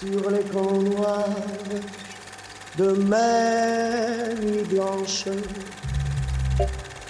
sur 0.00 0.30
les 0.30 0.42
camps 0.44 0.80
noirs 0.80 1.24
de 2.76 2.92
mes 2.92 4.34
nuits 4.40 4.64
blanches 4.64 5.24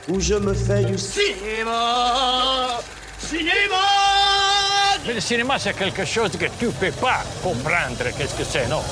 où 0.09 0.19
je 0.21 0.35
me 0.35 0.55
fais 0.55 0.85
du 0.85 0.97
Cinéma 0.97 2.79
Cinéma 3.19 3.85
Mais 5.07 5.15
le 5.15 5.21
cinéma, 5.21 5.59
c'est 5.59 5.77
quelque 5.77 6.05
chose 6.07 6.31
que 6.33 6.47
tu 6.59 6.69
peux 6.81 6.91
pas 6.93 7.23
comprendre. 7.43 8.05
Qu'est-ce 8.17 8.35
que 8.35 8.45
c'est, 8.45 8.67
non? 8.69 8.83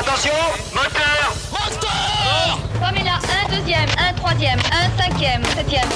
Attention 0.00 0.32
Moteur 0.72 1.34
Moteur 1.50 2.58
Comme 2.80 2.96
il 2.98 3.08
a 3.08 3.16
un 3.16 3.54
deuxième, 3.54 3.88
un 3.98 4.14
troisième, 4.14 4.58
un 4.72 5.02
cinquième, 5.02 5.44
septième. 5.54 5.88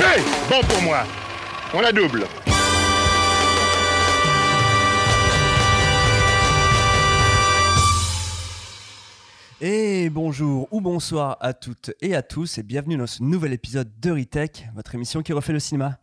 Hey 0.00 0.22
Bon 0.48 0.60
pour 0.66 0.80
moi. 0.82 1.04
On 1.74 1.80
la 1.80 1.92
double. 1.92 2.26
Et 9.64 10.10
bonjour 10.10 10.66
ou 10.72 10.80
bonsoir 10.80 11.36
à 11.38 11.54
toutes 11.54 11.92
et 12.00 12.16
à 12.16 12.22
tous 12.22 12.58
et 12.58 12.64
bienvenue 12.64 12.96
dans 12.96 13.06
ce 13.06 13.22
nouvel 13.22 13.52
épisode 13.52 13.88
de 14.00 14.10
Retech, 14.10 14.66
votre 14.74 14.96
émission 14.96 15.22
qui 15.22 15.32
refait 15.32 15.52
le 15.52 15.60
cinéma. 15.60 16.00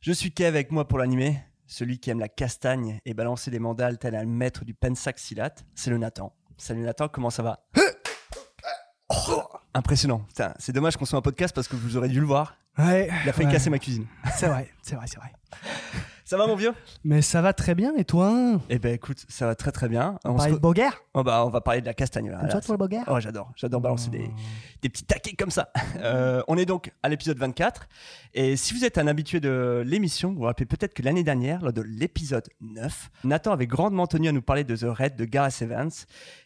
Je 0.00 0.12
suis 0.12 0.32
Kev 0.32 0.48
avec 0.48 0.72
moi 0.72 0.88
pour 0.88 0.96
l'animer, 0.96 1.38
celui 1.66 1.98
qui 1.98 2.08
aime 2.08 2.20
la 2.20 2.30
castagne 2.30 3.00
et 3.04 3.12
balancer 3.12 3.50
des 3.50 3.58
mandales 3.58 3.98
tel 3.98 4.14
un 4.14 4.24
maître 4.24 4.64
du 4.64 4.72
pensac 4.72 5.18
silate, 5.18 5.66
c'est 5.74 5.90
le 5.90 5.98
Nathan. 5.98 6.34
Salut 6.56 6.80
Nathan, 6.80 7.08
comment 7.08 7.28
ça 7.28 7.42
va? 7.42 7.66
Oh, 9.10 9.42
Impressionnant. 9.74 10.26
C'est 10.58 10.72
dommage 10.72 10.96
qu'on 10.96 11.04
soit 11.04 11.18
un 11.18 11.22
podcast 11.22 11.54
parce 11.54 11.68
que 11.68 11.76
vous 11.76 11.98
aurez 11.98 12.08
dû 12.08 12.18
le 12.18 12.26
voir. 12.26 12.56
Ouais. 12.78 13.10
Il 13.24 13.28
a 13.28 13.34
failli 13.34 13.46
ouais. 13.46 13.52
casser 13.52 13.68
ma 13.68 13.78
cuisine. 13.78 14.06
C'est 14.34 14.48
vrai, 14.48 14.70
c'est 14.80 14.94
vrai, 14.94 15.04
c'est 15.06 15.18
vrai. 15.18 15.32
Ça 16.32 16.38
va 16.38 16.46
mon 16.46 16.56
vieux? 16.56 16.72
Mais 17.04 17.20
ça 17.20 17.42
va 17.42 17.52
très 17.52 17.74
bien, 17.74 17.94
et 17.94 18.06
toi? 18.06 18.58
Eh 18.70 18.78
ben 18.78 18.94
écoute, 18.94 19.26
ça 19.28 19.44
va 19.44 19.54
très 19.54 19.70
très 19.70 19.86
bien. 19.86 20.18
On 20.24 20.30
On, 20.30 20.36
parle 20.36 20.48
se 20.48 20.54
de 20.54 20.60
Boguerre? 20.60 21.02
Oh, 21.12 21.22
bah, 21.22 21.44
on 21.44 21.50
va 21.50 21.60
parler 21.60 21.82
de 21.82 21.86
la 21.86 21.92
castagne. 21.92 22.30
là. 22.30 22.48
Ça, 22.48 22.62
toi, 22.62 22.72
le 22.72 22.78
Boguerre? 22.78 23.04
Oh, 23.08 23.20
j'adore, 23.20 23.52
j'adore 23.54 23.82
balancer 23.82 24.08
des, 24.08 24.30
des 24.80 24.88
petits 24.88 25.04
taquets 25.04 25.34
comme 25.36 25.50
ça. 25.50 25.70
Euh, 26.02 26.42
on 26.48 26.56
est 26.56 26.64
donc 26.64 26.90
à 27.02 27.08
l'épisode 27.08 27.38
24. 27.38 27.86
Et 28.34 28.56
si 28.56 28.74
vous 28.74 28.84
êtes 28.84 28.98
un 28.98 29.06
habitué 29.06 29.38
de 29.38 29.84
l'émission, 29.86 30.30
vous 30.30 30.38
vous 30.38 30.44
rappelez 30.44 30.66
peut-être 30.66 30.94
que 30.94 31.02
l'année 31.02 31.22
dernière, 31.22 31.60
lors 31.62 31.72
de 31.72 31.82
l'épisode 31.82 32.48
9, 32.60 33.10
Nathan 33.22 33.52
avait 33.52 33.68
grandement 33.68 34.08
tenu 34.08 34.28
à 34.28 34.32
nous 34.32 34.42
parler 34.42 34.64
de 34.64 34.74
The 34.74 34.86
Red 34.88 35.14
de 35.16 35.24
Gareth 35.24 35.62
Evans. 35.62 35.90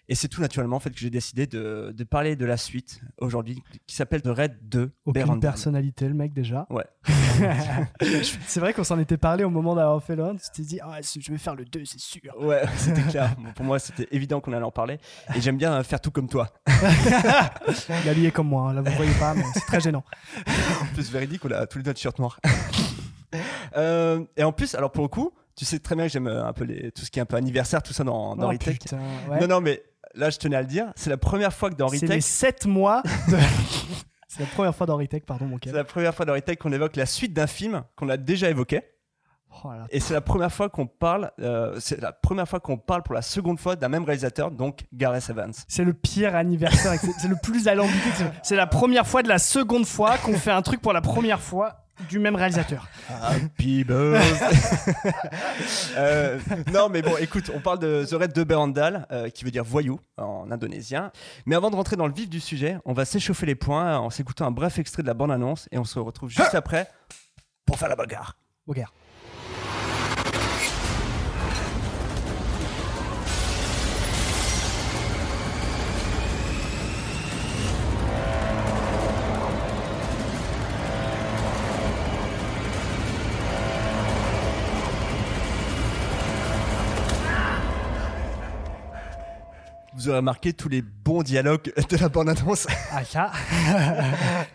Et 0.09 0.15
c'est 0.15 0.29
tout 0.29 0.41
naturellement 0.41 0.77
en 0.77 0.81
fait, 0.81 0.91
que 0.91 0.99
j'ai 0.99 1.11
décidé 1.11 1.47
de, 1.47 1.93
de 1.97 2.05
parler 2.05 2.37
de 2.37 2.47
la 2.47 2.57
suite 2.57 3.01
aujourd'hui, 3.19 3.63
qui 3.87 3.97
s'appelle 3.97 4.23
The 4.23 4.29
Red 4.29 4.57
2. 4.63 4.93
Aucune 5.05 5.23
Berandal. 5.23 5.41
personnalité, 5.41 6.07
le 6.09 6.15
mec, 6.15 6.33
déjà. 6.33 6.67
Ouais. 6.71 6.85
c'est 8.47 8.61
vrai 8.61 8.73
qu'on 8.73 8.85
s'en 8.85 8.99
était 8.99 9.17
parlé 9.17 9.43
au 9.43 9.51
moment 9.51 9.75
d'avoir 9.75 10.03
fait 10.03 10.15
l'un. 10.15 10.37
Tu 10.37 10.47
t'es 10.55 10.63
dit, 10.63 10.79
ah, 10.81 11.01
je 11.03 11.33
vais 11.33 11.39
faire 11.39 11.57
le 11.57 11.65
2, 11.65 11.85
c'est 11.85 11.99
sûr. 11.99 12.21
Ouais, 12.41 12.63
c'était 12.77 13.03
clair. 13.03 13.35
Bon, 13.37 13.53
pour 13.53 13.65
moi, 13.65 13.79
c'était 13.79 14.09
évident 14.13 14.41
qu'on 14.41 14.53
allait 14.53 14.65
en 14.65 14.71
parler. 14.71 14.99
Et 15.35 15.41
j'aime 15.41 15.57
bien 15.57 15.73
euh, 15.73 15.83
faire 15.83 16.01
tout 16.01 16.11
comme 16.13 16.29
toi. 16.29 16.51
Il 18.17 18.25
est 18.25 18.31
comme 18.31 18.49
moi, 18.49 18.71
hein. 18.71 18.75
là, 18.75 18.83
vous 18.83 18.97
voyez 18.97 19.15
pas, 19.19 19.35
mais 19.35 19.45
c'est 19.55 19.61
très 19.61 19.81
gênant. 19.81 20.05
En 20.83 20.87
plus, 20.95 21.11
véridique, 21.11 21.45
on 21.45 21.51
a 21.51 21.67
tous 21.67 21.79
les 21.79 21.85
deux 21.85 21.93
de 21.93 21.99
shirt 21.99 22.19
noir. 22.19 22.39
Euh, 23.77 24.25
et 24.37 24.45
en 24.45 24.53
plus, 24.53 24.75
alors 24.75 24.93
pour 24.93 25.03
le 25.03 25.09
coup, 25.09 25.33
tu 25.57 25.65
sais 25.65 25.79
très 25.79 25.95
bien 25.95 26.07
que 26.07 26.13
j'aime 26.13 26.29
euh, 26.29 26.47
un 26.47 26.53
peu 26.53 26.65
les, 26.65 26.93
tout 26.93 27.03
ce 27.03 27.11
qui 27.11 27.19
est 27.19 27.23
un 27.23 27.27
peu 27.27 27.37
anniversaire, 27.37 27.83
tout 27.83 27.93
ça 27.93 28.05
dans, 28.05 28.37
dans 28.37 28.51
Oh, 28.51 29.31
ouais. 29.31 29.41
Non, 29.41 29.49
non, 29.49 29.61
mais 29.61 29.83
là, 30.17 30.31
je 30.31 30.39
tenais 30.39 30.57
à 30.57 30.63
le 30.63 30.67
dire. 30.67 30.93
C'est 30.97 31.11
la 31.11 31.17
première 31.17 31.53
fois 31.53 31.71
que 31.71 31.77
dans 31.77 31.89
c'est 31.89 32.01
les 32.01 32.07
Retech, 32.07 32.23
7 32.23 32.67
mois 32.67 33.03
de... 33.29 33.37
c'est 34.29 34.41
la 34.41 34.47
première 34.47 34.75
fois 34.75 34.87
dans 34.87 34.97
Retech, 34.97 35.25
pardon, 35.25 35.47
mon 35.47 35.57
c'est 35.57 35.71
Kev. 35.71 35.77
la 35.77 35.85
première 35.85 36.15
fois 36.15 36.25
dans 36.27 36.33
Retech 36.33 36.59
qu'on 36.59 36.73
évoque 36.73 36.97
la 36.97 37.07
suite 37.07 37.33
d'un 37.33 37.47
film 37.47 37.85
qu'on 37.97 38.09
a 38.09 38.17
déjà 38.17 38.51
évoqué. 38.51 38.83
Oh 39.65 39.73
là. 39.73 39.87
Et 39.91 40.01
c'est 40.01 40.15
la 40.15 40.21
première 40.21 40.53
fois 40.53 40.69
qu'on 40.69 40.87
parle, 40.87 41.31
euh, 41.41 41.77
c'est 41.81 42.01
la 42.01 42.13
première 42.13 42.49
fois 42.49 42.61
qu'on 42.61 42.77
parle 42.77 43.03
pour 43.03 43.15
la 43.15 43.23
seconde 43.23 43.59
fois 43.59 43.77
d'un 43.77 43.89
même 43.89 44.05
réalisateur, 44.05 44.51
donc 44.51 44.85
Gareth 44.93 45.31
Evans. 45.31 45.53
C'est 45.69 45.85
le 45.85 45.93
pire 45.95 46.35
anniversaire, 46.37 46.93
c'est 47.19 47.29
le 47.29 47.37
plus 47.43 47.69
alambiqué. 47.69 48.11
c'est- 48.43 48.57
la 48.57 48.67
première 48.67 49.07
fois 49.07 49.23
de 49.23 49.29
la 49.29 49.39
seconde 49.39 49.87
fois 49.87 50.19
qu'on 50.19 50.35
fait 50.35 50.51
un 50.51 50.63
truc 50.63 50.81
pour 50.81 50.93
la 50.93 51.01
première 51.01 51.41
fois 51.41 51.83
du 52.11 52.19
même 52.19 52.37
réalisateur. 52.37 52.89
Happy 53.23 53.83
birthday. 53.85 54.21
Euh, 55.97 56.39
non, 56.73 56.89
mais 56.91 57.03
bon, 57.03 57.17
écoute, 57.19 57.51
on 57.55 57.61
parle 57.61 57.79
de 57.79 58.05
The 58.05 58.13
Red 58.21 58.33
de 58.33 58.45
Berandal, 58.45 59.07
euh, 59.11 59.29
qui 59.31 59.45
veut 59.45 59.51
dire 59.51 59.65
voyou 59.65 59.99
en 60.19 60.51
indonésien. 60.51 61.11
Mais 61.47 61.55
avant 61.57 61.71
de 61.71 61.77
rentrer 61.77 61.97
dans 61.97 62.07
le 62.07 62.13
vif 62.13 62.29
du 62.29 62.41
sujet, 62.41 62.77
on 62.85 62.93
va 62.93 63.05
s'échauffer 63.05 63.47
les 63.47 63.55
points 63.55 63.97
en 63.97 64.11
s'écoutant 64.11 64.47
un 64.47 64.51
bref 64.51 64.79
extrait 64.79 65.03
de 65.03 65.07
la 65.09 65.15
bande-annonce 65.15 65.69
et 65.73 65.79
on 65.79 65.85
se 65.85 65.99
retrouve 65.99 66.29
juste 66.29 66.55
après 66.55 66.89
pour 67.65 67.79
faire 67.79 67.89
la 67.89 67.97
bagarre. 67.97 68.37
Boguerre. 68.67 68.93
Vous 90.07 90.11
aurez 90.11 90.19
remarqué 90.19 90.53
tous 90.53 90.69
les 90.69 90.83
bons 90.83 91.25
dialogues 91.25 91.73
de 91.91 91.97
la 91.97 92.09
bande-annonce. 92.09 92.69
Ah, 92.93 93.05
ça. 93.05 93.33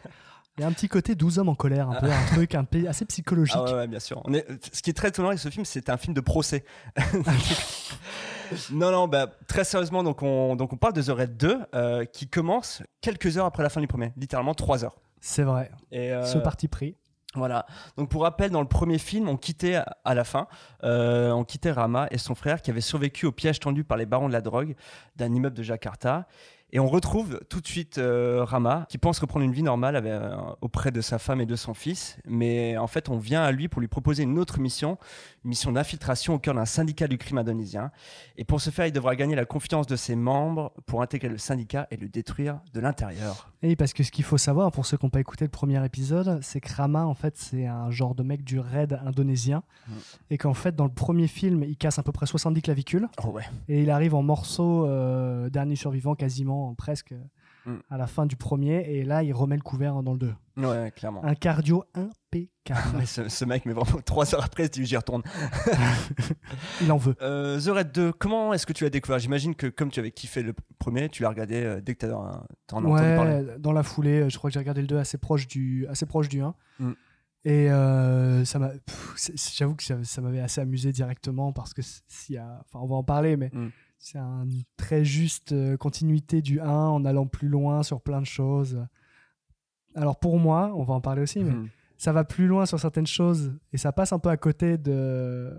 Il 0.57 0.61
y 0.61 0.63
a 0.63 0.67
un 0.67 0.71
petit 0.71 0.87
côté 0.87 1.13
12 1.13 1.39
hommes 1.39 1.49
en 1.49 1.55
colère, 1.55 1.89
un 1.89 1.99
peu, 1.99 2.09
un 2.09 2.25
truc 2.27 2.55
un 2.55 2.63
peu 2.63 2.87
assez 2.87 3.03
psychologique. 3.03 3.57
Ah 3.59 3.65
ouais, 3.65 3.73
ouais, 3.73 3.87
bien 3.87 3.99
sûr. 3.99 4.21
On 4.23 4.33
est... 4.33 4.47
Ce 4.73 4.81
qui 4.81 4.91
est 4.91 4.93
très 4.93 5.09
étonnant 5.09 5.27
avec 5.27 5.41
ce 5.41 5.49
film, 5.49 5.65
c'est 5.65 5.89
un 5.89 5.97
film 5.97 6.13
de 6.13 6.21
procès. 6.21 6.63
non, 8.71 8.91
non, 8.91 9.09
bah, 9.09 9.27
très 9.45 9.65
sérieusement, 9.65 10.03
donc 10.03 10.23
on, 10.23 10.55
donc 10.55 10.71
on 10.71 10.77
parle 10.77 10.93
de 10.93 11.01
The 11.01 11.09
Red 11.09 11.35
2, 11.35 11.59
euh, 11.75 12.05
qui 12.05 12.29
commence 12.29 12.81
quelques 13.01 13.37
heures 13.37 13.45
après 13.45 13.63
la 13.63 13.69
fin 13.69 13.81
du 13.81 13.87
premier, 13.87 14.13
littéralement 14.15 14.53
trois 14.53 14.85
heures. 14.85 15.01
C'est 15.19 15.43
vrai. 15.43 15.69
Et, 15.91 16.13
euh, 16.13 16.23
Ce 16.23 16.37
parti 16.37 16.69
pris. 16.69 16.95
Voilà. 17.35 17.65
Donc 17.97 18.09
pour 18.09 18.23
rappel, 18.23 18.51
dans 18.51 18.59
le 18.61 18.67
premier 18.67 18.97
film, 18.97 19.29
on 19.29 19.37
quittait 19.37 19.75
à- 20.03 20.13
la 20.13 20.23
fin, 20.25 20.47
euh, 20.83 21.31
on 21.31 21.45
quittait 21.45 21.71
Rama 21.71 22.07
et 22.11 22.17
son 22.17 22.35
frère 22.35 22.61
qui 22.61 22.71
avait 22.71 22.81
survécu 22.81 23.25
au 23.25 23.31
piège 23.31 23.59
tendu 23.59 23.83
par 23.85 23.97
les 23.97 24.05
barons 24.05 24.27
de 24.27 24.33
la 24.33 24.41
drogue 24.41 24.75
d'un 25.15 25.33
immeuble 25.33 25.55
de 25.55 25.63
Jakarta. 25.63 26.27
Et 26.73 26.79
on 26.79 26.87
retrouve 26.87 27.39
tout 27.49 27.59
de 27.59 27.67
suite 27.67 27.97
euh, 27.97 28.45
Rama 28.45 28.85
qui 28.89 28.97
pense 28.97 29.19
reprendre 29.19 29.43
une 29.45 29.51
vie 29.51 29.63
normale 29.63 30.01
euh, 30.05 30.35
auprès 30.61 30.91
de 30.91 31.01
sa 31.01 31.19
femme 31.19 31.41
et 31.41 31.45
de 31.45 31.55
son 31.57 31.73
fils. 31.73 32.17
Mais 32.25 32.77
en 32.77 32.87
fait, 32.87 33.09
on 33.09 33.17
vient 33.17 33.43
à 33.43 33.51
lui 33.51 33.67
pour 33.67 33.81
lui 33.81 33.89
proposer 33.89 34.23
une 34.23 34.39
autre 34.39 34.59
mission, 34.59 34.97
une 35.43 35.49
mission 35.49 35.71
d'infiltration 35.73 36.33
au 36.35 36.39
cœur 36.39 36.53
d'un 36.55 36.65
syndicat 36.65 37.07
du 37.07 37.17
crime 37.17 37.37
indonésien. 37.39 37.91
Et 38.37 38.45
pour 38.45 38.61
ce 38.61 38.69
faire, 38.69 38.85
il 38.87 38.93
devra 38.93 39.15
gagner 39.17 39.35
la 39.35 39.45
confiance 39.45 39.85
de 39.85 39.97
ses 39.97 40.15
membres 40.15 40.71
pour 40.85 41.01
intégrer 41.01 41.27
le 41.29 41.37
syndicat 41.37 41.87
et 41.91 41.97
le 41.97 42.07
détruire 42.07 42.59
de 42.73 42.79
l'intérieur. 42.79 43.50
Et 43.63 43.75
parce 43.75 43.93
que 43.93 44.03
ce 44.03 44.11
qu'il 44.11 44.23
faut 44.23 44.37
savoir, 44.37 44.71
pour 44.71 44.85
ceux 44.85 44.97
qui 44.97 45.05
n'ont 45.05 45.09
pas 45.11 45.19
écouté 45.19 45.45
le 45.45 45.51
premier 45.51 45.83
épisode, 45.85 46.39
c'est 46.41 46.59
que 46.59 46.73
Rama, 46.73 47.05
en 47.05 47.13
fait, 47.13 47.37
c'est 47.37 47.67
un 47.67 47.91
genre 47.91 48.15
de 48.15 48.23
mec 48.23 48.43
du 48.43 48.59
raid 48.59 48.99
indonésien. 49.05 49.61
Mm. 49.87 49.91
Et 50.31 50.37
qu'en 50.37 50.53
fait, 50.53 50.75
dans 50.75 50.85
le 50.85 50.91
premier 50.91 51.27
film, 51.27 51.63
il 51.63 51.77
casse 51.77 51.99
à 51.99 52.03
peu 52.03 52.11
près 52.11 52.25
70 52.25 52.61
clavicules. 52.61 53.07
Oh 53.23 53.29
ouais. 53.29 53.43
Et 53.67 53.83
il 53.83 53.91
arrive 53.91 54.15
en 54.15 54.23
morceau 54.23 54.87
euh, 54.87 55.49
dernier 55.49 55.75
survivant, 55.75 56.15
quasiment 56.15 56.73
presque 56.73 57.13
Mm. 57.65 57.75
à 57.89 57.97
la 57.97 58.07
fin 58.07 58.25
du 58.25 58.35
premier. 58.35 58.83
Et 58.91 59.03
là, 59.03 59.23
il 59.23 59.33
remet 59.33 59.55
le 59.55 59.61
couvert 59.61 60.01
dans 60.01 60.13
le 60.13 60.19
2. 60.19 60.33
Ouais, 60.57 60.91
clairement. 60.95 61.23
Un 61.23 61.35
cardio 61.35 61.83
impeccable. 62.33 62.97
Mais 62.97 63.05
ce, 63.05 63.27
ce 63.29 63.45
mec, 63.45 63.65
mais 63.65 63.73
vraiment, 63.73 64.01
trois 64.05 64.33
heures 64.33 64.43
après, 64.43 64.69
j'y 64.73 64.95
retourne. 64.97 65.23
il 66.81 66.91
en 66.91 66.97
veut. 66.97 67.15
Euh, 67.21 67.59
The 67.59 67.67
Red 67.69 67.91
2, 67.91 68.13
comment 68.13 68.53
est-ce 68.53 68.65
que 68.65 68.73
tu 68.73 68.83
l'as 68.83 68.89
découvert? 68.89 69.19
J'imagine 69.19 69.55
que 69.55 69.67
comme 69.67 69.89
tu 69.91 69.99
avais 69.99 70.11
kiffé 70.11 70.43
le 70.43 70.53
premier, 70.79 71.09
tu 71.09 71.23
l'as 71.23 71.29
regardé 71.29 71.55
euh, 71.63 71.81
dès 71.81 71.95
que 71.95 72.05
tu 72.05 72.11
en 72.11 72.45
entendu 72.71 72.87
parler. 72.87 73.45
Ouais, 73.45 73.59
dans 73.59 73.71
la 73.71 73.83
foulée, 73.83 74.29
je 74.29 74.37
crois 74.37 74.49
que 74.49 74.53
j'ai 74.53 74.59
regardé 74.59 74.81
le 74.81 74.87
2 74.87 74.97
assez 74.97 75.17
proche 75.17 75.47
du, 75.47 75.85
assez 75.87 76.05
proche 76.05 76.29
du 76.29 76.41
1. 76.41 76.53
Mm. 76.79 76.91
Et 77.43 77.71
euh, 77.71 78.45
ça 78.45 78.59
m'a, 78.59 78.71
j'avoue 79.55 79.75
que 79.75 79.83
ça, 79.83 79.97
ça 80.03 80.21
m'avait 80.21 80.41
assez 80.41 80.61
amusé 80.61 80.91
directement 80.91 81.51
parce 81.51 81.73
que 81.73 81.81
s'il 81.81 82.35
y 82.35 82.37
a, 82.37 82.61
enfin, 82.65 82.79
on 82.83 82.87
va 82.87 82.95
en 82.95 83.03
parler, 83.03 83.35
mais 83.35 83.49
Mm. 83.51 83.69
c'est 83.97 84.19
une 84.19 84.63
très 84.77 85.03
juste 85.03 85.51
euh, 85.51 85.75
continuité 85.75 86.41
du 86.43 86.59
1 86.59 86.67
en 86.69 87.03
allant 87.03 87.25
plus 87.25 87.47
loin 87.47 87.81
sur 87.81 88.01
plein 88.01 88.21
de 88.21 88.27
choses. 88.27 88.79
Alors 89.95 90.19
pour 90.19 90.37
moi, 90.39 90.71
on 90.75 90.83
va 90.83 90.93
en 90.93 91.01
parler 91.01 91.23
aussi, 91.23 91.43
mais 91.43 91.51
Mhm. 91.51 91.67
Ça 92.01 92.11
va 92.11 92.23
plus 92.23 92.47
loin 92.47 92.65
sur 92.65 92.79
certaines 92.79 93.05
choses 93.05 93.53
et 93.73 93.77
ça 93.77 93.91
passe 93.91 94.11
un 94.11 94.17
peu 94.17 94.29
à 94.29 94.37
côté 94.37 94.77
de. 94.79 95.53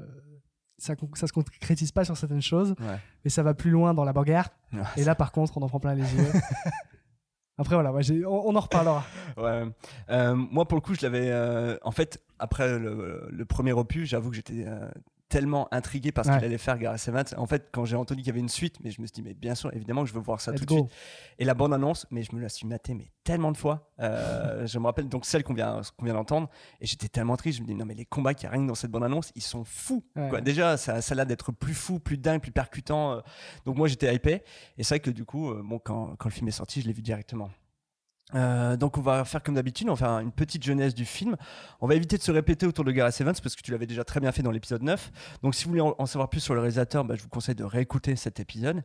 Ça, 0.79 0.94
ça 1.15 1.29
se 1.29 1.33
concrétise 1.33 1.93
pas 1.93 2.05
sur 2.05 2.17
certaines 2.17 2.43
choses, 2.43 2.71
Ouais. 2.81 2.99
mais 3.25 3.31
ça 3.31 3.44
va 3.44 3.55
plus 3.55 3.71
loin 3.71 3.94
dans 3.94 4.03
la 4.05 4.12
bagarre. 4.12 4.49
Ouais, 4.73 4.81
Et 4.97 5.05
là, 5.05 5.15
par 5.15 5.31
contre, 5.31 5.56
on 5.56 5.62
en 5.62 5.69
prend 5.69 5.79
plein 5.79 5.94
les 5.94 6.03
yeux. 6.03 6.27
Après, 7.59 7.77
voilà, 7.77 7.93
ouais, 7.93 8.03
on, 8.27 8.49
on 8.49 8.56
en 8.56 8.61
reparlera. 8.61 9.05
Ouais. 9.37 9.62
Euh, 10.11 10.35
moi, 10.35 10.67
pour 10.67 10.77
le 10.77 10.81
coup, 10.83 10.94
je 10.94 11.03
l'avais. 11.03 11.31
euh, 11.31 11.77
en 11.83 11.93
fait, 11.93 12.21
après 12.41 12.77
le, 12.79 13.29
le 13.31 13.45
premier 13.45 13.73
opus, 13.73 14.09
j'avoue 14.09 14.31
que 14.31 14.37
j'étais 14.37 14.65
euh, 14.67 14.91
tellement 15.32 15.67
intrigué 15.73 16.12
par 16.12 16.26
ce 16.26 16.31
Ouais. 16.31 16.37
qu'il 16.37 16.44
allait 16.44 16.58
faire 16.58 16.76
Gareth 16.79 17.08
Evans. 17.08 17.25
En 17.38 17.46
fait, 17.46 17.69
quand 17.73 17.87
j'ai 17.87 17.96
entendu 17.96 18.20
qu'il 18.20 18.26
y 18.26 18.31
avait 18.31 18.40
une 18.40 18.50
suite, 18.50 18.76
mais 18.84 18.90
je 18.90 19.00
me 19.00 19.06
suis 19.06 19.14
dit, 19.14 19.23
mais 19.23 19.32
bien 19.32 19.55
sûr, 19.55 19.75
évidemment 19.75 20.02
que 20.02 20.08
je 20.11 20.14
veux 20.14 20.20
voir 20.20 20.43
ça 20.43 20.52
Let's 20.52 20.61
tout 20.61 20.67
de 20.67 20.73
suite. 20.73 20.90
Et 21.38 21.44
la 21.46 21.55
bande-annonce, 21.55 22.06
mais 22.11 22.23
je 22.23 22.37
me 22.37 22.40
la 22.43 22.50
suis 22.50 22.67
matée 22.67 22.93
mais 22.93 23.11
tellement 23.25 23.50
de 23.50 23.56
fois. 23.56 23.90
Euh, 24.00 24.67
je 24.67 24.79
me 24.79 24.84
rappelle 24.84 25.08
donc 25.08 25.25
celle 25.25 25.43
qu'on 25.43 25.55
vient, 25.55 25.81
qu'on 25.96 26.05
vient 26.05 26.14
d'entendre, 26.14 26.50
et 26.82 26.87
j'étais 26.87 27.08
tellement 27.08 27.37
triste. 27.38 27.56
Je 27.58 27.62
me 27.62 27.67
dis, 27.67 27.75
non, 27.75 27.87
mais 27.87 27.94
les 27.94 28.05
combats 28.05 28.34
qui 28.34 28.46
que 28.46 28.67
dans 28.67 28.75
cette 28.75 28.90
bande-annonce, 28.90 29.32
ils 29.34 29.43
sont 29.43 29.64
fous. 29.64 30.05
Ouais. 30.17 30.29
quoi. 30.29 30.40
Déjà, 30.43 30.76
ça, 30.76 31.00
ça 31.00 31.12
a 31.12 31.17
l'air 31.17 31.26
d'être 31.26 31.50
plus 31.50 31.75
fou, 31.75 31.99
plus 31.99 32.19
dingue, 32.19 32.43
plus 32.43 32.52
percutant. 32.52 33.12
euh. 33.12 33.20
Donc 33.64 33.76
moi, 33.78 33.88
j'étais 33.88 34.14
hypé. 34.14 34.43
Et 34.76 34.82
c'est 34.85 34.96
vrai 34.96 35.00
que 35.00 35.11
du 35.11 35.25
coup, 35.25 35.50
euh, 35.50 35.62
bon, 35.64 35.78
quand, 35.78 36.14
quand 36.19 36.28
le 36.28 36.35
film 36.35 36.49
est 36.49 36.52
sorti, 36.52 36.82
je 36.82 36.87
l'ai 36.87 36.93
vu 36.93 37.00
directement. 37.02 37.50
Euh, 38.35 38.77
donc 38.77 38.97
on 38.97 39.03
va 39.03 39.25
faire 39.25 39.43
comme 39.43 39.55
d'habitude, 39.57 39.89
on 39.89 39.95
va 39.95 40.07
faire 40.07 40.19
une 40.21 40.33
petite 40.33 40.63
jeunesse 40.63 40.95
du 40.95 41.05
film. 41.05 41.37
On 41.81 41.87
va 41.87 41.95
éviter 41.95 42.17
de 42.17 42.23
se 42.23 42.33
répéter 42.33 42.67
autour 42.67 42.85
de 42.85 42.93
Gareth 42.93 43.21
Evans 43.21 43.35
parce 43.43 43.55
que 43.55 43.63
tu 43.63 43.73
l'avais 43.73 43.87
déjà 43.87 44.05
très 44.05 44.21
bien 44.21 44.33
fait 44.33 44.43
dans 44.43 44.51
l'épisode 44.51 44.83
9. 44.83 45.11
Donc 45.43 45.55
si 45.55 45.65
vous 45.65 45.71
voulez 45.71 45.83
en, 45.83 46.07
savoir 46.07 46.29
plus 46.31 46.41
sur 46.41 46.55
le 46.55 46.61
réalisateur, 46.61 47.05
bah, 47.05 47.15
je 47.15 47.23
vous 47.23 47.29
conseille 47.29 47.55
de 47.55 47.65
réécouter 47.65 48.17
cet 48.17 48.41
épisode. 48.41 48.83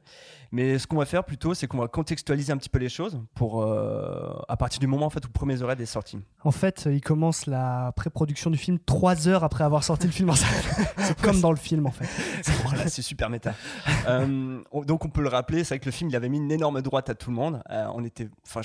Mais 0.51 0.77
ce 0.79 0.87
qu'on 0.87 0.97
va 0.97 1.05
faire 1.05 1.23
plutôt, 1.23 1.53
c'est 1.53 1.67
qu'on 1.67 1.77
va 1.77 1.87
contextualiser 1.87 2.51
un 2.51 2.57
petit 2.57 2.69
peu 2.69 2.79
les 2.79 2.89
choses 2.89 3.21
pour 3.35 3.63
euh, 3.63 4.33
à 4.49 4.57
partir 4.57 4.79
du 4.79 4.87
moment 4.87 5.05
en 5.05 5.09
fait 5.09 5.25
où 5.25 5.29
premier 5.29 5.57
The 5.57 5.63
Raid 5.63 5.79
est 5.79 5.85
sorti. 5.85 6.19
En 6.43 6.51
fait, 6.51 6.87
il 6.91 7.01
commence 7.01 7.45
la 7.45 7.93
pré-production 7.95 8.49
du 8.49 8.57
film 8.57 8.79
trois 8.85 9.27
heures 9.27 9.43
après 9.43 9.63
avoir 9.63 9.83
sorti 9.83 10.07
le 10.07 10.13
film 10.13 10.29
en 10.29 10.35
salle. 10.35 10.49
C'est 10.97 11.19
comme 11.21 11.39
dans 11.39 11.51
le 11.51 11.57
film, 11.57 11.85
en 11.85 11.91
fait. 11.91 12.07
Voilà, 12.63 12.87
c'est 12.87 13.01
super 13.01 13.29
méta. 13.29 13.53
Euh, 14.07 14.61
on- 14.71 14.81
donc 14.83 15.05
on 15.05 15.09
peut 15.09 15.21
le 15.21 15.29
rappeler, 15.29 15.63
c'est 15.63 15.75
vrai 15.75 15.79
que 15.79 15.85
le 15.85 15.91
film 15.91 16.09
il 16.09 16.15
avait 16.15 16.27
mis 16.29 16.37
une 16.37 16.51
énorme 16.51 16.81
droite 16.81 17.09
à 17.09 17.15
tout 17.15 17.29
le 17.29 17.35
monde. 17.35 17.61
Euh, 17.69 17.85
on 17.93 18.03
était, 18.03 18.27
enfin, 18.45 18.61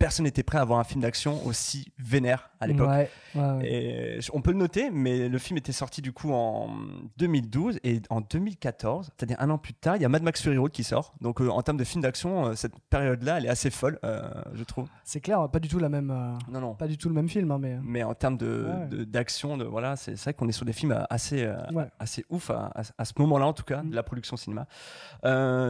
personne 0.00 0.24
n'était 0.24 0.42
prêt 0.42 0.58
à 0.58 0.64
voir 0.64 0.80
un 0.80 0.84
film 0.84 1.00
d'action 1.02 1.46
aussi 1.46 1.92
vénère 1.98 2.50
à 2.58 2.66
l'époque. 2.66 2.88
Ouais, 2.88 3.10
ouais, 3.36 3.42
ouais. 3.52 3.72
Et 3.72 4.20
je- 4.20 4.30
on 4.34 4.40
peut 4.40 4.50
le 4.50 4.56
noter, 4.56 4.90
mais 4.90 5.28
le 5.28 5.38
film 5.38 5.58
était 5.58 5.70
sorti 5.72 6.02
du 6.02 6.12
coup 6.12 6.32
en 6.32 6.70
2012 7.18 7.78
et 7.84 8.00
en 8.10 8.20
2014, 8.20 9.10
c'est-à-dire 9.16 9.36
un 9.40 9.50
an 9.50 9.58
plus 9.58 9.74
tard, 9.74 9.96
il 9.96 10.02
y 10.02 10.04
a 10.04 10.08
Mad 10.08 10.22
Max 10.22 10.42
Fury 10.42 10.56
Road 10.56 10.72
qui 10.72 10.82
sort. 10.84 11.14
Donc 11.20 11.40
euh, 11.40 11.48
en 11.50 11.62
termes 11.62 11.76
de 11.76 11.84
film 11.84 12.02
d'action, 12.02 12.46
euh, 12.46 12.54
cette 12.54 12.78
période-là, 12.90 13.38
elle 13.38 13.46
est 13.46 13.50
assez 13.50 13.70
folle, 13.70 13.98
euh, 14.04 14.22
je 14.54 14.64
trouve. 14.64 14.88
C'est 15.04 15.20
clair, 15.20 15.48
pas 15.50 15.60
du 15.60 15.68
tout 15.68 15.78
la 15.78 15.88
même, 15.88 16.08
Non, 16.50 16.60
non. 16.60 16.74
pas 16.74 16.88
du 16.88 16.96
tout 16.98 17.08
le 17.08 17.14
même 17.14 17.28
film, 17.28 17.50
hein, 17.52 17.58
mais. 17.60 17.78
Mais 17.82 18.02
en 18.02 18.14
termes 18.14 18.36
de, 18.38 18.66
Ouais. 18.66 18.86
de- 18.88 19.04
d'action, 19.04 19.56
de, 19.58 19.64
voilà, 19.64 19.96
c'est 19.96 20.18
vrai 20.18 20.34
qu'on 20.34 20.48
est 20.48 20.52
sur 20.52 20.64
des 20.64 20.72
films 20.72 21.04
assez, 21.10 21.46
ouf 22.30 22.50
à, 22.50 22.72
à- 22.74 22.82
à 22.98 23.04
ce 23.04 23.12
moment-là, 23.18 23.46
en 23.46 23.52
tout 23.52 23.64
cas, 23.64 23.82
Mm. 23.82 23.90
de 23.90 23.94
la 23.94 24.02
production 24.02 24.36
cinéma. 24.36 24.66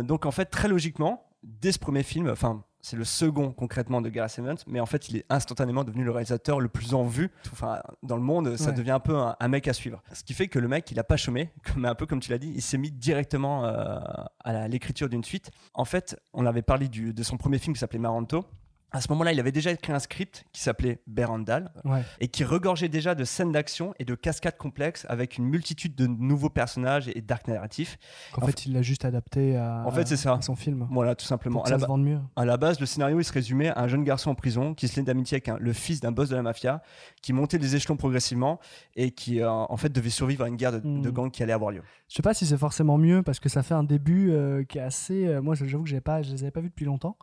Donc 0.02 0.24
en 0.24 0.30
fait, 0.30 0.46
très 0.46 0.68
logiquement, 0.68 1.26
dès 1.42 1.72
ce 1.72 1.78
premier 1.78 2.02
film, 2.02 2.28
enfin, 2.30 2.62
c'est 2.82 2.96
le 2.96 3.04
second 3.04 3.52
concrètement 3.52 4.00
de 4.00 4.08
Gareth 4.08 4.38
Evans, 4.38 4.56
mais 4.66 4.80
en 4.80 4.86
fait, 4.86 5.08
il 5.08 5.16
est 5.18 5.24
instantanément 5.28 5.84
devenu 5.84 6.04
le 6.04 6.10
réalisateur 6.10 6.60
le 6.60 6.68
plus 6.68 6.94
en 6.94 7.04
vue. 7.04 7.30
Enfin, 7.52 7.80
dans 8.02 8.16
le 8.16 8.22
monde, 8.22 8.56
ça 8.56 8.70
Ouais. 8.70 8.72
devient 8.76 8.90
un 8.92 9.00
peu 9.00 9.16
un, 9.16 9.36
un 9.38 9.48
mec 9.48 9.68
à 9.68 9.72
suivre. 9.72 10.02
Ce 10.12 10.22
qui 10.24 10.32
fait 10.34 10.48
que 10.48 10.58
le 10.58 10.68
mec, 10.68 10.90
il 10.90 10.98
a 10.98 11.04
pas 11.04 11.16
chômé, 11.16 11.50
mais 11.76 11.88
un 11.88 11.94
peu 11.94 12.06
comme 12.06 12.20
tu 12.20 12.30
l'as 12.30 12.38
dit, 12.38 12.52
il 12.54 12.62
s'est 12.62 12.78
mis 12.78 12.90
directement 12.90 13.64
euh, 13.64 13.98
à 14.44 14.68
l'écriture 14.68 15.08
d'une 15.08 15.24
suite. 15.24 15.50
En 15.74 15.84
fait, 15.84 16.16
on 16.32 16.46
avait 16.46 16.62
parlé 16.62 16.88
du- 16.88 17.12
de 17.12 17.22
son 17.22 17.36
premier 17.36 17.58
film 17.58 17.74
qui 17.74 17.80
s'appelait 17.80 17.98
Maranto. 17.98 18.44
À 18.92 19.00
ce 19.00 19.06
moment-là, 19.10 19.32
il 19.32 19.38
avait 19.40 19.52
déjà 19.52 19.70
écrit 19.70 19.92
un 19.92 19.98
script 20.00 20.44
qui 20.52 20.60
s'appelait 20.62 21.00
Berandal, 21.06 21.70
Ouais. 21.84 22.02
et 22.20 22.28
qui 22.28 22.42
regorgeait 22.44 22.88
déjà 22.88 23.14
de 23.14 23.24
scènes 23.24 23.52
d'action 23.52 23.94
et 23.98 24.04
de 24.04 24.14
cascades 24.14 24.56
complexes 24.56 25.06
avec 25.08 25.38
une 25.38 25.44
multitude 25.44 25.94
de 25.94 26.06
nouveaux 26.06 26.50
personnages 26.50 27.08
et 27.14 27.20
d'arcs 27.20 27.46
narratifs. 27.48 27.98
En 28.36 28.42
En 28.42 28.46
fait, 28.46 28.66
il 28.66 28.72
l'a 28.72 28.82
juste 28.82 29.04
adapté 29.04 29.56
à, 29.56 29.84
En 29.86 29.90
fait, 29.92 30.06
c'est 30.08 30.16
ça. 30.16 30.34
à 30.34 30.42
son 30.42 30.56
film. 30.56 30.88
Voilà, 30.90 31.14
tout 31.14 31.24
simplement. 31.24 31.60
Pour 31.60 31.66
À 31.68 31.70
la, 31.70 31.78
se 31.78 31.92
mieux. 31.96 32.18
à 32.36 32.44
la 32.44 32.56
base, 32.56 32.80
le 32.80 32.86
scénario 32.86 33.20
il 33.20 33.24
se 33.24 33.32
résumait 33.32 33.68
à 33.68 33.80
un 33.80 33.88
jeune 33.88 34.02
garçon 34.04 34.30
en 34.30 34.34
prison 34.34 34.74
qui 34.74 34.88
se 34.88 34.96
liait 34.96 35.04
d'amitié 35.06 35.36
avec 35.36 35.48
un- 35.48 35.58
le 35.58 35.72
fils 35.72 36.00
d'un 36.00 36.12
boss 36.12 36.28
de 36.28 36.36
la 36.36 36.42
mafia, 36.42 36.82
qui 37.22 37.32
montait 37.32 37.58
les 37.58 37.76
échelons 37.76 37.96
progressivement 37.96 38.58
et 38.96 39.12
qui 39.12 39.40
euh, 39.40 39.50
en 39.50 39.76
fait 39.76 39.90
devait 39.92 40.10
survivre 40.10 40.44
à 40.44 40.48
une 40.48 40.56
guerre 40.56 40.72
de, 40.72 40.80
Mm. 40.86 41.02
de 41.02 41.10
gangs 41.10 41.30
qui 41.30 41.42
allait 41.42 41.52
avoir 41.52 41.70
lieu. 41.70 41.82
Je 42.08 42.14
sais 42.16 42.22
pas 42.22 42.34
si 42.34 42.44
c'est 42.44 42.58
forcément 42.58 42.98
mieux 42.98 43.22
parce 43.22 43.38
que 43.38 43.48
ça 43.48 43.62
fait 43.62 43.74
un 43.74 43.84
début 43.84 44.32
euh, 44.32 44.64
qui 44.64 44.78
est 44.78 44.82
assez. 44.82 45.26
euh, 45.28 45.40
moi, 45.40 45.54
j'avoue 45.54 45.84
que 45.84 45.88
j'ai 45.90 46.00
pas, 46.00 46.22
je 46.22 46.32
les 46.32 46.42
avais 46.42 46.50
pas 46.50 46.60
vus 46.60 46.70
depuis 46.70 46.86
longtemps. 46.86 47.16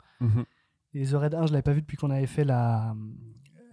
Et 0.94 1.06
The 1.06 1.14
Raid 1.14 1.34
1, 1.36 1.48
je 1.48 1.52
l'avais 1.52 1.62
pas 1.62 1.74
vu 1.74 1.82
depuis 1.82 1.98
qu'on 1.98 2.10
avait 2.12 2.28
fait 2.28 2.44
la, 2.44 2.96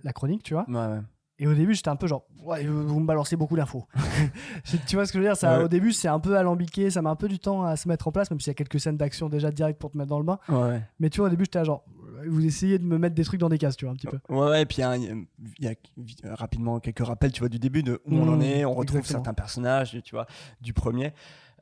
la 0.02 0.12
chronique, 0.12 0.42
tu 0.42 0.54
vois. 0.54 0.64
Ouais, 0.68 0.74
ouais. 0.74 1.00
Et 1.40 1.48
au 1.48 1.54
début, 1.54 1.74
j'étais 1.74 1.88
un 1.88 1.96
peu 1.96 2.06
genre, 2.06 2.26
ouais, 2.44 2.64
vous 2.64 3.00
me 3.00 3.06
balancez 3.06 3.34
beaucoup 3.36 3.56
d'infos. 3.56 3.86
Tu 4.86 4.94
vois 4.96 5.04
ce 5.06 5.12
que 5.12 5.18
je 5.18 5.22
veux 5.24 5.28
dire? 5.28 5.36
Ça, 5.36 5.58
Ouais. 5.58 5.64
Au 5.64 5.68
début, 5.68 5.92
c'est 5.92 6.06
un 6.08 6.20
peu 6.20 6.36
alambiqué, 6.36 6.90
ça 6.90 7.02
met 7.02 7.08
un 7.10 7.16
peu 7.16 7.28
du 7.28 7.38
temps 7.40 7.64
à 7.64 7.76
se 7.76 7.88
mettre 7.88 8.06
en 8.08 8.12
place, 8.12 8.30
même 8.30 8.38
s'il 8.40 8.48
y 8.48 8.50
a 8.50 8.54
quelques 8.54 8.78
scènes 8.80 8.96
d'action 8.96 9.28
déjà 9.28 9.50
direct 9.50 9.80
pour 9.80 9.90
te 9.90 9.96
mettre 9.98 10.10
dans 10.10 10.18
le 10.18 10.24
bain. 10.24 10.38
Ouais. 10.48 10.80
Mais 11.00 11.10
tu 11.10 11.18
vois, 11.18 11.26
au 11.26 11.30
début, 11.30 11.44
j'étais 11.44 11.64
genre, 11.64 11.84
vous 12.28 12.44
essayez 12.46 12.78
de 12.78 12.84
me 12.84 12.98
mettre 12.98 13.14
des 13.16 13.24
trucs 13.24 13.40
dans 13.40 13.48
des 13.48 13.58
cases, 13.58 13.76
tu 13.76 13.84
vois, 13.84 13.92
un 13.92 13.96
petit 13.96 14.06
peu. 14.06 14.18
Ouais, 14.28 14.48
ouais, 14.48 14.62
et 14.62 14.66
puis 14.66 14.76
il 14.78 14.80
y 14.80 14.84
a, 14.84 14.96
il 14.96 15.26
y 15.60 15.66
a- 15.66 15.72
y 15.72 16.28
a 16.28 16.34
rapidement 16.36 16.78
quelques 16.78 17.04
rappels, 17.04 17.32
tu 17.32 17.40
vois, 17.40 17.48
du 17.48 17.58
début 17.58 17.82
de 17.82 18.00
où 18.06 18.14
on 18.14 18.28
en 18.28 18.36
Mm, 18.36 18.42
est, 18.42 18.64
on 18.64 18.70
retrouve 18.74 18.98
exactement. 18.98 19.24
certains 19.24 19.34
personnages, 19.34 19.98
tu 20.04 20.14
vois, 20.14 20.26
du 20.60 20.72
premier. 20.72 21.12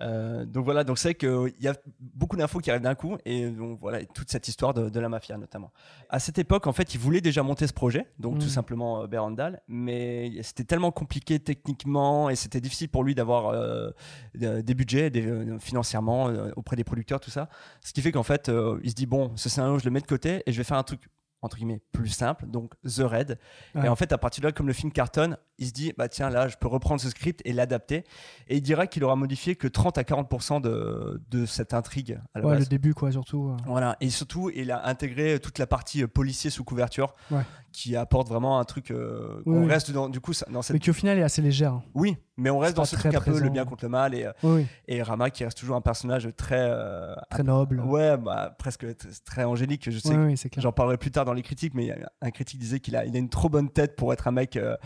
Euh, 0.03 0.45
donc 0.45 0.65
voilà, 0.65 0.83
donc 0.85 0.99
c'est 0.99 1.15
qu'il 1.15 1.55
y 1.61 1.69
a 1.69 1.75
beaucoup 2.01 2.37
d'infos 2.37 2.59
qui 2.59 2.71
arrivent 2.71 2.83
d'un 2.83 2.95
coup, 2.95 3.17
et 3.25 3.49
donc 3.51 3.79
voilà, 3.81 4.01
et 4.01 4.07
toute 4.07 4.31
cette 4.31 4.49
histoire 4.49 4.75
de, 4.75 4.89
de 4.89 5.01
la 5.01 5.09
mafia 5.09 5.37
notamment. 5.39 5.73
À 6.09 6.19
cette 6.19 6.39
époque, 6.39 6.67
en 6.67 6.73
fait, 6.73 6.95
il 6.95 6.99
voulait 7.01 7.21
déjà 7.21 7.43
monter 7.43 7.67
ce 7.67 7.73
projet, 7.73 8.07
donc 8.19 8.37
Mm. 8.37 8.39
tout 8.41 8.49
simplement 8.49 9.03
euh, 9.03 9.07
Berandal, 9.07 9.63
mais 9.69 10.33
c'était 10.43 10.65
tellement 10.65 10.91
compliqué 10.91 11.39
techniquement, 11.39 12.29
et 12.31 12.37
c'était 12.37 12.61
difficile 12.61 12.89
pour 12.89 13.05
lui 13.05 13.15
d'avoir 13.15 13.49
euh, 13.49 13.91
de- 14.35 14.61
des 14.61 14.75
budgets 14.75 15.11
des, 15.11 15.27
euh, 15.27 15.59
financièrement 15.59 16.25
auprès 16.57 16.75
des 16.77 16.85
producteurs, 16.85 17.21
tout 17.21 17.31
ça. 17.31 17.49
Ce 17.81 17.93
qui 17.93 18.03
fait 18.03 18.13
qu'en 18.13 18.23
fait, 18.25 18.51
il 18.83 18.91
se 18.91 18.95
dit, 18.95 19.07
bon, 19.07 19.31
ce 19.37 19.49
scénario, 19.49 19.79
je 19.79 19.85
le 19.85 19.91
mets 19.91 20.01
de 20.01 20.07
côté, 20.07 20.43
et 20.47 20.53
je 20.53 20.59
vais 20.59 20.65
faire 20.65 20.79
un 20.79 20.83
truc 20.83 21.09
entre 21.45 21.57
guillemets 21.57 21.81
plus 21.91 22.09
simple, 22.09 22.47
donc 22.47 22.73
The. 22.85 23.01
Ouais. 23.01 23.87
Et 23.87 23.89
en 23.89 23.97
fait, 23.97 24.13
à 24.13 24.19
partir 24.19 24.43
de 24.43 24.47
là, 24.47 24.53
comme 24.53 24.69
le 24.69 24.73
film 24.73 24.93
cartonne, 24.93 25.37
il 25.63 25.67
se 25.69 25.73
dit, 25.73 25.93
bah 25.97 26.09
tiens, 26.09 26.29
là, 26.29 26.49
je 26.49 26.57
peux 26.57 26.67
reprendre 26.69 27.01
ce 27.01 27.09
script 27.09 27.41
et 27.45 27.53
l'adapter. 27.53 28.05
Et 28.49 28.57
il 28.57 28.63
dira 28.63 28.87
qu'il 28.87 29.05
aura 29.05 29.17
modifié 29.17 29.55
que 29.57 29.69
30 29.69 29.97
à 29.99 30.03
40% 30.03 30.61
de, 30.61 31.21
de 31.31 31.47
cette 31.47 31.73
intrigue 31.75 32.19
à 32.35 32.41
la 32.41 32.47
Ouais, 32.47 32.53
base. 32.55 32.61
le 32.65 32.67
début, 32.69 32.95
quoi, 32.95 33.13
surtout. 33.13 33.49
euh. 33.51 33.57
Voilà, 33.67 33.97
et 34.01 34.11
surtout, 34.11 34.51
il 34.55 34.71
a 34.71 34.87
intégré 34.89 35.39
toute 35.41 35.59
la 35.59 35.67
partie 35.67 36.03
euh, 36.03 36.07
policier 36.09 36.51
sous 36.51 36.65
couverture, 36.65 37.15
Ouais. 37.31 37.43
qui 37.73 37.97
apporte 37.97 38.29
vraiment 38.29 38.59
un 38.59 38.65
truc. 38.65 38.91
euh, 38.91 39.41
Oui, 39.47 39.57
on 39.57 39.63
oui. 39.65 39.69
reste 39.71 39.91
dans, 39.93 40.09
du 40.09 40.21
coup, 40.21 40.33
ça- 40.33 40.47
dans 40.51 40.63
cette. 40.63 40.75
Mais 40.75 40.81
qui 40.81 40.91
au 40.91 40.95
final 40.95 41.19
est 41.19 41.23
assez 41.23 41.41
légère. 41.41 41.73
hein. 41.75 41.83
Oui, 41.95 42.17
mais 42.37 42.51
on 42.51 42.59
reste 42.59 42.77
dans 42.77 42.85
ce 42.85 42.97
truc 42.97 43.15
un 43.15 43.21
peu 43.21 43.39
le 43.39 43.49
bien 43.51 43.65
contre 43.65 43.85
le 43.85 43.89
mal 43.91 44.15
et, 44.15 44.29
Oui, 44.43 44.67
et 44.89 45.03
Rama 45.03 45.31
qui 45.31 45.45
reste 45.45 45.57
toujours 45.59 45.77
un 45.77 45.81
personnage 45.81 46.29
très. 46.37 46.57
euh, 46.59 47.15
Très 47.31 47.43
noble. 47.43 47.81
ouais, 47.81 48.17
bah, 48.17 48.55
presque 48.59 48.87
très 49.25 49.45
angélique. 49.45 49.89
Je 49.91 49.99
sais. 49.99 50.17
J'en 50.59 50.73
parlerai 50.73 50.97
plus 50.97 51.11
tard 51.11 51.25
dans 51.25 51.33
les 51.35 51.43
critiques, 51.43 51.75
mais 51.75 51.95
un 52.21 52.31
critique 52.31 52.59
disait 52.59 52.81
qu'il 52.81 52.97
a, 52.97 53.05
il 53.05 53.15
a 53.15 53.19
une 53.19 53.29
trop 53.29 53.49
bonne 53.49 53.69
tête 53.71 53.97
pour 53.97 54.13
être 54.13 54.27
un 54.29 54.33
mec 54.33 54.57
euh, 54.57 54.77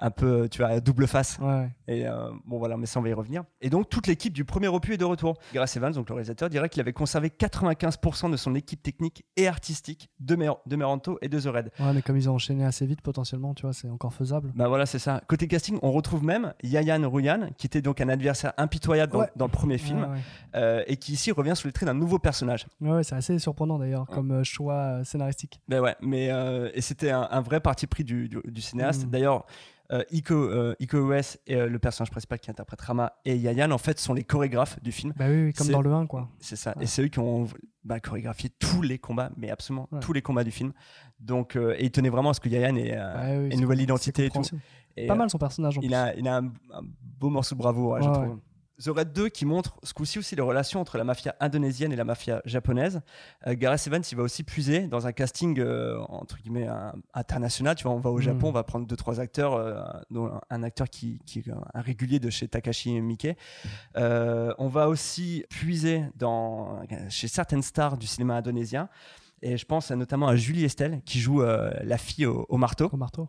un 0.00 0.10
peu, 0.10 0.48
tu 0.48 0.58
vois, 0.62 0.68
à 0.68 0.80
double 0.80 1.06
face. 1.06 1.38
Ouais. 1.40 1.68
Et 1.88 2.06
euh, 2.06 2.30
bon, 2.46 2.58
voilà, 2.58 2.76
mais 2.76 2.86
ça, 2.86 3.00
on 3.00 3.02
va 3.02 3.08
y 3.10 3.12
revenir. 3.12 3.44
Et 3.60 3.68
donc, 3.70 3.88
toute 3.88 4.06
l'équipe 4.06 4.32
du 4.32 4.44
premier 4.44 4.68
opus 4.68 4.94
est 4.94 4.98
de 4.98 5.04
retour. 5.04 5.36
Gareth 5.52 5.76
Evans, 5.76 5.92
donc 5.92 6.08
le 6.08 6.14
réalisateur, 6.14 6.48
dirait 6.48 6.68
qu'il 6.68 6.80
avait 6.80 6.92
conservé 6.92 7.28
95% 7.28 8.30
de 8.30 8.36
son 8.36 8.54
équipe 8.54 8.82
technique 8.82 9.24
et 9.36 9.46
artistique 9.48 10.10
de, 10.20 10.36
Mer 10.36 10.56
de 10.66 10.76
Meranto 10.76 11.18
et 11.22 11.28
de 11.28 11.38
The 11.40 11.46
Raid. 11.46 11.70
Ouais, 11.78 11.92
mais 11.94 12.02
comme 12.02 12.16
ils 12.16 12.28
ont 12.30 12.34
enchaîné 12.34 12.64
assez 12.64 12.86
vite, 12.86 13.00
potentiellement, 13.02 13.54
tu 13.54 13.62
vois, 13.62 13.72
c'est 13.72 13.88
encore 13.90 14.12
faisable. 14.14 14.52
Bah 14.54 14.68
voilà, 14.68 14.86
c'est 14.86 14.98
ça. 14.98 15.20
Côté 15.28 15.46
casting, 15.48 15.78
on 15.82 15.92
retrouve 15.92 16.24
même 16.24 16.54
Yayan 16.62 17.08
Ruyan, 17.10 17.50
qui 17.58 17.66
était 17.66 17.82
donc 17.82 18.00
un 18.00 18.08
adversaire 18.08 18.52
impitoyable 18.56 19.12
dans, 19.12 19.20
Ouais. 19.20 19.30
dans 19.36 19.46
le 19.46 19.50
premier 19.50 19.78
film, 19.78 20.00
Ouais, 20.00 20.18
euh, 20.56 20.82
et 20.86 20.96
qui 20.96 21.12
ici 21.12 21.30
revient 21.32 21.54
sous 21.54 21.66
les 21.66 21.72
traits 21.72 21.86
d'un 21.86 21.94
nouveau 21.94 22.18
personnage. 22.18 22.66
Ouais, 22.80 22.90
ouais, 22.90 23.04
c'est 23.04 23.14
assez 23.16 23.38
surprenant 23.38 23.78
d'ailleurs 23.78 24.06
comme 24.06 24.30
euh, 24.32 24.44
choix 24.44 25.04
scénaristique. 25.04 25.60
Ben 25.68 25.80
ouais, 25.80 25.94
mais 26.00 26.30
euh, 26.30 26.70
et 26.74 26.80
c'était 26.80 27.10
un, 27.10 27.28
un 27.30 27.40
vrai 27.40 27.60
parti 27.60 27.86
pris 27.86 28.04
du, 28.04 28.28
du- 28.28 28.40
du 28.44 28.60
cinéaste. 28.60 29.06
Mm. 29.06 29.10
D'ailleurs, 29.10 29.44
Iko, 30.10 30.34
euh, 30.34 30.74
Iko 30.78 30.98
Uwais 30.98 31.20
et 31.46 31.56
euh, 31.56 31.68
le 31.68 31.78
personnage 31.78 32.10
principal 32.10 32.38
qui 32.38 32.50
interprète 32.50 32.80
Rama 32.80 33.12
et 33.24 33.36
Yayan, 33.36 33.70
en 33.72 33.78
fait, 33.78 33.98
sont 33.98 34.14
les 34.14 34.22
chorégraphes 34.24 34.80
du 34.82 34.92
film. 34.92 35.12
Bah 35.16 35.26
oui, 35.28 35.46
oui, 35.46 35.52
comme 35.52 35.68
dans 35.68 35.82
le 35.82 35.92
1, 35.92 36.06
quoi. 36.06 36.28
C'est 36.38 36.56
ça. 36.56 36.74
Ouais. 36.76 36.84
Et 36.84 36.86
c'est 36.86 37.02
eux 37.02 37.08
qui 37.08 37.18
ont 37.18 37.46
bah, 37.84 37.98
chorégraphié 38.00 38.50
tous 38.58 38.82
les 38.82 38.98
combats, 38.98 39.30
mais 39.36 39.50
absolument 39.50 39.88
Ouais. 39.90 40.00
tous 40.00 40.12
les 40.12 40.22
combats 40.22 40.44
du 40.44 40.50
film. 40.52 40.72
Donc, 41.18 41.56
euh, 41.56 41.74
et 41.78 41.84
ils 41.86 41.90
tenaient 41.90 42.08
vraiment 42.10 42.30
à 42.30 42.34
ce 42.34 42.40
que 42.40 42.48
Yayan 42.48 42.76
ait, 42.76 42.96
euh, 42.96 43.14
Ouais, 43.14 43.38
oui, 43.38 43.46
ait 43.46 43.48
c'est 43.50 43.54
une 43.56 43.60
nouvelle 43.62 43.80
identité 43.80 44.22
c'est 44.22 44.26
et 44.26 44.28
tout. 44.28 44.34
compréhensible. 44.34 44.60
Et, 44.96 45.06
Pas 45.06 45.14
euh, 45.14 45.16
mal 45.16 45.30
son 45.30 45.38
personnage 45.38 45.78
en 45.78 45.80
il 45.80 45.88
plus. 45.88 45.94
a, 45.96 46.14
il 46.14 46.28
a 46.28 46.36
un, 46.36 46.46
un 46.46 46.82
beau 47.18 47.30
morceau 47.30 47.54
de 47.54 47.60
bravoure, 47.60 47.92
ouais, 47.92 48.02
je 48.02 48.08
trouve. 48.10 48.38
The 48.82 48.88
Raid 48.88 49.12
2 49.12 49.28
qui 49.28 49.44
montre 49.44 49.76
ce 49.82 49.92
coup-ci 49.92 50.18
aussi 50.18 50.34
les 50.36 50.42
relations 50.42 50.80
entre 50.80 50.96
la 50.96 51.04
mafia 51.04 51.34
indonésienne 51.40 51.92
et 51.92 51.96
la 51.96 52.04
mafia 52.04 52.40
japonaise. 52.46 53.02
Euh, 53.46 53.54
Gareth 53.56 53.86
Evans, 53.86 54.02
il 54.10 54.16
va 54.16 54.22
aussi 54.22 54.42
puiser 54.42 54.86
dans 54.86 55.06
un 55.06 55.12
casting 55.12 55.58
euh, 55.60 55.98
entre 56.08 56.38
guillemets 56.38 56.66
un- 56.66 56.94
international. 57.12 57.74
Tu 57.76 57.84
vois, 57.84 57.92
on 57.92 58.00
va 58.00 58.10
au 58.10 58.18
Mm. 58.18 58.22
Japon, 58.22 58.48
on 58.48 58.52
va 58.52 58.62
prendre 58.64 58.86
deux 58.86 58.96
trois 58.96 59.20
acteurs, 59.20 59.54
euh, 59.54 59.82
dont 60.10 60.30
un- 60.48 60.62
acteur 60.62 60.88
qui, 60.88 61.18
qui 61.26 61.40
est 61.40 61.50
un 61.74 61.80
régulier 61.80 62.18
de 62.20 62.30
chez 62.30 62.48
Takashi 62.48 63.00
Miike. 63.00 63.28
On 63.96 64.68
va 64.68 64.88
aussi 64.88 65.44
puiser 65.50 66.04
dans 66.16 66.80
chez 67.08 67.28
certaines 67.28 67.62
stars 67.62 67.98
du 67.98 68.06
cinéma 68.06 68.36
indonésien. 68.36 68.88
Et 69.42 69.56
je 69.56 69.64
pense 69.64 69.90
notamment 69.90 70.28
à 70.28 70.36
Julie 70.36 70.64
Estelle 70.64 71.00
qui 71.04 71.18
joue 71.18 71.40
la 71.42 71.98
fille 71.98 72.26
au, 72.26 72.46
au 72.48 72.56
marteau 72.56 72.88
Au 72.92 72.96
marteau. 72.96 73.28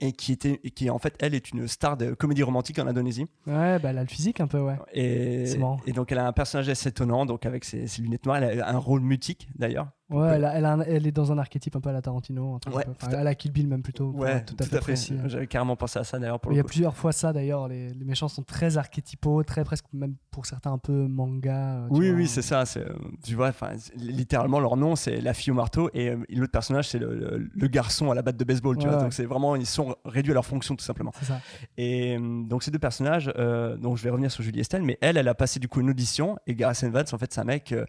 Et 0.00 0.12
qui 0.12 0.32
était 0.32 0.60
et 0.64 0.70
qui 0.70 0.90
en 0.90 0.98
fait 0.98 1.14
elle 1.20 1.34
est 1.34 1.50
une 1.50 1.66
star 1.66 1.96
de 1.96 2.14
comédie 2.14 2.42
romantique 2.42 2.78
en 2.78 2.86
Indonésie. 2.86 3.26
Ouais, 3.46 3.78
bah 3.78 3.90
elle 3.90 3.98
a 3.98 4.02
le 4.02 4.08
physique 4.08 4.40
un 4.40 4.46
peu, 4.46 4.60
ouais. 4.60 4.76
Et, 4.92 5.44
et 5.86 5.92
donc 5.92 6.12
elle 6.12 6.18
a 6.18 6.26
un 6.26 6.32
personnage 6.32 6.68
assez 6.68 6.88
étonnant, 6.88 7.26
donc 7.26 7.46
avec 7.46 7.64
ses, 7.64 7.86
ses 7.86 8.02
lunettes 8.02 8.26
noires, 8.26 8.42
elle 8.42 8.60
a 8.60 8.68
un 8.68 8.78
rôle 8.78 9.00
mutique 9.00 9.48
d'ailleurs. 9.56 9.88
Ouais, 10.10 10.28
elle, 10.36 10.44
a- 10.46 10.54
elle, 10.56 10.64
a 10.64 10.72
un- 10.72 10.80
elle 10.80 11.06
est 11.06 11.12
dans 11.12 11.32
un 11.32 11.38
archétype 11.38 11.76
un 11.76 11.80
peu 11.80 11.90
à 11.90 11.92
la 11.92 12.00
Tarantino. 12.00 12.54
un 12.54 12.58
truc 12.58 12.74
un 12.74 12.76
Ouais, 12.78 12.84
peu- 12.84 12.90
enfin, 12.92 13.08
tout 13.10 13.16
à- 13.16 13.22
la 13.24 13.34
Kill 13.34 13.52
Bill 13.52 13.68
même 13.68 13.82
plutôt. 13.82 14.10
Ouais, 14.12 14.42
tout 14.44 14.56
à 14.58 14.64
fait 14.64 14.78
précis. 14.80 15.14
hein. 15.18 15.28
J'avais 15.28 15.46
carrément 15.46 15.76
pensé 15.76 15.98
à 15.98 16.04
ça 16.04 16.18
d'ailleurs 16.18 16.40
Il 16.50 16.56
y 16.56 16.60
a 16.60 16.64
plusieurs 16.64 16.96
fois 16.96 17.12
ça 17.12 17.32
d'ailleurs. 17.32 17.68
Les, 17.68 17.90
les 17.92 18.04
méchants 18.06 18.28
sont 18.28 18.42
très 18.42 18.78
archétypaux, 18.78 19.42
très 19.42 19.64
presque 19.64 19.84
même 19.92 20.14
pour 20.30 20.46
certains 20.46 20.72
un 20.72 20.78
peu 20.78 21.06
manga. 21.06 21.80
euh, 21.82 21.86
Oui, 21.90 22.08
vois. 22.08 22.18
oui, 22.20 22.26
c'est 22.28 22.42
ça. 22.42 22.64
euh, 22.78 22.88
Tu 23.22 23.34
vois, 23.34 23.52
littéralement, 23.96 24.60
leur 24.60 24.76
nom, 24.76 24.96
c'est 24.96 25.20
la 25.20 25.34
fille 25.34 25.50
au 25.50 25.54
marteau 25.56 25.90
et 25.92 26.08
euh, 26.10 26.16
l'autre 26.30 26.52
personnage, 26.52 26.88
c'est 26.88 26.98
le, 26.98 27.14
le- 27.14 27.48
le 27.54 27.68
garçon 27.68 28.10
à 28.10 28.14
la 28.14 28.22
batte 28.22 28.36
de 28.36 28.44
baseball. 28.44 28.76
Tu 28.76 28.84
Ouais, 28.84 28.88
vois, 28.88 28.96
ouais. 28.98 29.04
donc 29.04 29.12
c'est 29.12 29.24
vraiment, 29.26 29.56
ils 29.56 29.66
sont 29.66 29.94
réduits 30.04 30.32
à 30.32 30.34
leur 30.34 30.46
fonction 30.46 30.74
tout 30.76 30.84
simplement. 30.84 31.12
C'est 31.18 31.26
ça. 31.26 31.40
Et 31.76 32.16
euh, 32.16 32.42
donc 32.44 32.62
ces 32.62 32.70
deux 32.70 32.78
personnages, 32.78 33.30
euh, 33.36 33.76
donc 33.76 33.96
je 33.98 34.02
vais 34.04 34.10
revenir 34.10 34.30
sur 34.30 34.42
Julie 34.42 34.60
Estelle, 34.60 34.82
mais 34.82 34.98
elle, 35.00 35.16
elle 35.16 35.28
a 35.28 35.34
passé 35.34 35.60
du 35.60 35.68
coup 35.68 35.80
une 35.80 35.90
audition 35.90 36.36
et 36.46 36.54
Gareth 36.54 36.82
Evans, 36.82 37.04
en 37.12 37.18
fait, 37.18 37.32
c'est 37.32 37.40
un 37.40 37.44
mec, 37.44 37.72
euh, 37.72 37.84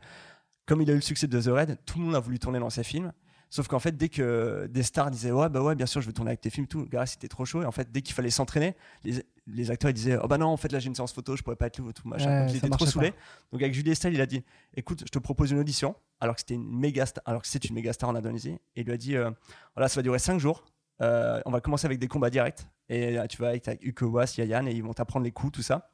comme 0.69 0.81
il 0.81 0.89
a 0.89 0.93
eu 0.93 0.97
le 0.97 1.01
succès 1.01 1.25
de 1.25 1.41
The 1.41 1.47
Red, 1.47 1.79
tout 1.83 1.97
le 1.97 2.05
monde 2.05 2.15
a 2.15 2.19
voulu 2.19 2.37
tourner 2.37 2.59
dans 2.59 2.69
ses 2.69 2.83
films. 2.83 3.11
Sauf 3.49 3.67
qu'en 3.67 3.79
fait, 3.79 3.97
dès 3.97 4.09
que 4.09 4.67
des 4.67 4.83
stars 4.83 5.09
disaient 5.09 5.31
ouais 5.31 5.49
bah 5.49 5.63
ouais 5.63 5.73
bien 5.73 5.87
sûr 5.87 5.99
je 6.01 6.05
veux 6.05 6.13
tourner 6.13 6.29
avec 6.29 6.41
tes 6.41 6.51
films 6.51 6.67
tout, 6.67 6.85
Gareth 6.85 7.09
c'était 7.09 7.27
trop 7.27 7.45
chaud 7.45 7.63
et 7.63 7.65
en 7.65 7.71
fait 7.71 7.91
dès 7.91 8.03
qu'il 8.03 8.13
fallait 8.13 8.29
s'entraîner, 8.29 8.75
les, 9.03 9.25
les 9.47 9.71
acteurs 9.71 9.89
ils 9.89 9.95
disaient 9.95 10.19
oh 10.21 10.27
bah 10.27 10.37
non 10.37 10.45
en 10.45 10.57
fait 10.57 10.71
là 10.71 10.77
j'ai 10.77 10.85
une 10.85 10.93
séance 10.93 11.11
photo 11.11 11.35
je 11.35 11.41
pourrais 11.41 11.55
pas 11.55 11.65
être 11.65 11.79
là 11.79 11.91
tout 11.91 12.07
machin. 12.07 12.29
Ouais, 12.29 12.45
Donc, 12.45 12.53
il 12.53 12.59
ça 12.59 12.67
était 12.67 12.77
trop 12.77 12.85
saoulé. 12.85 13.13
Donc 13.51 13.63
avec 13.63 13.73
Julie 13.73 13.89
Estelle 13.89 14.13
il 14.13 14.21
a 14.21 14.27
dit 14.27 14.43
écoute 14.75 15.01
je 15.03 15.09
te 15.09 15.17
propose 15.17 15.49
une 15.49 15.57
audition 15.57 15.95
alors 16.19 16.35
que 16.35 16.41
c'était 16.41 16.53
une 16.53 16.69
méga 16.69 17.07
star, 17.07 17.23
alors 17.25 17.41
que 17.41 17.47
c'est 17.47 17.65
une 17.65 17.73
méga 17.73 17.91
star 17.91 18.11
en 18.11 18.13
Indonésie 18.13 18.59
et 18.75 18.81
il 18.81 18.85
lui 18.85 18.93
a 18.93 18.97
dit 18.97 19.17
euh, 19.17 19.31
voilà 19.75 19.89
ça 19.89 19.95
va 19.95 20.03
durer 20.03 20.19
5 20.19 20.37
jours 20.37 20.63
euh, 21.01 21.41
on 21.45 21.51
va 21.51 21.61
commencer 21.61 21.85
avec 21.85 21.99
des 21.99 22.07
combats 22.07 22.29
directs. 22.29 22.67
Et 22.89 23.17
euh, 23.17 23.27
tu 23.27 23.37
vas 23.41 23.49
avec, 23.49 23.67
avec 23.67 23.83
Uko 23.85 24.07
Was, 24.07 24.35
Yayan, 24.37 24.65
et 24.65 24.71
ils 24.71 24.83
vont 24.83 24.93
t'apprendre 24.93 25.23
les 25.23 25.31
coups, 25.31 25.53
tout 25.53 25.61
ça. 25.61 25.91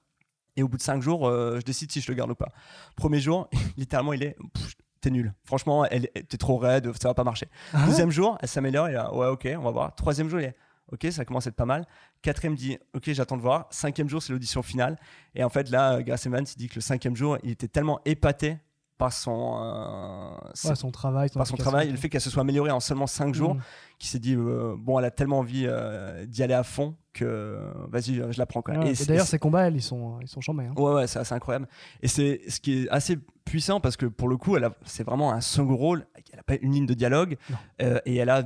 Et 0.58 0.64
au 0.64 0.68
bout 0.68 0.78
de 0.78 0.82
5 0.82 1.02
jours, 1.02 1.28
euh, 1.28 1.60
je 1.60 1.66
décide 1.66 1.92
si 1.92 2.02
je 2.02 2.12
le 2.12 2.16
garde 2.16 2.32
ou 2.32 2.36
pas. 2.36 2.52
Premier 2.96 3.20
jour, 3.20 3.50
littéralement, 3.78 4.14
il 4.14 4.24
est. 4.24 4.38
T'es 5.02 5.12
nul. 5.12 5.34
Franchement, 5.44 5.86
elle, 5.86 6.10
t'es 6.28 6.38
trop 6.38 6.58
raide, 6.58 6.92
ça 7.00 7.10
va 7.10 7.14
pas 7.14 7.24
marcher. 7.24 7.48
Ah, 7.74 7.86
Deuxième 7.86 8.10
jour, 8.10 8.38
elle 8.42 8.48
s'améliore, 8.48 8.90
il 8.90 8.94
est 8.94 8.96
là, 8.96 9.14
ouais, 9.14 9.28
ok, 9.28 9.48
on 9.58 9.62
va 9.62 9.72
voir. 9.72 9.96
Troisième 9.96 10.30
jour, 10.30 10.40
il 10.40 10.46
est. 10.46 10.56
Ok, 10.92 11.08
ça 11.12 11.26
commence 11.26 11.48
à 11.48 11.50
être 11.50 11.56
pas 11.56 11.66
mal. 11.66 11.86
Quatrième 12.22 12.56
dit, 12.56 12.78
ok, 12.94 13.12
j'attends 13.12 13.38
de 13.38 13.42
voir. 13.42 13.68
Cinquième 13.72 14.08
jour, 14.08 14.22
c'est 14.22 14.34
l'audition 14.34 14.62
finale. 14.62 14.98
Et 15.34 15.44
en 15.44 15.50
fait, 15.50 15.70
là, 15.70 16.02
Grace 16.02 16.26
Evans, 16.28 16.46
il 16.48 16.58
dit 16.58 16.70
que 16.70 16.76
le 16.76 16.82
cinquième 16.82 17.16
jour, 17.16 17.38
il 17.44 17.52
était 17.52 17.68
tellement 17.68 18.02
épaté 18.06 18.58
par 18.98 19.12
son, 19.12 19.58
euh, 19.62 20.70
Ouais, 20.70 20.76
son 20.76 20.92
travail. 20.92 21.30
par 21.30 21.46
son 21.46 21.58
travail, 21.58 21.92
le 21.92 21.98
fait 21.98 22.08
qu'elle 22.10 22.22
se 22.22 22.30
soit 22.30 22.42
améliorée 22.42 22.72
en 22.72 22.80
seulement 22.80 23.08
5 23.08 23.34
jours, 23.36 23.56
Mm. 23.56 23.60
qui 24.00 24.08
s'est 24.08 24.20
dit 24.20 24.36
euh, 24.36 24.76
bon 24.78 24.98
elle 25.00 25.06
a 25.06 25.12
tellement 25.12 25.40
envie 25.40 25.66
euh, 25.68 26.26
d'y 26.26 26.44
aller 26.44 26.54
à 26.54 26.64
fond 26.64 26.96
que 27.14 27.60
vas-y 27.90 28.16
je 28.32 28.38
la 28.38 28.46
prends 28.46 28.62
quoi. 28.62 28.78
Ouais, 28.78 28.94
Et 28.94 29.06
D'ailleurs, 29.06 29.26
ces 29.26 29.40
combats, 29.40 29.68
elles, 29.68 29.76
ils 29.76 29.82
sont, 29.82 30.20
ils 30.22 30.28
sont 30.28 30.42
chambés. 30.42 30.66
hein. 30.66 30.74
ouais 30.78 30.94
ouais 30.94 31.08
c'est 31.08 31.20
assez 31.20 31.34
incroyable 31.36 31.68
et 32.02 32.08
c'est 32.08 32.42
ce 32.50 32.60
qui 32.60 32.84
est 32.84 32.90
assez 32.90 33.18
puissant 33.46 33.80
parce 33.80 33.96
que 33.98 34.06
pour 34.06 34.28
le 34.28 34.38
coup 34.38 34.56
elle 34.58 34.64
a- 34.66 34.76
c'est 34.86 35.04
vraiment 35.04 35.32
un 35.32 35.42
second 35.42 35.76
rôle 35.76 36.08
elle 36.34 36.40
a 36.40 36.44
pas 36.44 36.56
une 36.62 36.72
ligne 36.74 36.86
de 36.86 36.94
dialogue 36.94 37.38
et 37.80 38.16
elle 38.16 38.30
a 38.30 38.44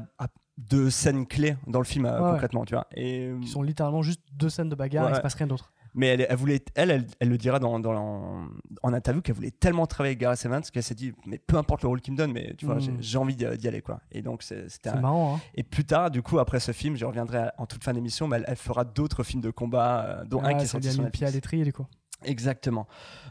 deux 0.58 0.90
scènes 0.90 1.26
clés 1.26 1.56
dans 1.68 1.80
le 1.80 1.86
film 1.86 2.06
Ouais, 2.06 2.12
concrètement 2.32 2.66
tu 2.66 2.74
vois 2.74 2.86
et 2.96 3.32
Qui 3.42 3.48
sont 3.48 3.62
littéralement 3.64 4.02
juste 4.02 4.22
deux 4.34 4.50
scènes 4.50 4.70
de 4.70 4.76
bagarre, 4.76 5.10
il 5.12 5.16
se 5.16 5.22
passe 5.22 5.36
rien 5.36 5.48
d'autre. 5.48 5.72
Mais 6.00 6.08
elle, 6.08 6.26
elle 6.30 6.36
voulait 6.38 6.64
elle, 6.76 6.90
elle 6.92 7.06
elle 7.20 7.30
le 7.30 7.38
dira 7.38 7.60
dans, 7.60 7.80
dans 7.80 7.94
en, 7.96 8.48
en 8.84 8.94
interview 8.94 9.22
qu'elle 9.22 9.36
voulait 9.36 9.52
tellement 9.52 9.86
travailler 9.86 10.12
avec 10.14 10.20
Gareth 10.22 10.44
Evans 10.46 10.62
qu'elle 10.64 10.82
s'est 10.84 10.96
dit 10.96 11.14
mais 11.28 11.38
peu 11.38 11.58
importe 11.58 11.84
le 11.84 11.90
rôle 11.90 12.02
qu'il 12.02 12.14
me 12.14 12.18
donne 12.18 12.32
mais 12.32 12.54
tu 12.58 12.66
vois 12.66 12.80
j'ai- 12.80 12.94
j'ai 13.00 13.18
envie 13.18 13.36
d'y 13.36 13.46
aller 13.68 13.82
quoi 13.82 14.00
et 14.12 14.22
donc 14.22 14.42
c'est- 14.42 14.68
c'était 14.70 14.90
un- 14.90 15.02
marrant. 15.02 15.36
Hein. 15.36 15.40
Et 15.56 15.64
plus 15.64 15.84
tard, 15.86 16.10
du 16.10 16.22
coup, 16.22 16.40
après 16.40 16.60
ce 16.60 16.72
film, 16.72 16.96
je 16.96 17.06
reviendrai 17.06 17.50
en 17.58 17.66
toute 17.66 17.84
fin 17.84 17.94
d'émission, 17.94 18.28
mais 18.28 18.42
elle, 18.48 18.56
fera 18.56 18.84
d'autres 18.86 19.24
films 19.24 19.42
de 19.42 19.52
combat, 19.52 20.06
euh, 20.22 20.26
dont 20.26 20.42
un 20.42 20.48
Ouais, 20.54 20.58
qui 20.58 20.64
est 20.64 20.68
sorti 20.68 20.92
sur 20.92 21.10
pied 21.12 21.28
à 21.28 21.32
l'étrier, 21.32 21.64
du 21.64 21.74
coup. 21.74 21.86
Exactement. 22.24 22.88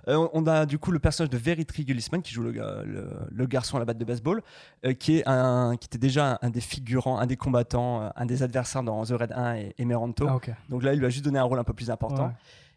Euh, 0.08 0.26
on 0.32 0.46
a 0.46 0.64
du 0.66 0.78
coup 0.78 0.90
le 0.90 0.98
personnage 0.98 1.30
de 1.30 1.36
Veritri 1.36 1.84
Gullisman 1.84 2.22
qui 2.22 2.32
joue 2.32 2.42
le, 2.42 2.52
ga- 2.52 2.82
le- 2.84 3.10
le 3.30 3.46
garçon 3.46 3.76
à 3.76 3.80
la 3.80 3.84
batte 3.84 3.98
de 3.98 4.04
baseball, 4.04 4.40
euh, 4.86 4.94
qui, 4.94 5.18
est 5.18 5.22
un, 5.28 5.76
qui 5.78 5.86
était 5.86 5.98
déjà 5.98 6.32
un, 6.32 6.38
un 6.42 6.50
des 6.50 6.60
figurants, 6.62 7.18
un 7.18 7.26
des 7.26 7.36
combattants, 7.36 8.02
euh, 8.04 8.08
un 8.16 8.24
des 8.26 8.42
adversaires 8.42 8.82
dans 8.82 9.04
The 9.04 9.10
Red 9.10 9.32
1 9.32 9.54
et, 9.56 9.74
et 9.76 9.84
Meranto. 9.84 10.26
Ah. 10.28 10.34
Donc 10.70 10.82
là, 10.82 10.94
il 10.94 10.98
lui 11.00 11.06
a 11.06 11.10
juste 11.10 11.24
donné 11.24 11.38
un 11.38 11.42
rôle 11.44 11.58
un 11.58 11.64
peu 11.64 11.74
plus 11.74 11.90
important. 11.90 12.26
Ouais. 12.28 12.32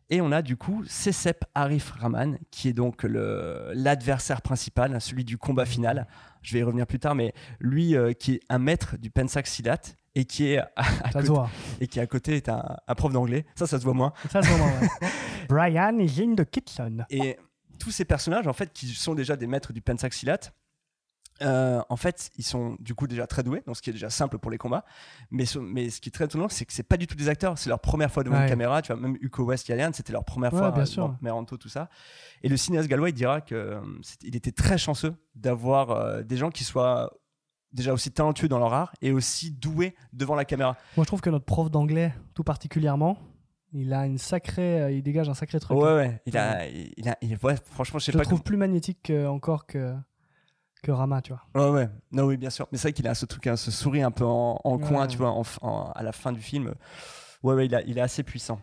Et 0.09 0.19
on 0.19 0.33
a 0.33 0.41
du 0.41 0.57
coup 0.57 0.83
Cecep 0.87 1.45
Arif 1.55 1.91
Rahman, 1.91 2.37
qui 2.51 2.67
est 2.67 2.73
donc 2.73 3.05
l'adversaire 3.73 4.41
principal, 4.41 4.99
celui 4.99 5.23
du 5.23 5.37
combat 5.37 5.65
final. 5.65 6.07
Je 6.41 6.53
vais 6.53 6.59
y 6.59 6.63
revenir 6.63 6.87
plus 6.87 6.99
tard, 6.99 7.15
mais 7.15 7.33
lui 7.59 7.95
euh, 7.95 8.13
qui 8.13 8.33
est 8.35 8.39
un 8.49 8.59
maître 8.59 8.97
du 8.97 9.09
Pensac 9.09 9.47
Silat 9.47 9.79
et 10.15 10.25
qui 10.25 10.47
est 10.51 10.57
à, 10.57 10.71
à 10.75 11.11
Ça 11.11 11.21
se 11.21 11.27
côté, 11.27 11.49
et 11.79 11.87
qui 11.87 11.99
à 11.99 12.07
côté 12.07 12.35
est 12.35 12.49
un, 12.49 12.63
un 12.87 12.95
prof 12.95 13.11
d'anglais. 13.13 13.45
Ça, 13.55 13.65
ça 13.67 13.79
se 13.79 13.83
voit 13.83 13.93
moins. 13.93 14.13
Ça 14.31 14.41
se 14.41 14.47
voit, 14.49 14.65
ouais. 14.67 15.07
Brian 15.49 15.97
is 15.99 16.21
in 16.21 16.35
the 16.35 16.45
kitchen. 16.49 17.05
Et 17.09 17.37
tous 17.79 17.91
ces 17.91 18.05
personnages, 18.05 18.47
en 18.47 18.53
fait, 18.53 18.71
qui 18.73 18.87
sont 18.87 19.15
déjà 19.15 19.35
des 19.35 19.47
maîtres 19.47 19.73
du 19.73 19.81
Pensac 19.81 20.13
Silat, 20.13 20.39
euh, 21.41 21.81
en 21.89 21.95
fait, 21.95 22.29
ils 22.37 22.43
sont 22.43 22.75
du 22.79 22.93
coup 22.93 23.07
déjà 23.07 23.25
très 23.25 23.41
doués, 23.41 23.63
donc 23.65 23.75
ce 23.75 23.81
qui 23.81 23.89
est 23.89 23.93
déjà 23.93 24.11
simple 24.11 24.37
pour 24.37 24.51
les 24.51 24.59
combats. 24.59 24.85
Mais, 25.31 25.45
ce- 25.45 25.57
mais 25.57 25.89
ce 25.89 25.99
qui 25.99 26.09
est 26.09 26.11
très 26.11 26.25
étonnant, 26.25 26.47
c'est 26.49 26.65
que 26.65 26.73
c'est 26.73 26.83
pas 26.83 26.97
du 26.97 27.07
tout 27.07 27.15
des 27.15 27.29
acteurs, 27.29 27.57
c'est 27.57 27.69
leur 27.69 27.79
première 27.79 28.11
fois 28.11 28.23
devant 28.23 28.35
Ouais. 28.35 28.43
une 28.43 28.49
caméra. 28.49 28.83
Tu 28.83 28.93
vois, 28.93 29.01
même 29.01 29.17
Uko 29.21 29.43
West, 29.45 29.67
Yalian, 29.67 29.89
c'était 29.93 30.13
leur 30.13 30.23
première 30.23 30.53
Ouais, 30.53 30.59
fois. 30.59 30.71
bien 30.71 30.83
euh, 30.83 30.85
sûr. 30.85 31.07
devant 31.07 31.17
Meranto, 31.21 31.57
tout 31.57 31.69
ça. 31.69 31.89
Et 32.43 32.49
le 32.49 32.57
cinéaste 32.57 32.87
gallois, 32.87 33.09
il 33.09 33.13
dira 33.15 33.41
que 33.41 33.55
euh, 33.55 33.81
il 34.21 34.35
était 34.35 34.51
très 34.51 34.77
chanceux 34.77 35.15
d'avoir 35.33 35.89
euh, 35.89 36.21
des 36.21 36.37
gens 36.37 36.51
qui 36.51 36.63
soient 36.63 37.11
déjà 37.73 37.93
aussi 37.93 38.11
talentueux 38.11 38.47
dans 38.47 38.59
leur 38.59 38.73
art 38.73 38.93
et 39.01 39.11
aussi 39.11 39.51
doués 39.51 39.95
devant 40.13 40.35
la 40.35 40.45
caméra. 40.45 40.75
Moi, 40.97 41.03
je 41.03 41.07
trouve 41.07 41.21
que 41.21 41.29
notre 41.29 41.45
prof 41.45 41.69
d'anglais, 41.71 42.13
tout 42.33 42.43
particulièrement, 42.43 43.17
il 43.73 43.93
a 43.93 44.05
une 44.05 44.17
sacrée, 44.17 44.81
euh, 44.81 44.91
il 44.91 45.01
dégage 45.03 45.29
un 45.29 45.33
sacré 45.33 45.59
truc. 45.59 45.77
Ouais, 45.77 45.93
ouais. 45.95 46.21
Il 46.25 46.37
a, 46.37 46.67
il 46.67 47.07
a, 47.09 47.17
il- 47.21 47.37
ouais, 47.43 47.55
franchement, 47.71 47.99
je 47.99 48.05
sais 48.05 48.11
Je 48.11 48.17
le 48.17 48.23
pas. 48.23 48.27
trouve 48.27 48.43
plus 48.43 48.57
magnétique 48.57 48.99
que- 49.03 49.25
encore 49.27 49.65
que, 49.65 49.95
que 50.83 50.91
Rama, 50.91 51.21
tu 51.21 51.31
vois. 51.33 51.41
Ouais, 51.55 51.71
ouais. 51.71 51.89
Non, 52.11 52.23
oui, 52.25 52.35
bien 52.37 52.49
sûr. 52.49 52.67
Mais 52.71 52.77
c'est 52.77 52.89
vrai 52.89 52.93
qu'il 52.93 53.07
a 53.07 53.15
ce 53.15 53.25
truc, 53.25 53.47
hein, 53.47 53.55
ce 53.55 53.71
sourire 53.71 54.07
un 54.07 54.11
peu 54.11 54.25
en, 54.25 54.59
en 54.63 54.77
Ouais. 54.77 54.85
coin, 54.87 55.07
tu 55.07 55.17
vois, 55.17 55.29
en, 55.31 55.43
en- 55.61 55.91
à 55.91 56.03
la 56.03 56.11
fin 56.11 56.31
du 56.33 56.41
film. 56.41 56.73
Ouais, 57.43 57.53
ouais, 57.55 57.65
il, 57.67 57.73
a- 57.75 57.81
il 57.83 57.97
est 57.97 58.01
assez 58.01 58.23
puissant. 58.23 58.59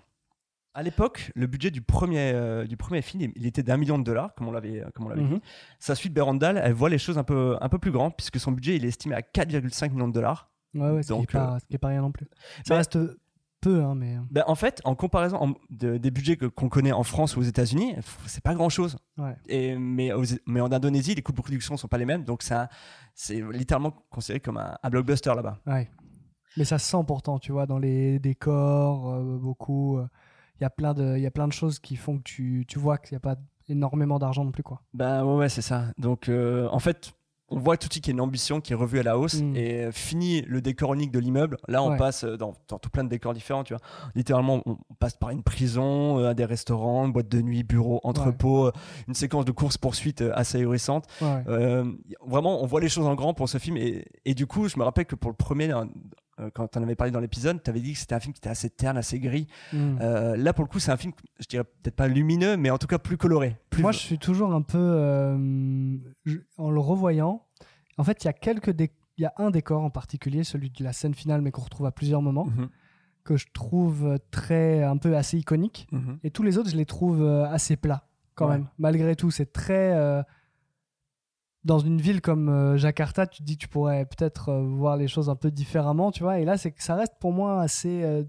À 0.78 0.82
l'époque, 0.85 1.32
le 1.35 1.49
budget 1.49 1.73
du 1.73 1.82
premier, 1.82 2.30
euh, 2.32 2.64
du 2.64 2.76
premier 2.76 3.02
film, 3.02 3.32
il- 3.35 3.47
était 3.47 3.64
d'un 3.64 3.76
million 3.76 3.99
de 3.99 4.04
dollars, 4.04 4.32
comme 4.37 4.47
on 4.47 4.52
l'avait, 4.52 4.85
comme 4.94 5.06
on 5.06 5.08
l'avait 5.08 5.23
Mhm. 5.23 5.35
dit. 5.38 5.42
Sa 5.80 5.97
suite, 5.97 6.14
Berandal, 6.14 6.61
elle 6.62 6.73
voit 6.73 6.88
les 6.88 6.99
choses 6.99 7.18
un 7.18 7.25
peu, 7.25 7.56
un 7.61 7.68
peu 7.68 7.78
plus 7.78 7.90
grandes, 7.90 8.14
puisque 8.16 8.38
son 8.38 8.52
budget, 8.52 8.76
il 8.76 8.85
est 8.85 8.88
estimé 8.88 9.16
à 9.16 9.23
4,5 9.23 9.92
millions 9.92 10.06
de 10.06 10.12
dollars. 10.12 10.52
Ouais, 10.75 10.90
ouais, 10.92 11.02
ce, 11.02 11.12
qui 11.12 11.20
est 11.23 11.32
pas, 11.32 11.54
euh, 11.54 11.58
ce 11.58 11.66
qui 11.66 11.75
est 11.75 11.78
pas 11.78 11.88
rien 11.88 12.00
non 12.02 12.12
plus. 12.12 12.26
Ça 12.64 12.75
mais- 12.75 12.76
reste 12.76 12.97
peu, 13.61 13.82
hein, 13.82 13.97
mais. 13.97 14.18
Ben, 14.30 14.44
en 14.47 14.54
fait, 14.54 14.80
en 14.85 14.94
comparaison 14.94 15.37
en- 15.42 15.54
de- 15.70 15.97
des 15.97 16.12
budgets 16.12 16.37
qu'on 16.37 16.68
connaît 16.68 16.92
en 16.92 17.02
France 17.02 17.37
ou 17.37 17.40
aux 17.40 17.42
États-Unis, 17.42 17.97
c'est 18.26 18.44
pas 18.44 18.54
grand-chose. 18.54 18.99
Ouais. 19.16 19.35
Et, 19.49 19.75
mais, 19.76 20.12
aux- 20.12 20.23
mais 20.47 20.61
en 20.61 20.70
Indonésie, 20.70 21.16
les 21.16 21.23
coûts 21.23 21.32
de 21.32 21.38
production 21.40 21.76
sont 21.76 21.88
pas 21.88 21.99
les 21.99 22.04
mêmes, 22.04 22.23
donc 22.23 22.44
c'est 23.14 23.40
littéralement 23.50 23.90
considéré 24.11 24.38
comme 24.38 24.58
un, 24.58 24.76
un 24.80 24.90
blockbuster 24.90 25.32
là-bas. 25.35 25.58
Ouais. 25.66 25.90
Mais 26.56 26.64
ça 26.64 26.78
se 26.78 26.88
sent 26.88 27.02
pourtant, 27.04 27.40
tu 27.40 27.50
vois, 27.50 27.66
dans 27.66 27.78
les 27.80 28.20
décors, 28.20 29.12
euh, 29.12 29.38
beaucoup. 29.38 29.99
euh, 29.99 30.06
Il 30.60 30.64
y, 30.64 30.66
a 30.66 30.70
plein 30.70 30.94
de- 30.94 31.16
il 31.16 31.22
y 31.22 31.26
a 31.26 31.30
plein 31.30 31.46
de 31.48 31.52
choses 31.52 31.78
qui 31.78 31.96
font 31.96 32.18
que 32.18 32.22
tu, 32.24 32.64
tu 32.66 32.78
vois 32.78 32.98
qu'il 32.98 33.14
n'y 33.14 33.18
a 33.18 33.20
pas 33.20 33.36
énormément 33.68 34.18
d'argent 34.18 34.44
non 34.44 34.50
plus, 34.52 34.62
quoi. 34.62 34.82
Ben 34.94 35.24
ouais, 35.24 35.36
ouais, 35.36 35.48
c'est 35.48 35.62
ça. 35.62 35.84
Donc 35.98 36.28
euh, 36.28 36.68
en 36.72 36.78
fait, 36.78 37.12
on 37.50 37.58
voit 37.60 37.78
tout 37.78 37.88
de 37.88 37.92
suite 37.94 38.04
qu'il 38.04 38.12
y 38.12 38.14
a 38.14 38.16
une 38.16 38.20
ambition 38.20 38.60
qui 38.60 38.72
est 38.74 38.76
revue 38.76 38.98
à 38.98 39.02
la 39.02 39.16
hausse 39.18 39.40
Mm. 39.40 39.56
et 39.56 39.84
euh, 39.84 39.92
fini 39.92 40.42
le 40.42 40.60
décor 40.60 40.92
unique 40.92 41.10
de 41.12 41.18
l'immeuble. 41.18 41.56
Là, 41.66 41.82
on 41.82 41.90
Ouais. 41.92 41.96
passe 41.96 42.24
euh, 42.24 42.36
dans, 42.36 42.52
dans 42.68 42.78
tout 42.78 42.90
plein 42.90 43.04
de 43.04 43.08
décors 43.08 43.32
différents, 43.32 43.64
tu 43.64 43.72
vois. 43.72 43.80
Littéralement, 44.14 44.60
on, 44.66 44.76
passe 44.98 45.16
par 45.16 45.30
une 45.30 45.42
prison, 45.42 46.18
euh, 46.18 46.34
des 46.34 46.44
restaurants, 46.44 47.06
une 47.06 47.12
boîte 47.12 47.28
de 47.28 47.40
nuit, 47.40 47.62
bureau, 47.62 48.00
entrepôt, 48.04 48.70
une 49.06 49.14
séquence 49.14 49.44
de 49.46 49.52
course-poursuite 49.52 50.22
assez 50.34 50.58
ahurissante. 50.58 51.06
Ouais. 51.22 51.42
Euh, 51.48 51.90
vraiment, 52.26 52.62
on 52.62 52.66
voit 52.66 52.80
les 52.80 52.88
choses 52.90 53.06
en 53.06 53.14
grand 53.14 53.32
pour 53.32 53.48
ce 53.48 53.56
film. 53.58 53.76
Et, 53.78 54.04
et 54.26 54.34
du 54.34 54.46
coup, 54.46 54.68
je 54.68 54.78
me 54.78 54.84
rappelle 54.84 55.06
que 55.06 55.14
pour 55.16 55.30
le 55.30 55.36
premier, 55.36 55.70
quand 56.54 56.68
tu 56.68 56.78
en 56.78 56.83
avais 56.83 56.95
parlé 56.95 57.11
dans 57.11 57.21
l'épisode, 57.21 57.62
tu 57.62 57.71
avais 57.71 57.80
dit 57.80 57.92
que 57.92 57.99
c'était 57.99 58.14
un 58.14 58.21
film 58.21 58.33
qui 58.33 58.38
était 58.38 58.49
assez 58.49 58.71
terne, 58.71 58.97
assez 58.97 59.18
gris. 59.18 59.47
Mm. 59.73 59.99
Euh, 60.00 60.37
là, 60.37 60.52
pour 60.52 60.64
le 60.64 60.68
coup, 60.68 60.78
c'est 60.78 60.90
un 60.92 60.97
film, 60.97 61.12
je 61.40 61.47
dirais 61.47 61.64
peut-être 61.64 61.97
pas 61.97 62.09
lumineux, 62.09 62.57
mais 62.57 62.71
en 62.71 62.78
tout 62.78 62.87
cas 62.87 62.99
plus 62.99 63.16
coloré. 63.16 63.57
Plus 63.71 63.83
Moi, 63.83 63.92
je 63.92 63.99
suis 63.99 64.18
toujours 64.18 64.52
un 64.52 64.62
peu. 64.62 64.78
euh, 64.78 65.97
je- 66.25 66.38
en 66.57 66.71
le 66.71 66.80
revoyant, 66.80 67.45
en 67.97 68.04
fait, 68.04 68.23
il 68.25 68.26
y 68.26 68.30
a 68.30 68.33
quelques. 68.33 68.71
dé- 68.71 68.92
Il 69.16 69.23
y 69.23 69.26
a 69.26 69.33
un 69.38 69.50
décor 69.50 69.83
en 69.83 69.90
particulier, 69.90 70.45
celui 70.45 70.71
de 70.71 70.85
la 70.85 70.92
scène 70.92 71.12
finale, 71.12 71.42
mais 71.42 71.50
qu'on 71.50 71.62
retrouve 71.62 71.87
à 71.87 71.90
plusieurs 71.90 72.23
moments, 72.23 72.47
Mhm, 72.47 72.68
que 73.25 73.37
je 73.37 73.47
trouve 73.52 74.16
très. 74.30 74.85
un 74.85 74.97
peu 74.97 75.16
assez 75.16 75.37
iconique. 75.38 75.88
mhm. 75.90 76.18
Et 76.23 76.30
tous 76.30 76.45
les 76.45 76.57
autres, 76.57 76.71
je 76.71 76.76
les 76.76 76.87
trouve 76.87 77.21
euh, 77.23 77.45
assez 77.47 77.76
plats, 77.76 78.07
quand 78.37 78.47
Ouais. 78.47 78.59
même. 78.59 78.68
Malgré 78.78 79.16
tout, 79.16 79.33
c'est 79.33 79.52
très. 79.52 79.92
euh, 79.92 80.23
Dans 81.68 81.78
une 81.78 82.00
ville 82.00 82.22
comme 82.22 82.48
euh, 82.48 82.78
Jakarta, 82.78 83.26
tu 83.26 83.40
te 83.40 83.44
dis 83.44 83.58
que 83.58 83.64
tu 83.64 83.68
pourrais 83.68 84.06
peut-être 84.06 84.48
euh, 84.48 84.62
voir 84.62 84.96
les 84.96 85.06
choses 85.06 85.28
un 85.28 85.37
peu 85.37 85.50
différemment, 85.50 86.10
tu 86.10 86.22
vois. 86.22 86.38
Et 86.38 86.46
là, 86.46 86.56
c'est 86.56 86.72
que 86.72 86.82
ça 86.82 86.94
reste 86.94 87.12
pour 87.20 87.30
moi 87.30 87.60
assez. 87.60 88.25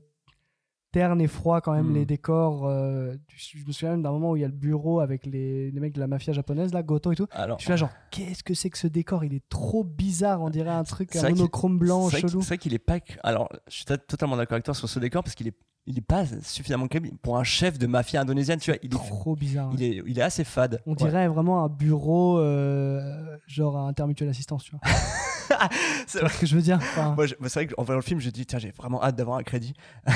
Terne 0.91 1.21
et 1.21 1.27
froid 1.27 1.61
quand 1.61 1.73
même 1.73 1.93
les 1.93 2.05
décors. 2.05 2.65
euh, 2.67 3.15
je 3.35 3.57
me 3.65 3.71
souviens 3.71 3.91
même 3.91 4.01
d'un 4.01 4.11
moment 4.11 4.31
où 4.31 4.35
il 4.35 4.41
y 4.41 4.43
a 4.45 4.47
le 4.47 4.53
bureau 4.53 4.99
avec 4.99 5.25
les, 5.25 5.69
les 5.71 5.79
mecs 5.79 5.93
de 5.93 5.99
la 5.99 6.07
mafia 6.07 6.33
japonaise, 6.33 6.73
là, 6.73 6.81
Goto 6.83 7.11
et 7.11 7.15
tout. 7.15 7.27
Alors, 7.31 7.59
Je 7.59 7.63
suis 7.63 7.69
là 7.69 7.75
genre, 7.75 7.91
qu'est-ce 8.11 8.43
que 8.43 8.53
c'est 8.53 8.69
que 8.69 8.77
ce 8.77 8.87
décor? 8.87 9.23
Il 9.23 9.33
est 9.33 9.47
trop 9.49 9.83
bizarre, 9.83 10.41
on 10.41 10.49
dirait 10.49 10.69
un 10.71 10.83
truc, 10.83 11.15
un 11.15 11.21
vrai 11.21 11.29
monochrome 11.31 11.77
blanc 11.77 12.07
vrai 12.07 12.21
chelou. 12.21 12.41
c'est 12.41 12.47
vrai 12.47 12.57
qu'il 12.57 12.73
est 12.73 12.79
pas. 12.79 12.97
Alors, 13.23 13.49
je 13.67 13.75
suis 13.75 13.85
to- 13.85 13.97
totalement 13.97 14.35
d'accord 14.37 14.55
avec 14.55 14.65
toi 14.65 14.73
sur 14.73 14.89
ce 14.89 14.99
décor 14.99 15.23
parce 15.23 15.35
qu'il 15.35 15.47
est, 15.47 15.53
il 15.85 15.97
est 15.97 16.01
pas 16.01 16.23
suffisamment 16.43 16.87
crédible 16.87 17.17
pour 17.19 17.37
un 17.37 17.43
chef 17.43 17.77
de 17.79 17.87
mafia 17.87 18.21
indonésienne. 18.21 18.59
Tu 18.59 18.71
vois, 18.71 18.79
il 18.83 18.93
est, 18.93 18.97
Trop 18.97 19.35
bizarre. 19.35 19.69
il 19.73 19.83
est, 19.83 20.01
il 20.07 20.17
est 20.19 20.21
assez 20.23 20.43
fade. 20.43 20.81
On 20.85 20.91
Ouais. 20.91 20.97
dirait 20.97 21.27
vraiment 21.27 21.63
un 21.63 21.69
bureau, 21.69 22.39
euh, 22.39 23.37
genre 23.47 23.77
un 23.77 23.87
intermutuel 23.87 24.29
assistance, 24.29 24.63
tu 24.63 24.71
vois. 24.71 24.81
C'est 26.07 26.19
vois 26.19 26.29
ce 26.29 26.39
que 26.39 26.45
je 26.45 26.55
veux 26.55 26.61
dire? 26.61 26.77
Enfin, 26.77 27.15
Moi, 27.15 27.27
c'est 27.27 27.53
vrai 27.53 27.67
qu'en 27.67 27.83
voyant 27.83 27.97
le 27.97 28.03
film, 28.03 28.19
je 28.19 28.29
dis 28.29 28.45
tiens, 28.45 28.59
j'ai 28.59 28.69
vraiment 28.71 29.01
hâte 29.03 29.15
d'avoir 29.15 29.37
un 29.37 29.43
crédit. 29.43 29.73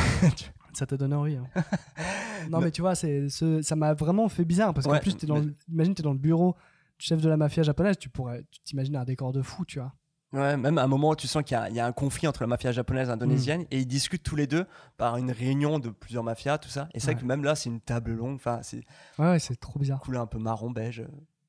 Ça 0.73 0.85
te 0.85 0.95
donne 0.95 1.13
envie. 1.13 1.35
hein. 1.37 1.45
non, 2.49 2.59
mais 2.59 2.71
tu 2.71 2.81
vois, 2.81 2.95
c'est, 2.95 3.29
ce- 3.29 3.61
ça 3.61 3.75
m'a 3.75 3.93
vraiment 3.93 4.27
fait 4.29 4.45
bizarre 4.45 4.73
parce 4.73 4.85
qu'en 4.87 4.93
Ouais, 4.93 4.99
plus, 4.99 5.15
t'es 5.15 5.27
dans, 5.27 5.35
mais- 5.39 5.45
le- 5.47 5.55
imagine, 5.71 5.93
t'es 5.95 6.03
dans 6.03 6.13
le 6.13 6.19
bureau 6.19 6.55
du 6.99 7.05
chef 7.05 7.21
de 7.21 7.29
la 7.29 7.37
mafia 7.37 7.63
japonaise, 7.63 7.97
tu 7.97 8.09
pourrais, 8.09 8.43
tu 8.51 8.59
t'imagines 8.61 8.95
un 8.95 9.03
décor 9.05 9.31
de 9.33 9.41
fou, 9.41 9.65
tu 9.65 9.79
vois. 9.79 9.93
Ouais, 10.33 10.57
même 10.57 10.79
à 10.79 10.83
un 10.83 10.87
moment, 10.87 11.13
tu 11.13 11.27
sens 11.27 11.43
qu'il 11.43 11.55
y 11.55 11.59
a, 11.59 11.69
il 11.69 11.75
y 11.75 11.79
a 11.79 11.85
un 11.85 11.91
conflit 11.91 12.27
entre 12.27 12.41
la 12.41 12.47
mafia 12.47 12.71
japonaise 12.71 13.07
et 13.07 13.11
Mm. 13.11 13.13
indonésienne 13.13 13.65
et 13.69 13.79
ils 13.81 13.85
discutent 13.87 14.23
tous 14.23 14.35
les 14.35 14.47
deux 14.47 14.65
par 14.97 15.17
une 15.17 15.29
réunion 15.31 15.77
de 15.77 15.89
plusieurs 15.89 16.23
mafias, 16.23 16.57
tout 16.57 16.69
ça. 16.69 16.89
Et 16.95 16.99
c'est 16.99 17.05
vrai 17.07 17.15
Ouais. 17.15 17.21
que 17.21 17.25
même 17.27 17.43
là, 17.43 17.53
c'est 17.55 17.69
une 17.69 17.79
table 17.81 18.13
longue. 18.13 18.35
Enfin, 18.35 18.59
c'est 18.63 18.81
Ouais, 19.19 19.27
ouais, 19.29 19.39
c'est 19.39 19.55
trop 19.59 19.79
bizarre. 19.79 19.99
couleur 19.99 20.23
un 20.23 20.27
peu 20.27 20.39
marron 20.39 20.71
beige. 20.71 21.03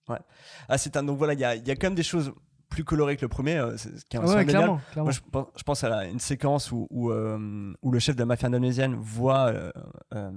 Ouais. 0.08 0.18
Ah, 0.68 0.76
c'est 0.76 0.98
un 0.98 1.02
donc 1.02 1.16
voilà, 1.16 1.32
il 1.32 1.40
y 1.40 1.44
a, 1.44 1.54
il 1.56 1.66
y 1.66 1.70
a 1.70 1.76
quand 1.76 1.86
même 1.86 1.94
des 1.94 2.02
choses 2.02 2.32
plus 2.74 2.84
colorées 2.84 3.16
que 3.16 3.22
le 3.22 3.28
premier, 3.28 3.56
euh, 3.56 3.76
c'est- 3.76 3.96
ce 3.98 4.04
qui 4.04 4.16
est 4.16 4.20
Ouais, 4.20 4.44
clairement, 4.44 4.80
clairement. 4.90 5.04
Moi, 5.04 5.12
je, 5.12 5.20
pense- 5.30 5.46
je 5.56 5.62
pense 5.62 5.84
à 5.84 5.88
la- 5.88 6.06
une 6.06 6.18
séquence 6.18 6.72
où, 6.72 6.88
où, 6.90 7.10
euh, 7.10 7.72
où 7.82 7.92
le 7.92 7.98
chef 8.00 8.16
de 8.16 8.20
la 8.20 8.26
mafia 8.26 8.48
indonésienne 8.48 8.94
voit 8.96 9.46
euh, 9.52 9.70
euh, 10.14 10.30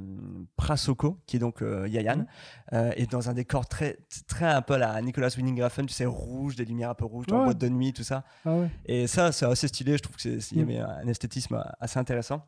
Prasoko, 0.55 1.19
qui 1.25 1.37
est 1.37 1.39
donc 1.39 1.61
euh, 1.61 1.87
Yayan, 1.87 2.25
euh, 2.73 2.91
et 2.95 3.05
dans 3.07 3.29
un 3.29 3.33
décor 3.33 3.67
très, 3.67 3.97
très 4.27 4.45
un 4.45 4.61
peu 4.61 4.75
à 4.75 4.77
la 4.77 5.01
Nicolas 5.01 5.29
Winding 5.35 5.61
Refn, 5.63 5.85
tu 5.85 5.93
sais, 5.93 6.05
rouge, 6.05 6.55
des 6.55 6.65
lumières 6.65 6.91
un 6.91 6.95
peu 6.95 7.05
rouges, 7.05 7.25
dans 7.27 7.39
Ouais. 7.39 7.45
boîte 7.45 7.57
de 7.57 7.69
nuit, 7.69 7.93
tout 7.93 8.03
ça. 8.03 8.23
Ah 8.45 8.53
ouais. 8.55 8.69
Et 8.85 9.07
ça, 9.07 9.31
c'est 9.31 9.45
assez 9.45 9.67
stylé. 9.67 9.97
Je 9.97 10.03
trouve 10.03 10.15
qu'il 10.17 10.33
y 10.39 10.59
Mm. 10.59 10.61
avait 10.61 10.79
un 10.79 11.07
esthétisme 11.07 11.63
assez 11.79 11.97
intéressant. 11.99 12.45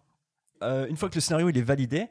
Euh, 0.64 0.88
une 0.88 0.96
fois 0.98 1.10
que 1.10 1.16
le 1.16 1.22
scénario 1.22 1.50
il 1.50 1.58
est 1.58 1.62
validé, 1.62 2.08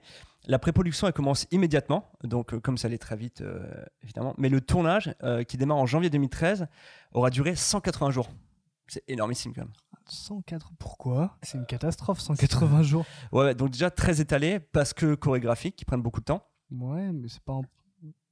la 0.47 0.59
pré-production 0.59 1.07
elle 1.07 1.13
commence 1.13 1.47
immédiatement, 1.51 2.11
donc 2.25 2.55
euh, 2.55 2.61
comme 2.61 2.79
ça 2.79 2.89
allait 2.89 2.99
très 2.99 3.17
vite 3.17 3.41
euh, 3.43 3.67
évidemment. 4.03 4.35
Mais 4.39 4.49
le 4.49 4.61
tournage, 4.61 5.15
euh, 5.23 5.43
qui 5.45 5.57
démarre 5.57 5.79
en 5.79 5.87
janvier 5.87 6.11
2013, 6.11 6.67
aura 7.13 7.31
duré 7.31 7.55
180 7.57 8.11
jours. 8.11 8.29
C'est 8.87 9.05
énormissime 9.09 9.53
quand 9.55 9.63
même. 9.63 9.73
104, 10.07 10.73
pourquoi? 10.79 11.37
C'est 11.43 11.59
une 11.59 11.67
catastrophe, 11.67 12.21
180 12.21 12.83
jours. 12.83 13.05
Ouais, 13.33 13.55
donc 13.55 13.71
déjà 13.71 13.91
très 13.91 14.21
étalé 14.23 14.59
parce 14.61 14.95
que 14.95 15.15
chorégraphique, 15.15 15.77
qui 15.77 15.85
prennent 15.85 16.01
beaucoup 16.01 16.21
de 16.21 16.25
temps. 16.25 16.43
Ouais, 16.71 17.13
mais 17.13 17.29
c'est 17.29 17.43
pas. 17.43 17.53
en- 17.53 17.65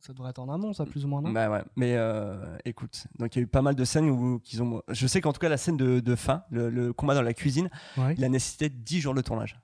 Ça 0.00 0.14
devrait 0.14 0.30
être 0.30 0.38
en 0.38 0.48
amont, 0.48 0.72
ça, 0.72 0.86
plus 0.86 1.04
ou 1.04 1.08
moins, 1.08 1.20
non? 1.20 1.32
Bah 1.32 1.50
ouais, 1.50 1.62
mais 1.74 1.94
euh, 1.96 2.56
écoute, 2.64 3.06
donc 3.18 3.34
il 3.34 3.40
y 3.40 3.42
a 3.42 3.44
eu 3.44 3.46
pas 3.46 3.60
mal 3.60 3.74
de 3.74 3.84
scènes 3.84 4.08
où 4.08 4.38
qu'ils 4.38 4.62
ont. 4.62 4.80
Je 4.88 5.06
sais 5.06 5.20
qu'en 5.20 5.32
tout 5.34 5.40
cas 5.40 5.48
la 5.50 5.56
scène 5.58 5.76
de, 5.76 6.00
de 6.00 6.14
fin, 6.14 6.44
le, 6.50 6.70
le 6.70 6.92
combat 6.94 7.14
dans 7.14 7.22
la 7.22 7.34
cuisine, 7.34 7.68
Ouais. 7.98 8.14
il 8.16 8.24
a 8.24 8.28
nécessité 8.30 8.70
10 8.70 9.00
jours 9.00 9.14
de 9.14 9.20
tournage. 9.20 9.60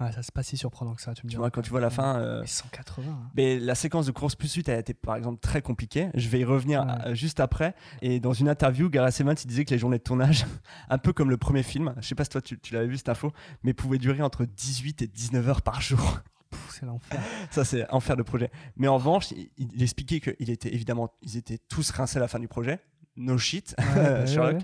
Ouais, 0.00 0.12
ça 0.12 0.22
c'est 0.22 0.32
pas 0.34 0.42
si 0.42 0.56
surprenant 0.58 0.94
que 0.94 1.00
ça, 1.00 1.14
tu 1.14 1.24
me 1.24 1.30
Tu 1.30 1.34
dis. 1.34 1.36
vois, 1.36 1.50
quand 1.50 1.62
tu 1.62 1.70
vois 1.70 1.80
la 1.80 1.88
fin. 1.90 2.18
euh, 2.20 2.40
Mais 2.42 2.46
180. 2.46 3.10
hein. 3.10 3.30
Mais 3.34 3.58
la 3.58 3.74
séquence 3.74 4.04
de 4.06 4.12
course 4.12 4.34
plus 4.34 4.48
suite 4.48 4.68
a 4.68 4.78
été 4.78 4.92
par 4.92 5.16
exemple 5.16 5.40
très 5.40 5.62
compliquée. 5.62 6.10
Je 6.14 6.28
vais 6.28 6.40
y 6.40 6.44
revenir 6.44 6.84
Ouais. 6.84 6.92
euh, 7.06 7.14
juste 7.14 7.40
après. 7.40 7.74
Et 8.02 8.20
dans 8.20 8.32
une 8.34 8.48
interview, 8.48 8.90
Gareth 8.90 9.18
Evans 9.20 9.36
il 9.42 9.46
disait 9.46 9.64
que 9.64 9.70
les 9.70 9.78
journées 9.78 9.98
de 9.98 10.02
tournage, 10.02 10.44
un 10.90 10.98
peu 10.98 11.12
comme 11.12 11.30
le 11.30 11.38
premier 11.38 11.62
film, 11.62 11.94
je 12.00 12.06
sais 12.08 12.14
pas 12.14 12.24
si 12.24 12.30
toi 12.30 12.42
tu, 12.42 12.58
tu 12.60 12.74
l'avais 12.74 12.86
vu 12.88 12.96
cette 12.98 13.08
info, 13.08 13.32
mais 13.62 13.72
pouvaient 13.72 13.98
durer 13.98 14.22
entre 14.22 14.44
18 14.44 15.02
et 15.02 15.06
19 15.06 15.48
heures 15.48 15.62
par 15.62 15.80
jour. 15.80 16.20
C'est 16.70 16.84
l'enfer. 16.86 17.18
Ça 17.50 17.64
c'est 17.64 17.90
enfer 17.90 18.16
de 18.16 18.22
projet. 18.22 18.50
Mais 18.76 18.88
en 18.88 18.96
revanche, 18.96 19.30
il, 19.32 19.48
il 19.56 19.82
expliquait 19.82 20.20
qu'il 20.20 20.50
était 20.50 20.72
évidemment, 20.74 21.12
ils 21.22 21.36
étaient 21.38 21.58
tous 21.68 21.90
rincés 21.90 22.18
à 22.18 22.20
la 22.20 22.28
fin 22.28 22.38
du 22.38 22.48
projet. 22.48 22.80
No 23.16 23.38
shit, 23.38 23.74
ouais, 23.96 24.26
Sherlock. 24.26 24.56
ouais. 24.56 24.58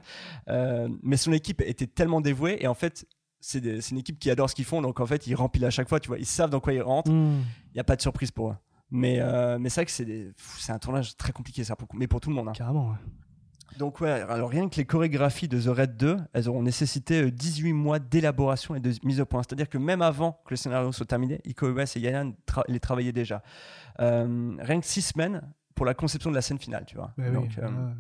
Euh, 0.49 0.89
mais 1.03 1.17
son 1.17 1.33
équipe 1.33 1.63
était 1.63 1.87
tellement 1.87 2.21
dévouée 2.21 2.59
et 2.61 2.67
en 2.67 2.75
fait. 2.75 3.07
C'est 3.45 3.91
une 3.91 3.99
équipe 3.99 4.19
qui 4.21 4.31
adore 4.31 4.49
ce 4.49 4.55
qu'ils 4.55 4.65
font, 4.65 4.81
donc 4.81 5.01
en 5.01 5.07
fait 5.07 5.27
ils 5.27 5.35
remplissent 5.35 5.65
à 5.65 5.71
chaque 5.71 5.89
fois, 5.89 5.99
tu 6.01 6.07
vois, 6.09 6.19
ils 6.19 6.25
savent 6.27 6.49
dans 6.51 6.61
quoi 6.61 6.73
ils 6.73 6.81
rentrent, 6.81 7.11
Hmm. 7.11 7.41
il 7.67 7.75
n'y 7.75 7.81
a 7.81 7.85
pas 7.85 7.97
de 7.97 8.01
surprise 8.01 8.31
pour 8.31 8.51
eux. 8.53 8.57
Mais, 8.91 9.19
euh, 9.21 9.59
mais 9.59 9.69
c'est 9.69 9.81
vrai 9.81 9.87
que 9.87 10.33
c'est 10.37 10.73
un 10.73 10.79
tournage 10.79 11.17
très 11.17 11.33
compliqué, 11.33 11.65
ça, 11.65 11.75
pour- 11.75 11.89
mais 11.95 12.07
pour 12.07 12.21
tout 12.21 12.29
le 12.31 12.37
monde. 12.37 12.49
hein. 12.49 12.53
Carrément, 12.55 12.91
ouais. 12.91 12.97
Donc, 13.79 14.03
ouais, 14.03 14.11
alors 14.11 14.51
rien 14.51 14.69
que 14.69 14.77
les 14.77 14.85
chorégraphies 14.85 15.49
de 15.49 15.59
The 15.59 15.75
Red 15.75 15.97
2, 15.97 16.19
elles 16.35 16.47
auront 16.47 16.63
nécessité 16.63 17.23
euh, 17.23 17.31
18 17.31 17.73
mois 17.73 17.99
d'élaboration 17.99 18.75
et 18.75 18.81
de 18.81 18.93
mise 19.03 19.19
au 19.19 19.25
point. 19.25 19.43
C'est-à-dire 19.43 19.69
que 19.71 19.79
même 19.79 20.03
avant 20.03 20.33
que 20.45 20.51
le 20.51 20.57
scénario 20.57 20.93
soit 20.93 21.07
terminé, 21.07 21.41
Iko 21.47 21.71
Uwais 21.71 21.85
et 21.97 21.99
Yayan 22.01 22.35
tra- 22.47 22.65
les 22.69 22.81
travaillaient 22.81 23.13
déjà. 23.13 23.43
Euh, 24.01 24.55
rien 24.61 24.79
que 24.79 24.87
6 24.87 25.01
semaines 25.01 25.41
pour 25.83 25.87
la 25.89 25.95
conception 25.95 26.31
de 26.31 26.37
la 26.37 26.43
scène 26.43 26.61
finale, 26.61 26.85
tu 26.87 26.95
vois. 26.95 27.11
Oui, 27.19 27.25
euh, 27.27 27.33
ouais. 27.41 27.49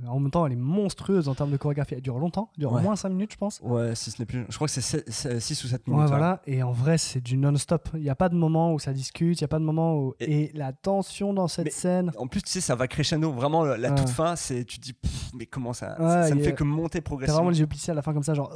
En 0.08 0.20
même 0.20 0.30
temps, 0.30 0.46
elle 0.46 0.52
est 0.52 0.56
monstrueuse 0.56 1.26
en 1.28 1.34
termes 1.34 1.50
de 1.50 1.56
chorégraphie. 1.56 1.94
Elle 1.94 2.00
dure 2.00 2.16
longtemps, 2.20 2.48
elle 2.54 2.60
dure 2.60 2.70
au 2.70 2.76
Ouais. 2.76 2.82
moins 2.82 2.94
5 2.94 3.08
minutes, 3.08 3.32
je 3.32 3.36
pense. 3.38 3.58
ouais, 3.60 3.96
si 3.96 4.12
ce 4.12 4.22
n'est 4.22 4.26
plus. 4.26 4.44
Je 4.48 4.54
crois 4.54 4.68
que 4.68 4.72
c'est 4.80 5.10
6 5.40 5.64
ou 5.64 5.66
7 5.66 5.84
minutes. 5.88 6.02
Ouais, 6.02 6.06
voilà. 6.06 6.40
Et 6.46 6.62
en 6.62 6.70
vrai, 6.70 6.96
c'est 6.96 7.20
du 7.20 7.36
non-stop. 7.36 7.88
Il 7.94 8.02
n'y 8.02 8.08
a 8.08 8.14
pas 8.14 8.28
de 8.28 8.36
moment 8.36 8.72
où 8.72 8.78
ça 8.78 8.92
discute, 8.92 9.40
il 9.40 9.42
n'y 9.42 9.46
a 9.46 9.48
pas 9.48 9.58
de 9.58 9.64
moment 9.64 9.96
où. 9.96 10.14
Et- 10.20 10.42
Et, 10.44 10.52
la 10.54 10.72
tension 10.72 11.34
dans 11.34 11.48
cette 11.48 11.64
Mais- 11.64 11.70
scène. 11.72 12.12
En 12.18 12.28
plus, 12.28 12.40
tu 12.42 12.50
sais, 12.52 12.60
ça 12.60 12.76
va 12.76 12.86
crescendo. 12.86 13.32
Vraiment, 13.32 13.64
la 13.64 13.90
toute 13.90 14.10
fin, 14.10 14.36
c'est, 14.36 14.64
tu 14.64 14.78
te 14.78 14.84
dis, 14.84 14.94
mais 15.34 15.46
comment 15.46 15.72
ça 15.72 15.96
Ça, 16.28 16.32
ne 16.36 16.40
fait 16.40 16.54
que 16.54 16.62
monter 16.62 17.00
progressivement. 17.00 17.38
vraiment 17.38 17.50
les 17.50 17.58
yeux 17.58 17.66
plissés 17.66 17.90
à 17.90 17.94
la 17.94 18.02
fin 18.02 18.12
comme 18.14 18.22
ça, 18.22 18.34
genre. 18.34 18.48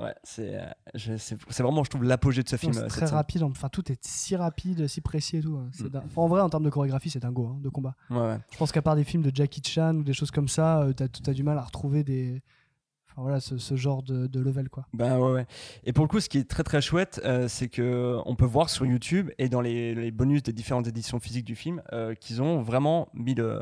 Ouais, 0.00 0.14
c'est, 0.24 0.56
euh, 0.60 0.66
je- 0.94 1.16
c'est, 1.16 1.36
c'est 1.48 1.62
vraiment, 1.62 1.84
je 1.84 1.90
trouve, 1.90 2.02
l'apogée 2.04 2.42
de 2.42 2.48
ce 2.48 2.56
film. 2.56 2.72
c'est 2.72 2.80
euh, 2.82 2.86
très 2.88 3.06
rapide. 3.06 3.42
Enfin, 3.44 3.68
tout 3.68 3.90
est 3.92 4.04
si 4.04 4.34
rapide, 4.36 4.86
si 4.88 5.00
précis 5.00 5.36
et 5.38 5.40
tout. 5.40 5.56
hein. 5.56 5.68
C'est 5.72 5.84
Mm. 5.92 6.02
Enfin, 6.06 6.22
en 6.22 6.28
vrai, 6.28 6.40
en 6.40 6.48
termes 6.50 6.64
de 6.64 6.70
chorégraphie, 6.70 7.08
c'est 7.10 7.20
dingo 7.20 7.46
hein, 7.46 7.58
de 7.62 7.68
combat. 7.68 7.94
Ouais, 8.10 8.18
ouais. 8.18 8.38
Je 8.50 8.58
pense 8.58 8.72
qu'à 8.72 8.82
part 8.82 8.96
des 8.96 9.04
films 9.04 9.22
de 9.22 9.30
Jackie 9.34 9.62
Chan 9.64 9.94
ou 9.94 10.02
des 10.02 10.12
choses 10.12 10.30
comme 10.32 10.48
ça, 10.48 10.80
euh, 10.82 10.92
t'as 10.92 11.06
as 11.26 11.32
du 11.32 11.42
mal 11.44 11.56
à 11.58 11.62
retrouver 11.62 12.02
des. 12.04 12.42
Enfin 13.16 13.22
voilà, 13.22 13.38
ce, 13.38 13.58
ce 13.58 13.76
genre 13.76 14.02
de, 14.02 14.26
de 14.26 14.40
level 14.40 14.68
quoi. 14.68 14.86
Ben 14.92 15.18
ouais, 15.18 15.30
ouais. 15.30 15.46
Et 15.84 15.92
pour 15.92 16.04
le 16.04 16.08
coup, 16.08 16.18
ce 16.18 16.28
qui 16.28 16.38
est 16.38 16.50
très 16.50 16.64
très 16.64 16.80
chouette, 16.80 17.20
euh, 17.24 17.46
c'est 17.46 17.68
que 17.68 18.18
on 18.26 18.34
peut 18.34 18.44
voir 18.44 18.68
sur 18.70 18.84
YouTube 18.86 19.30
et 19.38 19.48
dans 19.48 19.60
les, 19.60 19.94
les 19.94 20.10
bonus 20.10 20.42
des 20.42 20.52
différentes 20.52 20.88
éditions 20.88 21.20
physiques 21.20 21.44
du 21.44 21.54
film 21.54 21.80
euh, 21.92 22.14
qu'ils 22.16 22.42
ont 22.42 22.60
vraiment 22.60 23.08
mis 23.14 23.34
le, 23.34 23.60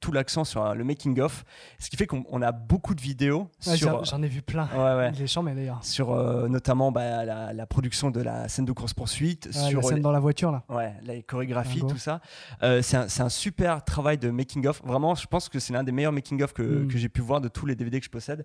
tout 0.00 0.12
l'accent 0.12 0.44
sur 0.44 0.64
euh, 0.64 0.74
le 0.74 0.84
making 0.84 1.20
of, 1.20 1.44
ce 1.80 1.90
qui 1.90 1.96
fait 1.96 2.06
qu'on 2.06 2.24
on 2.30 2.42
a 2.42 2.52
beaucoup 2.52 2.94
de 2.94 3.00
vidéos 3.00 3.48
Ouais, 3.66 3.76
sur, 3.76 4.04
j'en- 4.04 4.22
ai 4.22 4.28
vu 4.28 4.40
plein. 4.40 4.68
ouais, 4.72 4.78
ouais, 4.78 5.12
mais 5.42 5.54
d'ailleurs. 5.54 5.84
sur 5.84 6.12
euh, 6.12 6.46
notamment 6.48 6.92
bah, 6.92 7.24
la, 7.24 7.52
la 7.52 7.66
production 7.66 8.10
de 8.12 8.20
la 8.20 8.46
scène 8.48 8.66
de 8.66 8.72
course 8.72 8.94
poursuite, 8.94 9.52
sur 9.52 9.78
la 9.80 9.82
scène 9.82 9.96
les- 9.96 10.00
dans 10.02 10.12
la 10.12 10.20
voiture 10.20 10.52
là. 10.52 10.62
Ouais, 10.68 10.92
les 11.04 11.22
chorégraphies, 11.24 11.80
tout 11.80 11.98
ça. 11.98 12.20
Euh, 12.62 12.82
c'est 12.82 12.96
un, 12.96 13.06
un 13.24 13.28
super 13.28 13.84
travail 13.84 14.18
de 14.18 14.30
making-of. 14.30 14.80
Vraiment, 14.84 15.14
je 15.16 15.26
pense 15.26 15.48
que 15.48 15.58
c'est 15.58 15.72
l'un 15.72 15.82
des 15.82 15.92
meilleurs 15.92 16.12
making-of 16.12 16.52
que, 16.52 16.62
Mm. 16.62 16.88
que 16.88 16.98
j'ai 16.98 17.08
pu 17.08 17.20
voir 17.20 17.40
de 17.40 17.48
tous 17.48 17.66
les 17.66 17.74
DVD 17.74 17.98
que 17.98 18.04
je 18.06 18.10
possède. 18.10 18.44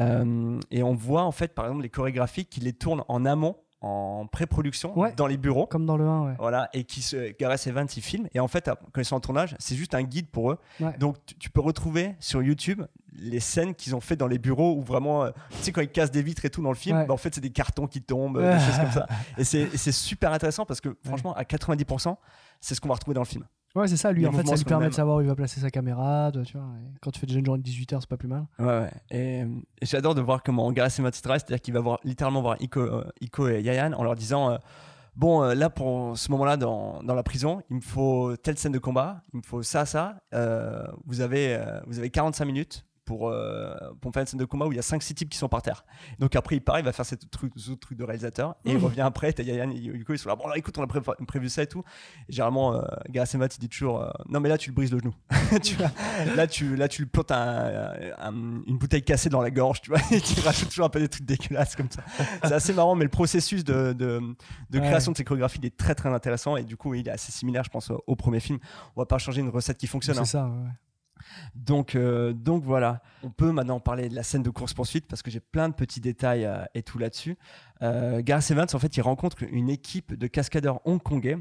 Euh, 0.00 0.58
et 0.70 0.82
on 0.82 0.94
voit, 0.94 1.22
en 1.22 1.32
fait, 1.32 1.54
par 1.54 1.66
exemple, 1.66 1.82
les 1.82 1.90
chorégraphies 1.90 2.46
qui 2.46 2.60
les 2.60 2.72
tournent 2.72 3.04
en 3.08 3.24
amont, 3.24 3.56
en 3.80 4.26
pré-production, 4.26 4.98
Ouais. 4.98 5.12
dans 5.14 5.26
les 5.26 5.36
bureaux. 5.36 5.66
Comme 5.66 5.84
dans 5.84 5.98
le 5.98 6.04
1, 6.06 6.26
ouais. 6.26 6.34
Voilà, 6.38 6.70
et 6.72 6.84
qui 6.84 7.02
se. 7.02 7.16
Evans, 7.68 7.86
il 7.96 8.02
filme. 8.02 8.26
Et 8.32 8.40
en 8.40 8.48
fait, 8.48 8.70
quand 8.92 9.00
ils 9.00 9.04
sont 9.04 9.16
en 9.16 9.20
tournage, 9.20 9.54
c'est 9.58 9.76
juste 9.76 9.94
un 9.94 10.02
guide 10.02 10.28
pour 10.28 10.52
eux. 10.52 10.58
Ouais. 10.80 10.96
Donc, 10.98 11.16
tu, 11.26 11.34
tu 11.36 11.50
peux 11.50 11.60
retrouver 11.60 12.14
sur 12.18 12.42
YouTube 12.42 12.82
les 13.16 13.40
scènes 13.40 13.74
qu'ils 13.74 13.94
ont 13.94 14.00
fait 14.00 14.16
dans 14.16 14.26
les 14.26 14.38
bureaux 14.38 14.74
où 14.74 14.80
vraiment, 14.82 15.24
euh, 15.24 15.30
tu 15.50 15.56
sais, 15.58 15.70
quand 15.72 15.82
ils 15.82 15.88
cassent 15.90 16.10
des 16.10 16.22
vitres 16.22 16.44
et 16.46 16.50
tout 16.50 16.62
dans 16.62 16.70
le 16.70 16.74
film, 16.76 17.04
bah, 17.06 17.12
en 17.14 17.16
fait, 17.18 17.34
c'est 17.34 17.40
des 17.42 17.50
cartons 17.50 17.86
qui 17.86 18.00
tombent, 18.02 18.40
des 18.40 18.58
choses 18.64 18.78
comme 18.78 18.90
ça. 18.90 19.06
Et 19.38 19.44
c'est 19.44 19.92
super 19.92 20.32
intéressant 20.32 20.64
parce 20.64 20.80
que, 20.80 20.96
franchement, 21.04 21.34
à 21.34 21.42
90%, 21.44 22.16
c'est 22.60 22.74
ce 22.74 22.80
qu'on 22.80 22.88
va 22.88 22.94
retrouver 22.94 23.14
dans 23.14 23.20
le 23.20 23.26
film. 23.26 23.44
Ouais, 23.74 23.88
c'est 23.88 23.96
ça, 23.96 24.12
lui, 24.12 24.22
Les 24.22 24.28
en 24.28 24.32
fait, 24.32 24.46
ça 24.46 24.54
lui 24.54 24.64
permet 24.64 24.88
de 24.88 24.94
savoir 24.94 25.16
où 25.16 25.20
il 25.20 25.26
va 25.26 25.34
placer 25.34 25.60
sa 25.60 25.68
caméra, 25.70 26.30
de- 26.30 26.44
tu 26.44 26.56
vois. 26.56 26.66
et 26.80 26.98
quand 27.00 27.10
tu 27.10 27.18
fais 27.18 27.26
déjà 27.26 27.40
une 27.40 27.44
journée 27.46 27.62
de 27.62 27.68
18h, 27.68 27.98
c'est 28.00 28.08
pas 28.08 28.16
plus 28.16 28.28
mal. 28.28 28.46
Ouais, 28.60 28.66
ouais. 28.66 28.90
Et, 29.10 29.40
et 29.40 29.46
j'adore 29.86 30.14
de 30.14 30.20
voir 30.20 30.42
comment 30.44 30.70
Gareth 30.72 30.96
Evans 31.00 31.10
travaille, 31.10 31.40
c'est-à-dire 31.40 31.60
qu'il 31.60 31.74
va 31.74 31.80
voir, 31.80 31.98
littéralement 32.04 32.40
voir 32.40 32.56
Iko, 32.60 32.80
euh, 32.80 33.04
Iko 33.20 33.48
et 33.48 33.62
Yayan 33.62 33.92
en 33.94 34.04
leur 34.04 34.14
disant 34.14 34.50
euh, 34.50 34.58
Bon, 35.16 35.42
euh, 35.42 35.54
là, 35.54 35.70
pour 35.70 36.16
ce 36.18 36.30
moment-là, 36.32 36.56
dans, 36.56 37.02
dans 37.02 37.14
la 37.14 37.22
prison, 37.22 37.62
il 37.70 37.76
me 37.76 37.80
faut 37.80 38.36
telle 38.36 38.58
scène 38.58 38.72
de 38.72 38.78
combat, 38.78 39.22
il 39.32 39.38
me 39.38 39.42
faut 39.42 39.62
ça, 39.62 39.86
ça. 39.86 40.16
Euh, 40.34 40.84
vous, 41.06 41.20
avez, 41.20 41.60
vous 41.86 41.98
avez 41.98 42.10
45 42.10 42.44
minutes. 42.44 42.84
Pour, 43.04 43.28
euh, 43.28 43.74
pour 44.00 44.12
faire 44.12 44.22
une 44.22 44.26
scène 44.26 44.40
de 44.40 44.46
combat 44.46 44.66
où 44.66 44.72
il 44.72 44.76
y 44.76 44.78
a 44.78 44.82
5-6 44.82 45.12
types 45.14 45.28
qui 45.28 45.36
sont 45.36 45.48
par 45.48 45.60
terre. 45.60 45.84
Donc 46.18 46.36
après, 46.36 46.56
il 46.56 46.60
part, 46.62 46.78
il 46.78 46.84
va 46.86 46.92
faire 46.92 47.04
ces 47.04 47.16
trucs, 47.18 47.54
autres 47.54 47.78
trucs 47.78 47.98
de 47.98 48.04
réalisateur 48.04 48.56
et 48.64 48.72
il 48.72 48.78
revient 48.78 49.02
après. 49.02 49.32
T'as 49.32 49.42
Yayan 49.42 49.70
et 49.70 49.74
Yuko, 49.76 50.14
ils 50.14 50.18
sont 50.18 50.28
là. 50.30 50.36
Bon, 50.36 50.48
là, 50.48 50.56
écoute, 50.56 50.78
on 50.78 50.82
a 50.82 50.86
prévu, 50.86 51.04
prévu 51.26 51.48
ça 51.50 51.62
et 51.62 51.66
tout. 51.66 51.84
Et 52.28 52.32
généralement, 52.32 52.74
euh, 52.74 52.82
Gareth 53.10 53.34
Evans, 53.34 53.48
il 53.54 53.60
dit 53.60 53.68
toujours 53.68 54.00
euh, 54.00 54.10
Non, 54.28 54.40
mais 54.40 54.48
là, 54.48 54.56
tu 54.56 54.70
le 54.70 54.74
brises 54.74 54.90
le 54.90 55.00
genou. 55.00 55.14
tu 55.62 55.74
vois, 55.76 55.90
là, 56.34 56.46
tu, 56.46 56.76
là, 56.76 56.88
tu 56.88 57.02
lui 57.02 57.08
plantes 57.10 57.30
un- 57.30 57.92
un- 58.18 58.62
une 58.66 58.78
bouteille 58.78 59.02
cassée 59.02 59.28
dans 59.28 59.42
la 59.42 59.50
gorge, 59.50 59.82
tu 59.82 59.90
vois. 59.90 59.98
Et 60.10 60.20
tu 60.20 60.40
rajoutes 60.40 60.70
toujours 60.70 60.86
un 60.86 60.90
peu 60.90 61.00
des 61.00 61.08
trucs 61.08 61.26
dégueulasses 61.26 61.76
comme 61.76 61.90
ça. 61.90 62.02
C'est 62.42 62.52
assez 62.52 62.72
marrant, 62.72 62.94
mais 62.94 63.04
le 63.04 63.10
processus 63.10 63.64
de, 63.64 63.92
de, 63.92 64.20
de 64.70 64.78
Ouais. 64.78 64.86
création 64.86 65.12
de 65.12 65.16
ces 65.18 65.24
chorégraphies, 65.24 65.58
il 65.62 65.66
est 65.66 65.76
très 65.76 65.94
très 65.94 66.08
intéressant. 66.08 66.56
Et 66.56 66.64
du 66.64 66.76
coup, 66.78 66.94
il 66.94 67.06
est 67.06 67.10
assez 67.10 67.32
similaire, 67.32 67.64
je 67.64 67.70
pense, 67.70 67.90
au, 68.06 68.16
premier 68.16 68.40
film. 68.40 68.58
On 68.96 69.00
va 69.02 69.06
pas 69.06 69.18
changer 69.18 69.40
une 69.42 69.50
recette 69.50 69.76
qui 69.76 69.86
fonctionne. 69.86 70.14
C'est 70.14 70.20
hein. 70.22 70.24
ça, 70.24 70.46
ouais. 70.46 70.70
Donc, 71.54 71.94
euh, 71.94 72.32
donc 72.32 72.62
voilà, 72.62 73.02
on 73.22 73.30
peut 73.30 73.52
maintenant 73.52 73.80
parler 73.80 74.08
de 74.08 74.14
la 74.14 74.22
scène 74.22 74.42
de 74.42 74.50
course-poursuite 74.50 75.06
parce 75.06 75.22
que 75.22 75.30
j'ai 75.30 75.40
plein 75.40 75.68
de 75.68 75.74
petits 75.74 76.00
détails 76.00 76.44
euh, 76.44 76.64
et 76.74 76.82
tout 76.82 76.98
là-dessus. 76.98 77.36
Euh, 77.82 78.22
Gareth 78.22 78.50
Evans, 78.50 78.66
en 78.72 78.78
fait, 78.78 78.96
il 78.96 79.00
rencontre 79.02 79.42
une 79.42 79.68
équipe 79.68 80.14
de 80.14 80.26
cascadeurs 80.26 80.80
hongkongais 80.86 81.36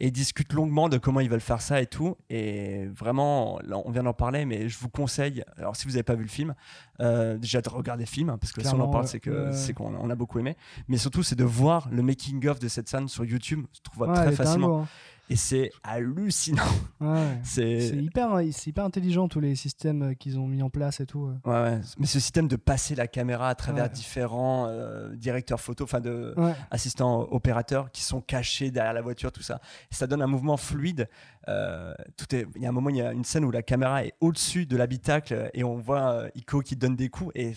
et 0.00 0.10
discute 0.10 0.52
longuement 0.52 0.88
de 0.88 0.98
comment 0.98 1.20
ils 1.20 1.30
veulent 1.30 1.40
faire 1.40 1.60
ça 1.62 1.80
et 1.80 1.86
tout. 1.86 2.16
Et 2.30 2.86
vraiment, 2.86 3.58
on 3.84 3.90
vient 3.90 4.02
d'en 4.02 4.12
parler, 4.12 4.44
mais 4.44 4.68
je 4.68 4.78
vous 4.78 4.88
conseille, 4.88 5.44
alors 5.56 5.76
si 5.76 5.84
vous 5.86 5.92
n'avez 5.92 6.02
pas 6.02 6.14
vu 6.14 6.22
le 6.24 6.28
film, 6.28 6.54
euh, 7.00 7.38
déjà 7.38 7.60
de 7.62 7.68
regarder 7.68 8.04
le 8.04 8.08
film, 8.08 8.28
hein, 8.30 8.38
parce 8.38 8.52
que 8.52 8.62
si 8.62 8.68
on 8.74 8.80
en 8.80 8.88
parle, 8.88 9.06
c'est 9.06 9.20
que 9.20 9.30
Ouais. 9.46 9.52
c'est 9.52 9.72
qu'on 9.74 9.94
on 9.94 10.10
a 10.10 10.14
beaucoup 10.14 10.38
aimé. 10.38 10.56
Mais 10.88 10.96
surtout, 10.98 11.22
c'est 11.22 11.36
de 11.36 11.44
voir 11.44 11.88
le 11.90 12.02
making-of 12.02 12.58
de 12.58 12.68
cette 12.68 12.88
scène 12.88 13.08
sur 13.08 13.24
YouTube. 13.24 13.64
Je 13.72 13.80
trouve 13.82 14.08
Ouais, 14.08 14.14
très 14.14 14.32
facilement. 14.32 14.82
hein. 14.82 14.88
Et 15.30 15.36
c'est 15.36 15.70
hallucinant. 15.82 16.62
Ouais. 17.00 17.38
C'est 17.42 17.88
hyper, 17.96 18.40
c'est 18.50 18.70
hyper 18.70 18.84
intelligent 18.84 19.28
tous 19.28 19.40
les 19.40 19.54
systèmes 19.54 20.02
euh, 20.02 20.14
qu'ils 20.14 20.38
ont 20.38 20.46
mis 20.46 20.62
en 20.62 20.70
place 20.70 21.00
et 21.00 21.06
tout. 21.06 21.26
euh. 21.26 21.38
Ouais, 21.50 21.70
ouais. 21.76 21.80
Mais 21.98 22.06
ce 22.06 22.18
système 22.18 22.48
de 22.48 22.56
passer 22.56 22.94
la 22.94 23.06
caméra 23.06 23.48
à 23.48 23.54
travers 23.54 23.88
différents 23.90 24.66
euh, 24.68 25.14
directeurs 25.14 25.60
photo, 25.60 25.84
enfin 25.84 26.00
de 26.00 26.34
assistants 26.70 27.28
opérateurs 27.30 27.90
qui 27.92 28.02
sont 28.02 28.20
cachés 28.20 28.70
derrière 28.70 28.92
la 28.94 29.02
voiture, 29.02 29.30
tout 29.32 29.42
ça. 29.42 29.60
Ça 29.90 30.06
donne 30.06 30.22
un 30.22 30.26
mouvement 30.26 30.56
fluide. 30.56 31.08
Euh, 31.48 31.94
tout 32.16 32.34
est. 32.34 32.46
Il 32.56 32.62
y 32.62 32.66
a 32.66 32.68
un 32.68 32.72
moment, 32.72 32.90
il 32.90 32.96
y 32.96 33.00
a 33.02 33.12
une 33.12 33.24
scène 33.24 33.44
où 33.44 33.50
la 33.50 33.62
caméra 33.62 34.04
est 34.04 34.12
au-dessus 34.20 34.66
de 34.66 34.76
l'habitacle 34.76 35.50
et 35.54 35.64
on 35.64 35.76
voit 35.76 36.12
euh, 36.12 36.28
Ico 36.34 36.60
qui 36.60 36.76
donne 36.76 36.94
des 36.96 37.08
coups 37.08 37.30
et 37.34 37.54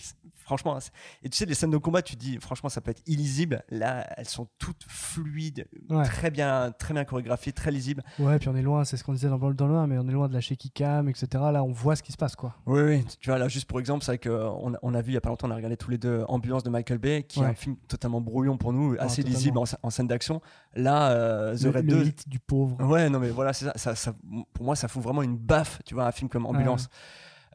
franchement, 0.56 0.78
et 1.22 1.28
tu 1.28 1.36
sais 1.36 1.46
les 1.46 1.54
scènes 1.54 1.70
de 1.70 1.76
combat, 1.78 2.02
tu 2.02 2.16
dis 2.16 2.38
franchement 2.40 2.68
ça 2.68 2.80
peut 2.80 2.90
être 2.90 3.02
illisible. 3.06 3.62
Là, 3.70 4.06
elles 4.16 4.28
sont 4.28 4.48
toutes 4.58 4.84
fluides, 4.86 5.66
Ouais. 5.90 6.04
très 6.04 6.30
bien, 6.30 6.72
très 6.78 6.92
bien 6.94 7.04
chorégraphiées, 7.04 7.52
très 7.52 7.70
lisibles. 7.70 8.02
Ouais, 8.18 8.38
puis 8.38 8.48
on 8.48 8.56
est 8.56 8.62
loin, 8.62 8.84
c'est 8.84 8.96
ce 8.96 9.04
qu'on 9.04 9.12
disait 9.14 9.28
dans 9.28 9.36
le 9.48 9.54
dans 9.54 9.66
le 9.66 9.74
1, 9.74 9.86
mais 9.86 9.98
on 9.98 10.08
est 10.08 10.12
loin 10.12 10.28
de 10.28 10.34
la 10.34 10.40
shaky 10.40 10.70
cam, 10.70 11.08
etc. 11.08 11.26
Là, 11.52 11.62
on 11.64 11.72
voit 11.72 11.96
ce 11.96 12.02
qui 12.02 12.12
se 12.12 12.16
passe, 12.16 12.36
quoi. 12.36 12.54
Oui, 12.66 12.80
oui. 12.82 13.04
Tu 13.20 13.30
vois, 13.30 13.38
là, 13.38 13.48
juste 13.48 13.66
pour 13.68 13.80
exemple, 13.80 14.04
c'est 14.04 14.12
vrai 14.12 14.18
qu'on 14.18 14.74
a, 14.74 14.78
on 14.82 14.94
a 14.94 15.00
vu 15.02 15.12
il 15.12 15.14
y 15.14 15.16
a 15.16 15.20
pas 15.20 15.28
longtemps, 15.30 15.48
on 15.48 15.50
a 15.50 15.56
regardé 15.56 15.76
tous 15.76 15.90
les 15.90 15.98
deux 15.98 16.24
Ambulance 16.28 16.62
de 16.62 16.70
Michael 16.70 16.98
Bay, 16.98 17.22
qui 17.22 17.40
est 17.40 17.44
un 17.44 17.54
film 17.54 17.76
totalement 17.88 18.20
brouillon 18.20 18.56
pour 18.58 18.72
nous, 18.72 18.94
assez 18.98 19.22
totalement. 19.22 19.38
lisible 19.38 19.58
en, 19.58 19.64
sc- 19.64 19.76
en 19.82 19.90
scène 19.90 20.06
d'action. 20.06 20.40
Là, 20.74 21.10
euh, 21.12 21.56
The 21.56 21.62
Le, 21.64 21.70
Red 21.70 21.84
le 21.90 21.92
2. 21.98 22.04
hit 22.06 22.28
du 22.28 22.38
pauvre. 22.38 22.82
Ouais, 22.84 23.08
non, 23.10 23.18
mais 23.18 23.30
voilà, 23.30 23.52
ça, 23.52 23.72
ça- 23.76 24.14
Pour 24.52 24.64
moi, 24.64 24.76
ça 24.76 24.88
fout 24.88 25.02
vraiment 25.02 25.22
une 25.22 25.36
baffe, 25.36 25.80
tu 25.84 25.94
vois, 25.94 26.06
un 26.06 26.12
film 26.12 26.28
comme 26.28 26.46
Ambulance. 26.46 26.88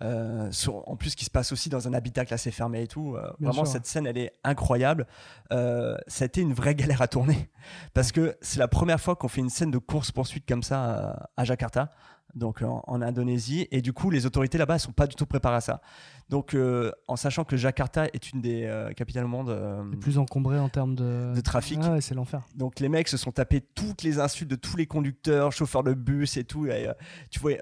Euh, 0.04 0.52
sur- 0.52 0.88
en 0.88 0.96
plus, 0.96 1.16
qui 1.16 1.26
se 1.26 1.32
passe 1.32 1.52
aussi 1.52 1.70
dans 1.70 1.88
un 1.88 1.94
habitacle 1.94 2.34
assez 2.34 2.52
fermé 2.52 2.84
et 2.84 2.88
tout. 2.88 3.16
Euh, 3.16 3.32
vraiment, 3.40 3.66
sûr. 3.66 3.68
cette 3.68 3.86
scène, 3.88 4.06
elle 4.06 4.18
est 4.18 4.32
incroyable. 4.44 5.08
Euh, 5.52 5.98
ça 6.08 6.24
a 6.24 6.28
été 6.28 6.42
une 6.42 6.54
vraie 6.54 6.76
galère 6.98 7.02
à 7.02 7.08
tourner 7.08 7.50
parce 7.94 8.12
que 8.12 8.38
c'est 8.42 8.60
la 8.60 8.68
première 8.68 9.00
fois 9.02 9.16
qu'on 9.16 9.28
fait 9.28 9.42
une 9.42 9.50
scène 9.50 9.72
de 9.72 9.78
course-poursuite 9.80 10.48
comme 10.48 10.62
ça 10.64 10.86
euh, 10.86 11.14
à 11.36 11.44
Jakarta, 11.46 11.90
donc 12.36 12.62
en, 12.62 12.84
en 12.88 13.02
Indonésie. 13.02 13.68
Et 13.72 13.82
du 13.82 13.94
coup, 13.94 14.10
les 14.10 14.26
autorités 14.26 14.58
là-bas, 14.58 14.76
elles 14.76 14.80
sont 14.80 14.92
pas 14.92 15.08
du 15.08 15.16
tout 15.16 15.26
préparées 15.26 15.56
à 15.58 15.62
ça. 15.62 15.82
Donc, 16.30 16.54
euh, 16.56 16.92
en 17.08 17.16
sachant 17.16 17.46
que 17.46 17.56
Jakarta 17.56 18.08
est 18.08 18.32
une 18.34 18.42
des 18.42 18.66
euh, 18.66 18.92
capitales 18.92 19.24
au 19.24 19.30
monde 19.30 19.50
euh, 19.50 19.82
Le 19.90 19.98
plus 19.98 20.18
encombré 20.18 20.60
en 20.60 20.68
termes 20.68 20.94
de, 20.94 21.32
de 21.34 21.40
trafic, 21.42 21.80
Ah 21.82 21.94
ouais, 21.94 22.02
c'est 22.02 22.16
l'enfer. 22.16 22.42
donc 22.54 22.82
les 22.82 22.90
mecs 22.90 23.08
se 23.08 23.16
sont 23.16 23.32
tapés 23.32 23.62
toutes 23.62 24.04
les 24.04 24.20
insultes 24.20 24.50
de 24.52 24.58
tous 24.58 24.76
les 24.76 24.88
conducteurs, 24.88 25.54
chauffeurs 25.54 25.84
de 25.84 25.94
bus 25.94 26.36
et 26.36 26.44
tout. 26.44 26.66
Et, 26.68 26.90
euh, 26.90 26.94
tu, 27.32 27.40
vois, 27.40 27.54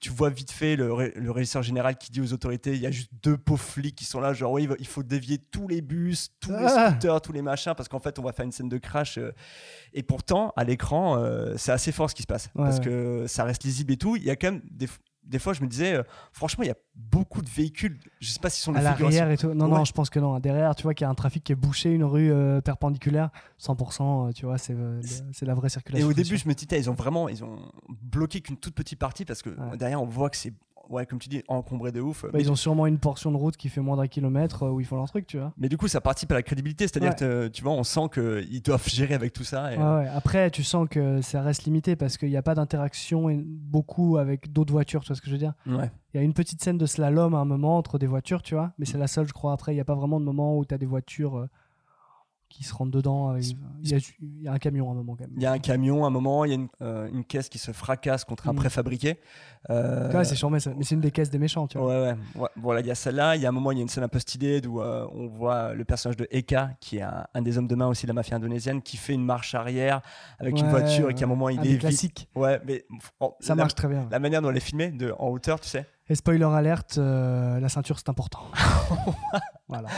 tu 0.00 0.10
vois 0.10 0.30
vite 0.30 0.50
fait 0.50 0.74
le, 0.74 0.92
ré- 0.92 1.12
le 1.14 1.30
régisseur 1.30 1.62
général 1.62 1.96
qui 1.96 2.10
dit 2.10 2.20
aux 2.20 2.32
autorités, 2.32 2.74
il 2.74 2.80
y 2.80 2.86
a 2.86 2.90
juste 2.90 3.12
deux 3.22 3.36
pauvres 3.36 3.62
flics 3.62 3.94
qui 3.94 4.04
sont 4.04 4.18
là, 4.18 4.32
genre 4.32 4.50
oui, 4.50 4.68
il 4.80 4.86
faut 4.88 5.04
dévier 5.04 5.38
tous 5.38 5.68
les 5.68 5.80
bus, 5.80 6.30
tous 6.40 6.50
les 6.50 6.56
Ah. 6.66 6.90
scooters, 6.90 7.20
tous 7.20 7.32
les 7.32 7.42
machins, 7.42 7.74
parce 7.76 7.88
qu'en 7.88 8.00
fait 8.00 8.18
on 8.18 8.22
va 8.22 8.32
faire 8.32 8.44
une 8.44 8.52
scène 8.52 8.68
de 8.68 8.78
crash. 8.78 9.20
et 9.94 10.02
pourtant, 10.02 10.52
à 10.56 10.64
l'écran, 10.64 11.22
c'est 11.56 11.70
assez 11.70 11.92
fort 11.92 12.10
ce 12.10 12.16
qui 12.16 12.22
se 12.22 12.26
passe, 12.26 12.46
Ouais, 12.56 12.64
parce 12.64 12.78
ouais. 12.78 12.84
que 12.84 13.24
ça 13.28 13.44
reste 13.44 13.62
lisible 13.62 13.92
et 13.92 13.96
tout. 13.96 14.07
Il 14.16 14.24
y 14.24 14.30
a 14.30 14.36
quand 14.36 14.52
même 14.52 14.62
des... 14.70 15.38
fois, 15.38 15.52
je 15.52 15.62
me 15.62 15.66
disais, 15.68 15.94
euh, 15.94 16.02
franchement, 16.32 16.64
il 16.64 16.68
y 16.68 16.70
a 16.70 16.76
beaucoup 16.94 17.42
de 17.42 17.48
véhicules. 17.50 17.98
Je 18.20 18.28
sais 18.30 18.40
pas 18.40 18.48
s'ils 18.50 18.62
sont 18.62 18.74
À 18.74 18.80
l'arrière 18.80 19.30
et 19.30 19.36
tout. 19.36 19.52
Non, 19.54 19.66
Ouais. 19.66 19.78
non, 19.78 19.84
je 19.84 19.92
pense 19.92 20.08
que 20.10 20.18
non. 20.18 20.38
Derrière, 20.40 20.74
tu 20.74 20.84
vois 20.84 20.94
qu'il 20.94 21.04
y 21.04 21.08
a 21.08 21.10
un 21.10 21.14
trafic 21.14 21.44
qui 21.44 21.52
est 21.52 21.56
bouché, 21.56 21.92
une 21.92 22.04
rue 22.04 22.32
euh, 22.32 22.60
perpendiculaire, 22.62 23.30
100%, 23.60 24.28
euh, 24.28 24.32
tu 24.32 24.46
vois, 24.46 24.56
c'est 24.58 24.72
euh, 24.74 25.00
la 25.42 25.54
vraie 25.54 25.66
Et 25.66 25.70
circulation. 25.70 26.06
au 26.06 26.10
c'est 26.12 26.22
début, 26.22 26.38
je 26.38 26.48
me 26.48 26.54
disais, 26.54 26.80
ils 26.80 26.88
ont 26.88 26.94
vraiment, 26.94 27.28
ils 27.28 27.44
ont 27.44 27.58
bloqué 28.02 28.40
qu'une 28.40 28.56
toute 28.56 28.74
petite 28.74 28.98
partie 28.98 29.24
parce 29.26 29.42
que 29.42 29.50
Ouais. 29.50 29.76
derrière, 29.76 30.02
on 30.02 30.06
voit 30.06 30.30
que 30.30 30.36
c'est, 30.36 30.52
ouais, 30.88 31.06
comme 31.06 31.18
tu 31.18 31.28
dis, 31.28 31.42
encombré 31.48 31.92
de 31.92 32.00
ouf. 32.00 32.22
Bah, 32.24 32.30
mais, 32.34 32.40
ils 32.40 32.50
ont 32.50 32.56
sûrement 32.56 32.86
une 32.86 32.98
portion 32.98 33.30
de 33.30 33.36
route 33.36 33.56
qui 33.56 33.68
fait 33.68 33.80
moins 33.80 33.96
d'un 33.96 34.06
kilomètre 34.06 34.64
euh, 34.64 34.70
où 34.70 34.80
ils 34.80 34.86
font 34.86 34.96
leur 34.96 35.08
truc, 35.08 35.26
tu 35.26 35.38
vois. 35.38 35.52
mais 35.56 35.68
du 35.68 35.76
coup, 35.76 35.88
ça 35.88 36.00
participe 36.00 36.30
à 36.32 36.34
la 36.34 36.42
crédibilité, 36.42 36.84
c'est-à-dire 36.86 37.10
Ouais. 37.10 37.16
que 37.16 37.48
tu 37.48 37.62
vois, 37.62 37.72
on 37.72 37.84
sent 37.84 38.08
qu'ils 38.12 38.62
doivent 38.62 38.88
gérer 38.88 39.14
avec 39.14 39.32
tout 39.32 39.44
ça. 39.44 39.72
Et, 39.72 39.76
Ouais, 39.78 39.82
ouais. 39.84 40.08
Après, 40.14 40.50
tu 40.50 40.62
sens 40.64 40.88
que 40.88 41.20
ça 41.22 41.42
reste 41.42 41.64
limité 41.64 41.96
parce 41.96 42.16
qu'il 42.16 42.28
n'y 42.30 42.36
a 42.36 42.42
pas 42.42 42.54
d'interaction 42.54 43.28
beaucoup 43.44 44.16
avec 44.18 44.52
d'autres 44.52 44.72
voitures, 44.72 45.02
tu 45.02 45.08
vois 45.08 45.16
ce 45.16 45.20
que 45.20 45.26
je 45.28 45.32
veux 45.32 45.38
dire? 45.38 45.54
Il 45.66 46.16
y 46.16 46.18
a 46.18 46.22
une 46.22 46.32
petite 46.34 46.62
scène 46.62 46.78
de 46.78 46.86
slalom 46.86 47.34
à 47.34 47.38
un 47.38 47.44
moment 47.44 47.76
entre 47.76 47.98
des 47.98 48.06
voitures, 48.06 48.42
tu 48.42 48.54
vois, 48.54 48.72
mais 48.78 48.86
c'est 48.86 48.98
la 48.98 49.06
seule, 49.06 49.26
je 49.26 49.32
crois. 49.32 49.52
Après, 49.52 49.72
il 49.72 49.74
n'y 49.76 49.80
a 49.80 49.84
pas 49.84 49.94
vraiment 49.94 50.18
de 50.20 50.24
moment 50.24 50.56
où 50.56 50.64
tu 50.64 50.72
as 50.74 50.78
des 50.78 50.86
voitures 50.86 51.36
euh, 51.38 51.48
qui 52.48 52.64
se 52.64 52.74
rentrent 52.74 52.90
dedans. 52.90 53.28
avec- 53.28 53.44
Il 53.82 53.90
y, 53.90 53.94
a, 53.94 53.98
il 54.20 54.42
y 54.42 54.48
a 54.48 54.52
un 54.52 54.58
camion 54.58 54.88
à 54.88 54.92
un 54.92 54.94
moment 54.96 55.14
quand 55.14 55.24
même. 55.24 55.34
Il 55.36 55.42
y 55.42 55.46
a 55.46 55.52
un 55.52 55.58
camion, 55.58 56.04
à 56.04 56.08
un 56.08 56.10
moment, 56.10 56.44
il 56.44 56.48
y 56.48 56.52
a 56.52 56.54
une, 56.56 56.68
euh, 56.82 57.08
une 57.12 57.24
caisse 57.24 57.48
qui 57.48 57.58
se 57.58 57.72
fracasse 57.72 58.24
contre 58.24 58.48
un 58.48 58.52
Mhm. 58.52 58.58
préfabriqué. 58.58 59.18
Euh, 59.70 60.10
Ouais, 60.12 60.24
c'est 60.24 60.34
charmé, 60.36 60.58
mais 60.76 60.84
c'est 60.84 60.94
une 60.94 61.00
des 61.00 61.10
caisses 61.10 61.30
des 61.30 61.38
méchants, 61.38 61.66
tu 61.66 61.78
vois. 61.78 61.86
Ouais, 61.88 62.10
ouais, 62.12 62.16
ouais. 62.42 62.48
Voilà, 62.56 62.80
il 62.80 62.86
y 62.86 62.90
a 62.90 62.94
celle-là. 62.94 63.36
Il 63.36 63.42
y 63.42 63.46
a 63.46 63.48
un 63.48 63.52
moment, 63.52 63.70
il 63.72 63.78
y 63.78 63.80
a 63.80 63.82
une 63.82 63.88
scène 63.88 64.04
un 64.04 64.08
peu 64.08 64.18
stylée 64.18 64.66
où 64.66 64.80
euh, 64.80 65.06
on 65.12 65.26
voit 65.28 65.74
le 65.74 65.84
personnage 65.84 66.16
de 66.16 66.26
Eka, 66.30 66.70
qui 66.80 66.98
est 66.98 67.02
un, 67.02 67.26
un 67.34 67.42
des 67.42 67.58
hommes 67.58 67.68
de 67.68 67.74
main 67.74 67.86
aussi 67.86 68.06
de 68.06 68.08
la 68.08 68.14
mafia 68.14 68.36
indonésienne, 68.36 68.82
qui 68.82 68.96
fait 68.96 69.14
une 69.14 69.24
marche 69.24 69.54
arrière 69.54 70.00
avec 70.38 70.58
une 70.58 70.68
voiture 70.70 71.10
et 71.10 71.14
qui 71.14 71.22
à 71.24 71.26
un 71.26 71.30
moment 71.30 71.48
il 71.50 71.60
Un 71.60 71.62
est 71.64 71.78
classiques. 71.78 72.28
Ouais, 72.34 72.60
mais 72.66 72.84
oh, 73.20 73.34
Ça 73.40 73.54
la- 73.54 73.62
marche 73.62 73.74
très 73.74 73.88
bien. 73.88 74.08
La 74.10 74.18
manière 74.18 74.40
dont 74.42 74.50
elle 74.50 74.56
est 74.56 74.60
filmée 74.60 74.90
de, 74.90 75.12
en 75.18 75.28
hauteur, 75.28 75.60
tu 75.60 75.68
sais. 75.68 75.86
Et 76.10 76.14
spoiler 76.14 76.44
alerte, 76.44 76.96
euh, 76.98 77.60
la 77.60 77.68
ceinture 77.68 77.98
c'est 77.98 78.08
important. 78.08 78.40
voilà. 79.68 79.88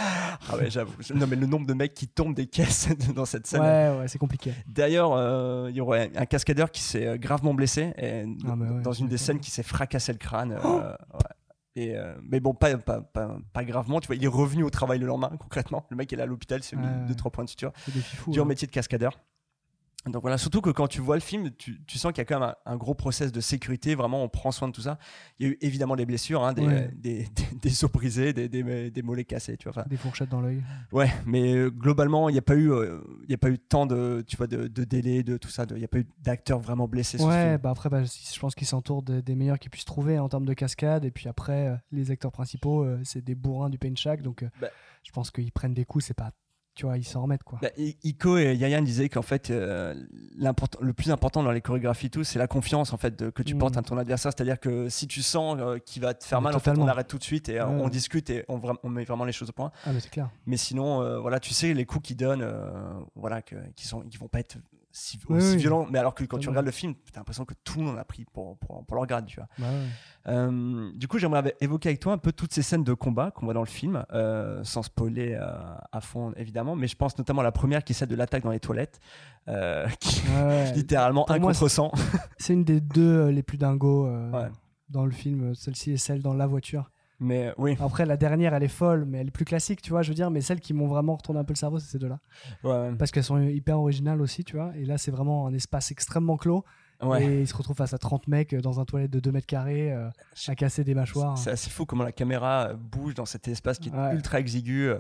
Ah 0.51 0.57
ouais, 0.57 0.69
j'avoue. 0.71 0.93
Non, 1.15 1.27
mais 1.29 1.37
le 1.37 1.47
nombre 1.47 1.67
de 1.67 1.75
mecs 1.75 1.95
qui 1.95 2.09
tombent 2.09 2.35
des 2.35 2.47
caisses 2.47 2.89
dans 3.15 3.25
cette 3.25 3.47
scène. 3.47 3.61
Ouais, 3.61 3.97
ouais, 4.01 4.09
c'est 4.09 4.19
compliqué. 4.19 4.53
D'ailleurs, 4.67 5.13
euh, 5.13 5.69
il 5.71 5.77
y 5.77 5.81
aurait 5.81 6.11
un 6.17 6.27
cascadeur 6.27 6.73
qui 6.73 6.83
s'est 6.83 7.07
euh, 7.07 7.17
gravement 7.17 7.55
blessé 7.55 7.93
et 7.97 8.25
Ah, 8.45 8.55
ouais, 8.55 8.83
dans 8.83 8.93
une 8.93 9.07
des 9.07 9.19
scènes 9.19 9.39
qui 9.39 9.51
s'est 9.53 9.63
fracassé 9.63 10.11
le 10.13 10.19
crâne. 10.19 10.53
euh, 10.65 10.91
ouais. 11.15 11.21
Et 11.77 11.95
mais 12.29 12.41
bon, 12.41 12.53
pas, 12.53 12.77
pas, 12.79 13.01
pas, 13.01 13.37
pas 13.53 13.65
gravement. 13.65 14.01
Tu 14.01 14.09
vois, 14.09 14.17
il 14.17 14.25
est 14.25 14.29
revenu 14.29 14.65
au 14.65 14.71
travail 14.71 14.99
le 14.99 15.07
lendemain, 15.07 15.31
concrètement. 15.39 15.87
Le 15.91 15.97
mec, 15.97 16.11
il 16.11 16.19
est 16.19 16.23
à 16.23 16.27
l'hôpital, 16.27 16.59
il 16.61 16.65
s'est 16.65 16.75
mis 16.75 16.85
Ouais, 16.85 16.91
deux, 17.05 17.11
ouais. 17.11 17.15
trois 17.15 17.31
points 17.31 17.45
de 17.45 17.49
suture. 17.49 17.73
C'est 17.85 17.95
des 17.95 18.01
fifous. 18.01 18.33
Dur 18.33 18.43
hein. 18.43 18.49
métier 18.49 18.67
de 18.67 18.73
cascadeur. 18.73 19.17
Donc 20.07 20.23
voilà, 20.23 20.39
surtout 20.39 20.63
que 20.63 20.71
quand 20.71 20.89
tu 20.89 21.03
vois 21.03 21.17
le 21.17 21.21
film, 21.21 21.51
tu, 21.59 21.83
tu 21.85 21.99
sens 21.99 22.11
qu'il 22.13 22.19
y 22.19 22.23
a 22.23 22.25
quand 22.25 22.41
même 22.41 22.49
un, 22.65 22.73
un 22.73 22.77
gros 22.79 22.95
process 22.95 23.33
de 23.33 23.41
sécurité. 23.43 23.95
Vraiment, 23.95 24.23
on 24.25 24.31
prend 24.31 24.51
soin 24.51 24.67
de 24.67 24.73
tout 24.73 24.81
ça. 24.81 24.99
Il 25.39 25.47
y 25.47 25.51
a 25.51 25.53
eu 25.53 25.59
évidemment 25.61 25.95
des 25.95 26.07
blessures, 26.07 26.43
hein, 26.43 26.55
des, 26.55 26.63
Ouais. 26.67 26.91
des, 26.97 27.25
des, 27.25 27.45
des 27.61 27.85
os 27.85 27.93
brisés, 27.93 28.33
des, 28.33 29.03
mollets 29.03 29.27
cassés. 29.27 29.59
Tu 29.59 29.69
vois, 29.69 29.85
Des 29.85 29.99
fourchettes 29.99 30.31
dans 30.31 30.41
l'œil. 30.41 30.63
Ouais, 30.91 31.11
mais 31.27 31.53
euh, 31.53 31.71
globalement, 31.71 32.31
il 32.31 32.33
n'y 32.33 32.39
a 32.39 32.43
pas 32.43 32.55
eu, 32.55 32.73
euh, 32.73 32.99
y 33.29 33.35
a 33.35 33.39
pas 33.39 33.51
eu 33.51 33.59
tant 33.59 33.85
de, 33.85 34.25
tu 34.27 34.39
vois, 34.39 34.47
de, 34.47 34.69
de 34.69 34.85
délai, 34.85 35.23
de 35.23 35.37
tout 35.37 35.51
ça. 35.51 35.67
Il 35.69 35.77
n'y 35.77 35.85
a 35.85 35.89
pas 35.89 35.99
eu 35.99 36.07
d'acteurs 36.23 36.61
vraiment 36.61 36.89
blessés. 36.89 37.19
sur 37.19 37.27
ce 37.27 37.31
Ouais, 37.31 37.49
film. 37.51 37.59
bah 37.59 37.71
après, 37.71 37.91
bah, 37.91 38.03
je 38.05 38.39
pense 38.41 38.55
qu'ils 38.55 38.67
s'entourent 38.69 39.03
des, 39.03 39.21
des 39.21 39.35
meilleurs 39.35 39.59
qu'ils 39.59 39.71
puissent 39.71 39.85
trouver 39.85 40.19
en 40.19 40.31
termes 40.31 40.47
de 40.47 40.55
cascade. 40.55 41.05
Et 41.05 41.11
puis 41.11 41.29
après, 41.29 41.67
euh, 41.69 41.77
les 41.93 42.11
acteurs 42.11 42.33
principaux, 42.33 42.85
euh, 42.85 42.99
c'est 43.05 43.23
des 43.23 43.35
bourrins 43.35 43.69
du 43.69 43.77
paint 43.79 43.95
shack. 43.95 44.23
Donc 44.23 44.47
Bah. 44.63 44.69
je 45.05 45.13
pense 45.13 45.31
qu'ils 45.31 45.53
prennent 45.53 45.75
des 45.75 45.85
coups, 45.85 46.07
c'est 46.07 46.15
pas. 46.15 46.31
Tu 46.75 46.87
vois, 46.87 46.97
ils 46.97 47.05
s'en 47.05 47.23
remettent 47.23 47.43
quoi. 47.43 47.59
Bah, 47.61 47.69
Iko 47.77 48.39
et 48.39 48.55
Yayan 48.55 48.81
disaient 48.83 49.09
qu'en 49.09 49.23
fait, 49.23 49.51
euh, 49.51 49.95
le 50.39 50.93
plus 50.93 51.11
important 51.11 51.43
dans 51.43 51.51
les 51.51 51.61
chorégraphies, 51.61 52.11
tout, 52.11 52.25
c'est 52.25 52.39
la 52.39 52.47
confiance 52.47 52.93
en 52.93 52.97
fait 52.97 53.19
de- 53.19 53.29
que 53.31 53.43
tu 53.43 53.55
Mm. 53.55 53.59
portes 53.59 53.77
à 53.77 53.83
ton 53.83 53.99
adversaire. 53.99 54.33
C'est-à-dire 54.35 54.59
que 54.61 54.89
si 54.89 55.07
tu 55.07 55.21
sens 55.23 55.57
euh, 55.61 55.79
qu'il 55.79 56.01
va 56.01 56.15
te 56.15 56.25
faire 56.25 56.41
Mais 56.41 56.45
mal, 56.45 56.57
en 56.57 56.61
fait, 56.61 56.79
on 56.79 56.87
arrête 56.89 57.09
tout 57.09 57.19
de 57.19 57.25
suite 57.25 57.49
et 57.49 57.61
euh, 57.61 57.67
Ouais, 57.67 57.83
on 57.83 57.89
discute 57.89 58.31
et 58.31 58.45
on, 58.49 58.89
met 58.89 59.05
vraiment 59.05 59.25
les 59.25 59.33
choses 59.33 59.51
au 59.51 59.53
point. 59.53 59.73
Ah, 59.85 59.93
mais 59.93 60.01
c'est 60.01 60.11
clair. 60.11 60.31
Mais 60.47 60.57
sinon, 60.57 61.21
voilà, 61.21 61.41
tu 61.41 61.53
sais 61.53 61.75
les 61.75 61.85
coups 61.85 62.07
qu'ils 62.07 62.17
donnent, 62.17 62.47
voilà, 63.15 63.43
que, 63.43 63.57
qui 63.77 63.87
sont, 63.87 64.01
qui 64.03 64.17
vont 64.17 64.29
pas 64.29 64.41
être 64.41 64.57
si, 64.93 65.19
Oui, 65.29 65.37
aussi 65.39 65.51
oui. 65.53 65.57
violents. 65.59 65.87
Mais 65.91 65.99
alors 65.99 66.15
que 66.15 66.25
quand 66.25 66.37
tu 66.39 66.47
Totalement. 66.47 66.51
regardes 66.53 66.67
le 66.67 66.73
film, 66.73 66.95
t'as 67.13 67.21
l'impression 67.21 67.45
que 67.45 67.55
tout 67.65 67.79
le 67.79 67.85
monde 67.85 67.99
a 67.99 68.05
pris 68.05 68.25
pour, 68.33 68.59
pour, 68.59 68.85
pour 68.85 68.97
leur 68.97 69.07
grade, 69.07 69.27
tu 69.27 69.37
vois. 69.37 69.49
Bah. 69.59 69.67
Euh, 70.29 70.91
du 70.95 71.09
coup, 71.09 71.19
j'aimerais 71.19 71.55
évoquer 71.61 71.91
avec 71.91 72.01
toi 72.01 72.13
un 72.13 72.19
peu 72.19 72.33
toutes 72.33 72.53
ces 72.53 72.63
scènes 72.63 72.85
de 72.85 72.93
combat 72.95 73.31
qu'on 73.31 73.47
voit 73.47 73.55
dans 73.55 73.61
le 73.61 73.67
film, 73.67 74.05
euh, 74.13 74.63
sans 74.65 74.83
spoiler 74.83 75.35
euh, 75.41 75.51
à 75.93 76.01
fond 76.01 76.33
évidemment, 76.37 76.77
mais 76.77 76.89
je 76.89 76.97
pense 76.97 77.17
notamment 77.19 77.41
à 77.41 77.45
la 77.45 77.53
première 77.53 77.85
qui 77.85 77.93
est 77.93 77.95
celle 77.95 78.09
de 78.09 78.17
l'attaque 78.17 78.43
dans 78.43 78.51
les 78.51 78.61
toilettes, 78.61 79.01
qui 80.01 80.23
Ouais, 80.29 80.73
littéralement 80.75 81.25
Pour 81.25 81.35
un 81.35 81.39
moi, 81.39 81.53
contre 81.53 81.69
100. 81.69 81.91
C'est 82.39 82.53
une 82.53 82.65
des 82.65 82.81
deux 82.81 83.29
les 83.29 83.43
plus 83.43 83.59
dingos 83.59 84.09
Ouais. 84.33 84.49
dans 84.89 85.05
le 85.05 85.11
film. 85.13 85.55
Celle-ci 85.55 85.93
et 85.93 85.97
celle 85.97 86.23
dans 86.23 86.35
la 86.35 86.47
voiture. 86.47 86.91
Mais 87.21 87.49
euh, 87.49 87.53
oui, 87.59 87.77
Après, 87.81 88.07
la 88.07 88.17
dernière, 88.17 88.55
elle 88.55 88.63
est 88.63 88.69
folle, 88.69 89.05
mais 89.05 89.19
elle 89.19 89.29
est 89.29 89.31
plus 89.31 89.45
classique, 89.45 89.83
tu 89.83 89.91
vois, 89.91 90.01
je 90.03 90.09
veux 90.09 90.15
dire. 90.15 90.31
Mais 90.31 90.41
celles 90.41 90.61
qui 90.61 90.73
m'ont 90.73 90.87
vraiment 90.89 91.17
retourné 91.17 91.39
un 91.41 91.45
peu 91.45 91.53
le 91.53 91.59
cerveau, 91.59 91.79
c'est 91.79 91.91
ces 91.91 91.99
deux-là. 91.99 92.19
ouais. 92.65 92.93
Parce 92.99 93.11
qu'elles 93.11 93.25
sont 93.25 93.41
hyper 93.41 93.79
originales 93.79 94.21
aussi, 94.23 94.43
tu 94.45 94.57
vois. 94.57 94.73
Et 94.77 94.85
là, 94.87 94.97
c'est 94.99 95.11
vraiment 95.11 95.47
un 95.47 95.53
espace 95.55 95.91
extrêmement 95.91 96.37
clos. 96.37 96.65
Ouais. 97.03 97.25
Et 97.25 97.41
ils 97.43 97.47
se 97.49 97.55
retrouvent 97.57 97.77
face 97.77 97.95
à 97.95 97.99
30 97.99 98.29
mecs 98.29 98.53
euh, 98.53 98.61
dans 98.61 98.79
un 98.79 98.85
toilette 98.85 99.11
de 99.11 99.21
2 99.21 99.33
mètres 99.33 99.47
carrés 99.47 99.91
euh, 99.91 100.11
à 100.49 100.55
casser 100.55 100.85
des 100.85 100.95
mâchoires. 100.95 101.39
C'est 101.39 101.51
assez 101.51 101.71
fou 101.71 101.87
comment 101.87 102.05
la 102.05 102.13
caméra 102.13 102.69
euh, 102.71 102.75
bouge 102.75 103.15
dans 103.15 103.25
cet 103.25 103.49
espace 103.49 103.79
qui 103.79 103.89
est 103.89 103.93
Ouais. 103.93 104.15
ultra 104.15 104.39
exigu, 104.39 104.91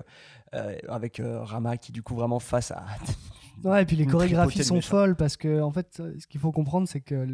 euh, 0.55 0.77
avec 0.89 1.21
euh, 1.21 1.43
Rama 1.43 1.77
qui 1.77 1.93
du 1.93 2.03
coup 2.03 2.15
vraiment 2.15 2.39
face 2.41 2.71
à. 2.71 2.85
Ouais, 3.65 3.83
et 3.83 3.85
puis 3.85 3.97
les 3.97 4.07
chorégraphies 4.07 4.65
sont 4.65 4.81
folles 4.81 5.17
parce 5.17 5.37
que, 5.37 5.61
en 5.61 5.71
fait, 5.71 6.03
ce 6.19 6.27
qu'il 6.27 6.41
faut 6.41 6.51
comprendre, 6.51 6.89
c'est 6.89 7.03
que 7.03 7.27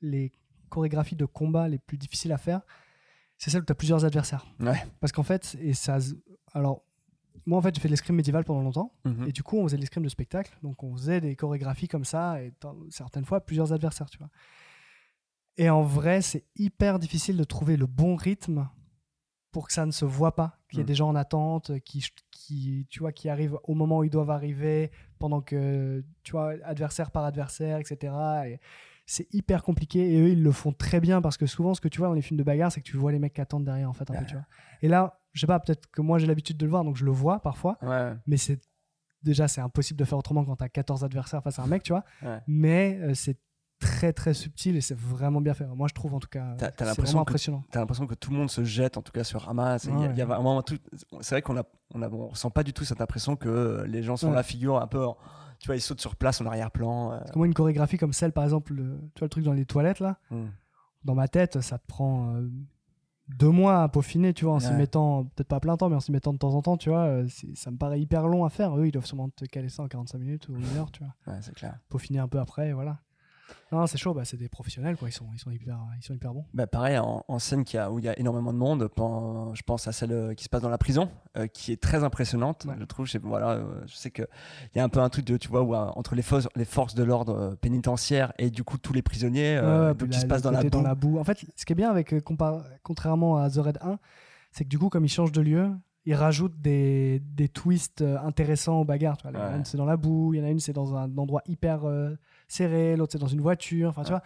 les 0.00 0.32
chorégraphies 0.70 1.14
de 1.16 1.26
combat 1.26 1.68
les 1.68 1.76
plus 1.78 1.98
difficiles 1.98 2.32
à 2.32 2.38
faire, 2.38 2.62
c'est 3.44 3.50
celle 3.50 3.60
où 3.62 3.64
tu 3.66 3.72
as 3.72 3.74
plusieurs 3.74 4.04
adversaires. 4.06 4.46
Ouais. 4.58 4.82
Parce 5.00 5.12
qu'en 5.12 5.22
fait, 5.22 5.56
et 5.60 5.74
ça. 5.74 5.98
Alors, 6.54 6.82
moi, 7.46 7.58
en 7.58 7.62
fait, 7.62 7.74
j'ai 7.74 7.80
fait 7.82 7.88
de 7.88 7.92
l'escrime 7.92 8.16
médiéval 8.16 8.42
pendant 8.44 8.62
longtemps. 8.62 8.92
Mhm. 9.04 9.28
Et 9.28 9.32
du 9.32 9.42
coup, 9.42 9.58
on 9.58 9.64
faisait 9.64 9.76
de 9.76 9.82
l'escrime 9.82 10.04
de 10.04 10.08
spectacle. 10.08 10.56
Donc, 10.62 10.82
on 10.82 10.96
faisait 10.96 11.20
des 11.20 11.36
chorégraphies 11.36 11.88
comme 11.88 12.04
ça. 12.06 12.42
Et 12.42 12.52
certaines 12.88 13.26
fois, 13.26 13.44
plusieurs 13.44 13.72
adversaires, 13.74 14.08
tu 14.08 14.16
vois. 14.18 14.30
Et 15.58 15.68
en 15.68 15.82
vrai, 15.82 16.22
c'est 16.22 16.44
hyper 16.56 16.98
difficile 16.98 17.36
de 17.36 17.44
trouver 17.44 17.76
le 17.76 17.86
bon 17.86 18.16
rythme 18.16 18.68
pour 19.52 19.66
que 19.68 19.72
ça 19.74 19.84
ne 19.86 19.92
se 19.92 20.04
voit 20.06 20.34
pas. 20.34 20.58
Qu'il 20.68 20.78
y 20.78 20.80
ait 20.80 20.84
Mhm. 20.84 20.86
des 20.88 20.94
gens 20.94 21.08
en 21.10 21.14
attente 21.14 21.78
qui, 21.80 22.04
qui, 22.30 22.86
tu 22.88 23.00
vois, 23.00 23.12
qui 23.12 23.28
arrivent 23.28 23.58
au 23.64 23.74
moment 23.74 23.98
où 23.98 24.04
ils 24.04 24.10
doivent 24.10 24.30
arriver, 24.30 24.90
pendant 25.18 25.42
que, 25.42 26.02
tu 26.22 26.32
vois, 26.32 26.54
adversaire 26.64 27.10
par 27.10 27.24
adversaire, 27.24 27.78
etc. 27.78 28.12
Et 28.46 28.58
c'est 29.06 29.26
hyper 29.34 29.62
compliqué. 29.62 30.14
Et 30.14 30.20
eux, 30.20 30.28
ils 30.30 30.42
le 30.42 30.52
font 30.52 30.72
très 30.72 31.00
bien 31.00 31.20
parce 31.20 31.36
que 31.36 31.46
souvent, 31.46 31.74
ce 31.74 31.80
que 31.80 31.88
tu 31.88 31.98
vois 31.98 32.08
dans 32.08 32.14
les 32.14 32.22
films 32.22 32.38
de 32.38 32.44
bagarre, 32.44 32.72
c'est 32.72 32.80
que 32.80 32.86
tu 32.86 32.96
vois 32.96 33.12
les 33.12 33.18
mecs 33.18 33.34
qui 33.34 33.40
attendent 33.40 33.64
derrière, 33.64 33.88
en 33.90 33.92
fait, 33.92 34.10
un 34.10 34.14
peu, 34.14 34.20
Ouais. 34.20 34.26
tu 34.26 34.34
vois. 34.34 34.44
Et 34.82 34.88
là, 34.88 35.20
je 35.32 35.40
sais 35.40 35.46
pas, 35.46 35.58
peut-être 35.60 35.90
que 35.90 36.00
moi, 36.02 36.18
j'ai 36.18 36.26
l'habitude 36.26 36.56
de 36.56 36.64
le 36.64 36.70
voir, 36.70 36.84
donc 36.84 36.96
je 36.96 37.04
le 37.04 37.10
vois 37.10 37.40
parfois 37.40 37.76
Ouais. 37.82 38.12
mais 38.26 38.36
c'est 38.36 38.60
déjà 39.22 39.48
c'est 39.48 39.60
impossible 39.62 39.98
de 39.98 40.04
faire 40.04 40.18
autrement 40.18 40.44
quand 40.44 40.56
t'as 40.56 40.68
14 40.68 41.02
adversaires 41.02 41.42
face 41.42 41.58
à 41.58 41.62
un 41.62 41.66
mec 41.66 41.82
tu 41.82 41.92
vois 41.94 42.04
Ouais. 42.22 42.40
mais 42.46 42.98
euh, 43.00 43.14
c'est 43.14 43.38
très 43.80 44.12
très 44.12 44.34
subtil 44.34 44.76
et 44.76 44.82
c'est 44.82 44.94
vraiment 44.96 45.40
bien 45.40 45.54
fait 45.54 45.64
moi 45.66 45.88
je 45.88 45.94
trouve 45.94 46.12
en 46.14 46.20
tout 46.20 46.28
cas 46.28 46.54
T'as- 46.58 46.70
t'as 46.70 46.92
c'est 46.92 47.00
vraiment 47.00 47.22
impressionnant 47.22 47.64
T'as 47.70 47.80
l'impression 47.80 48.06
que 48.06 48.14
tout 48.14 48.30
le 48.32 48.36
monde 48.36 48.50
se 48.50 48.64
jette, 48.64 48.98
en 48.98 49.02
tout 49.02 49.12
cas 49.12 49.24
sur 49.24 49.40
Ouais. 50.56 50.62
truc. 50.62 50.82
C'est 51.22 51.34
vrai 51.36 51.42
qu'on 51.42 51.56
a, 51.56 51.62
on 51.94 52.02
a, 52.02 52.08
on 52.10 52.28
ressent 52.28 52.50
pas 52.50 52.62
du 52.62 52.74
tout 52.74 52.84
cette 52.84 53.00
impression 53.00 53.34
que 53.34 53.84
les 53.88 54.02
gens 54.02 54.16
sont 54.18 54.28
Ouais. 54.28 54.34
la 54.36 54.42
figure 54.42 54.76
un 54.80 54.86
peu. 54.86 55.04
en- 55.06 55.16
Tu 55.60 55.66
vois, 55.66 55.76
ils 55.76 55.80
sautent 55.80 56.00
sur 56.00 56.16
place 56.16 56.40
en 56.40 56.46
arrière-plan. 56.46 57.12
euh. 57.12 57.20
Moi 57.36 57.46
une 57.46 57.54
chorégraphie 57.54 57.96
comme 57.98 58.12
celle 58.12 58.32
par 58.32 58.44
exemple 58.44 58.74
le- 58.74 58.98
tu 59.14 59.20
vois 59.20 59.26
le 59.26 59.30
truc 59.30 59.44
dans 59.44 59.52
les 59.52 59.64
toilettes 59.66 60.00
là 60.00 60.18
Mm. 60.30 60.44
dans 61.04 61.14
ma 61.14 61.28
tête 61.28 61.60
ça 61.60 61.78
te 61.78 61.86
prend 61.86 62.34
euh, 62.34 62.48
deux 63.28 63.48
mois 63.50 63.82
à 63.82 63.88
peaufiner 63.88 64.34
tu 64.34 64.44
vois 64.44 64.54
en 64.54 64.60
s'y 64.60 64.68
Ouais. 64.68 64.76
mettant 64.76 65.24
peut-être 65.24 65.48
pas 65.48 65.56
à 65.56 65.60
plein 65.60 65.76
temps 65.78 65.88
mais 65.88 65.96
en 65.96 66.00
s'y 66.00 66.12
mettant 66.12 66.32
de 66.34 66.38
temps 66.38 66.54
en 66.54 66.60
temps 66.60 66.76
tu 66.76 66.90
vois 66.90 67.04
euh, 67.06 67.26
ça 67.54 67.70
me 67.70 67.76
paraît 67.78 67.98
hyper 68.00 68.26
long 68.28 68.44
à 68.44 68.50
faire 68.50 68.76
eux 68.78 68.86
ils 68.86 68.92
doivent 68.92 69.06
sûrement 69.06 69.30
te 69.30 69.46
caler 69.46 69.70
ça 69.70 69.82
en 69.82 69.88
45 69.88 70.18
minutes 70.18 70.48
ou 70.50 70.56
une 70.56 70.76
heure 70.76 70.90
tu 70.92 71.02
vois 71.02 71.14
Ouais, 71.26 71.38
c'est 71.40 71.54
clair. 71.54 71.78
peaufiner 71.88 72.18
un 72.18 72.28
peu 72.28 72.38
après 72.38 72.68
et 72.68 72.72
voilà 72.74 72.98
non 73.72 73.86
c'est 73.86 73.98
chaud 73.98 74.14
bah, 74.14 74.24
c'est 74.24 74.36
des 74.36 74.48
professionnels 74.48 74.96
quoi 74.96 75.08
ils 75.08 75.12
sont, 75.12 75.26
ils 75.34 75.38
sont 75.38 75.50
hyper 75.50 75.78
ils 75.98 76.02
sont 76.04 76.14
hyper 76.14 76.32
bons 76.32 76.44
Bah 76.54 76.66
pareil, 76.66 76.98
en, 76.98 77.24
en 77.28 77.38
scène 77.38 77.64
qui 77.64 77.76
a, 77.78 77.90
où 77.90 77.98
il 77.98 78.04
y 78.04 78.08
a 78.08 78.18
énormément 78.18 78.52
de 78.52 78.58
monde, 78.58 78.88
je 79.54 79.62
pense 79.62 79.88
à 79.88 79.92
celle 79.92 80.12
euh, 80.12 80.34
qui 80.34 80.44
se 80.44 80.48
passe 80.48 80.62
dans 80.62 80.68
la 80.68 80.78
prison, 80.78 81.10
euh, 81.36 81.46
qui 81.46 81.72
est 81.72 81.80
très 81.80 82.04
impressionnante, 82.04 82.64
Ouais. 82.66 82.74
je 82.78 82.84
trouve. 82.84 83.06
Je 83.06 83.18
voilà, 83.18 83.50
euh, 83.52 83.82
je 83.86 83.94
sais 83.94 84.10
qu'il 84.10 84.26
y 84.76 84.78
a 84.80 84.84
un 84.84 84.88
peu 84.88 85.00
un 85.00 85.08
truc 85.08 85.24
de, 85.24 85.36
tu 85.36 85.48
vois, 85.48 85.62
où, 85.62 85.74
euh, 85.74 85.78
entre 85.96 86.14
les, 86.14 86.22
forces- 86.22 86.48
les 86.56 86.64
forces 86.64 86.94
de 86.94 87.02
l'ordre 87.02 87.34
euh, 87.36 87.54
pénitentiaire 87.56 88.32
et 88.38 88.50
du 88.50 88.64
coup 88.64 88.78
tous 88.78 88.92
les 88.92 89.02
prisonniers, 89.02 89.56
euh, 89.56 89.88
Ouais, 89.88 89.94
donc 89.94 90.10
qui 90.10 90.20
se 90.20 90.26
passe 90.26 90.42
dans 90.42 90.50
la, 90.50 90.62
boue. 90.62 90.82
boue. 90.94 91.18
En 91.18 91.24
fait, 91.24 91.44
ce 91.56 91.64
qui 91.64 91.72
est 91.72 91.76
bien 91.76 91.90
avec, 91.90 92.12
euh, 92.12 92.20
contrairement 92.82 93.38
à 93.38 93.50
The 93.50 93.56
Red 93.58 93.78
1, 93.82 93.98
c'est 94.52 94.64
que 94.64 94.68
du 94.68 94.78
coup, 94.78 94.88
comme 94.88 95.04
ils 95.04 95.08
changent 95.08 95.32
de 95.32 95.40
lieu, 95.40 95.70
ils 96.06 96.14
rajoutent 96.14 96.60
des, 96.60 97.20
des 97.20 97.48
twists 97.48 98.02
euh, 98.02 98.18
intéressants 98.20 98.80
aux 98.80 98.84
bagarres. 98.84 99.16
Tu 99.16 99.28
vois. 99.28 99.32
Il 99.32 99.40
y 99.40 99.42
en 99.42 99.52
a 99.54 99.56
une, 99.56 99.64
c'est 99.64 99.78
dans 99.78 99.86
la 99.86 99.96
boue, 99.96 100.34
il 100.34 100.38
y 100.40 100.42
en 100.42 100.46
a 100.46 100.50
une, 100.50 100.60
c'est 100.60 100.72
dans 100.74 100.94
un 100.94 101.16
endroit 101.16 101.42
hyper 101.46 101.84
euh, 101.84 102.14
serré, 102.54 102.96
l'autre, 102.96 103.12
c'est 103.12 103.18
dans 103.18 103.26
une 103.26 103.40
voiture. 103.40 103.88
Enfin, 103.90 104.02
tu 104.04 104.10
vois. 104.12 104.22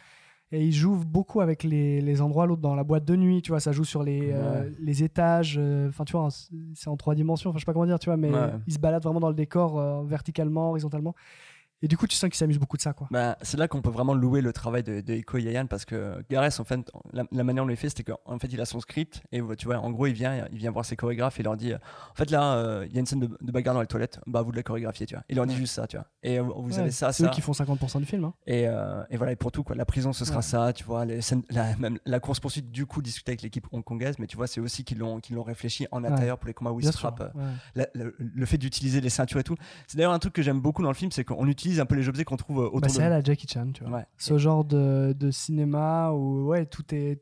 Et 0.51 0.65
ils 0.65 0.73
jouent 0.73 1.05
beaucoup 1.05 1.43
avec 1.43 1.63
les, 1.63 2.01
les 2.01 2.23
endroits, 2.23 2.47
l'autre 2.47 2.63
dans 2.63 2.75
la 2.75 2.83
boîte 2.85 3.05
de 3.05 3.17
nuit, 3.17 3.43
tu 3.43 3.51
vois, 3.51 3.61
ça 3.61 3.71
joue 3.73 3.85
sur 3.85 4.03
les, 4.03 4.31
euh, 4.33 4.71
les 4.81 5.03
étages, 5.03 5.57
euh, 5.59 5.91
enfin 5.91 6.05
tu 6.05 6.13
vois, 6.13 6.27
c'est- 6.75 6.89
en 6.89 6.97
trois 6.97 7.15
dimensions, 7.15 7.51
enfin 7.51 7.59
je 7.59 7.65
sais 7.65 7.67
pas 7.67 7.75
comment 7.75 7.85
dire, 7.85 7.99
tu 7.99 8.07
vois, 8.09 8.17
mais 8.17 8.31
ils 8.67 8.73
se 8.73 8.79
baladent 8.79 9.03
vraiment 9.03 9.21
dans 9.21 9.29
le 9.29 9.35
décor 9.35 9.79
euh, 9.79 10.05
verticalement, 10.05 10.71
horizontalement. 10.71 11.15
Et 11.83 11.89
du 11.89 11.97
coup, 11.97 12.07
tu 12.09 12.17
sens 12.17 12.29
qu'ils 12.29 12.37
s'amusent 12.39 12.59
beaucoup 12.59 12.77
de 12.77 12.83
ça, 12.83 12.93
quoi. 12.93 13.07
Bah, 13.11 13.37
c'est 13.43 13.57
là 13.57 13.69
qu'on 13.69 13.81
peut 13.83 13.91
vraiment 13.91 14.15
louer 14.15 14.41
le 14.41 14.53
travail 14.53 14.83
de, 14.83 15.01
de 15.01 15.15
Iko 15.15 15.39
Yayan 15.39 15.67
parce 15.67 15.85
que 15.85 16.25
Gareth, 16.29 16.59
en 16.59 16.65
fait, 16.65 16.81
la, 17.13 17.25
la 17.31 17.45
manière 17.45 17.65
dont 17.65 17.71
il 17.71 17.77
fait, 17.77 17.89
c'était 17.89 18.03
qu'en 18.03 18.39
fait, 18.41 18.49
il 18.49 18.61
a 18.61 18.65
son 18.65 18.81
script 18.81 19.23
et 19.31 19.41
tu 19.57 19.67
vois, 19.67 19.79
en 19.79 19.91
gros, 19.91 20.07
il 20.09 20.13
vient, 20.13 20.47
il 20.51 20.59
vient 20.59 20.73
voir 20.73 20.85
ses 20.85 20.97
chorégraphes 20.97 21.39
et 21.39 21.43
il 21.43 21.45
leur 21.45 21.57
dit, 21.57 21.73
euh, 21.73 21.79
en 22.11 22.15
fait, 22.15 22.31
là, 22.33 22.55
euh, 22.57 22.85
il 22.89 22.95
y 22.95 22.97
a 22.97 23.01
une 23.01 23.07
scène 23.07 23.21
de, 23.21 23.27
de 23.41 23.53
bagarre 23.53 23.75
dans 23.75 23.81
les 23.81 23.87
toilettes, 23.87 24.19
bah, 24.27 24.43
vous 24.43 24.51
de 24.51 24.57
la 24.57 24.63
chorégraphier, 24.65 25.07
tu 25.07 25.15
vois. 25.15 25.23
Il 25.29 25.37
leur 25.37 25.47
dit 25.47 25.55
Ouais. 25.55 25.61
juste 25.61 25.75
ça, 25.75 25.87
tu 25.87 25.97
vois. 25.97 26.07
Et 26.25 26.41
euh, 26.41 26.43
vous 26.43 26.73
Ouais, 26.73 26.79
avez 26.81 26.91
ça, 26.91 27.13
c'est 27.13 27.23
eux 27.23 27.27
ça. 27.27 27.33
qui 27.33 27.41
font 27.41 27.53
50% 27.53 28.01
du 28.01 28.07
film. 28.07 28.25
hein. 28.25 28.35
Et, 28.47 28.67
euh, 28.67 29.03
et 29.11 29.17
voilà, 29.17 29.33
et 29.33 29.37
pour 29.37 29.53
tout, 29.53 29.63
quoi. 29.63 29.77
La 29.77 29.85
prison, 29.85 30.13
ce 30.13 30.25
sera 30.25 30.39
Ouais. 30.39 30.43
ça, 30.43 30.73
tu 30.73 30.83
vois. 30.85 31.05
Les 31.05 31.21
scènes, 31.21 31.43
la, 31.51 31.77
même 31.77 31.99
la 32.07 32.19
course-poursuite, 32.19 32.73
du 32.73 32.87
coup, 32.87 33.03
discuter 33.03 33.31
avec 33.31 33.43
l'équipe 33.43 33.67
hongkongaise, 33.71 34.17
mais 34.19 34.27
tu 34.27 34.37
vois, 34.37 34.49
c'est 34.49 34.61
aussi 34.61 34.83
qu'ils 34.83 34.99
l'ont, 34.99 35.21
qu'ils 35.21 35.37
l'ont 35.37 35.45
réfléchi 35.45 35.87
en 35.93 36.03
intérieur 36.03 36.39
pour 36.39 36.49
les 36.49 36.55
combats 36.55 36.73
où 36.73 36.81
ils 36.81 36.87
se 36.87 36.93
frappent. 36.93 37.33
la- 37.77 37.87
le, 37.95 38.17
le 38.19 38.47
fait 38.47 38.59
d'utiliser 38.59 39.01
les 39.01 39.11
ceintures 39.11 39.39
et 39.39 39.45
tout. 39.45 39.55
C'est 39.87 39.97
d'ailleurs 39.97 40.13
un 40.13 40.19
truc 40.19 40.33
que 40.33 40.43
j'aime 40.43 40.61
beaucoup 40.61 40.83
dans 40.83 40.89
le 40.89 40.95
film, 40.95 41.13
c'est 41.13 41.23
qu'on 41.25 41.47
utilise 41.47 41.68
un 41.81 41.87
peu 41.87 41.95
les 41.95 42.09
objets 42.09 42.25
qu'on 42.25 42.37
trouve 42.37 42.61
euh, 42.61 42.67
autour 42.67 42.81
Bah, 42.81 42.87
de 42.89 42.93
c'est 42.93 43.03
à 43.03 43.09
la 43.09 43.21
Jackie 43.23 43.47
Chan, 43.49 43.69
tu 43.73 43.85
vois. 43.85 43.99
Ouais. 43.99 44.05
Ce 44.17 44.39
genre 44.39 44.65
de, 44.65 45.15
de 45.19 45.31
cinéma 45.31 46.11
où 46.13 46.47
ouais, 46.49 46.67
tout 46.67 46.85
est 46.95 47.21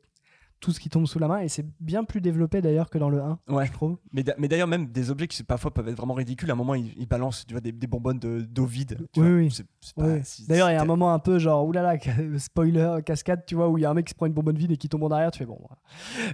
tout 0.59 0.71
ce 0.71 0.79
qui 0.79 0.89
tombe 0.89 1.05
sous 1.05 1.19
la 1.19 1.27
main 1.27 1.39
et 1.39 1.49
c'est 1.49 1.65
bien 1.79 2.03
plus 2.03 2.19
développé 2.19 2.61
d'ailleurs 2.61 2.89
que 2.89 2.97
dans 2.97 3.09
le 3.09 3.21
1, 3.21 3.37
Ouais. 3.47 3.65
je 3.67 3.71
trouve. 3.71 3.97
Mais, 4.11 4.23
d'a- 4.23 4.33
mais 4.39 4.47
d'ailleurs, 4.47 4.67
même 4.67 4.87
des 4.87 5.11
objets 5.11 5.27
qui 5.27 5.43
parfois 5.43 5.71
peuvent 5.71 5.87
être 5.87 5.97
vraiment 5.97 6.15
ridicules, 6.15 6.49
à 6.49 6.53
un 6.53 6.55
moment, 6.57 6.73
ils, 6.73 6.93
ils 6.97 7.07
balancent 7.07 7.45
tu 7.45 7.53
vois, 7.53 7.61
des, 7.61 7.71
des 7.71 7.85
bonbonnes 7.87 8.17
de- 8.19 8.41
d'eau 8.41 8.65
vide. 8.65 8.97
tu 9.13 9.19
Oui, 9.21 9.27
vois. 9.27 9.37
oui. 9.37 9.51
C'est- 9.51 9.65
c'est 9.81 9.95
pas- 9.95 10.03
Ouais. 10.03 10.21
si- 10.23 10.47
D'ailleurs, 10.47 10.69
il 10.71 10.73
y 10.73 10.77
a 10.77 10.81
un 10.81 10.85
moment 10.85 11.13
un 11.13 11.19
peu 11.19 11.37
genre 11.39 11.65
oulala, 11.65 11.99
ca- 11.99 12.13
spoiler, 12.39 12.97
cascade, 13.05 13.43
tu 13.45 13.53
vois, 13.55 13.69
où 13.69 13.77
il 13.77 13.81
y 13.81 13.85
a 13.85 13.89
un 13.89 13.93
mec 13.93 14.05
qui 14.05 14.11
se 14.11 14.15
prend 14.15 14.25
une 14.25 14.33
bonbonne 14.33 14.57
vide 14.57 14.71
et 14.71 14.77
qui 14.77 14.89
tombe 14.89 15.03
en 15.03 15.11
arrière, 15.11 15.29
tu 15.31 15.39
fais 15.39 15.45
bon. 15.45 15.59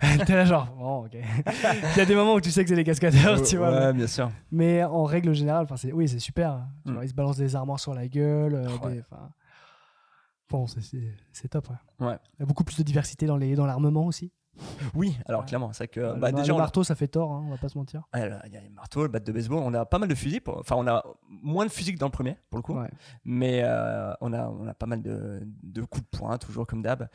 T'es 0.25 0.36
là 0.36 0.45
genre, 0.45 0.67
bon, 0.77 1.05
ok. 1.05 1.12
Il 1.95 1.97
y 1.97 2.01
a 2.01 2.05
des 2.05 2.15
moments 2.15 2.36
où 2.36 2.41
tu 2.41 2.51
sais 2.51 2.63
que 2.63 2.69
c'est 2.69 2.75
les 2.75 2.83
cascadeurs, 2.83 3.41
tu 3.41 3.57
vois. 3.57 3.71
Ouais, 3.71 3.93
bien 3.93 4.07
sûr. 4.07 4.31
Mais 4.51 4.83
en 4.83 5.03
règle 5.03 5.33
générale, 5.33 5.63
enfin, 5.63 5.75
c'est 5.77 5.91
oui, 5.91 6.07
c'est 6.07 6.19
super. 6.19 6.62
Tu 6.86 6.91
Mm. 6.93 6.99
ils 7.03 7.09
se 7.09 7.13
balancent 7.13 7.38
des 7.38 7.55
armoires 7.55 7.79
sur 7.79 7.93
la 7.93 8.07
gueule. 8.07 8.55
euh, 8.55 8.67
des- 8.89 9.01
Bon, 10.54 10.68
c'est- 10.68 11.48
top. 11.50 11.68
Ouais. 12.00 12.08
Ouais. 12.08 12.18
Il 12.38 12.42
y 12.42 12.44
a 12.44 12.46
beaucoup 12.46 12.63
plus 12.63 12.78
de 12.78 12.84
diversité 12.84 13.26
dans 13.26 13.38
les 13.38 13.56
dans 13.56 13.66
l'armement 13.66 14.06
aussi. 14.06 14.32
Oui, 14.94 15.18
alors 15.26 15.42
Ouais. 15.42 15.48
clairement, 15.48 15.74
c'est 15.74 15.88
que 15.88 16.13
bah, 16.20 16.30
le, 16.30 16.36
déjà, 16.38 16.50
le 16.50 16.54
on 16.54 16.58
marteau, 16.60 16.84
ça 16.84 16.94
fait 16.94 17.08
tort, 17.08 17.32
hein, 17.32 17.42
on 17.48 17.50
va 17.50 17.58
pas 17.58 17.70
se 17.70 17.78
mentir. 17.78 18.04
Ouais, 18.13 18.30
il 18.46 18.54
y 18.54 18.58
a 18.58 18.62
les 18.62 18.70
marteaux, 18.70 19.02
le 19.02 19.08
bat 19.08 19.20
de 19.20 19.32
baseball, 19.32 19.58
on 19.63 19.74
a 19.74 19.84
pas 19.84 19.98
mal 19.98 20.08
de 20.08 20.13
fusils. 20.13 20.42
pour- 20.42 20.60
Enfin, 20.60 20.76
on 20.78 20.86
a 20.86 21.04
moins 21.28 21.66
de 21.66 21.72
fusils 21.72 21.96
que 21.96 22.00
dans 22.00 22.06
le 22.06 22.12
premier, 22.12 22.38
pour 22.52 22.58
le 22.60 22.62
coup. 22.62 22.76
Ouais, 22.80 22.88
Mais 23.26 23.62
euh, 23.63 24.13
on, 24.22 24.32
a, 24.32 24.48
on 24.48 24.68
a 24.68 24.76
pas 24.76 24.86
mal 24.86 25.02
de, 25.02 25.42
de 25.63 25.82
coups 25.82 26.04
de 26.12 26.18
poing, 26.20 26.38
toujours 26.38 26.68
comme 26.68 26.84
d'hab. 26.84 27.10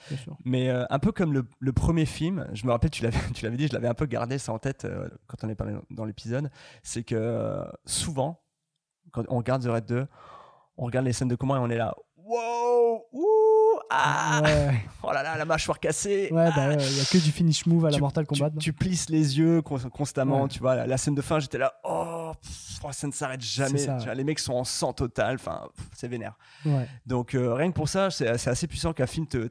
Mais 0.44 0.68
euh, 0.68 0.85
un 0.90 0.98
peu 0.98 1.12
comme 1.12 1.33
le, 1.33 1.46
le 1.61 1.72
premier 1.72 2.07
film, 2.07 2.44
je 2.55 2.66
me 2.66 2.72
rappelle, 2.72 2.90
tu 2.90 3.05
l'avais, 3.05 3.16
tu 3.37 3.44
l'avais 3.44 3.57
dit, 3.57 3.68
je 3.68 3.72
l'avais 3.72 3.87
un 3.88 3.94
peu 3.94 4.07
gardé 4.07 4.38
ça 4.38 4.53
en 4.53 4.59
tête 4.59 4.85
euh, 4.85 5.09
quand 5.29 5.44
on 5.44 5.48
est 5.48 5.55
parlé 5.55 5.77
dans 5.92 6.05
l'épisode, 6.07 6.51
c'est 6.83 7.05
que 7.05 7.64
souvent, 7.87 8.40
quand 9.12 9.22
on 9.29 9.37
regarde 9.37 9.62
The 9.62 9.68
Red 9.68 9.85
2, 9.87 10.07
on 10.77 10.85
regarde 10.87 11.07
les 11.07 11.12
scènes 11.12 11.29
de 11.29 11.37
combat 11.37 11.57
et 11.57 11.59
on 11.61 11.70
est 11.70 11.77
là, 11.77 11.94
wow, 12.28 13.04
ouh, 13.12 13.78
ah, 13.90 14.40
Ouais, 14.44 14.80
oh 15.02 15.12
là 15.12 15.22
là, 15.22 15.36
la 15.36 15.44
mâchoire 15.44 15.80
cassée. 15.80 16.28
ouais, 16.32 16.44
ah. 16.46 16.52
bah, 16.54 16.74
il 16.74 16.96
y 16.96 17.00
a 17.00 17.04
que 17.04 17.18
du 17.24 17.30
finish 17.32 17.66
move 17.66 17.86
à 17.86 17.90
la 17.90 17.96
Tu- 17.96 18.00
Mortal 18.02 18.26
Kombat. 18.26 18.50
Tu, 18.50 18.58
tu 18.58 18.72
plisses 18.72 19.08
les 19.08 19.38
yeux 19.38 19.62
con- 19.62 19.78
constamment, 19.92 20.42
Ouais. 20.42 20.48
tu 20.48 20.58
vois. 20.60 20.74
La, 20.76 20.86
la 20.86 20.96
scène 20.98 21.14
de 21.14 21.22
fin, 21.22 21.38
j'étais 21.38 21.58
là, 21.58 21.74
oh, 21.84 22.32
pff, 22.40 22.80
oh, 22.84 22.88
ça 22.92 23.06
ne 23.06 23.12
s'arrête 23.12 23.40
jamais. 23.40 23.78
ça, 23.78 23.96
vois, 23.96 24.14
les 24.14 24.24
mecs 24.24 24.38
sont 24.38 24.52
en 24.54 24.64
sang 24.64 24.92
total, 24.92 25.36
enfin, 25.36 25.68
c'est 25.94 26.08
vénère. 26.08 26.36
Donc 27.06 27.34
euh, 27.34 27.54
rien 27.54 27.68
que 27.70 27.74
pour 27.76 27.88
ça, 27.88 28.10
c'est 28.10 28.28
assez 28.28 28.66
puissant 28.66 28.92
qu'un 28.92 29.06
film 29.06 29.26
te, 29.26 29.48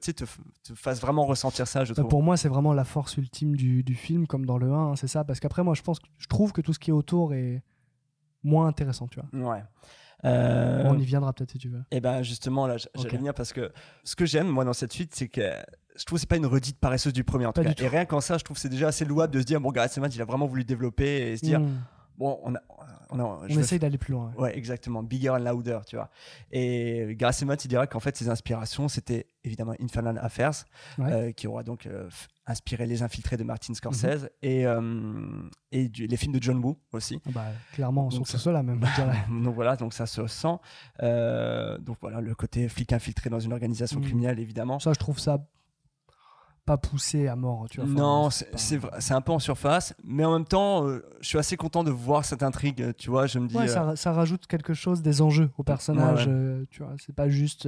fasse 0.76 1.02
vraiment 1.02 1.26
ressentir 1.26 1.68
ça, 1.68 1.84
je 1.86 1.94
Bah, 1.94 2.02
trouve. 2.02 2.10
pour 2.10 2.24
moi, 2.24 2.38
c'est 2.38 2.50
vraiment 2.50 2.74
la 2.74 2.84
force 2.84 3.18
ultime 3.18 3.56
du, 3.56 3.84
du 3.84 3.96
film, 3.96 4.28
comme 4.28 4.46
dans 4.46 4.58
le 4.58 4.72
1, 4.72 4.92
hein, 4.92 4.96
c'est 4.96 5.08
ça. 5.08 5.24
Parce 5.24 5.40
qu'après, 5.40 5.64
moi, 5.64 5.74
je 5.74 5.82
pense, 5.82 5.98
je 6.18 6.28
trouve 6.28 6.52
que 6.52 6.62
tout 6.62 6.74
ce 6.74 6.80
qui 6.80 6.92
est 6.92 6.94
autour 6.94 7.34
est 7.34 7.64
moins 8.44 8.68
intéressant, 8.68 9.08
tu 9.08 9.20
vois. 9.20 9.52
Ouais. 9.54 9.64
Euh, 10.26 10.84
On 10.86 10.98
y 10.98 11.06
viendra 11.06 11.32
peut-être 11.34 11.52
si 11.52 11.58
tu 11.60 11.70
veux. 11.70 11.84
Et 11.92 12.00
ben 12.02 12.24
justement 12.24 12.66
là, 12.68 12.78
j'allais 12.78 13.06
Ok. 13.08 13.14
venir 13.14 13.34
parce 13.34 13.54
que 13.54 13.72
ce 14.04 14.16
que 14.16 14.26
j'aime 14.26 14.48
moi 14.48 14.66
dans 14.66 14.74
cette 14.74 14.92
suite, 14.94 15.14
c'est 15.16 15.28
que 15.28 15.42
je 15.96 16.06
trouve 16.06 16.18
que 16.18 16.22
c'est 16.22 16.30
pas 16.30 16.38
une 16.38 16.46
redite 16.48 16.80
paresseuse 16.80 17.14
du 17.14 17.24
premier 17.24 17.46
en 17.46 17.54
tout 17.54 17.62
Pas 17.62 17.70
cas. 17.70 17.74
du 17.76 17.84
Et 17.84 17.88
rien 17.88 18.06
qu'en 18.06 18.22
ça, 18.22 18.38
je 18.38 18.44
trouve 18.44 18.56
que 18.56 18.62
c'est 18.62 18.70
déjà 18.70 18.88
assez 18.88 19.06
louable 19.06 19.34
de 19.34 19.40
se 19.40 19.46
dire 19.46 19.62
bon, 19.62 19.72
Gareth 19.72 19.98
Evans, 19.98 20.10
il 20.14 20.22
a 20.22 20.26
vraiment 20.26 20.48
voulu 20.48 20.64
développer 20.64 21.32
et 21.32 21.38
se 21.38 21.44
dire 21.46 21.60
Mm. 21.60 21.70
Bon, 22.18 22.40
on 22.44 22.56
a, 22.56 22.60
on 23.10 23.20
a, 23.20 23.24
On 23.24 23.48
essaye 23.48 23.80
d'aller 23.80 23.98
plus 23.98 24.12
loin. 24.12 24.32
ouais. 24.36 24.44
Ouais, 24.44 24.58
exactement. 24.58 25.02
Bigger 25.04 25.30
and 25.30 25.38
louder, 25.40 25.80
tu 25.88 25.96
vois. 25.96 26.10
Et 26.52 27.16
Gareth 27.18 27.42
Evans, 27.42 27.58
il 27.64 27.68
dira 27.68 27.88
qu'en 27.88 28.00
fait, 28.00 28.18
ses 28.18 28.28
inspirations, 28.30 28.88
c'était 28.88 29.28
évidemment 29.44 29.74
Infernal 29.82 30.18
Affairs, 30.22 30.66
Ouais. 30.98 31.12
euh, 31.12 31.32
qui 31.32 31.48
aura 31.48 31.64
donc 31.64 31.86
euh, 31.86 32.10
inspiré 32.48 32.86
Les 32.86 33.02
Infiltrés 33.04 33.38
de 33.38 33.44
Martin 33.44 33.74
Scorsese 33.74 34.24
Mhm. 34.24 34.30
et, 34.42 34.66
euh, 34.68 35.50
et 35.72 35.88
du- 35.90 36.08
les 36.08 36.18
films 36.18 36.34
de 36.34 36.42
John 36.44 36.58
Woo 36.64 36.78
aussi. 36.92 37.22
Ah 37.28 37.30
Bah, 37.34 37.46
clairement, 37.74 38.04
Donc 38.04 38.12
sur 38.14 38.28
ça- 38.28 38.38
ce 38.38 38.44
cela 38.46 38.62
même, 38.64 38.82
donc 39.44 39.56
voilà, 39.56 39.76
donc 39.78 39.94
ça 39.94 40.06
se 40.06 40.28
sent. 40.28 40.58
Donc 41.02 41.98
voilà, 42.02 42.20
le 42.22 42.36
côté 42.36 42.68
flic 42.70 42.94
infiltré 42.94 43.30
dans 43.30 43.40
une 43.40 43.54
organisation 43.54 44.00
Mhm. 44.00 44.06
criminelle, 44.06 44.40
évidemment. 44.40 44.80
Ça, 44.80 44.92
je 44.94 45.00
trouve 45.00 45.20
ça 45.20 45.46
pas 46.68 46.78
poussé 46.78 47.28
à 47.28 47.36
mort. 47.36 47.66
Tu 47.72 47.80
vois. 47.82 47.90
Non, 47.90 48.30
c'est 48.30 48.52
pas- 48.52 49.00
c'est 49.00 49.14
un 49.16 49.22
peu 49.22 49.32
en 49.32 49.40
surface, 49.40 49.96
mais 50.04 50.24
en 50.26 50.34
même 50.34 50.46
temps, 50.46 50.86
euh, 50.86 51.04
je 51.22 51.28
suis 51.30 51.40
assez 51.40 51.58
content 51.58 51.84
de 51.84 51.90
voir 51.92 52.26
cette 52.26 52.44
intrigue. 52.44 52.94
Tu 52.98 53.10
vois, 53.10 53.26
je 53.26 53.40
me 53.40 53.48
dis. 53.48 53.56
Ouais, 53.56 53.64
euh, 53.64 53.68
ça, 53.68 53.96
ça 53.96 54.12
rajoute 54.12 54.46
quelque 54.48 54.74
chose, 54.76 55.02
des 55.02 55.22
enjeux 55.22 55.50
au 55.58 55.64
personnage. 55.64 56.28
Ouais, 56.28 56.32
euh, 56.32 56.66
tu 56.70 56.84
vois, 56.84 56.94
c'est 57.04 57.16
pas 57.16 57.30
juste. 57.30 57.68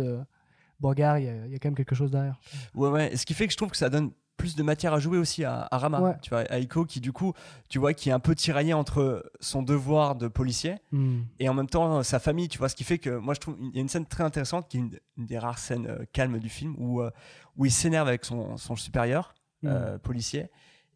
Euh, 0.80 0.82
Borgard, 0.82 1.20
il 1.20 1.26
y, 1.26 1.30
a- 1.30 1.46
il 1.46 1.52
y 1.52 1.56
a 1.56 1.60
quand 1.60 1.68
même 1.70 1.76
quelque 1.76 1.96
chose 1.96 2.12
derrière. 2.12 2.40
Ouais, 2.74 2.90
ouais. 2.90 3.16
Ce 3.18 3.26
qui 3.26 3.34
fait 3.34 3.46
que 3.48 3.52
je 3.54 3.58
trouve 3.58 3.70
que 3.72 3.78
ça 3.78 3.90
donne 3.90 4.12
plus 4.38 4.56
de 4.56 4.64
matière 4.64 4.94
à 4.94 5.00
jouer 5.00 5.18
aussi 5.18 5.44
à, 5.44 5.68
à 5.70 5.78
Rama. 5.78 6.00
Ouais. 6.02 6.16
Tu 6.22 6.30
vois, 6.30 6.40
à 6.50 6.60
Iko 6.60 6.86
qui, 6.86 7.02
du 7.02 7.12
coup, 7.12 7.34
tu 7.68 7.78
vois, 7.78 7.94
qui 7.94 8.08
est 8.08 8.14
un 8.14 8.22
peu 8.22 8.36
tiraillé 8.36 8.74
entre 8.74 9.30
son 9.42 9.62
devoir 9.64 10.16
de 10.16 10.30
policier 10.30 10.76
Mm. 10.94 11.20
et 11.40 11.50
en 11.50 11.54
même 11.54 11.68
temps 11.68 12.02
sa 12.04 12.20
famille. 12.20 12.48
Tu 12.48 12.58
vois, 12.58 12.70
ce 12.70 12.76
qui 12.76 12.86
fait 12.86 13.00
que 13.00 13.10
moi, 13.18 13.34
je 13.34 13.42
trouve 13.42 13.58
il 13.60 13.76
y 13.76 13.80
a 13.80 13.82
une 13.82 13.90
scène 13.90 14.06
très 14.06 14.24
intéressante 14.24 14.70
qui 14.70 14.78
est 14.78 14.80
une, 14.80 14.98
une 15.18 15.26
des 15.26 15.38
rares 15.38 15.60
scènes 15.60 15.88
euh, 15.88 16.06
calmes 16.14 16.40
du 16.40 16.48
film 16.50 16.74
où, 16.78 17.02
euh, 17.02 17.12
où 17.58 17.66
il 17.66 17.72
s'énerve 17.72 18.08
avec 18.08 18.24
son, 18.24 18.56
son 18.58 18.76
supérieur 18.78 19.34
Mm. 19.62 19.68
euh, 19.68 19.98
policier. 19.98 20.48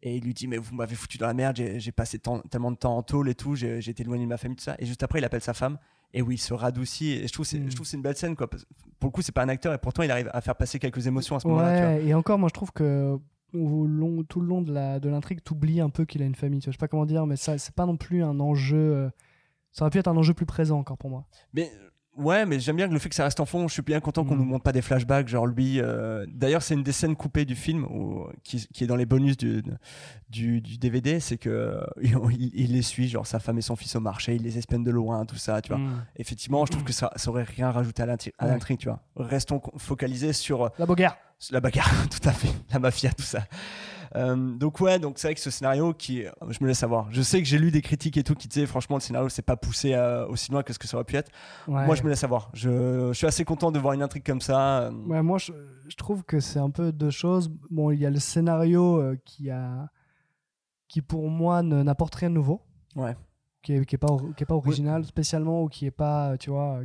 Et 0.06 0.16
il 0.16 0.24
lui 0.24 0.32
dit, 0.32 0.46
mais 0.48 0.56
vous 0.56 0.74
m'avez 0.74 0.94
foutu 0.94 1.18
dans 1.18 1.26
la 1.26 1.34
merde, 1.34 1.56
j'ai 1.76 1.92
passé 1.92 2.18
tant- 2.18 2.40
tellement 2.40 2.70
de 2.70 2.76
temps 2.78 2.96
en 2.96 3.02
tôle 3.02 3.28
et 3.28 3.34
tout, 3.34 3.54
j'ai 3.56 3.80
j'ai 3.82 3.90
été 3.90 4.02
éloigné 4.02 4.24
de 4.24 4.28
ma 4.28 4.36
famille, 4.38 4.56
tout 4.56 4.64
ça. 4.64 4.74
Et 4.78 4.86
juste 4.86 5.02
après, 5.02 5.18
il 5.18 5.24
appelle 5.24 5.40
sa 5.42 5.52
femme. 5.54 5.78
Et 6.14 6.22
oui, 6.22 6.36
il 6.36 6.38
se 6.38 6.54
radoucit. 6.54 7.10
Et 7.10 7.26
je 7.28 7.32
trouve, 7.32 7.44
c'est- 7.44 7.58
je 7.58 7.74
trouve 7.74 7.80
que 7.84 7.90
c'est 7.90 7.96
une 7.96 8.02
belle 8.02 8.16
scène, 8.16 8.36
quoi. 8.36 8.48
Pour 8.48 9.08
le 9.08 9.10
coup, 9.10 9.20
c'est 9.20 9.32
pas 9.32 9.42
un 9.42 9.48
acteur, 9.48 9.74
et 9.74 9.78
pourtant, 9.78 10.02
il 10.02 10.10
arrive 10.10 10.30
à 10.32 10.40
faire 10.40 10.54
passer 10.56 10.78
quelques 10.78 11.06
émotions 11.06 11.36
à 11.36 11.40
ce 11.40 11.46
moment-là. 11.48 11.98
et 12.00 12.14
encore, 12.14 12.38
moi 12.38 12.48
je 12.48 12.54
trouve 12.54 12.72
que 12.72 13.18
au 13.52 13.86
long, 13.86 14.24
tout 14.24 14.40
le 14.40 14.46
long 14.48 14.62
de 14.62 14.72
la 14.72 14.98
de 14.98 15.08
l'intrigue, 15.08 15.40
t'oublies 15.44 15.80
un 15.80 15.90
peu 15.90 16.04
qu'il 16.04 16.22
a 16.22 16.24
une 16.24 16.34
famille. 16.34 16.60
Tu 16.60 16.66
vois, 16.66 16.72
je 16.72 16.76
sais 16.76 16.80
pas 16.80 16.88
comment 16.88 17.04
dire, 17.06 17.26
mais 17.26 17.36
ça, 17.36 17.58
c'est 17.58 17.74
pas 17.74 17.86
non 17.86 17.96
plus 17.96 18.22
un 18.22 18.40
enjeu. 18.40 18.76
euh, 18.78 19.10
Ça 19.72 19.84
aurait 19.84 19.90
pu 19.90 19.98
être 19.98 20.06
un 20.08 20.16
enjeu 20.16 20.34
plus 20.34 20.46
présent 20.46 20.78
encore 20.78 20.96
pour 20.98 21.10
moi. 21.10 21.24
Mais 21.52 21.70
ouais, 22.16 22.46
mais 22.46 22.58
j'aime 22.60 22.76
bien 22.76 22.86
le 22.86 22.98
fait 22.98 23.08
que 23.08 23.14
ça 23.14 23.24
reste 23.24 23.40
en 23.40 23.44
fond. 23.46 23.66
Je 23.68 23.72
suis 23.72 23.82
bien 23.82 24.00
content 24.00 24.24
qu'on 24.24 24.34
Mm. 24.34 24.38
nous 24.38 24.44
montre 24.44 24.62
pas 24.64 24.72
des 24.72 24.82
flashbacks, 24.82 25.28
genre 25.28 25.46
lui. 25.46 25.80
euh, 25.80 26.24
D'ailleurs, 26.28 26.62
c'est 26.62 26.74
une 26.74 26.82
des 26.82 26.92
scènes 26.92 27.16
coupées 27.16 27.44
du 27.44 27.54
film 27.54 27.84
où- 27.84 28.26
qui, 28.42 28.66
qui 28.72 28.84
est 28.84 28.86
dans 28.86 28.96
les 28.96 29.06
bonus 29.06 29.36
du, 29.36 29.62
du, 30.30 30.60
du 30.60 30.78
DVD. 30.78 31.20
C'est 31.20 31.36
que 31.38 31.48
euh, 31.50 31.80
il, 32.02 32.50
il 32.54 32.72
les 32.72 32.82
suit, 32.82 33.08
genre 33.08 33.26
sa 33.26 33.38
femme 33.40 33.58
et 33.58 33.62
son 33.62 33.76
fils 33.76 33.94
au 33.96 34.00
marché, 34.00 34.34
il 34.34 34.42
les 34.42 34.58
espionne 34.58 34.84
de 34.84 34.90
loin, 34.90 35.24
tout 35.26 35.36
ça, 35.36 35.60
tu 35.62 35.68
vois. 35.68 35.78
Mm. 35.78 36.04
Effectivement, 36.16 36.64
je 36.66 36.72
trouve 36.72 36.84
que 36.84 36.92
ça, 36.92 37.10
ça 37.16 37.30
aurait 37.30 37.42
rien 37.44 37.70
rajouté 37.70 38.02
à 38.02 38.06
Ouais. 38.06 38.16
l'intrigue, 38.40 38.78
tu 38.78 38.88
vois. 38.88 39.00
Restons 39.16 39.60
focalisés 39.76 40.32
sur 40.32 40.64
euh, 40.64 40.68
La 40.78 40.86
bagarre. 40.86 41.16
la 41.50 41.60
bagarre, 41.60 41.90
tout 42.10 42.28
à 42.28 42.32
fait, 42.32 42.50
la 42.72 42.78
mafia, 42.78 43.10
tout 43.12 43.22
ça. 43.24 43.40
Euh, 44.16 44.36
donc 44.56 44.80
ouais, 44.80 44.98
donc 44.98 45.18
c'est 45.18 45.26
vrai 45.28 45.34
que 45.34 45.40
ce 45.40 45.50
scénario 45.50 45.92
qui, 45.92 46.22
je 46.48 46.58
me 46.62 46.68
laisse 46.68 46.78
savoir. 46.78 47.08
Je 47.10 47.20
sais 47.20 47.40
que 47.42 47.48
j'ai 47.48 47.58
lu 47.58 47.70
des 47.70 47.82
critiques 47.82 48.16
et 48.16 48.22
tout 48.22 48.34
qui 48.34 48.46
disaient 48.48 48.66
franchement 48.66 48.96
le 48.96 49.00
scénario 49.00 49.28
c'est 49.28 49.42
pas 49.42 49.56
poussé 49.56 49.94
euh, 49.94 50.26
aussi 50.28 50.52
loin 50.52 50.62
que 50.62 50.72
ce 50.72 50.78
que 50.78 50.86
ça 50.86 50.96
aurait 50.96 51.04
pu 51.04 51.16
être. 51.16 51.30
Ouais. 51.66 51.84
Moi 51.86 51.94
je 51.96 52.02
me 52.04 52.08
laisse 52.08 52.20
savoir. 52.20 52.50
Je, 52.54 53.08
je 53.08 53.12
suis 53.12 53.26
assez 53.26 53.44
content 53.44 53.72
de 53.72 53.78
voir 53.78 53.92
une 53.94 54.02
intrigue 54.02 54.24
comme 54.24 54.40
ça. 54.40 54.82
euh, 54.82 54.90
Ouais, 55.06 55.22
moi, 55.22 55.38
je, 55.38 55.52
je 55.88 55.96
trouve 55.96 56.22
que 56.24 56.38
c'est 56.40 56.60
un 56.60 56.70
peu 56.70 56.92
deux 56.92 57.10
choses. 57.10 57.48
Bon, 57.70 57.90
il 57.90 57.98
y 57.98 58.06
a 58.06 58.10
le 58.10 58.20
scénario 58.20 59.00
euh, 59.00 59.16
qui 59.24 59.50
a, 59.50 59.88
qui 60.88 61.02
pour 61.02 61.28
moi 61.28 61.62
n'apporte 61.62 62.14
rien 62.14 62.30
de 62.30 62.34
nouveau. 62.34 62.60
Ouais. 62.94 63.16
Qui 63.62 63.72
est, 63.74 63.84
qui 63.84 63.94
est 63.96 63.98
pas, 63.98 64.16
qui 64.36 64.42
est 64.42 64.46
pas 64.46 64.54
original 64.54 65.04
spécialement 65.04 65.62
ou 65.64 65.68
qui 65.68 65.86
est 65.86 65.90
pas, 65.90 66.36
tu 66.38 66.50
vois, 66.50 66.80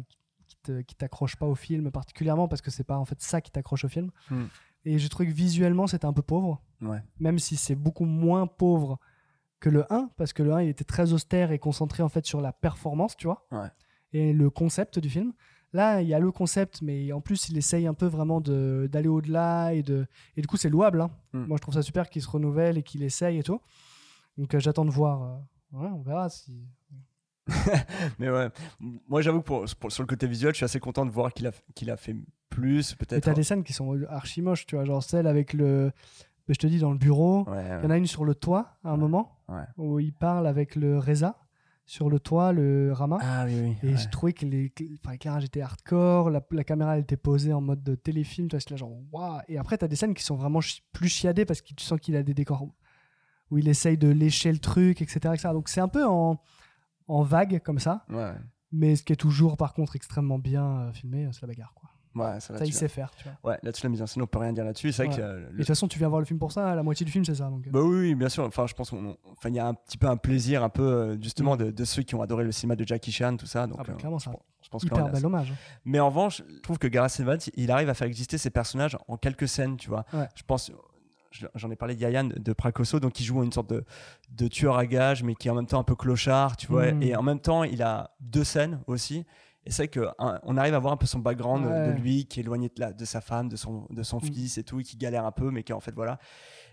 qui 0.64 0.96
t'accroche 0.96 1.36
pas 1.36 1.46
au 1.46 1.56
film 1.56 1.92
particulièrement 1.92 2.48
parce 2.48 2.62
que 2.62 2.72
c'est 2.72 2.84
pas 2.84 2.98
en 2.98 3.06
fait 3.06 3.22
ça 3.22 3.40
qui 3.42 3.52
t'accroche 3.52 3.86
au 3.86 3.88
film. 3.90 4.10
Hmm. 4.30 4.46
Et 4.86 4.98
j'ai 5.00 5.10
trouvé 5.10 5.28
que 5.30 5.34
visuellement 5.34 5.88
c'était 5.88 6.06
un 6.06 6.14
peu 6.14 6.22
pauvre, 6.22 6.62
Ouais. 6.82 7.02
même 7.20 7.40
si 7.40 7.56
c'est 7.58 7.76
beaucoup 7.76 8.06
moins 8.06 8.48
pauvre 8.48 9.00
que 9.60 9.70
le 9.70 9.86
1 9.94 10.10
parce 10.16 10.32
que 10.32 10.42
le 10.44 10.54
1 10.54 10.62
il 10.62 10.70
était 10.70 10.86
très 10.86 11.12
austère 11.12 11.52
et 11.52 11.60
concentré 11.60 12.02
en 12.04 12.08
fait 12.10 12.26
sur 12.26 12.40
la 12.42 12.54
performance, 12.54 13.18
tu 13.18 13.28
vois, 13.28 13.46
Ouais. 13.52 13.68
et 14.14 14.32
le 14.34 14.50
concept 14.50 15.00
du 15.00 15.10
film. 15.10 15.34
Là, 15.72 16.02
il 16.02 16.08
y 16.08 16.16
a 16.16 16.20
le 16.20 16.32
concept, 16.32 16.82
mais 16.82 17.12
en 17.12 17.22
plus, 17.22 17.50
il 17.50 17.58
essaye 17.58 17.86
un 17.86 17.94
peu 17.94 18.08
vraiment 18.08 18.42
d'aller 18.42 19.08
au-delà 19.08 19.72
et 19.76 19.84
de 19.84 20.08
et 20.36 20.42
du 20.42 20.48
coup, 20.48 20.58
c'est 20.58 20.70
louable. 20.70 21.00
hein. 21.02 21.12
Mm. 21.34 21.44
Moi, 21.46 21.58
je 21.58 21.62
trouve 21.62 21.76
ça 21.76 21.84
super 21.84 22.10
qu'il 22.10 22.24
se 22.24 22.28
renouvelle 22.28 22.80
et 22.80 22.82
qu'il 22.82 23.04
essaye 23.04 23.38
et 23.38 23.44
tout. 23.44 23.62
Donc, 24.38 24.56
euh, 24.56 24.60
j'attends 24.60 24.86
de 24.86 24.90
voir. 24.90 25.22
euh, 25.22 25.78
ouais, 25.78 25.88
on 25.94 26.02
verra 26.02 26.28
si. 26.30 26.66
Mais 28.20 28.30
ouais, 28.30 28.50
moi 29.08 29.22
j'avoue 29.22 29.42
que 29.42 29.46
pour, 29.46 29.66
pour- 29.80 29.92
sur 29.92 30.04
le 30.04 30.08
côté 30.08 30.28
visuel, 30.28 30.54
je 30.54 30.58
suis 30.58 30.66
assez 30.66 30.80
content 30.80 31.06
de 31.06 31.12
voir 31.12 31.34
qu'il 31.34 31.48
a, 31.48 31.52
qu'il 31.76 31.90
a 31.92 31.98
fait 31.98 32.16
plus, 32.60 32.92
Mais 33.00 33.06
peut-être. 33.06 33.24
t'as 33.24 33.34
des 33.34 33.44
scènes 33.44 33.64
qui 33.64 33.74
sont 33.74 33.98
archi 34.10 34.42
moches, 34.42 34.66
tu 34.66 34.76
vois, 34.76 34.86
genre 34.86 35.04
celle 35.04 35.28
avec 35.28 35.54
le. 35.54 35.92
Je 36.48 36.56
te 36.56 36.66
dis, 36.66 36.80
dans 36.80 36.92
le 36.92 36.98
bureau. 36.98 37.48
Ouais, 37.48 37.64
Il 37.80 37.84
y 37.84 37.88
en 37.88 37.92
a 37.92 37.98
une 37.98 38.08
sur 38.08 38.26
le 38.26 38.34
toit 38.34 38.78
à 38.84 38.90
un 38.92 38.98
moment 38.98 39.38
où 39.78 40.00
il 40.00 40.14
parle 40.14 40.48
avec 40.48 40.76
le 40.76 40.98
Reza 40.98 41.38
sur 41.86 42.10
le 42.10 42.20
toit, 42.20 42.54
le 42.54 42.92
Rama. 42.94 43.18
Ah 43.22 43.46
oui, 43.48 43.76
oui. 43.84 43.90
Et 43.90 43.98
je 43.98 44.10
trouvais 44.10 44.34
que 44.34 44.46
l'éclairage 44.46 45.44
était 45.46 45.62
hardcore, 45.62 46.30
la, 46.30 46.42
la 46.52 46.64
caméra 46.64 46.96
elle 46.96 47.02
était 47.04 47.18
posée 47.18 47.52
en 47.54 47.62
mode 47.62 47.82
de 47.84 47.96
téléfilm, 47.96 48.48
tu 48.48 48.56
vois, 48.56 48.64
là 48.70 48.78
genre 48.78 48.92
waouh. 49.12 49.42
Et 49.48 49.58
après, 49.58 49.78
tu 49.78 49.86
as 49.86 49.88
des 49.88 49.96
scènes 49.96 50.14
qui 50.14 50.24
sont 50.24 50.36
vraiment 50.36 50.62
chi- 50.62 50.82
plus 50.92 51.10
chiadées 51.10 51.46
parce 51.46 51.62
que 51.62 51.74
tu 51.74 51.84
sens 51.84 52.00
qu'il 52.00 52.16
a 52.16 52.22
des 52.24 52.34
décors 52.36 52.68
où 53.52 53.58
il 53.58 53.68
essaye 53.68 53.98
de 53.98 54.08
lécher 54.08 54.52
le 54.52 54.60
truc, 54.60 55.02
etc. 55.02 55.20
etc. 55.34 55.50
Donc 55.54 55.68
c'est 55.70 55.82
un 55.82 55.88
peu 55.88 56.06
en, 56.06 56.40
en 57.08 57.24
vague 57.24 57.60
comme 57.64 57.80
ça, 57.80 58.06
Ouais, 58.10 58.34
mais 58.72 58.96
ce 58.96 59.02
qui 59.04 59.14
est 59.14 59.16
toujours 59.16 59.58
par 59.58 59.74
contre 59.74 59.96
extrêmement 59.96 60.38
bien 60.38 60.64
euh, 60.82 60.92
filmé, 60.94 61.26
euh, 61.26 61.30
c'est 61.32 61.42
la 61.42 61.48
bagarre. 61.48 61.74
Quoi. 61.74 61.90
Ouais, 62.20 62.40
ça, 62.40 62.58
Ça, 62.58 62.66
il 62.66 62.74
sait 62.74 62.88
faire, 62.88 63.12
tu 63.18 63.24
vois. 63.26 63.52
ouais, 63.52 63.60
là-dessus, 63.64 63.84
la 63.86 63.90
mise 63.90 64.02
en 64.02 64.08
scène, 64.08 64.24
on 64.24 64.28
peut 64.28 64.40
rien 64.40 64.54
dire 64.54 64.66
là-dessus. 64.66 64.92
C'est 64.92 65.06
vrai 65.06 65.16
Ouais. 65.16 65.18
que 65.20 65.26
euh, 65.26 65.48
Et 65.50 65.52
de 65.54 65.58
toute 65.58 65.68
façon, 65.68 65.88
tu 65.88 65.98
viens 66.00 66.08
voir 66.10 66.20
le 66.20 66.26
film 66.26 66.40
pour 66.40 66.52
ça, 66.52 66.76
la 66.76 66.84
moitié 66.84 67.06
du 67.06 67.12
film 67.12 67.24
c'est 67.26 67.36
ça. 67.36 67.46
Donc, 67.50 67.68
euh. 67.68 67.72
Bah 67.72 67.80
oui, 67.82 68.00
oui, 68.00 68.16
bien 68.16 68.30
sûr. 68.30 68.44
Enfin, 68.46 68.68
je 68.68 68.74
pense 68.74 68.90
qu'on, 68.90 69.18
enfin, 69.32 69.50
il 69.50 69.56
y 69.56 69.60
a 69.60 69.68
un 69.68 69.74
petit 69.74 69.98
peu 69.98 70.08
un 70.08 70.18
plaisir, 70.18 70.64
un 70.64 70.70
peu 70.70 70.84
euh, 70.84 71.18
justement 71.22 71.56
de, 71.58 71.72
de 71.72 71.84
ceux 71.86 72.04
qui 72.04 72.16
ont 72.16 72.22
adoré 72.22 72.44
le 72.44 72.52
cinéma 72.52 72.76
de 72.76 72.86
Jackie 72.86 73.12
Chan, 73.12 73.36
tout 73.38 73.46
ça. 73.46 73.68
Donc, 73.68 73.78
Ah 73.80 73.84
bah, 73.88 73.94
clairement, 73.94 74.18
je, 74.20 74.24
c'est 74.26 74.30
un 74.30 74.34
pense- 74.34 74.44
je 74.64 74.70
pense 74.70 74.84
hyper 74.84 75.10
bel 75.10 75.26
hommage. 75.26 75.54
Mais 75.86 76.00
en 76.00 76.10
revanche, 76.10 76.44
je 76.48 76.60
trouve 76.62 76.78
que 76.78 76.88
Gareth 76.88 77.20
Evans, 77.20 77.40
il 77.56 77.72
arrive 77.72 77.90
à 77.90 77.94
faire 77.94 78.08
exister 78.08 78.38
ses 78.38 78.50
personnages 78.50 78.98
en 79.08 79.18
quelques 79.18 79.48
scènes, 79.48 79.78
tu 79.78 79.90
vois. 79.90 80.06
Ouais. 80.14 80.28
Je 80.36 80.44
pense, 80.44 80.72
je- 81.32 81.48
j'en 81.56 81.70
ai 81.72 81.76
parlé 81.76 81.96
de 81.96 82.02
Yayan 82.02 82.30
de 82.36 82.54
Prakoso, 82.54 83.00
donc 83.00 83.20
il 83.20 83.24
joue 83.24 83.44
une 83.44 83.52
sorte 83.52 83.70
de, 83.70 83.84
de 84.32 84.48
tueur 84.48 84.78
à 84.78 84.86
gages, 84.86 85.24
mais 85.24 85.36
qui 85.36 85.48
est 85.48 85.52
en 85.52 85.56
même 85.56 85.66
temps 85.68 85.80
un 85.80 85.84
peu 85.84 85.96
clochard, 85.96 86.58
tu 86.58 86.68
vois. 86.68 86.92
Mm. 86.92 87.04
Et 87.04 87.16
en 87.16 87.22
même 87.24 87.40
temps, 87.40 87.64
il 87.64 87.82
a 87.84 88.12
deux 88.20 88.44
scènes 88.44 88.80
aussi. 88.88 89.26
Et 89.66 89.72
c'est 89.72 89.94
vrai 89.94 90.06
qu'on 90.46 90.58
arrive 90.58 90.74
à 90.74 90.80
voir 90.80 90.94
un 90.94 90.98
peu 90.98 91.06
son 91.06 91.20
background 91.20 91.66
Ouais. 91.66 91.86
de 91.86 91.92
lui, 91.92 92.26
qui 92.26 92.40
est 92.40 92.44
éloigné 92.44 92.70
de, 92.70 92.80
la, 92.80 92.94
de 92.94 93.06
sa 93.06 93.22
femme, 93.22 93.50
de 93.50 93.56
son, 93.56 93.86
de 93.90 94.04
son 94.04 94.18
Mm. 94.18 94.22
fils 94.24 94.58
et 94.58 94.64
tout, 94.64 94.80
et 94.80 94.84
qui 94.84 94.96
galère 94.98 95.26
un 95.26 95.32
peu, 95.32 95.52
mais 95.52 95.64
qui 95.64 95.74
en 95.74 95.80
fait, 95.80 95.94
voilà. 95.94 96.18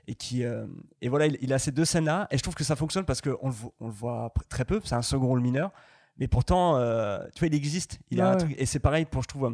Et 0.06 0.14
qui 0.14 0.44
euh, 0.44 0.66
et 1.02 1.08
voilà, 1.08 1.26
il, 1.26 1.36
il 1.40 1.52
a 1.52 1.58
ces 1.58 1.72
deux 1.72 1.84
scènes-là, 1.84 2.28
et 2.30 2.38
je 2.38 2.42
trouve 2.42 2.54
que 2.54 2.64
ça 2.64 2.76
fonctionne 2.76 3.04
parce 3.04 3.20
qu'on 3.20 3.48
le, 3.48 3.54
on 3.80 3.86
le 3.88 3.92
voit 3.92 4.32
très 4.48 4.64
peu, 4.64 4.80
c'est 4.84 4.94
un 4.94 5.02
second 5.02 5.26
rôle 5.26 5.40
mineur, 5.40 5.72
mais 6.18 6.28
pourtant, 6.28 6.76
euh, 6.76 7.18
tu 7.34 7.40
vois, 7.40 7.48
il 7.48 7.54
existe. 7.54 7.98
Il 8.10 8.20
a 8.20 8.24
Ouais, 8.24 8.28
un 8.30 8.32
ouais. 8.34 8.38
truc, 8.38 8.54
et 8.56 8.66
c'est 8.66 8.78
pareil 8.78 9.04
pour, 9.04 9.22
je 9.22 9.28
trouve, 9.28 9.44
euh, 9.46 9.50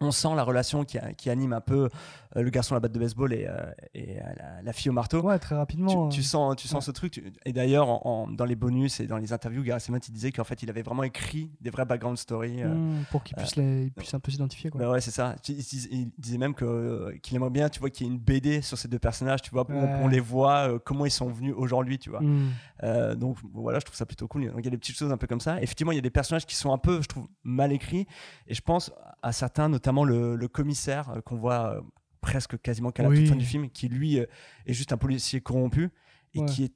on 0.00 0.10
sent 0.12 0.28
la 0.36 0.42
relation 0.44 0.84
qui, 0.84 0.98
a- 0.98 1.12
qui 1.12 1.28
anime 1.30 1.52
un 1.52 1.60
peu 1.60 1.88
euh, 2.36 2.42
le 2.42 2.50
garçon 2.50 2.74
à 2.74 2.76
la 2.76 2.80
batte 2.80 2.92
de 2.92 2.98
baseball 3.00 3.32
et, 3.32 3.46
euh, 3.48 3.56
et 3.94 4.18
euh, 4.18 4.22
la, 4.36 4.62
la 4.62 4.72
fille 4.72 4.90
au 4.90 4.92
marteau. 4.92 5.20
Ouais, 5.22 5.38
très 5.38 5.56
rapidement. 5.56 6.08
Tu, 6.08 6.16
tu 6.16 6.20
euh, 6.20 6.24
sens, 6.24 6.56
tu 6.56 6.68
sens 6.68 6.82
ouais. 6.84 6.86
ce 6.86 6.90
truc. 6.92 7.12
tu- 7.12 7.32
Et 7.44 7.52
d'ailleurs, 7.52 7.88
en- 7.88 8.00
en- 8.04 8.28
dans 8.28 8.44
les 8.44 8.54
bonus 8.54 9.00
et 9.00 9.06
dans 9.06 9.16
les 9.16 9.32
interviews, 9.32 9.62
Gareth 9.62 9.88
Evans, 9.88 10.00
il 10.06 10.12
disait 10.12 10.30
qu'en 10.30 10.44
fait, 10.44 10.62
il 10.62 10.70
avait 10.70 10.82
vraiment 10.82 11.02
écrit 11.02 11.50
des 11.60 11.70
vrais 11.70 11.84
background 11.84 12.16
stories. 12.18 12.62
euh, 12.62 12.68
mm, 12.74 13.04
pour 13.10 13.24
qu'il 13.24 13.36
puisse, 13.36 13.56
les- 13.56 13.90
puisse 13.90 14.14
un 14.14 14.20
peu 14.20 14.30
s'identifier. 14.30 14.70
Quoi. 14.70 14.80
bah 14.80 14.90
ouais, 14.90 15.00
c'est 15.00 15.10
ça. 15.10 15.34
Il, 15.48 15.56
dis- 15.56 15.88
il 15.90 16.10
disait 16.18 16.38
même 16.38 16.54
que, 16.54 17.12
qu'il 17.22 17.34
aimerait 17.36 17.50
bien, 17.50 17.68
tu 17.68 17.80
vois, 17.80 17.90
qu'il 17.90 18.06
y 18.06 18.10
ait 18.10 18.12
une 18.12 18.18
BD 18.20 18.62
sur 18.62 18.78
ces 18.78 18.88
deux 18.88 18.98
personnages, 19.00 19.42
tu 19.42 19.50
vois, 19.50 19.66
on- 19.68 20.06
les 20.08 20.20
voit, 20.20 20.78
comment 20.84 21.06
ils 21.06 21.10
sont 21.10 21.28
venus 21.30 21.54
aujourd'hui, 21.56 21.98
tu 21.98 22.10
vois. 22.10 22.20
Mm. 22.20 22.50
Euh, 22.84 23.14
donc 23.16 23.36
voilà, 23.52 23.78
je 23.80 23.84
trouve 23.84 23.96
ça 23.96 24.06
plutôt 24.06 24.28
cool. 24.28 24.46
Donc 24.46 24.58
il 24.60 24.64
y 24.64 24.68
a 24.68 24.70
des 24.70 24.78
petites 24.78 24.96
choses 24.96 25.10
un 25.10 25.16
peu 25.16 25.26
comme 25.26 25.40
ça. 25.40 25.60
Effectivement, 25.62 25.92
il 25.92 25.96
y 25.96 25.98
a 25.98 26.02
des 26.02 26.10
personnages 26.10 26.46
qui 26.46 26.54
sont 26.54 26.72
un 26.72 26.78
peu, 26.78 27.02
je 27.02 27.08
trouve, 27.08 27.26
mal 27.42 27.72
écrits. 27.72 28.06
Et 28.46 28.54
je 28.54 28.60
pense 28.60 28.92
à 29.22 29.32
certains, 29.32 29.68
notamment 29.68 29.87
le, 30.04 30.36
le 30.36 30.48
commissaire 30.48 31.10
euh, 31.10 31.20
qu'on 31.20 31.36
voit 31.36 31.74
euh, 31.76 31.80
presque 32.20 32.60
quasiment 32.60 32.90
qu'à 32.90 33.02
la 33.02 33.08
Oui. 33.10 33.18
toute 33.20 33.28
fin 33.28 33.36
du 33.36 33.44
film, 33.44 33.70
qui 33.70 33.88
lui 33.88 34.18
euh, 34.18 34.26
est 34.66 34.72
juste 34.72 34.92
un 34.92 34.96
policier 34.98 35.40
corrompu 35.40 35.90
et 36.34 36.40
Ouais. 36.40 36.46
qui 36.46 36.64
est 36.64 36.72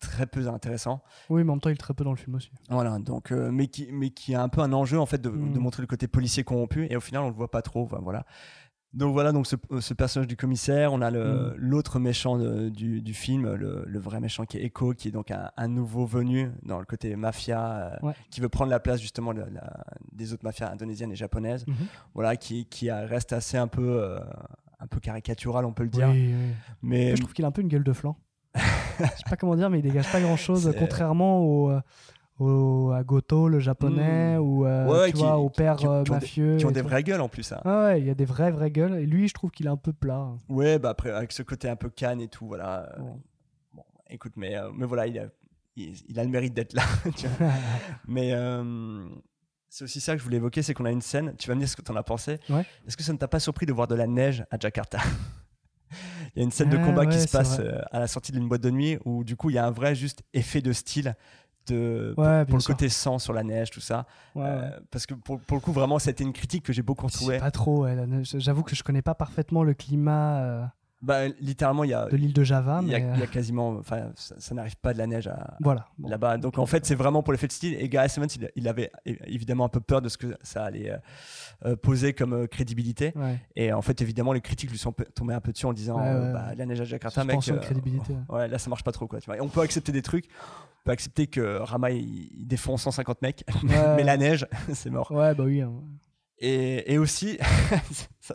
très 0.00 0.26
peu 0.26 0.46
intéressant. 0.48 1.02
Oui, 1.28 1.42
mais 1.44 1.50
en 1.50 1.54
même 1.54 1.60
temps, 1.60 1.68
il 1.70 1.74
est 1.74 1.76
très 1.76 1.92
peu 1.94 2.04
dans 2.04 2.12
le 2.12 2.16
film 2.16 2.36
aussi. 2.36 2.50
Voilà, 2.70 2.98
donc, 2.98 3.32
euh, 3.32 3.50
mais, 3.50 3.66
qui, 3.66 3.88
mais 3.92 4.10
qui 4.10 4.34
a 4.34 4.42
un 4.42 4.48
peu 4.48 4.60
un 4.60 4.72
enjeu 4.72 4.98
en 4.98 5.06
fait 5.06 5.20
de, 5.20 5.28
Mm. 5.28 5.52
de 5.52 5.58
montrer 5.58 5.82
le 5.82 5.86
côté 5.86 6.06
policier 6.08 6.44
corrompu. 6.44 6.86
Et 6.90 6.96
au 6.96 7.00
final, 7.00 7.22
on 7.22 7.28
le 7.28 7.34
voit 7.34 7.50
pas 7.50 7.62
trop. 7.62 7.82
Enfin, 7.84 7.98
voilà. 8.02 8.24
Donc 8.94 9.12
voilà, 9.12 9.32
donc 9.32 9.46
ce, 9.46 9.56
ce 9.80 9.92
personnage 9.94 10.26
du 10.28 10.36
commissaire, 10.36 10.92
on 10.94 11.02
a 11.02 11.10
Mm. 11.10 11.54
l'autre 11.56 11.98
méchant 11.98 12.38
de- 12.38 12.68
du, 12.70 13.02
du 13.02 13.12
film, 13.14 13.52
le, 13.54 13.84
le 13.86 13.98
vrai 13.98 14.18
méchant 14.18 14.44
qui 14.46 14.56
est 14.56 14.64
Echo, 14.64 14.94
qui 14.94 15.08
est 15.08 15.10
donc 15.10 15.30
un, 15.30 15.50
un 15.58 15.68
nouveau 15.68 16.06
venu 16.06 16.50
dans 16.62 16.78
le 16.78 16.86
côté 16.86 17.14
mafia, 17.14 17.92
euh, 18.02 18.06
Ouais. 18.06 18.14
qui 18.30 18.40
veut 18.40 18.48
prendre 18.48 18.70
la 18.70 18.80
place 18.80 19.00
justement 19.00 19.34
de 19.34 19.40
la- 19.42 19.84
des 20.12 20.32
autres 20.32 20.44
mafias 20.44 20.70
indonésiennes 20.72 21.12
et 21.12 21.16
japonaises. 21.16 21.66
Mhm. 21.66 21.74
Voilà, 22.14 22.36
qui, 22.36 22.64
qui 22.64 22.88
a- 22.88 23.00
reste 23.06 23.32
assez 23.34 23.58
un 23.58 23.68
peu, 23.68 24.00
euh, 24.02 24.18
un 24.80 24.86
peu 24.86 25.00
caricatural, 25.00 25.64
on 25.66 25.72
peut 25.72 25.82
le 25.84 25.90
dire. 25.90 26.08
Oui, 26.08 26.32
oui. 26.34 26.54
Mais 26.82 27.14
je 27.14 27.20
trouve 27.20 27.34
qu'il 27.34 27.44
a 27.44 27.48
un 27.48 27.52
peu 27.52 27.60
une 27.62 27.68
gueule 27.68 27.84
de 27.84 27.92
flanc. 27.92 28.16
je 28.54 29.04
sais 29.04 29.28
pas 29.28 29.36
comment 29.36 29.54
dire, 29.54 29.68
mais 29.68 29.80
il 29.80 29.82
dégage 29.82 30.10
pas 30.10 30.20
grand 30.20 30.36
chose, 30.36 30.72
contrairement 30.78 31.40
au, 31.40 31.70
euh, 31.70 31.80
au- 32.38 32.92
à 32.92 33.02
Goto, 33.02 33.48
le 33.48 33.58
japonais, 33.60 34.36
Mm. 34.38 34.40
ou 34.40 34.64
euh, 34.66 34.86
Ouais, 34.86 35.06
tu 35.08 35.14
qui- 35.14 35.18
vois, 35.22 35.36
au 35.38 35.50
père 35.50 35.76
qui- 35.76 35.82
qui 35.82 35.88
ont 35.88 35.92
euh, 35.92 36.02
des- 36.04 36.10
mafieux. 36.10 36.56
qui 36.56 36.66
ont 36.66 36.70
des 36.70 36.82
vraies 36.82 37.02
gueules 37.02 37.20
en 37.20 37.28
plus. 37.28 37.52
hein. 37.52 37.60
Ah 37.64 37.84
ouais, 37.86 38.00
il 38.00 38.06
y 38.06 38.10
a 38.10 38.14
des 38.14 38.24
vraies, 38.24 38.50
vraies 38.50 38.70
gueules. 38.70 38.94
Et 38.94 39.06
lui, 39.06 39.28
je 39.28 39.34
trouve 39.34 39.50
qu'il 39.50 39.66
est 39.66 39.70
un 39.70 39.76
peu 39.76 39.92
plat. 39.92 40.28
Ouais, 40.48 40.78
bah 40.78 40.90
après, 40.90 41.10
avec 41.10 41.32
ce 41.32 41.42
côté 41.42 41.68
un 41.68 41.76
peu 41.76 41.90
canne 41.90 42.20
et 42.20 42.28
tout, 42.28 42.46
voilà. 42.46 42.88
euh, 42.98 43.02
Ouais. 43.02 43.12
Bon, 43.74 43.82
écoute, 44.10 44.32
mais, 44.36 44.56
euh, 44.56 44.70
mais 44.74 44.86
voilà, 44.86 45.06
il 45.06 45.18
a, 45.18 45.24
il, 45.76 45.94
il 46.08 46.18
a 46.20 46.24
le 46.24 46.30
mérite 46.30 46.54
d'être 46.54 46.72
là. 46.74 46.82
tu 47.16 47.26
vois. 47.26 47.48
mais 48.08 48.32
euh, 48.32 49.04
c'est 49.68 49.84
aussi 49.84 50.00
ça 50.00 50.12
que 50.14 50.18
je 50.18 50.24
voulais 50.24 50.36
évoquer, 50.38 50.62
c'est 50.62 50.74
qu'on 50.74 50.84
a 50.86 50.90
une 50.92 51.02
scène, 51.02 51.34
tu 51.38 51.48
vas 51.48 51.54
me 51.54 51.60
dire 51.60 51.68
ce 51.68 51.76
que 51.76 51.82
tu 51.82 51.90
en 51.92 51.96
as 51.96 52.02
pensé. 52.02 52.38
Ouais. 52.50 52.64
Est-ce 52.86 52.96
que 52.96 53.02
ça 53.02 53.12
ne 53.12 53.18
t'a 53.18 53.28
pas 53.28 53.40
surpris 53.40 53.66
de 53.66 53.72
voir 53.72 53.86
de 53.88 53.94
la 53.94 54.06
neige 54.06 54.44
à 54.50 54.58
Jakarta? 54.58 54.98
Il 56.36 56.40
y 56.40 56.42
a 56.42 56.44
une 56.44 56.50
scène 56.50 56.68
de 56.68 56.76
Ah 56.76 56.84
combat 56.84 57.06
qui 57.06 57.18
se 57.18 57.28
passe 57.28 57.58
vrai. 57.60 57.82
à 57.90 57.98
la 57.98 58.06
sortie 58.06 58.30
d'une 58.30 58.46
boîte 58.46 58.60
de 58.60 58.70
nuit 58.70 58.98
où 59.06 59.24
du 59.24 59.36
coup 59.36 59.48
il 59.48 59.54
y 59.54 59.58
a 59.58 59.64
un 59.66 59.70
vrai 59.70 59.94
juste 59.94 60.22
effet 60.34 60.60
de 60.60 60.72
style 60.74 61.16
de, 61.68 62.12
pour, 62.14 62.24
Ouais, 62.24 62.36
bien 62.38 62.44
pour 62.46 62.56
le 62.56 62.60
sûr. 62.60 62.74
côté 62.74 62.88
sang 62.88 63.18
sur 63.18 63.32
la 63.32 63.42
neige, 63.44 63.70
tout 63.70 63.80
ça. 63.80 64.06
Ouais, 64.34 64.44
Euh, 64.44 64.62
ouais. 64.70 64.76
Parce 64.90 65.06
que 65.06 65.14
pour, 65.14 65.40
pour 65.40 65.56
le 65.56 65.60
coup, 65.60 65.72
vraiment, 65.72 65.98
c'était 65.98 66.24
une 66.24 66.32
critique 66.32 66.64
que 66.64 66.72
j'ai 66.72 66.82
beaucoup 66.82 67.06
retrouvée. 67.06 67.38
pas 67.38 67.50
trop. 67.50 67.86
J'avoue 68.22 68.62
que 68.62 68.74
je 68.76 68.82
connais 68.82 69.02
pas 69.02 69.14
parfaitement 69.14 69.62
le 69.62 69.74
climat 69.74 70.40
euh, 70.40 70.64
Bah, 71.00 71.28
littéralement, 71.40 71.84
il 71.84 71.90
y 71.90 71.94
a, 71.94 72.06
de 72.06 72.16
l'île 72.16 72.32
de 72.32 72.42
Java. 72.42 72.80
il 72.82 72.88
y 72.88 72.94
a, 72.94 72.98
mais, 72.98 73.04
il 73.14 73.18
y 73.20 73.22
a 73.22 73.24
euh, 73.24 73.28
quasiment. 73.28 73.68
Enfin, 73.78 74.10
ça, 74.16 74.34
ça 74.38 74.54
n'arrive 74.54 74.76
pas 74.76 74.92
de 74.92 74.98
la 74.98 75.06
neige 75.06 75.28
à, 75.28 75.56
Voilà. 75.60 75.86
Bon. 75.96 76.08
là-bas. 76.08 76.38
Donc 76.38 76.58
en 76.58 76.66
fait, 76.66 76.84
c'est 76.86 76.96
vraiment 76.96 77.22
pour 77.22 77.32
l'effet 77.32 77.46
de 77.46 77.52
style. 77.52 77.74
Et 77.78 77.88
Gareth 77.88 78.18
Evans, 78.18 78.28
il, 78.34 78.50
il 78.56 78.66
avait 78.68 78.90
évidemment 79.04 79.64
un 79.64 79.68
peu 79.68 79.80
peur 79.80 80.02
de 80.02 80.08
ce 80.08 80.18
que 80.18 80.36
ça 80.42 80.64
allait 80.64 80.90
euh, 80.90 80.96
euh, 81.66 81.76
poser 81.76 82.14
comme 82.14 82.32
euh, 82.32 82.46
crédibilité. 82.48 83.12
Ouais. 83.14 83.38
Et 83.54 83.72
en 83.72 83.82
fait, 83.82 84.02
évidemment, 84.02 84.32
les 84.32 84.40
critiques 84.40 84.70
lui 84.70 84.78
sont 84.78 84.92
tombés 85.14 85.34
un 85.34 85.40
peu 85.40 85.52
dessus 85.52 85.66
en 85.66 85.72
disant 85.72 85.98
Ouais, 86.00 86.08
euh, 86.08 86.32
bah, 86.32 86.54
la 86.56 86.66
neige 86.66 86.80
à 86.80 86.84
Jakarta, 86.84 87.24
mec. 87.24 87.38
Crédibilité. 87.60 88.14
Ouais, 88.28 88.48
là, 88.48 88.58
ça 88.58 88.68
marche 88.68 88.82
pas 88.84 88.92
trop, 88.92 89.06
quoi. 89.06 89.20
Tu 89.20 89.26
vois. 89.26 89.36
Et 89.36 89.40
on 89.40 89.48
peut 89.48 89.60
accepter 89.60 89.92
des 89.92 90.02
trucs. 90.02 90.26
On 90.26 90.84
peut 90.84 90.92
accepter 90.92 91.26
que 91.26 91.58
Rama 91.58 91.90
il, 91.90 92.28
il 92.38 92.46
défend 92.48 92.76
150 92.76 93.22
mecs, 93.22 93.44
mais 93.62 94.02
la 94.04 94.16
neige, 94.16 94.46
c'est 94.72 94.90
mort. 94.90 95.10
Ouais, 95.12 95.34
bah 95.34 95.44
oui. 95.44 95.60
hein. 95.60 95.72
Et, 96.40 96.92
et 96.92 96.98
aussi, 96.98 97.38
ça, 98.20 98.34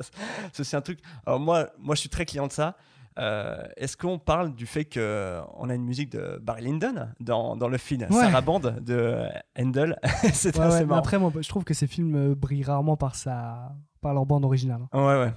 c'est 0.52 0.60
aussi 0.60 0.76
un 0.76 0.82
truc. 0.82 1.00
Alors 1.26 1.40
moi, 1.40 1.70
moi, 1.80 1.96
je 1.96 2.02
suis 2.02 2.10
très 2.10 2.26
client 2.26 2.48
de 2.48 2.52
ça. 2.52 2.76
Euh, 3.20 3.64
Est-ce 3.78 3.96
qu'on 3.96 4.18
parle 4.18 4.56
du 4.56 4.66
fait 4.66 4.86
qu'on 4.86 5.70
a 5.70 5.76
une 5.76 5.86
musique 5.86 6.12
de 6.12 6.40
Barry 6.42 6.64
Lyndon 6.64 7.10
dans, 7.20 7.56
dans 7.56 7.68
le 7.68 7.78
film? 7.78 8.02
Ouais. 8.10 8.10
Sarah 8.10 8.42
Band 8.42 8.60
de 8.60 9.20
Handel 9.58 10.00
C'est 10.34 10.58
Ouais, 10.58 10.66
ouais, 10.68 10.94
après, 10.96 11.20
moi, 11.20 11.32
je 11.40 11.48
trouve 11.48 11.64
que 11.64 11.74
ces 11.76 11.86
films 11.88 12.16
euh, 12.16 12.36
brillent 12.36 12.64
rarement 12.64 12.98
par, 12.98 13.16
sa... 13.16 13.72
par 14.02 14.14
leur 14.16 14.26
bande 14.26 14.46
originale. 14.46 14.82
hein. 14.92 15.00
Ouais, 15.06 15.26
ouais. 15.26 15.34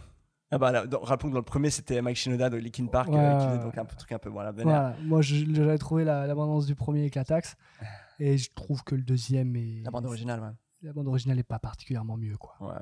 Ah 0.52 0.58
bah, 0.58 0.72
là, 0.72 0.86
dans- 0.86 1.00
rappelons 1.00 1.28
que 1.28 1.34
dans 1.34 1.40
le 1.40 1.44
premier, 1.44 1.70
c'était 1.70 2.00
Mike 2.00 2.16
Shinoda 2.16 2.48
de 2.48 2.56
Linkin 2.56 2.86
Park 2.86 3.10
euh, 3.12 3.38
qui 3.40 3.46
faisait 3.48 3.58
donc 3.62 3.76
un 3.76 3.84
peu, 3.84 3.96
truc 3.96 4.12
un 4.12 4.18
peu 4.18 4.28
voilà, 4.30 4.52
vénère. 4.52 4.64
Voilà. 4.64 4.96
Moi, 5.02 5.20
j'avais 5.20 5.76
trouvé 5.76 6.04
la- 6.04 6.26
l'abondance 6.26 6.66
du 6.66 6.74
premier 6.76 7.04
éclataxe. 7.04 7.56
Et 8.20 8.38
je 8.38 8.50
trouve 8.54 8.82
que 8.84 8.94
le 8.94 9.02
deuxième 9.02 9.54
est. 9.56 9.82
La 9.84 9.90
bande 9.90 10.06
originale, 10.06 10.40
ouais. 10.40 10.48
La 10.86 10.92
bande 10.92 11.08
originale 11.08 11.36
n'est 11.38 11.42
pas 11.42 11.58
particulièrement 11.58 12.16
mieux, 12.16 12.36
quoi. 12.36 12.54
Ouais. 12.60 12.72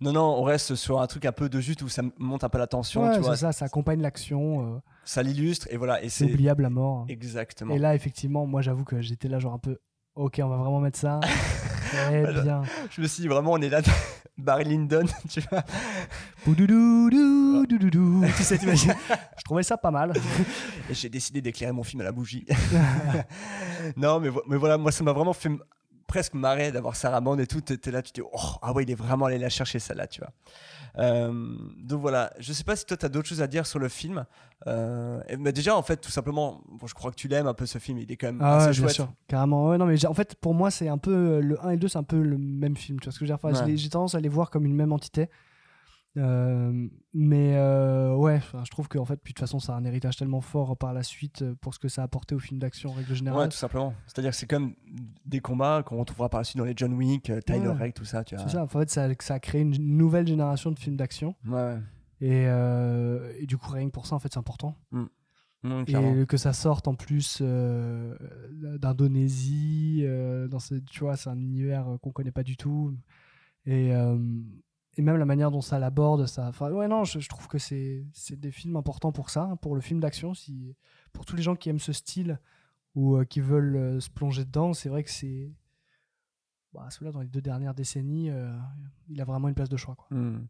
Non, 0.00 0.10
non, 0.12 0.22
on 0.24 0.42
reste 0.42 0.74
sur 0.74 1.00
un 1.00 1.06
truc 1.06 1.24
un 1.24 1.30
peu 1.30 1.48
de 1.48 1.60
juste 1.60 1.82
où 1.82 1.88
ça 1.88 2.02
monte 2.18 2.42
un 2.42 2.48
peu 2.48 2.58
la 2.58 2.66
tension, 2.66 3.04
Ouais, 3.04 3.14
tu 3.14 3.20
vois. 3.20 3.36
c'est 3.36 3.42
ça, 3.42 3.52
ça 3.52 3.66
accompagne 3.66 4.00
l'action. 4.02 4.74
euh, 4.74 4.78
Ça 5.04 5.22
l'illustre 5.22 5.68
et 5.70 5.76
voilà. 5.76 6.02
Et 6.02 6.08
c'est 6.08 6.24
oubliable 6.24 6.64
à 6.64 6.70
mort. 6.70 7.04
exactement. 7.08 7.72
Et 7.72 7.78
là, 7.78 7.94
effectivement, 7.94 8.44
moi, 8.44 8.60
j'avoue 8.60 8.82
que 8.82 9.00
j'étais 9.00 9.28
là, 9.28 9.38
genre 9.38 9.54
un 9.54 9.58
peu. 9.60 9.78
Ok, 10.16 10.40
on 10.42 10.48
va 10.48 10.56
vraiment 10.56 10.80
mettre 10.80 10.98
ça. 10.98 11.20
Très 11.92 12.20
Voilà. 12.22 12.42
bien. 12.42 12.62
Je 12.90 13.00
me 13.00 13.06
suis 13.06 13.22
dit 13.22 13.28
vraiment, 13.28 13.52
on 13.52 13.58
est 13.60 13.68
là, 13.68 13.82
Barry 14.36 14.64
Lyndon, 14.64 15.04
tu 15.28 15.40
vois. 15.48 15.62
Boudoudou, 16.44 17.66
doudoudou. 17.68 18.24
Tu 18.36 18.42
sais, 18.42 18.58
t'imagines 18.58 18.94
Je 19.38 19.44
trouvais 19.44 19.62
ça 19.62 19.76
pas 19.76 19.92
mal. 19.92 20.12
Et 20.90 20.94
j'ai 20.94 21.08
décidé 21.08 21.40
d'éclairer 21.40 21.70
mon 21.72 21.84
film 21.84 22.00
à 22.00 22.04
la 22.04 22.10
bougie. 22.12 22.44
non, 23.96 24.18
mais, 24.18 24.30
mais 24.48 24.56
voilà, 24.56 24.76
moi, 24.76 24.90
ça 24.90 25.04
m'a 25.04 25.12
vraiment 25.12 25.32
fait 25.32 25.50
presque 26.14 26.34
marrer 26.34 26.70
d'avoir 26.70 26.94
Sarah 26.94 27.20
Band 27.20 27.36
et 27.38 27.46
tout. 27.48 27.60
T'étais 27.60 27.90
là, 27.90 28.00
tu 28.00 28.12
te 28.12 28.20
dis, 28.20 28.26
oh, 28.32 28.38
ah 28.62 28.72
ouais, 28.72 28.84
il 28.84 28.90
est 28.90 28.94
vraiment 28.94 29.26
allé 29.26 29.36
la 29.38 29.48
chercher, 29.48 29.80
celle-là, 29.80 30.06
tu 30.06 30.20
vois. 30.20 30.30
Euh, 30.98 31.56
donc 31.82 32.00
voilà, 32.00 32.32
je 32.38 32.52
sais 32.52 32.62
pas 32.62 32.76
si 32.76 32.86
toi, 32.86 32.96
tu 32.96 33.04
as 33.04 33.08
d'autres 33.08 33.26
choses 33.28 33.42
à 33.42 33.48
dire 33.48 33.66
sur 33.66 33.80
le 33.80 33.88
film. 33.88 34.24
Euh, 34.68 35.20
et- 35.28 35.36
mais 35.36 35.52
déjà, 35.52 35.76
en 35.76 35.82
fait, 35.82 35.96
tout 35.96 36.12
simplement, 36.12 36.60
bon, 36.68 36.86
je 36.86 36.94
crois 36.94 37.10
que 37.10 37.16
tu 37.16 37.26
l'aimes 37.26 37.48
un 37.48 37.54
peu 37.54 37.66
ce 37.66 37.78
film, 37.78 37.98
il 37.98 38.12
est 38.12 38.16
quand 38.16 38.28
même 38.28 38.38
Ah 38.40 38.56
assez 38.58 38.66
ouais, 38.66 38.72
bien 38.74 38.82
chouette. 38.82 38.92
sûr, 38.94 39.12
carrément. 39.26 39.68
Ouais, 39.70 39.76
non, 39.78 39.86
mais 39.86 40.06
en 40.06 40.14
fait, 40.14 40.36
pour 40.36 40.54
moi, 40.54 40.70
c'est 40.70 40.86
un 40.88 40.98
peu 40.98 41.40
le 41.40 41.58
1 41.66 41.70
et 41.70 41.72
le 41.74 41.80
2, 41.80 41.88
c'est 41.88 41.98
un 41.98 42.04
peu 42.04 42.22
le 42.22 42.38
même 42.38 42.76
film. 42.76 43.00
Tu 43.00 43.06
vois 43.06 43.12
ce 43.12 43.18
que 43.18 43.26
je 43.26 43.32
veux 43.32 43.36
dire? 43.36 43.44
Enfin, 43.50 43.66
Ouais. 43.66 43.76
J'ai 43.76 43.88
tendance 43.88 44.14
à 44.14 44.20
les 44.20 44.28
voir 44.28 44.50
comme 44.50 44.66
une 44.66 44.74
même 44.76 44.92
entité. 44.92 45.28
Euh, 46.16 46.88
mais 47.12 47.56
euh, 47.56 48.14
ouais, 48.14 48.40
je 48.64 48.70
trouve 48.70 48.86
qu'en 48.88 49.04
fait, 49.04 49.16
puis 49.16 49.32
de 49.32 49.36
toute 49.36 49.40
façon, 49.40 49.58
ça 49.58 49.74
a 49.74 49.76
un 49.78 49.84
héritage 49.84 50.16
tellement 50.16 50.40
fort 50.40 50.76
par 50.76 50.92
la 50.92 51.02
suite 51.02 51.42
euh, 51.42 51.54
pour 51.60 51.74
ce 51.74 51.80
que 51.80 51.88
ça 51.88 52.02
a 52.02 52.04
apporté 52.04 52.34
au 52.36 52.38
film 52.38 52.60
d'action 52.60 52.90
en 52.90 52.92
règle 52.92 53.10
Ouais, 53.10 53.16
générale. 53.16 53.48
tout 53.48 53.56
simplement. 53.56 53.94
C'est-à-dire 54.06 54.30
que 54.30 54.36
c'est 54.36 54.46
comme 54.46 54.74
des 55.26 55.40
combats 55.40 55.82
qu'on 55.84 55.96
retrouvera 55.98 56.28
par 56.28 56.38
la 56.40 56.44
suite 56.44 56.58
dans 56.58 56.64
les 56.64 56.74
John 56.76 56.92
Wick, 56.94 57.32
Tyler 57.46 57.58
Ouais. 57.68 57.72
Rake, 57.74 57.94
tout 57.94 58.04
ça, 58.04 58.22
tu 58.22 58.36
vois. 58.36 58.44
c'est 58.44 58.52
ça. 58.52 58.62
En 58.62 58.68
fait, 58.68 58.88
ça, 58.90 59.08
ça 59.20 59.34
a 59.34 59.38
créé 59.40 59.62
une 59.62 59.76
nouvelle 59.96 60.26
génération 60.28 60.70
de 60.70 60.78
films 60.78 60.96
d'action. 60.96 61.34
Ouais, 61.46 61.54
ouais. 61.54 61.78
Et, 62.20 62.46
euh, 62.46 63.32
et 63.40 63.46
du 63.46 63.56
coup, 63.58 63.70
rien 63.72 63.86
que 63.86 63.90
pour 63.92 64.06
ça, 64.06 64.14
en 64.14 64.18
fait, 64.20 64.32
c'est 64.32 64.38
important. 64.38 64.76
Clairement. 65.86 66.14
Et 66.22 66.26
que 66.26 66.36
ça 66.36 66.52
sorte 66.52 66.86
en 66.88 66.94
plus 66.94 67.38
euh, 67.40 68.14
d'Indonésie, 68.78 70.02
euh, 70.04 70.46
dans 70.46 70.58
ce, 70.58 70.74
tu 70.74 71.00
vois, 71.00 71.16
c'est 71.16 71.30
un 71.30 71.38
univers 71.40 71.86
qu'on 72.02 72.12
connaît 72.12 72.30
pas 72.30 72.42
du 72.42 72.56
tout. 72.56 72.94
Et, 73.66 73.94
euh, 73.94 74.16
et 74.96 75.02
même 75.02 75.16
la 75.16 75.24
manière 75.24 75.50
dont 75.50 75.60
ça 75.60 75.78
l'aborde, 75.78 76.26
ça. 76.26 76.48
Enfin, 76.48 76.70
ouais, 76.70 76.88
non, 76.88 77.04
je, 77.04 77.28
trouve 77.28 77.48
que 77.48 77.58
c'est 77.58 78.06
c'est 78.12 78.38
des 78.38 78.50
films 78.50 78.76
importants 78.76 79.12
pour 79.12 79.30
ça, 79.30 79.42
hein, 79.42 79.56
pour 79.56 79.74
le 79.74 79.80
film 79.80 80.00
d'action. 80.00 80.34
Si, 80.34 80.74
pour 81.12 81.24
tous 81.24 81.36
les 81.36 81.42
gens 81.42 81.56
qui 81.56 81.68
aiment 81.68 81.80
ce 81.80 81.92
style 81.92 82.38
ou 82.94 83.16
euh, 83.16 83.24
qui 83.24 83.40
veulent 83.40 83.76
euh, 83.76 84.00
se 84.00 84.10
plonger 84.10 84.44
dedans, 84.44 84.72
c'est 84.72 84.88
vrai 84.88 85.02
que 85.02 85.10
c'est. 85.10 85.52
Bah, 86.72 86.88
celui-là, 86.90 87.12
dans 87.12 87.20
les 87.20 87.28
deux 87.28 87.40
dernières 87.40 87.74
décennies, 87.74 88.30
euh, 88.30 88.52
il 89.08 89.20
a 89.20 89.24
vraiment 89.24 89.48
une 89.48 89.54
place 89.54 89.68
de 89.68 89.76
choix. 89.76 89.94
Quoi. 89.94 90.06
Hmm. 90.16 90.46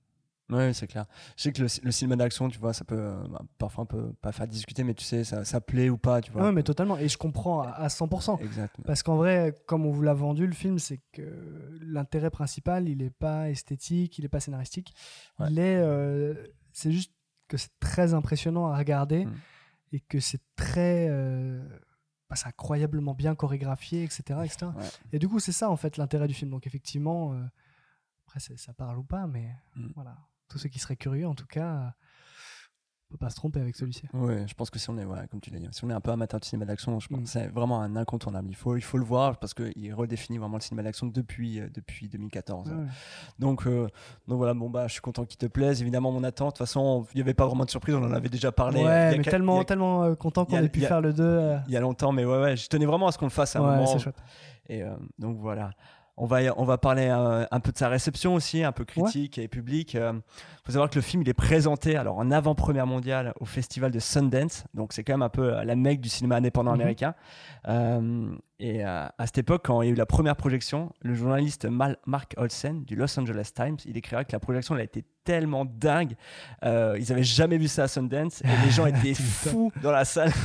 Ouais, 0.51 0.75
c'est 0.75 0.87
clair. 0.87 1.07
Je 1.39 1.43
sais 1.45 1.53
que 1.53 1.63
le, 1.63 1.69
le 1.83 1.91
cinéma 1.91 2.17
d'action, 2.17 2.49
tu 2.51 2.59
vois, 2.59 2.75
ça 2.75 2.85
peut 2.85 2.99
euh, 2.99 3.27
bah, 3.29 3.41
parfois 3.57 3.85
un 3.85 3.87
peu 3.87 4.13
pas 4.21 4.31
faire 4.31 4.47
discuter, 4.47 4.85
mais 4.85 4.93
tu 4.93 5.03
sais, 5.03 5.25
ça, 5.25 5.43
ça 5.45 5.61
plaît 5.63 5.89
ou 5.89 5.97
pas, 5.97 6.21
tu 6.21 6.31
vois. 6.33 6.43
Ouais, 6.45 6.53
mais 6.53 6.63
totalement. 6.63 6.99
Et 6.99 7.09
je 7.09 7.17
comprends 7.17 7.63
à, 7.63 7.69
à 7.71 7.89
100%. 7.89 8.43
Exactement. 8.43 8.85
Parce 8.87 9.03
qu'en 9.03 9.17
vrai, 9.17 9.55
comme 9.67 9.87
on 9.87 9.91
vous 9.91 10.03
l'a 10.03 10.13
vendu, 10.13 10.47
le 10.47 10.53
film, 10.53 10.79
c'est 10.79 11.01
que 11.13 11.79
l'intérêt 11.81 12.29
principal, 12.31 12.89
il 12.91 12.99
n'est 12.99 13.09
pas 13.11 13.49
esthétique, 13.49 14.19
il 14.19 14.23
n'est 14.23 14.29
pas 14.29 14.41
scénaristique. 14.41 14.95
Ouais. 15.39 15.47
Il 15.51 15.59
est. 15.59 15.77
euh, 15.79 16.35
c'est 16.73 16.93
juste 16.93 17.15
que 17.49 17.57
c'est 17.57 17.73
très 17.81 18.13
impressionnant 18.15 18.67
à 18.67 18.77
regarder 18.77 19.25
Mm. 19.25 19.33
et 19.93 20.01
que 20.01 20.21
c'est 20.21 20.43
très. 20.57 21.07
euh, 21.09 21.67
bah, 22.29 22.37
c'est 22.37 22.49
incroyablement 22.49 23.15
bien 23.15 23.35
chorégraphié, 23.35 24.03
etc. 24.05 24.23
etc. 24.45 24.67
Ouais. 24.77 24.83
Et 25.13 25.19
du 25.19 25.27
coup, 25.29 25.39
c'est 25.41 25.53
ça, 25.53 25.71
en 25.71 25.77
fait, 25.77 25.97
l'intérêt 25.97 26.29
du 26.29 26.35
film. 26.35 26.51
Donc, 26.51 26.67
effectivement, 26.67 27.35
après, 28.27 28.41
ça 28.41 28.75
parle 28.75 28.99
ou 28.99 29.05
pas, 29.05 29.27
mais 29.27 29.49
Mm. 29.77 29.89
voilà. 29.95 30.17
Tous 30.49 30.59
ceux 30.59 30.69
qui 30.69 30.79
seraient 30.79 30.97
curieux, 30.97 31.27
en 31.27 31.35
tout 31.35 31.47
cas, 31.47 31.67
euh, 31.75 31.87
on 33.11 33.15
peut 33.15 33.19
pas 33.19 33.31
se 33.31 33.37
tromper 33.37 33.61
avec 33.61 33.77
celui-ci. 33.77 34.03
Ouais, 34.13 34.45
je 34.49 34.55
pense 34.55 34.71
que 34.71 34.79
si 34.79 34.91
on 34.91 34.99
est, 34.99 35.05
ouais, 35.05 35.27
comme 35.31 35.41
tu 35.41 35.51
l'as 35.51 35.59
dit, 35.61 35.69
si 35.71 35.85
on 35.85 35.91
est 35.91 35.95
un 35.95 36.01
peu 36.01 36.11
amateur 36.11 36.41
de 36.41 36.45
cinéma 36.45 36.65
d'action, 36.65 36.99
je 37.01 37.09
pense 37.09 37.19
Mm. 37.21 37.23
que 37.23 37.29
c'est 37.29 37.47
vraiment 37.49 37.81
un 37.81 37.95
incontournable. 37.97 38.49
Il 38.51 38.57
faut, 38.57 38.77
il 38.77 38.83
faut 38.83 38.99
le 38.99 39.05
voir 39.05 39.39
parce 39.39 39.55
qu'il 39.55 39.95
redéfinit 39.95 40.39
vraiment 40.39 40.57
le 40.57 40.63
cinéma 40.63 40.83
d'action 40.83 41.07
depuis, 41.07 41.61
euh, 41.61 41.69
depuis 41.73 42.09
2014. 42.09 42.71
Ouais. 42.71 42.75
Donc, 43.39 43.67
euh, 43.67 43.87
donc 44.27 44.39
voilà, 44.39 44.55
bon 44.55 44.69
bah, 44.69 44.87
je 44.89 44.93
suis 44.95 45.01
content 45.01 45.25
qu'il 45.25 45.37
te 45.39 45.47
plaise. 45.47 45.81
Évidemment, 45.81 46.11
mon 46.13 46.25
attente. 46.25 46.55
De 46.55 46.59
toute 46.59 46.67
façon, 46.67 47.07
il 47.15 47.17
n'y 47.19 47.23
avait 47.23 47.35
pas 47.35 47.47
vraiment 47.47 47.65
de 47.65 47.71
surprise. 47.71 47.95
On 47.95 48.03
en 48.03 48.13
avait 48.13 48.29
déjà 48.31 48.51
parlé. 48.53 48.79
Ouais, 48.85 49.11
il 49.11 49.13
y 49.13 49.15
a 49.15 49.19
mais 49.19 49.23
tellement, 49.25 49.57
il 49.57 49.59
y 49.59 49.63
a- 49.63 49.65
tellement 49.65 50.03
euh, 50.05 50.15
content 50.17 50.45
qu'on 50.45 50.57
ait 50.59 50.69
pu 50.69 50.85
a- 50.85 50.89
faire 50.89 51.01
le 51.01 51.13
2. 51.13 51.23
euh, 51.23 51.59
il 51.69 51.73
y 51.73 51.77
a 51.77 51.81
longtemps, 51.81 52.11
mais 52.13 52.25
ouais, 52.25 52.41
ouais, 52.41 52.57
je 52.57 52.69
tenais 52.69 52.87
vraiment 52.87 53.07
à 53.09 53.13
ce 53.13 53.19
qu'on 53.19 53.27
le 53.27 53.31
fasse 53.31 53.55
à 53.55 53.61
un 53.61 53.63
ouais, 53.63 53.77
moment. 53.77 53.87
c'est 53.87 53.99
chouette. 54.01 54.21
Et 54.69 54.83
euh, 54.83 54.97
donc 55.19 55.37
voilà. 55.39 55.71
On 56.17 56.27
va, 56.27 56.39
on 56.57 56.65
va 56.65 56.79
parler 56.79 57.09
euh, 57.11 57.45
un 57.51 57.59
peu 57.61 57.73
de 57.73 57.77
sa 57.79 57.89
réception 57.89 58.35
aussi, 58.35 58.63
un 58.63 58.71
peu 58.71 58.85
critique 58.85 59.37
et 59.39 59.49
public. 59.49 59.95
Il 59.95 60.23
faut 60.65 60.71
savoir 60.73 60.89
que 60.89 60.95
le 60.95 61.03
film 61.03 61.23
il 61.23 61.29
est 61.29 61.35
présenté 61.35 61.97
alors 61.97 62.19
en 62.19 62.31
avant-première 62.31 62.87
mondiale 62.87 63.33
au 63.41 63.45
festival 63.45 63.91
de 63.91 63.99
Sundance, 63.99 64.65
donc 64.75 64.93
c'est 64.93 65.03
quand 65.03 65.15
même 65.15 65.23
un 65.23 65.29
peu 65.29 65.55
euh, 65.57 65.65
la 65.65 65.75
mecque 65.75 66.01
du 66.01 66.09
cinéma 66.09 66.37
indépendant 66.37 66.71
Mhm. 66.73 66.81
américain. 66.81 67.15
Euh, 67.69 68.35
et 68.61 68.85
euh, 68.85 69.07
à 69.19 69.27
cette 69.27 69.39
époque, 69.39 69.63
quand 69.67 69.83
il 69.83 69.87
y 69.87 69.89
a 69.91 69.93
eu 69.93 69.97
la 69.97 70.07
première 70.07 70.37
projection, 70.37 70.93
le 71.03 71.15
journaliste 71.15 71.65
Mal- 71.67 71.99
Mark 72.07 72.35
Olsen 72.37 72.85
du 72.85 72.95
Los 72.97 73.19
Angeles 73.19 73.51
Times, 73.55 73.77
il 73.85 73.97
écrira 73.97 74.25
que 74.25 74.33
la 74.33 74.39
projection 74.41 74.75
elle 74.75 74.83
a 74.83 74.85
été 74.85 75.05
tellement 75.25 75.65
dingue, 75.65 76.17
euh, 76.65 76.97
ils 77.01 77.11
avaient 77.11 77.23
jamais 77.25 77.57
vu 77.57 77.67
ça 77.67 77.85
à 77.85 77.89
Sundance 77.89 78.43
et 78.43 78.65
les 78.65 78.71
gens 78.71 78.85
étaient 78.95 79.15
fous 79.15 79.73
dans 79.83 79.91
la 79.93 80.05
salle. 80.05 80.31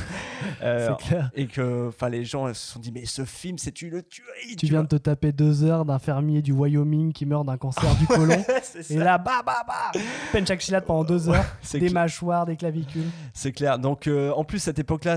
Euh, 0.62 0.94
C'est 0.98 1.06
clair. 1.06 1.30
et 1.34 1.46
que 1.46 1.90
les 2.08 2.24
gens 2.24 2.48
se 2.48 2.72
sont 2.72 2.80
dit 2.80 2.90
mais 2.92 3.04
ce 3.04 3.26
film 3.26 3.58
c'est 3.58 3.82
une 3.82 4.02
tuerie 4.02 4.56
Tu 4.56 4.66
viens 4.66 4.82
de 4.82 4.88
te 4.88 4.96
taper 4.96 5.32
deux 5.32 5.64
heures 5.64 5.84
d'un 5.84 5.98
fermier 5.98 6.40
du 6.40 6.52
Wyoming 6.52 7.12
qui 7.12 7.26
meurt 7.26 7.44
d'un 7.44 7.58
cancer 7.58 7.94
du 7.96 8.06
côlon. 8.06 8.42
c'est 8.62 8.78
et 8.78 8.82
ça. 8.98 9.04
là, 9.04 9.18
bah, 9.18 9.42
bah, 9.44 9.62
bah 9.68 9.92
pendant 10.86 11.04
deux 11.04 11.28
heures. 11.28 11.44
des 11.74 11.90
mâchoires, 11.90 12.46
des 12.46 12.56
clavicules. 12.56 13.04
c'est 13.34 13.52
clair 13.52 13.78
donc 13.78 14.06
euh, 14.06 14.30
en 14.32 14.44
plus 14.44 14.60
cette 14.60 14.78
époque 14.78 15.04
là 15.04 15.16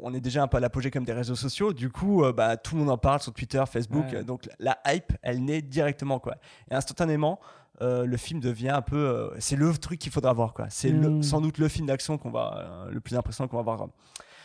on 0.00 0.14
est 0.14 0.20
déjà 0.22 0.42
un 0.42 0.48
peu 0.48 0.56
à 0.56 0.60
l'apogée 0.60 0.90
comme 0.90 1.04
des 1.04 1.12
réseaux 1.12 1.34
sociaux 1.36 1.74
du 1.74 1.90
coup 1.90 2.24
bah, 2.32 2.56
tout 2.56 2.74
le 2.74 2.80
monde 2.80 2.90
en 2.90 2.98
parle 2.98 3.20
sur 3.20 3.32
Twitter 3.32 3.62
Facebook 3.70 4.06
Ouais. 4.12 4.24
donc 4.24 4.48
la 4.58 4.78
hype 4.86 5.12
elle 5.22 5.44
naît 5.44 5.62
directement 5.62 6.18
quoi 6.18 6.36
et 6.70 6.74
instantanément 6.74 7.38
euh, 7.80 8.04
le 8.04 8.16
film 8.16 8.40
devient 8.40 8.68
un 8.70 8.82
peu 8.82 8.96
euh, 8.96 9.30
c'est 9.38 9.56
le 9.56 9.72
truc 9.76 9.98
qu'il 9.98 10.12
faudra 10.12 10.32
voir 10.32 10.52
quoi 10.54 10.66
c'est 10.70 10.90
le- 10.90 11.08
Mm. 11.10 11.22
sans 11.22 11.40
doute 11.40 11.58
le 11.58 11.68
film 11.68 11.86
d'action 11.86 12.18
qu'on 12.18 12.30
va 12.30 12.84
euh, 12.86 12.90
le 12.90 13.00
plus 13.00 13.16
impressionnant 13.16 13.48
qu'on 13.48 13.56
va 13.56 13.62
voir 13.62 13.88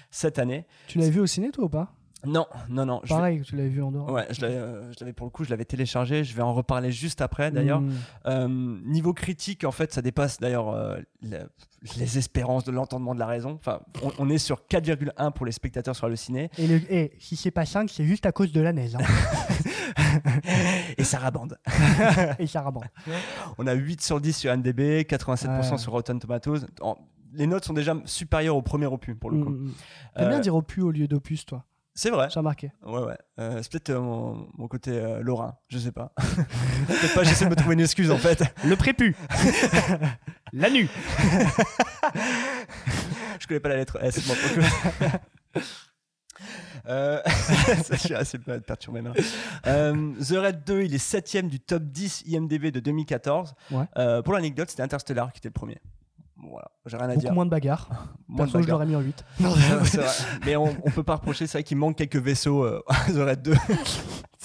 cette 0.09 0.39
année 0.39 0.65
Tu 0.88 0.97
l'avais 0.99 1.11
vu 1.11 1.19
au 1.19 1.27
ciné, 1.27 1.51
toi, 1.51 1.65
ou 1.65 1.69
pas? 1.69 1.91
Non 2.28 2.45
non 2.69 2.86
non 2.86 2.99
vais- 3.03 3.07
Pareil, 3.09 3.41
tu 3.41 3.55
l'avais 3.55 3.69
vu 3.69 3.82
en 3.82 3.91
dehors. 3.91 4.11
Ouais, 4.11 4.25
je 4.30 4.41
l'avais, 4.41 4.55
euh, 4.55 4.91
je 4.91 4.97
l'avais 4.99 5.13
pour 5.13 5.25
le 5.25 5.32
coup, 5.32 5.43
je 5.43 5.49
l'avais 5.49 5.65
téléchargé. 5.65 6.23
Je 6.23 6.36
vais 6.36 6.41
en 6.41 6.53
reparler 6.53 6.91
juste 6.91 7.21
après 7.21 7.51
d'ailleurs. 7.51 7.82
Mm. 7.82 7.93
Euh, 8.28 8.47
niveau 8.86 9.13
critique, 9.13 9.63
en 9.63 9.71
fait, 9.71 9.93
ça 9.93 10.01
dépasse 10.01 10.39
d'ailleurs 10.39 10.69
euh, 10.69 10.97
les 11.21 12.17
espérances 12.17 12.63
de 12.63 12.71
l'entendement 12.71 13.13
de 13.15 13.19
la 13.19 13.25
raison. 13.28 13.55
Enfin, 13.59 13.80
on, 14.03 14.11
on 14.19 14.30
est 14.30 14.38
sur 14.38 14.61
4,1 14.69 15.32
pour 15.32 15.45
les 15.45 15.51
spectateurs 15.51 15.95
sur 15.95 16.09
le 16.09 16.15
ciné 16.15 16.49
Et, 16.57 16.67
le, 16.67 16.75
et 16.93 17.13
si 17.19 17.36
c'est 17.36 17.51
pas 17.51 17.65
5, 17.65 17.89
c'est 17.89 18.05
juste 18.05 18.25
à 18.25 18.32
cause 18.32 18.51
de 18.51 18.61
la 18.61 18.73
neige. 18.73 18.95
hein. 18.95 18.99
et 20.97 21.03
ça 21.03 21.19
rabande. 21.19 21.57
et 22.39 22.47
ça 22.47 22.61
rabande. 22.61 22.86
On 23.57 23.67
a 23.67 23.73
8 23.73 24.01
sur 24.01 24.19
10 24.21 24.34
sur 24.34 24.55
NDB, 24.55 25.03
87% 25.03 25.71
Ouais. 25.71 25.78
sur 25.78 25.91
Rotten 25.91 26.19
Tomatoes. 26.19 26.61
En- 26.82 26.97
les 27.34 27.45
notes 27.45 27.65
sont 27.65 27.73
déjà 27.73 27.95
supérieures 28.05 28.55
au 28.55 28.61
premier 28.61 28.86
opus 28.88 29.15
pour 29.19 29.30
le 29.30 29.43
coup. 29.43 29.49
Mm, 29.51 29.65
mm. 29.67 29.73
T'aimes 30.15 30.30
bien 30.30 30.39
dire 30.39 30.55
opus 30.55 30.84
au 30.84 30.91
lieu 30.91 31.07
d'opus, 31.07 31.45
toi? 31.45 31.65
C'est 31.98 32.12
vrai. 32.12 32.28
J'ai 32.30 32.39
remarqué. 32.39 32.72
Ouais, 32.86 33.02
ouais. 33.02 33.18
Euh, 33.39 33.60
c'est 33.64 33.72
peut-être 33.72 33.89
euh, 33.89 34.00
mon, 34.00 34.48
mon 34.56 34.68
côté 34.68 34.91
euh, 34.91 35.20
lorrain, 35.22 35.58
je 35.68 35.80
sais 35.80 35.91
pas. 35.91 36.14
peut-être 36.88 37.16
pas, 37.16 37.24
j'essaie 37.24 37.45
de 37.45 37.50
me 37.50 37.56
trouver 37.56 37.74
une 37.74 37.80
excuse 37.80 38.12
en 38.12 38.20
fait. 38.20 38.43
Le 38.64 38.76
prépu 38.76 39.16
La 40.54 40.70
nu 40.70 40.88
Je 43.39 43.48
connais 43.48 43.60
pas 43.60 43.70
la 43.70 43.78
lettre 43.78 43.98
S. 44.00 44.28
moi. 44.28 44.36
Euh, 46.88 47.20
ça, 47.84 47.95
je 47.95 48.00
suis 48.00 48.14
assez 48.14 48.38
perturbé 48.38 49.02
maintenant. 49.02 49.24
Euh, 49.66 50.14
The 50.22 50.36
Red 50.38 50.64
2, 50.66 50.84
il 50.84 50.93
est 50.93 51.04
7ème 51.04 51.50
du 51.50 51.60
top 51.60 51.84
10 51.84 52.24
IMDB 52.28 52.72
de 52.72 52.80
2014. 52.80 53.56
Ouais. 53.72 53.86
Euh, 53.98 54.22
pour 54.22 54.34
l'anecdote, 54.34 54.70
c'était 54.70 54.84
Interstellar 54.84 55.32
qui 55.34 55.39
était 55.39 55.50
le 55.50 55.54
premier. 55.54 55.80
Bon, 56.39 56.49
voilà, 56.51 56.67
j'ai 56.85 56.97
rien 56.97 57.05
à 57.05 57.09
Beaucoup 57.09 57.19
dire. 57.21 57.33
moins 57.33 57.45
de 57.45 57.49
bagarres. 57.49 57.89
Moins 58.27 58.45
de 58.45 58.51
Perso, 58.51 58.65
je 58.67 58.71
l'aurais 58.71 58.85
mis 58.85 58.95
en 58.95 58.99
8. 59.01 59.25
C'est 59.38 59.97
vrai. 59.97 60.05
Mais 60.45 60.55
on, 60.55 60.65
on 60.83 60.91
peut 60.91 61.03
pas 61.03 61.15
reprocher, 61.15 61.47
c'est 61.47 61.57
vrai 61.59 61.63
qu'il 61.63 61.77
manque 61.77 61.95
quelques 61.97 62.17
vaisseaux 62.17 62.63
euh, 62.63 62.83
à 62.88 62.95
The 63.11 63.15
Red 63.17 63.41
2. 63.41 63.53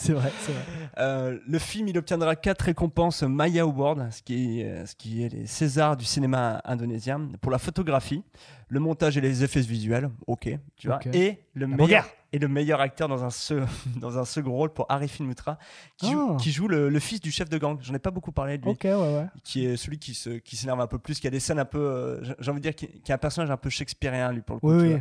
C'est 0.05 0.15
vrai, 0.15 0.33
c'est 0.41 0.51
vrai. 0.53 0.63
Euh, 0.99 1.39
le 1.47 1.59
film, 1.61 1.87
il 1.87 1.97
obtiendra 1.97 2.35
quatre 2.35 2.63
récompenses 2.63 3.23
Maya 3.23 3.63
Award, 3.63 4.09
ce 4.11 4.21
qui, 4.23 4.61
est, 4.61 4.65
euh, 4.69 4.85
ce 4.87 4.97
qui 4.97 5.23
est 5.23 5.29
les 5.29 5.47
Césars 5.47 5.97
du 5.97 6.05
cinéma 6.05 6.61
indonésien, 6.65 7.29
pour 7.41 7.53
la 7.53 7.59
photographie, 7.59 8.25
le 8.69 8.81
montage 8.81 9.17
et 9.17 9.21
les 9.21 9.45
effets 9.45 9.61
visuels, 9.61 10.11
ok, 10.27 10.59
tu 10.77 10.89
vois, 10.89 10.99
et 11.13 11.39
le 11.55 11.67
La 11.67 11.67
meilleur 11.69 11.87
bagarre. 11.87 12.07
et 12.33 12.39
le 12.41 12.49
meilleur 12.49 12.81
acteur 12.81 13.07
dans 13.07 13.23
un, 13.23 13.31
se- 13.31 13.63
dans 14.01 14.19
un 14.19 14.25
second 14.25 14.51
rôle 14.53 14.73
pour 14.73 14.87
Arifin 14.91 15.23
Mutra, 15.25 15.57
qui 15.99 16.11
joue, 16.11 16.31
Ah. 16.33 16.37
qui 16.41 16.51
joue 16.51 16.67
le, 16.67 16.89
le 16.89 16.99
fils 16.99 17.21
du 17.21 17.31
chef 17.31 17.49
de 17.49 17.59
gang. 17.59 17.79
J'en 17.81 17.95
ai 17.95 18.01
pas 18.01 18.11
beaucoup 18.11 18.33
parlé 18.33 18.59
de 18.59 18.65
lui. 18.65 18.73
Ok, 18.73 18.81
ouais, 18.83 18.95
ouais. 18.95 19.27
Qui 19.45 19.67
est 19.67 19.77
celui 19.77 19.99
qui 20.01 20.15
se 20.15 20.31
qui 20.31 20.57
s'énerve 20.57 20.81
un 20.81 20.89
peu 20.89 20.99
plus, 20.99 21.21
qui 21.21 21.29
a 21.29 21.31
des 21.31 21.39
scènes 21.41 21.61
un 21.61 21.65
peu, 21.65 21.79
euh, 21.79 22.25
j'ai- 22.41 22.51
envie 22.51 22.61
de 22.61 22.65
dire, 22.65 22.75
qui, 22.75 22.89
qui 22.89 23.13
est 23.13 23.15
un 23.15 23.19
personnage 23.19 23.53
un 23.53 23.57
peu 23.57 23.71
shakespearien 23.71 24.33
lui 24.33 24.41
pour 24.41 24.57
le 24.57 24.61
coup. 24.61 24.73
Oui, 24.73 24.95
oui. 24.95 25.01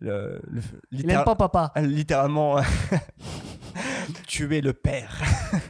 Le, 0.00 0.40
le- 0.50 0.62
Il 0.90 1.08
aime 1.10 1.22
pas 1.22 1.36
papa. 1.36 1.70
Ah, 1.76 1.82
littéralement 4.20 4.26
tuer 4.26 4.60
le 4.60 4.72
père. 4.72 5.20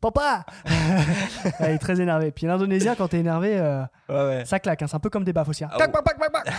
Papa 0.00 0.46
Il 1.60 1.66
est 1.66 1.78
très 1.78 2.00
énervé. 2.00 2.30
Puis 2.30 2.46
l'indonésien, 2.46 2.94
quand 2.94 3.08
t'es 3.08 3.18
énervé, 3.18 3.58
euh, 3.58 3.82
Ouais, 4.08 4.14
ouais. 4.14 4.44
ça 4.44 4.60
claque. 4.60 4.80
hein. 4.80 4.86
C'est 4.86 4.94
un 4.94 5.00
peu 5.00 5.10
comme 5.10 5.24
des 5.24 5.32
baffes 5.32 5.48
aussi. 5.48 5.64
hein. 5.64 5.70
Ah, 5.72 5.78
Tac, 5.78 5.90
pac, 5.90 6.04
pac, 6.04 6.16
pac, 6.20 6.32
pac. 6.32 6.54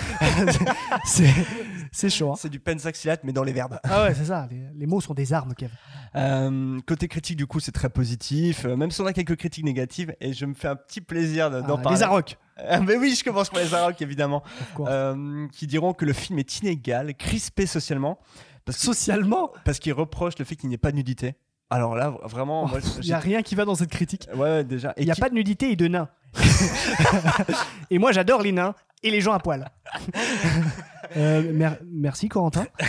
C'est 1.92 2.10
chaud. 2.10 2.32
hein. 2.32 2.36
C'est 2.38 2.50
du 2.50 2.60
pensaxilate, 2.60 3.22
mais 3.24 3.32
dans 3.32 3.44
les 3.44 3.54
verbes. 3.54 3.80
Ah 3.84 4.04
ouais, 4.04 4.14
c'est 4.14 4.26
ça. 4.26 4.48
Les, 4.52 4.62
les 4.76 4.86
mots 4.88 5.02
sont 5.02 5.14
des 5.14 5.32
armes, 5.34 5.54
Kev. 5.56 5.72
Euh, 6.16 6.80
côté 6.86 7.08
critique, 7.08 7.38
du 7.38 7.48
coup, 7.48 7.60
c'est 7.60 7.72
très 7.72 7.90
positif, 7.90 8.66
euh, 8.66 8.76
même 8.76 8.92
si 8.92 9.00
on 9.02 9.06
a 9.06 9.14
quelques 9.14 9.36
critiques 9.38 9.64
négatives, 9.66 10.14
et 10.20 10.34
je 10.34 10.46
me 10.46 10.54
fais 10.54 10.68
un 10.68 10.76
petit 10.76 11.02
plaisir 11.02 11.50
de- 11.50 11.62
d'en 11.62 11.78
Ah, 11.78 11.82
parler. 11.82 11.98
les 11.98 12.04
Arocs. 12.04 12.38
Ah, 12.58 12.80
mais 12.82 12.98
oui, 12.98 13.16
je 13.18 13.24
commence 13.24 13.50
par 13.50 13.62
les 13.62 13.74
Arocs, 13.74 14.02
évidemment. 14.02 14.44
Euh, 14.82 15.48
qui 15.54 15.66
diront 15.68 15.94
que 15.94 16.04
le 16.06 16.14
film 16.14 16.40
est 16.40 16.60
inégal, 16.60 17.14
crispé 17.16 17.66
socialement, 17.66 18.20
parce 18.66 18.78
que- 18.78 18.84
Socialement, 18.86 19.52
parce 19.66 19.80
qu'ils 19.80 19.94
reprochent 19.94 20.38
le 20.40 20.46
fait 20.46 20.56
qu'il 20.56 20.70
n'y 20.70 20.76
ait 20.76 20.80
pas 20.80 20.92
de 20.92 20.96
nudité. 20.98 21.36
Alors 21.72 21.96
là, 21.96 22.14
vraiment, 22.24 22.68
moi, 22.68 22.80
il 23.00 23.06
n'y 23.06 23.14
a 23.14 23.20
rien 23.20 23.42
qui 23.44 23.54
va 23.56 23.64
dans 23.66 23.76
cette 23.76 23.92
critique. 23.92 24.28
ouais, 24.34 24.40
ouais, 24.40 24.64
déjà. 24.64 24.92
Et 24.98 25.02
Il 25.04 25.06
n'y 25.06 25.12
a 25.12 25.16
qui- 25.16 25.22
pas 25.22 25.30
de 25.30 25.36
nudité 25.36 25.72
et 25.72 25.76
de 25.76 25.88
nains. 25.88 26.10
et 27.92 27.98
moi, 28.00 28.12
j'adore 28.12 28.42
les 28.42 28.52
nains 28.52 28.74
et 29.04 29.12
les 29.12 29.22
gens 29.22 29.34
à 29.34 29.40
poil. 29.40 29.70
Euh, 31.18 31.54
mer- 31.54 31.80
merci, 31.86 32.30
Corentin. 32.30 32.66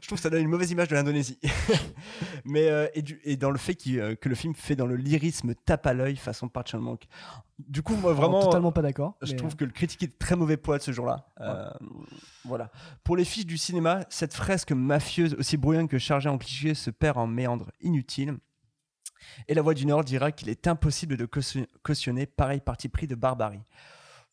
Je 0.00 0.06
trouve 0.06 0.18
que 0.18 0.22
ça 0.22 0.30
donne 0.30 0.42
une 0.42 0.48
mauvaise 0.48 0.70
image 0.70 0.88
de 0.88 0.94
l'Indonésie. 0.94 1.38
Mais 2.44 2.68
euh, 2.68 2.86
et, 2.94 3.02
du- 3.02 3.20
et 3.24 3.36
dans 3.36 3.50
le 3.50 3.58
fait 3.58 3.76
euh, 3.88 4.14
que 4.14 4.28
le 4.28 4.34
film 4.34 4.54
fait 4.54 4.76
dans 4.76 4.86
le 4.86 4.96
lyrisme 4.96 5.54
tape 5.54 5.86
à 5.86 5.92
l'œil 5.94 6.16
façon 6.16 6.48
Park 6.48 6.68
Chan 6.68 6.78
Wook. 6.80 7.02
Du 7.58 7.82
coup, 7.82 7.94
moi 7.96 8.12
vraiment, 8.12 8.40
totalement 8.40 8.72
pas 8.72 8.82
d'accord. 8.82 9.16
je 9.22 9.32
mais- 9.32 9.36
trouve 9.38 9.56
que 9.56 9.64
le 9.64 9.70
critique 9.72 10.02
est 10.02 10.08
de 10.08 10.14
très 10.18 10.36
mauvais 10.36 10.56
poil 10.56 10.80
ce 10.80 10.92
jour-là. 10.92 11.26
Voilà. 12.44 12.70
Pour 13.04 13.16
les 13.16 13.24
fiches 13.24 13.46
du 13.46 13.58
cinéma, 13.58 14.00
cette 14.08 14.34
fresque 14.34 14.72
mafieuse 14.72 15.34
aussi 15.34 15.56
brouillonne 15.56 15.88
que 15.88 15.98
chargée 15.98 16.28
en 16.28 16.38
clichés 16.38 16.74
se 16.74 16.90
perd 16.90 17.18
en 17.18 17.26
méandres 17.26 17.70
inutiles. 17.80 18.36
Et 19.48 19.54
la 19.54 19.62
Voix 19.62 19.74
du 19.74 19.86
Nord 19.86 20.04
dira 20.04 20.30
qu'il 20.32 20.48
est 20.48 20.66
impossible 20.68 21.16
de 21.16 21.26
caution- 21.26 21.66
cautionner 21.82 22.26
pareil 22.26 22.60
parti 22.60 22.88
pris 22.88 23.06
de 23.06 23.14
barbarie. 23.14 23.62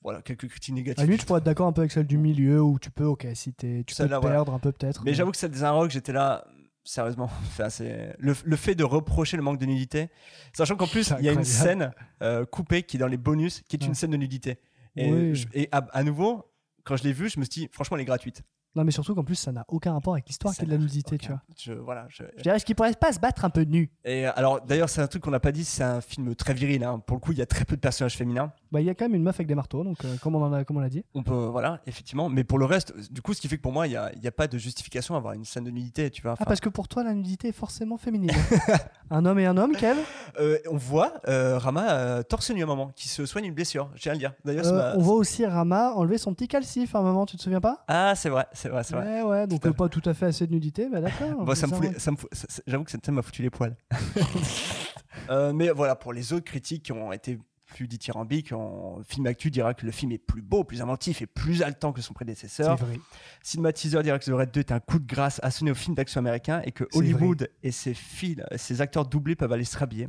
Voilà, 0.03 0.21
quelques 0.21 0.47
critiques 0.49 0.73
À 0.73 0.75
négatives. 0.75 0.99
la 0.99 1.05
limite, 1.05 1.21
je 1.21 1.25
pourrais 1.25 1.39
être 1.39 1.45
d'accord 1.45 1.67
un 1.67 1.71
peu 1.73 1.81
avec 1.81 1.91
celle 1.91 2.05
du 2.07 2.17
milieu 2.17 2.61
où 2.61 2.77
tu 2.79 2.91
peux, 2.91 3.05
ok, 3.05 3.25
si 3.35 3.53
tu 3.53 3.83
peux 3.87 3.93
Celle-là, 3.93 4.17
te 4.17 4.21
voilà. 4.21 4.35
perdre 4.37 4.53
un 4.53 4.59
peu 4.59 4.71
peut-être. 4.71 5.03
Mais 5.05 5.13
j'avoue 5.13 5.31
que 5.31 5.37
celle 5.37 5.51
des 5.51 5.65
Rock, 5.65 5.91
j'étais 5.91 6.11
là, 6.13 6.45
sérieusement. 6.83 7.29
Le, 8.19 8.33
le 8.43 8.55
fait 8.55 8.75
de 8.75 8.83
reprocher 8.83 9.37
le 9.37 9.43
manque 9.43 9.59
de 9.59 9.65
nudité, 9.65 10.09
sachant 10.53 10.75
qu'en 10.75 10.87
plus, 10.87 11.13
il 11.19 11.25
y 11.25 11.29
a 11.29 11.31
une 11.33 11.43
scène 11.43 11.91
euh, 12.21 12.45
coupée 12.45 12.83
qui 12.83 12.97
est 12.97 12.99
dans 12.99 13.07
les 13.07 13.17
bonus, 13.17 13.61
qui 13.67 13.75
est 13.77 13.85
une 13.85 13.95
scène 13.95 14.11
de 14.11 14.17
nudité. 14.17 14.57
Et, 14.95 15.11
Oui. 15.11 15.35
je- 15.35 15.47
et 15.53 15.69
à, 15.71 15.77
à 15.93 16.03
nouveau, 16.03 16.51
quand 16.83 16.95
je 16.97 17.03
l'ai 17.03 17.13
vue, 17.13 17.29
je 17.29 17.39
me 17.39 17.45
suis 17.45 17.61
dit, 17.61 17.69
franchement, 17.71 17.97
elle 17.97 18.01
est 18.01 18.05
gratuite. 18.05 18.41
Non, 18.75 18.83
mais 18.83 18.91
surtout 18.91 19.13
qu'en 19.13 19.23
plus, 19.23 19.35
ça 19.35 19.51
n'a 19.51 19.65
aucun 19.67 19.93
rapport 19.93 20.13
avec 20.13 20.27
l'histoire 20.27 20.53
qui 20.55 20.63
est 20.63 20.65
de 20.65 20.71
la 20.71 20.79
nudité, 20.79 21.15
aucun- 21.15 21.17
tu 21.17 21.31
vois. 21.31 21.41
Je, 21.57 21.73
voilà, 21.73 22.07
je- 22.09 22.23
Je 22.37 22.41
dirais, 22.41 22.55
est-ce 22.55 22.65
qu'il 22.65 22.73
pourrait 22.75 22.91
pas 22.93 23.13
se 23.13 23.19
battre 23.19 23.45
un 23.45 23.51
peu 23.51 23.61
nu 23.61 23.91
Et 24.03 24.25
alors, 24.25 24.61
d'ailleurs, 24.61 24.89
c'est 24.89 25.01
un 25.01 25.05
truc 25.07 25.21
qu'on 25.23 25.29
n'a 25.31 25.39
pas 25.39 25.51
dit, 25.51 25.63
c'est 25.63 25.83
un 25.83 26.01
film 26.01 26.33
très 26.35 26.53
viril. 26.55 26.83
hein. 26.83 26.97
Pour 26.99 27.15
le 27.17 27.21
coup, 27.21 27.31
il 27.31 27.37
y 27.37 27.41
a 27.41 27.45
très 27.45 27.65
peu 27.65 27.75
de 27.75 27.81
personnages 27.81 28.17
féminins. 28.17 28.51
Bah, 28.73 28.81
il 28.81 28.87
y 28.87 28.89
a 28.89 28.95
quand 28.95 29.05
même 29.05 29.13
une 29.13 29.21
meuf 29.21 29.35
avec 29.35 29.45
des 29.45 29.53
marteaux, 29.53 29.83
donc 29.83 30.03
euh, 30.03 30.15
comme 30.17 30.33
on 30.35 30.41
en 30.43 30.51
a, 30.51 30.63
comme 30.63 30.77
on 30.77 30.79
l'a 30.79 30.89
dit. 30.89 31.05
On 31.13 31.21
peut, 31.21 31.45
voilà, 31.45 31.79
effectivement. 31.85 32.27
Mais 32.27 32.43
pour 32.43 32.57
le 32.57 32.65
reste, 32.65 32.91
du 33.13 33.21
coup, 33.21 33.35
ce 33.35 33.39
qui 33.39 33.47
fait 33.47 33.57
que 33.57 33.61
pour 33.61 33.71
moi, 33.71 33.85
il 33.85 33.91
n'y 33.91 33.95
a, 33.95 34.11
y 34.19 34.27
a 34.27 34.31
pas 34.31 34.47
de 34.47 34.57
justification 34.57 35.13
à 35.13 35.19
avoir 35.19 35.33
une 35.33 35.45
scène 35.45 35.63
de 35.63 35.69
nudité, 35.69 36.09
tu 36.09 36.23
vois. 36.23 36.33
Ah, 36.39 36.45
parce 36.45 36.59
que 36.59 36.69
pour 36.69 36.87
toi, 36.87 37.03
la 37.03 37.13
nudité 37.13 37.49
est 37.49 37.51
forcément 37.51 37.97
féminine. 37.97 38.31
un 39.11 39.25
homme 39.27 39.37
et 39.37 39.45
un 39.45 39.57
homme, 39.57 39.73
Kev? 39.75 39.99
Euh, 40.39 40.57
on 40.71 40.77
voit 40.77 41.13
euh, 41.27 41.59
Rama 41.59 41.91
euh, 41.91 42.23
torse 42.23 42.49
nu 42.49 42.61
à 42.61 42.63
un 42.63 42.67
moment, 42.67 42.91
qui 42.95 43.07
se 43.09 43.27
soigne 43.27 43.45
une 43.45 43.53
blessure. 43.53 43.91
À 44.05 44.11
le 44.13 44.17
dire. 44.17 44.33
D'ailleurs, 44.43 44.65
m'a- 44.73 44.95
On 44.95 45.01
voit 45.01 45.17
aussi 45.17 45.45
Rama 45.45 45.93
enlever 45.93 46.17
son 46.17 46.33
petit 46.33 46.47
calcif 46.47 46.95
à 46.95 46.97
un 46.97 47.03
moment, 47.03 47.27
tu 47.27 47.37
te 47.37 47.43
souviens 47.43 47.61
pas? 47.61 47.83
Ah, 47.87 48.13
c'est 48.15 48.29
vrai, 48.29 48.47
c'est 48.53 48.69
vrai, 48.69 48.83
c'est 48.83 48.95
vrai. 48.95 49.21
Ouais, 49.21 49.29
ouais, 49.29 49.45
donc 49.47 49.69
pas 49.73 49.87
tout 49.87 50.01
à 50.09 50.15
fait 50.15 50.25
assez 50.25 50.47
de 50.47 50.51
nudité, 50.51 50.89
bah 50.91 50.99
d'accord. 50.99 51.45
Bon, 51.45 51.53
ça 51.53 51.67
me 51.67 51.73
fout 51.73 51.99
ça 51.99 52.09
me 52.09 52.17
fout- 52.17 52.29
J'avoue 52.65 52.83
que 52.85 52.91
cette 52.91 53.05
scène 53.05 53.13
m'a 53.13 53.21
foutu 53.21 53.43
les 53.43 53.51
poils. 53.51 53.75
Mais 55.53 55.69
voilà, 55.69 55.95
pour 55.95 56.11
les 56.13 56.33
autres 56.33 56.45
critiques 56.45 56.83
qui 56.83 56.91
ont 56.91 57.11
été 57.13 57.39
plus 57.73 57.87
dithyrambiques, 57.87 58.53
en 58.53 59.01
film 59.07 59.25
actu 59.25 59.49
dira 59.49 59.73
que 59.73 59.85
le 59.85 59.91
film 59.91 60.11
est 60.11 60.17
plus 60.17 60.41
beau, 60.41 60.63
plus 60.63 60.81
inventif 60.81 61.21
et 61.21 61.25
plus 61.25 61.63
haletant 61.63 61.91
que 61.91 62.01
son 62.01 62.13
prédécesseur. 62.13 62.77
Vrai. 62.77 62.99
Cinématiseur 63.41 64.03
dira 64.03 64.19
que 64.19 64.25
The 64.25 64.33
Red 64.33 64.51
2 64.51 64.59
est 64.59 64.71
un 64.71 64.79
coup 64.79 64.99
de 64.99 65.07
grâce 65.07 65.39
asséné 65.43 65.71
au 65.71 65.75
film 65.75 65.95
d'action 65.95 66.19
américain 66.19 66.61
et 66.65 66.71
que 66.71 66.85
Hollywood 66.93 67.49
et 67.63 67.71
ses, 67.71 67.93
fils, 67.93 68.41
ses 68.55 68.81
acteurs 68.81 69.05
doublés 69.05 69.35
peuvent 69.35 69.51
aller 69.51 69.65
se 69.65 69.77
rhabiller. 69.77 70.07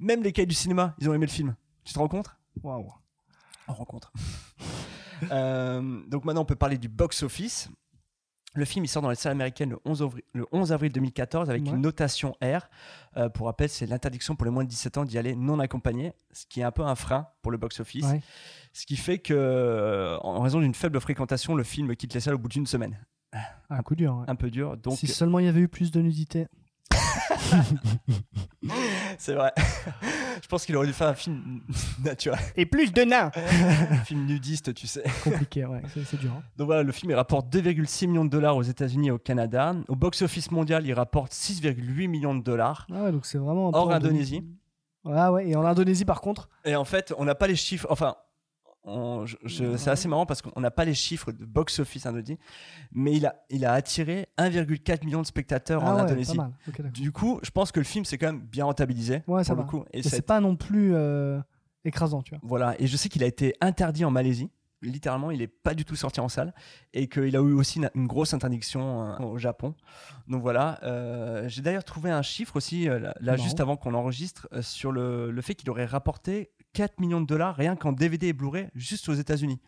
Même 0.00 0.22
les 0.22 0.32
cahiers 0.32 0.46
du 0.46 0.54
cinéma, 0.54 0.94
ils 0.98 1.08
ont 1.08 1.14
aimé 1.14 1.26
le 1.26 1.32
film. 1.32 1.54
Tu 1.84 1.92
te 1.92 1.98
rends 1.98 2.08
compte? 2.08 2.28
Waouh. 2.62 2.92
en 3.68 3.74
rencontre. 3.74 4.12
Euh, 5.30 6.02
donc 6.08 6.24
maintenant, 6.24 6.42
on 6.42 6.44
peut 6.44 6.56
parler 6.56 6.76
du 6.76 6.88
box-office. 6.88 7.70
Le 8.56 8.64
film 8.64 8.84
il 8.84 8.88
sort 8.88 9.02
dans 9.02 9.10
les 9.10 9.16
salles 9.16 9.32
américaines 9.32 9.70
le 9.70 9.78
11 9.84 10.02
avril, 10.02 10.22
le 10.32 10.46
11 10.52 10.72
avril 10.72 10.92
2014 10.92 11.50
avec 11.50 11.62
Ouais. 11.64 11.70
une 11.70 11.80
notation 11.80 12.36
R. 12.42 12.68
Euh, 13.16 13.28
pour 13.28 13.46
rappel, 13.46 13.68
c'est 13.68 13.86
l'interdiction 13.86 14.36
pour 14.36 14.44
les 14.44 14.50
moins 14.52 14.64
de 14.64 14.68
17 14.68 14.98
ans 14.98 15.04
d'y 15.04 15.18
aller 15.18 15.34
non 15.34 15.58
accompagné, 15.58 16.12
ce 16.32 16.46
qui 16.46 16.60
est 16.60 16.64
un 16.64 16.70
peu 16.70 16.82
un 16.82 16.94
frein 16.94 17.26
pour 17.42 17.50
le 17.52 17.58
box-office. 17.58 18.04
Ouais. 18.06 18.20
Ce 18.72 18.86
qui 18.86 18.96
fait 18.96 19.18
que, 19.18 19.34
euh, 19.34 20.16
en 20.18 20.40
raison 20.40 20.60
d'une 20.60 20.74
faible 20.74 21.00
fréquentation, 21.00 21.54
le 21.54 21.64
film 21.64 21.94
quitte 21.96 22.14
les 22.14 22.20
salles 22.20 22.34
au 22.34 22.38
bout 22.38 22.48
d'une 22.48 22.66
semaine. 22.66 22.96
Un 23.70 23.82
coup 23.82 23.96
dur. 23.96 24.16
ouais. 24.18 24.24
Un 24.28 24.36
peu 24.36 24.50
dur. 24.50 24.76
Donc, 24.76 24.96
si 24.96 25.08
seulement 25.08 25.40
il 25.40 25.46
y 25.46 25.48
avait 25.48 25.60
eu 25.60 25.68
plus 25.68 25.90
de 25.90 26.00
nudité. 26.00 26.46
c'est 29.18 29.34
vrai. 29.34 29.52
Je 30.42 30.48
pense 30.48 30.64
qu'il 30.66 30.76
aurait 30.76 30.86
dû 30.86 30.92
faire 30.92 31.08
un 31.08 31.14
film 31.14 31.60
naturel, 32.04 32.38
Et 32.56 32.66
plus 32.66 32.92
de 32.92 33.02
nains 33.02 33.30
un 33.90 33.96
film 34.04 34.24
nudiste, 34.26 34.74
tu 34.74 34.86
sais. 34.86 35.04
Compliqué, 35.22 35.64
ouais, 35.64 35.82
c'est 36.06 36.18
dur. 36.18 36.32
hein. 36.36 36.42
Donc 36.56 36.66
voilà, 36.66 36.82
le 36.82 36.92
film 36.92 37.10
il 37.12 37.14
rapporte 37.14 37.54
2,6 37.54 38.06
millions 38.08 38.24
de 38.24 38.30
dollars 38.30 38.56
aux 38.56 38.62
États-Unis 38.62 39.08
et 39.08 39.10
au 39.10 39.18
Canada. 39.18 39.74
Au 39.88 39.96
box-office 39.96 40.50
mondial, 40.50 40.86
il 40.86 40.92
rapporte 40.94 41.32
6,8 41.32 42.08
millions 42.08 42.34
de 42.34 42.42
dollars. 42.42 42.86
Ah 42.92 43.04
ouais, 43.04 43.12
donc 43.12 43.26
c'est 43.26 43.38
vraiment 43.38 43.68
un 43.68 43.72
Hors 43.72 43.92
Indonésie. 43.92 44.44
Ah 45.06 45.32
ouais, 45.32 45.48
et 45.48 45.56
en 45.56 45.64
Indonésie 45.64 46.04
par 46.06 46.20
contre, 46.20 46.48
Et 46.64 46.74
en 46.76 46.84
fait, 46.84 47.12
on 47.18 47.24
n'a 47.24 47.34
pas 47.34 47.46
les 47.46 47.56
chiffres. 47.56 47.86
Enfin, 47.90 48.16
c'est 49.48 49.88
assez 49.88 50.08
marrant 50.08 50.26
parce 50.26 50.42
qu'on 50.42 50.60
n'a 50.60 50.70
pas 50.70 50.84
les 50.84 50.94
chiffres 50.94 51.32
de 51.32 51.44
box-office 51.44 52.06
indonésien, 52.06 52.36
mais 52.92 53.12
il 53.14 53.26
a, 53.26 53.36
il 53.50 53.64
a 53.64 53.72
attiré 53.72 54.28
1,4 54.38 55.04
million 55.04 55.22
de 55.22 55.26
spectateurs 55.26 55.82
ah 55.84 55.92
en 55.92 55.96
ouais, 55.96 56.02
Indonésie. 56.02 56.38
Du 56.92 57.12
coup, 57.12 57.40
je 57.42 57.50
pense 57.50 57.72
que 57.72 57.80
le 57.80 57.84
film 57.84 58.04
s'est 58.04 58.18
quand 58.18 58.26
même 58.26 58.42
bien 58.42 58.64
rentabilisé 58.64 59.22
Ouais, 59.26 59.44
ça 59.44 59.54
pour 59.54 59.62
le 59.62 59.66
va. 59.66 59.70
coup. 59.70 59.84
Et 59.92 60.02
c'est 60.02 60.22
pas 60.22 60.40
non 60.40 60.56
plus 60.56 60.94
euh, 60.94 61.40
écrasant, 61.84 62.22
tu 62.22 62.30
vois. 62.30 62.40
Voilà, 62.42 62.74
et 62.78 62.86
je 62.86 62.96
sais 62.96 63.08
qu'il 63.08 63.22
a 63.22 63.26
été 63.26 63.54
interdit 63.60 64.04
en 64.04 64.10
Malaisie. 64.10 64.50
Littéralement, 64.82 65.30
il 65.30 65.38
n'est 65.38 65.46
pas 65.46 65.72
du 65.72 65.86
tout 65.86 65.96
sorti 65.96 66.20
en 66.20 66.28
salle 66.28 66.52
et 66.92 67.08
qu'il 67.08 67.34
a 67.36 67.40
eu 67.40 67.54
aussi 67.54 67.78
une, 67.78 67.90
une 67.94 68.06
grosse 68.06 68.34
interdiction 68.34 69.06
euh, 69.06 69.18
au 69.20 69.38
Japon. 69.38 69.74
Donc 70.28 70.42
voilà, 70.42 70.78
euh, 70.82 71.48
j'ai 71.48 71.62
d'ailleurs 71.62 71.84
trouvé 71.84 72.10
un 72.10 72.20
chiffre 72.20 72.56
aussi, 72.56 72.86
là, 73.20 73.36
juste 73.38 73.60
avant 73.60 73.76
qu'on 73.78 73.94
enregistre, 73.94 74.46
sur 74.60 74.92
le, 74.92 75.30
le 75.30 75.40
fait 75.40 75.54
qu'il 75.54 75.70
aurait 75.70 75.86
rapporté 75.86 76.50
4 76.74 77.00
millions 77.00 77.20
de 77.22 77.26
dollars 77.26 77.56
rien 77.56 77.74
qu'en 77.76 77.92
DVD 77.92 78.28
et 78.28 78.32
Blu-ray 78.34 78.68
juste 78.74 79.08
aux 79.08 79.14
États-Unis. 79.14 79.58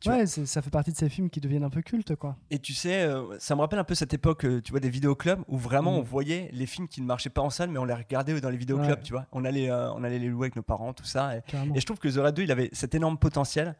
Tu 0.00 0.08
ouais, 0.08 0.24
ça 0.26 0.62
fait 0.62 0.70
partie 0.70 0.90
de 0.90 0.96
ces 0.96 1.10
films 1.10 1.28
qui 1.28 1.38
deviennent 1.38 1.64
un 1.64 1.68
peu 1.68 1.82
cultes, 1.82 2.16
quoi. 2.16 2.36
Et 2.50 2.58
tu 2.58 2.72
sais, 2.72 3.02
euh, 3.02 3.38
ça 3.38 3.54
me 3.54 3.60
rappelle 3.60 3.78
un 3.78 3.84
peu 3.84 3.94
cette 3.94 4.14
époque, 4.14 4.46
euh, 4.46 4.62
tu 4.62 4.70
vois, 4.70 4.80
des 4.80 4.88
vidéoclubs 4.88 5.40
où 5.48 5.58
vraiment 5.58 5.92
Mm. 5.92 5.98
on 5.98 6.02
voyait 6.02 6.48
les 6.54 6.64
films 6.64 6.88
qui 6.88 7.02
ne 7.02 7.06
marchaient 7.06 7.28
pas 7.28 7.42
en 7.42 7.50
salle, 7.50 7.68
mais 7.68 7.78
on 7.78 7.84
les 7.84 7.92
regardait 7.92 8.40
dans 8.40 8.48
les 8.48 8.56
vidéoclubs, 8.56 8.88
Ouais. 8.96 9.02
tu 9.02 9.12
vois. 9.12 9.26
On 9.32 9.44
allait, 9.44 9.68
euh, 9.70 9.92
on 9.92 10.02
allait 10.02 10.18
les 10.18 10.28
louer 10.28 10.44
avec 10.46 10.56
nos 10.56 10.62
parents, 10.62 10.94
tout 10.94 11.04
ça. 11.04 11.36
Et, 11.36 11.42
je 11.78 11.84
trouve 11.84 11.98
que 11.98 12.08
The 12.08 12.16
Red 12.16 12.34
2, 12.36 12.42
il 12.44 12.52
avait 12.52 12.70
cet 12.72 12.94
énorme 12.94 13.18
potentiel 13.18 13.76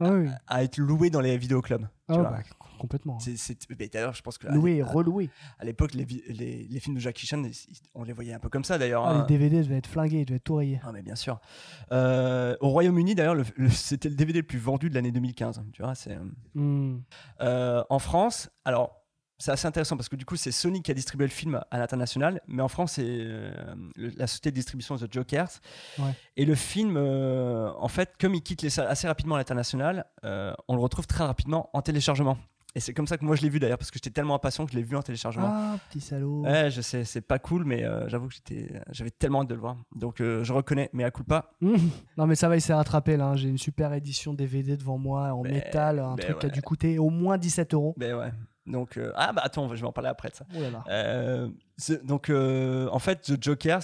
Ah 0.00 0.10
oui. 0.12 0.28
à 0.46 0.62
être 0.62 0.78
loué 0.78 1.10
dans 1.10 1.20
les 1.20 1.36
vidéoclubs. 1.36 1.82
tu 1.82 1.86
Ah, 2.08 2.14
vois. 2.18 2.30
bah, 2.30 2.38
complètement. 2.78 3.18
Mais 3.78 3.88
D'ailleurs, 3.88 4.14
je 4.14 4.22
pense 4.22 4.38
que 4.38 4.46
Loué 4.48 4.76
et 4.76 4.82
reloué. 4.82 5.30
à 5.58 5.64
l'époque, 5.64 5.94
les, 5.94 6.04
vi- 6.04 6.22
les, 6.28 6.66
les 6.70 6.80
films 6.80 6.94
de 6.96 7.00
Jackie 7.00 7.26
Chan, 7.26 7.42
on 7.94 8.04
les 8.04 8.12
voyait 8.12 8.32
un 8.32 8.38
peu 8.38 8.48
comme 8.48 8.62
ça 8.64 8.78
d'ailleurs. 8.78 9.04
Ah, 9.04 9.10
hein. 9.10 9.20
les 9.22 9.26
DVD 9.38 9.60
devaient 9.62 9.78
être 9.78 9.88
flingués, 9.88 10.20
ils 10.20 10.24
devaient 10.24 10.36
être 10.36 10.44
tout 10.44 10.54
rayés. 10.54 10.80
Ah 10.84 10.92
mais 10.92 11.02
bien 11.02 11.16
sûr. 11.16 11.40
Euh, 11.92 12.56
au 12.60 12.68
Royaume-Uni 12.68 13.14
d'ailleurs, 13.14 13.34
le- 13.34 13.44
le- 13.56 13.68
c'était 13.70 14.08
le 14.08 14.14
DVD 14.14 14.38
le 14.40 14.46
plus 14.46 14.58
vendu 14.58 14.88
de 14.90 14.94
l'année 14.94 15.10
2015. 15.12 15.62
Tu 15.72 15.82
vois, 15.82 15.94
c'est. 15.94 16.12
euh, 16.16 16.24
Hmm. 16.54 17.00
Euh, 17.40 17.82
en 17.90 17.98
France, 17.98 18.50
alors 18.64 19.02
c'est 19.38 19.52
assez 19.52 19.66
intéressant 19.66 19.96
parce 19.96 20.08
que 20.08 20.16
du 20.16 20.24
coup 20.24 20.36
c'est 20.36 20.50
Sony 20.50 20.82
qui 20.82 20.90
a 20.90 20.94
distribué 20.94 21.26
le 21.26 21.32
film 21.32 21.60
à 21.70 21.78
l'international, 21.78 22.40
mais 22.48 22.62
en 22.62 22.68
France 22.68 22.92
c'est 22.94 23.04
euh, 23.06 23.52
la 23.96 24.26
société 24.26 24.50
de 24.50 24.56
distribution 24.56 24.96
The 24.96 25.12
Jokers. 25.12 25.48
Ouais. 25.98 26.10
Et 26.36 26.44
le 26.44 26.54
film, 26.54 26.96
euh, 26.96 27.70
en 27.78 27.88
fait, 27.88 28.14
comme 28.20 28.34
il 28.34 28.42
quitte 28.42 28.62
les 28.62 28.70
salles 28.70 28.88
assez 28.88 29.06
rapidement 29.06 29.36
à 29.36 29.38
l'international, 29.38 30.06
euh, 30.24 30.52
on 30.66 30.74
le 30.74 30.80
retrouve 30.82 31.06
très 31.06 31.24
rapidement 31.24 31.70
en 31.72 31.82
téléchargement. 31.82 32.36
Et 32.74 32.80
c'est 32.80 32.92
comme 32.92 33.06
ça 33.06 33.16
que 33.16 33.24
moi 33.24 33.34
je 33.34 33.42
l'ai 33.42 33.48
vu 33.48 33.58
d'ailleurs 33.58 33.78
parce 33.78 33.90
que 33.90 33.96
j'étais 33.96 34.10
tellement 34.10 34.34
impatient 34.34 34.66
que 34.66 34.72
je 34.72 34.76
l'ai 34.76 34.82
vu 34.82 34.94
en 34.94 35.02
téléchargement. 35.02 35.48
Ah, 35.50 35.76
petit 35.88 36.00
salaud. 36.00 36.42
Ouais, 36.42 36.70
je 36.70 36.80
sais, 36.80 37.02
c'est 37.04 37.22
pas 37.22 37.38
cool, 37.38 37.64
mais 37.64 37.82
j'avoue 38.08 38.28
que 38.28 38.34
j'étais, 38.34 38.70
j'avais 38.90 39.10
tellement 39.10 39.40
hâte 39.42 39.48
de 39.48 39.54
le 39.54 39.60
voir. 39.60 39.76
Donc 39.96 40.16
je 40.18 40.52
reconnais, 40.52 40.90
mais 40.92 41.02
à 41.02 41.10
coup 41.10 41.24
pas. 41.24 41.50
Mmh. 41.60 41.76
Non 42.18 42.26
mais 42.26 42.34
ça 42.34 42.48
va, 42.48 42.56
il 42.56 42.60
s'est 42.60 42.74
rattrapé 42.74 43.16
là. 43.16 43.28
hein. 43.28 43.36
J'ai 43.36 43.48
une 43.48 43.58
super 43.58 43.94
édition 43.94 44.34
DVD 44.34 44.76
devant 44.76 44.98
moi 44.98 45.32
en 45.32 45.42
Ben, 45.42 45.54
métal, 45.54 45.98
un 45.98 46.14
ben 46.14 46.24
truc 46.26 46.38
qui 46.40 46.46
a 46.46 46.50
dû 46.50 46.60
coûter 46.62 46.98
au 46.98 47.08
moins 47.08 47.38
17 47.38 47.72
euros. 47.74 47.94
Ben 47.96 48.14
ouais. 48.14 48.30
Donc 48.70 48.96
euh, 48.96 49.12
ah 49.16 49.32
bah 49.32 49.42
attends, 49.44 49.68
je 49.74 49.80
vais 49.80 49.86
en 49.86 49.92
parler 49.92 50.10
après 50.10 50.28
de 50.30 50.34
ça. 50.34 50.44
Oh 50.54 50.60
là 50.60 50.70
là. 50.70 50.84
Euh, 50.88 51.48
donc, 52.02 52.28
euh, 52.28 52.88
en 52.90 52.98
fait, 52.98 53.22
The 53.22 53.42
Jokers, 53.42 53.82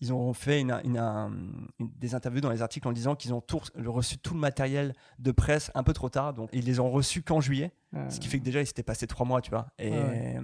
ils, 0.00 0.12
ont 0.12 0.32
fait 0.32 0.60
une- 0.60 0.80
une- 0.84 0.96
un- 0.98 1.30
une- 1.78 1.90
des 1.98 2.14
interviews 2.14 2.40
dans 2.40 2.48
les 2.50 2.62
articles 2.62 2.88
en 2.88 2.92
disant 2.92 3.14
qu'ils 3.14 3.34
ont 3.34 3.42
tout 3.42 3.60
reçu 3.84 4.16
tout 4.16 4.32
le 4.34 4.40
matériel 4.40 4.94
de 5.18 5.30
presse 5.30 5.70
un 5.74 5.82
peu 5.82 5.92
trop 5.92 6.08
tard. 6.08 6.32
Donc, 6.32 6.48
ils 6.54 6.64
les 6.64 6.80
ont 6.80 6.90
reçus 6.90 7.22
qu'en 7.22 7.40
juillet, 7.40 7.72
ce 8.08 8.18
qui 8.20 8.28
fait 8.28 8.38
que 8.38 8.44
déjà, 8.44 8.60
ils 8.62 8.66
s'étaient 8.66 8.82
passés 8.82 9.06
trois 9.06 9.26
mois, 9.26 9.40
tu 9.42 9.50
vois. 9.50 9.66
Et 9.78 9.90
Ouais. 9.90 10.38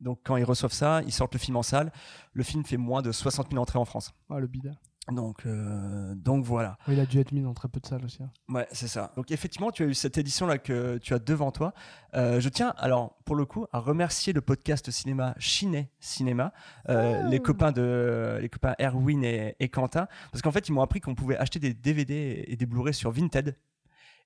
donc, 0.00 0.20
quand 0.22 0.36
ils 0.36 0.44
reçoivent 0.44 0.72
ça, 0.72 1.00
ils 1.06 1.12
sortent 1.12 1.32
le 1.34 1.38
film 1.40 1.56
en 1.56 1.62
salle. 1.62 1.92
Le 2.34 2.42
film 2.42 2.62
fait 2.64 2.76
moins 2.76 3.00
de 3.02 3.10
60 3.10 3.48
000 3.50 3.62
entrées 3.62 3.78
en 3.78 3.84
France. 3.86 4.12
ah, 4.30 4.38
le 4.38 4.46
bide. 4.46 4.74
Donc, 5.10 5.46
euh, 5.46 6.14
donc 6.14 6.44
voilà. 6.44 6.76
Ouais, 6.86 6.94
il 6.94 7.00
a 7.00 7.06
dû 7.06 7.18
être 7.18 7.32
mis 7.32 7.40
dans 7.42 7.54
très 7.54 7.68
peu 7.68 7.80
de 7.80 7.86
salles 7.86 8.04
aussi. 8.04 8.22
hein. 8.22 8.30
Ouais, 8.48 8.66
c'est 8.72 8.88
ça. 8.88 9.12
Donc 9.16 9.30
effectivement, 9.30 9.70
tu 9.70 9.82
as 9.82 9.86
eu 9.86 9.94
cette 9.94 10.18
édition-là 10.18 10.58
que 10.58 10.98
tu 10.98 11.14
as 11.14 11.18
devant 11.18 11.50
toi. 11.50 11.72
Euh, 12.14 12.40
je 12.40 12.48
tiens, 12.48 12.74
alors 12.76 13.16
pour 13.24 13.34
le 13.36 13.44
coup, 13.46 13.66
à 13.72 13.78
remercier 13.78 14.32
le 14.32 14.40
podcast 14.40 14.90
cinéma 14.90 15.34
Chiné 15.38 15.90
Cinéma, 16.00 16.52
euh, 16.88 17.22
les 17.28 17.40
copains 17.40 17.72
de 17.72 18.38
les 18.40 18.48
copains 18.48 18.74
Erwin 18.80 19.24
et, 19.24 19.56
et 19.60 19.68
Quentin, 19.68 20.08
parce 20.32 20.42
qu'en 20.42 20.52
fait, 20.52 20.68
ils 20.68 20.72
m'ont 20.72 20.82
appris 20.82 21.00
qu'on 21.00 21.14
pouvait 21.14 21.36
acheter 21.36 21.58
des 21.58 21.72
DVD 21.74 22.44
et 22.46 22.56
des 22.56 22.66
Blu-ray 22.66 22.92
sur 22.94 23.10
Vinted. 23.10 23.56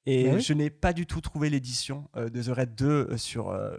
Et 0.04 0.28
Ah 0.28 0.34
oui 0.34 0.40
je 0.40 0.52
n'ai 0.52 0.68
pas 0.68 0.92
du 0.92 1.06
tout 1.06 1.20
trouvé 1.20 1.48
l'édition 1.48 2.08
euh, 2.16 2.28
de 2.28 2.42
The 2.42 2.48
Red 2.56 2.74
2 2.74 2.86
euh, 2.88 3.16
sur 3.16 3.50
euh, 3.50 3.70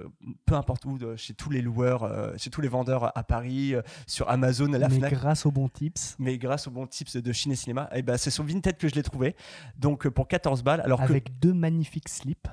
peu 0.45 0.55
importe 0.55 0.85
où, 0.85 0.97
de- 0.97 1.17
chez 1.17 1.33
tous 1.33 1.49
les 1.49 1.61
loueurs, 1.61 2.03
euh, 2.03 2.31
chez 2.37 2.49
tous 2.49 2.61
les 2.61 2.69
vendeurs 2.69 3.11
à 3.17 3.23
Paris, 3.23 3.73
sur 4.07 4.29
Amazon, 4.29 4.67
la 4.71 4.87
mais 4.87 4.95
Fnac 4.99 5.11
grâce 5.13 5.45
aux 5.45 5.51
bons 5.51 5.67
tips, 5.67 6.15
mais 6.19 6.37
grâce 6.37 6.67
aux 6.67 6.71
bons 6.71 6.87
tips 6.87 7.17
de 7.17 7.31
Chine 7.33 7.51
et 7.51 7.55
Cinéma, 7.57 7.89
et 7.93 8.01
ben 8.03 8.15
c'est 8.17 8.29
sur 8.31 8.45
Vinted 8.45 8.77
que 8.77 8.87
je 8.87 8.95
l'ai 8.95 9.03
trouvé. 9.03 9.35
Donc 9.77 10.07
pour 10.07 10.27
14 10.29 10.63
balles, 10.63 10.79
alors 10.81 11.01
avec 11.01 11.39
deux 11.39 11.53
magnifiques 11.53 12.07
slips, 12.07 12.47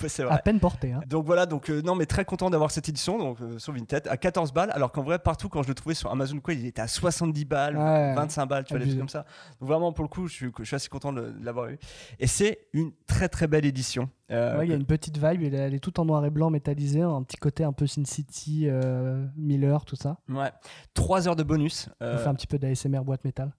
que 0.00 0.08
c'est 0.08 0.22
à 0.24 0.38
peine 0.38 0.58
portés. 0.60 0.92
hein. 0.92 1.00
Donc 1.06 1.26
voilà, 1.26 1.44
donc 1.46 1.68
non 1.68 1.94
mais 1.94 2.06
très 2.06 2.24
content 2.24 2.48
d'avoir 2.50 2.70
cette 2.70 2.88
édition 2.88 3.18
donc 3.18 3.38
sur 3.58 3.72
Vinted 3.74 4.08
à 4.08 4.16
14 4.16 4.52
balles 4.52 4.70
alors 4.72 4.90
qu'en 4.92 5.02
vrai 5.02 5.18
partout 5.18 5.48
quand 5.48 5.62
je 5.62 5.68
le 5.68 5.74
trouvais 5.74 5.94
sur 5.94 6.10
Amazon 6.10 6.40
quoi, 6.40 6.54
il 6.54 6.64
était 6.66 6.82
à 6.82 6.88
70 6.88 7.44
balles, 7.44 7.76
Ouais. 7.76 8.14
25 8.14 8.46
balles, 8.46 8.64
tu 8.64 8.72
vois 8.72 8.78
des 8.80 8.86
trucs 8.86 8.98
comme 8.98 9.08
ça. 9.08 9.24
Donc 9.60 9.68
vraiment 9.68 9.92
pour 9.92 10.04
le 10.04 10.08
coup, 10.08 10.26
je 10.28 10.32
suis, 10.34 10.50
je 10.58 10.64
suis 10.64 10.76
assez 10.76 10.88
content 10.88 11.12
de 11.12 11.34
l'avoir 11.42 11.68
eu. 11.68 11.78
Et 12.18 12.26
c'est 12.26 12.68
une 12.72 12.92
très 13.06 13.28
très 13.28 13.46
belle 13.46 13.64
édition. 13.64 14.08
Euh, 14.30 14.58
Ouais, 14.58 14.66
il 14.66 14.70
y 14.70 14.72
a 14.72 14.76
une 14.76 14.86
petite 14.86 15.16
vibe, 15.16 15.42
elle 15.42 15.54
est, 15.54 15.58
elle 15.58 15.74
est 15.74 15.80
toute 15.80 15.98
en 15.98 16.04
noir 16.04 16.24
et 16.24 16.30
blanc 16.30 16.50
métallisée, 16.50 17.02
un 17.02 17.22
petit 17.22 17.36
côté 17.36 17.64
un 17.64 17.72
peu 17.72 17.86
Sin 17.86 18.04
City, 18.04 18.66
euh, 18.68 19.26
Miller, 19.36 19.84
tout 19.84 19.96
ça. 19.96 20.18
ouais, 20.28 20.50
3 20.94 21.28
heures 21.28 21.36
de 21.36 21.42
bonus. 21.42 21.88
On 22.00 22.04
euh, 22.04 22.18
fait 22.18 22.28
un 22.28 22.34
petit 22.34 22.46
peu 22.46 22.58
d'ASMR 22.58 23.00
boîte 23.00 23.24
métal. 23.24 23.52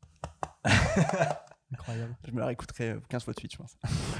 Incroyable. 1.73 2.15
Je 2.27 2.31
me 2.31 2.39
la 2.39 2.47
réécouterai 2.47 2.97
15 3.09 3.23
fois 3.23 3.33
de 3.33 3.39
suite, 3.39 3.53
je 3.53 3.57
pense. 3.57 3.77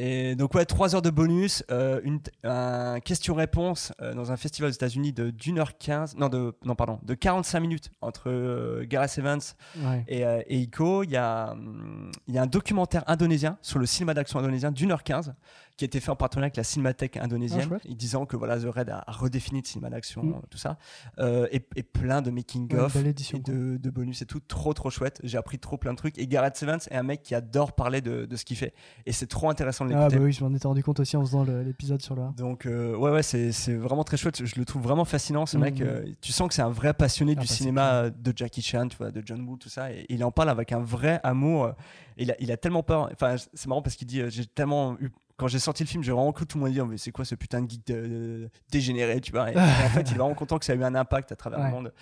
et 0.00 0.34
donc, 0.34 0.54
ouais, 0.54 0.64
3 0.64 0.94
heures 0.94 1.02
de 1.02 1.10
bonus, 1.10 1.62
euh, 1.70 2.00
une, 2.04 2.20
un 2.44 3.00
question-réponse 3.00 3.92
euh, 4.00 4.14
dans 4.14 4.32
un 4.32 4.36
festival 4.36 4.70
aux 4.70 4.74
États-Unis 4.74 5.12
de 5.12 5.30
d'une 5.30 5.58
heure 5.58 5.76
15, 5.76 6.16
non, 6.16 6.28
de, 6.28 6.54
non, 6.64 6.74
pardon, 6.74 6.98
de 7.02 7.14
45 7.14 7.60
minutes 7.60 7.90
entre 8.00 8.30
euh, 8.30 8.84
Gareth 8.88 9.18
Evans 9.18 9.40
Ouais. 9.84 10.04
et, 10.08 10.24
euh, 10.24 10.42
et 10.46 10.58
Ico. 10.58 11.04
Il 11.04 11.10
y, 11.10 11.16
a, 11.16 11.52
hum, 11.52 12.10
il 12.26 12.34
y 12.34 12.38
a 12.38 12.42
un 12.42 12.46
documentaire 12.46 13.04
indonésien 13.06 13.58
sur 13.62 13.78
le 13.78 13.86
cinéma 13.86 14.14
d'action 14.14 14.38
indonésien 14.38 14.70
d'une 14.72 14.90
heure 14.92 15.02
15 15.02 15.34
qui 15.80 15.84
a 15.84 15.86
été 15.86 15.98
fait 15.98 16.10
en 16.10 16.16
partenariat 16.16 16.44
avec 16.48 16.56
la 16.58 16.62
Cinémathèque 16.62 17.16
Ah, 17.18 17.24
indonésienne, 17.24 17.78
et 17.86 17.94
disant 17.94 18.26
que 18.26 18.36
voilà, 18.36 18.58
The 18.60 18.66
Red 18.66 18.90
a, 18.90 19.02
a 19.06 19.12
redéfini 19.12 19.62
le 19.62 19.66
cinéma 19.66 19.88
d'action, 19.88 20.22
Mm. 20.22 20.40
tout 20.50 20.58
ça, 20.58 20.76
Euh, 21.18 21.46
et, 21.52 21.64
et 21.74 21.82
plein 21.82 22.20
de 22.20 22.30
making 22.30 22.70
Ouais, 22.74 22.86
et 23.34 23.38
de, 23.38 23.78
de 23.78 23.90
bonus 23.90 24.20
et 24.20 24.26
tout, 24.26 24.40
trop 24.40 24.74
trop 24.74 24.90
chouette. 24.90 25.20
J'ai 25.24 25.38
appris 25.38 25.58
trop 25.58 25.78
plein 25.78 25.92
de 25.92 25.96
trucs. 25.96 26.18
Et 26.18 26.26
Gareth 26.26 26.62
Evans 26.62 26.80
est 26.90 26.94
un 26.96 27.02
mec 27.02 27.22
qui 27.22 27.34
adore 27.34 27.72
parler 27.72 28.02
de, 28.02 28.26
de 28.26 28.36
ce 28.36 28.44
qu'il 28.44 28.58
fait, 28.58 28.74
et 29.06 29.12
c'est 29.12 29.26
trop 29.26 29.48
intéressant 29.48 29.86
de 29.86 29.94
Ah 29.94 30.00
l'écouter. 30.00 30.18
bah 30.18 30.24
oui, 30.24 30.32
je 30.32 30.44
m'en 30.44 30.54
étais 30.54 30.68
rendu 30.68 30.82
compte 30.82 31.00
aussi 31.00 31.16
en 31.16 31.22
faisant 31.24 31.44
l'épisode 31.44 32.02
sur 32.02 32.14
le. 32.14 32.22
Donc 32.36 32.66
euh, 32.66 32.94
ouais 32.94 33.10
ouais 33.10 33.22
c'est 33.22 33.74
vraiment 33.74 34.04
très 34.04 34.18
chouette. 34.18 34.44
Je 34.44 34.54
le 34.58 34.64
trouve 34.66 34.82
vraiment 34.82 35.06
fascinant 35.06 35.46
ce 35.46 35.56
Mhm. 35.56 35.62
mec. 35.64 35.80
euh, 35.80 36.04
tu 36.20 36.32
sens 36.32 36.46
que 36.48 36.54
c'est 36.54 36.60
un 36.62 36.68
vrai 36.68 36.92
passionné 36.92 37.32
Ah 37.32 37.40
du 37.40 37.40
bah, 37.40 37.46
c'est 37.48 37.54
cinéma 37.54 38.10
de 38.10 38.32
Jackie 38.36 38.60
Chan, 38.60 38.86
tu 38.88 38.98
vois, 38.98 39.10
de 39.10 39.22
John 39.24 39.40
Woo, 39.48 39.56
tout 39.56 39.70
ça. 39.70 39.90
Et 39.92 40.04
il 40.10 40.22
en 40.24 40.30
parle 40.30 40.50
avec 40.50 40.72
un 40.72 40.80
vrai 40.80 41.20
amour. 41.22 41.72
Il 42.18 42.30
a, 42.32 42.34
il 42.38 42.52
a 42.52 42.58
tellement 42.58 42.82
peur. 42.82 43.08
Enfin 43.14 43.36
c'est 43.54 43.66
marrant 43.66 43.80
parce 43.80 43.96
qu'il 43.96 44.06
dit 44.06 44.20
j'ai 44.28 44.44
tellement 44.44 44.96
eu 45.00 45.08
quand 45.40 45.48
j'ai 45.48 45.58
sorti 45.58 45.82
le 45.84 45.88
film, 45.88 46.02
j'ai 46.02 46.12
vraiment 46.12 46.32
cru 46.32 46.44
tout 46.46 46.58
le 46.58 46.64
monde 46.64 46.72
dire 46.72 46.86
mais 46.86 46.98
c'est 46.98 47.10
quoi 47.12 47.24
ce 47.24 47.34
putain 47.34 47.62
de 47.62 47.70
geek 47.70 47.86
de- 47.86 48.50
dégénéré, 48.70 49.20
tu 49.22 49.32
vois? 49.32 49.50
Et, 49.50 49.54
et 49.54 49.58
en 49.86 49.88
fait, 49.88 50.02
il 50.02 50.14
est 50.14 50.18
vraiment 50.18 50.34
content 50.34 50.58
que 50.58 50.64
ça 50.66 50.74
a 50.74 50.76
eu 50.76 50.84
un 50.84 50.94
impact 50.94 51.32
à 51.32 51.36
travers 51.36 51.58
Ouais. 51.60 51.66
le 51.66 51.72
monde. 51.72 51.92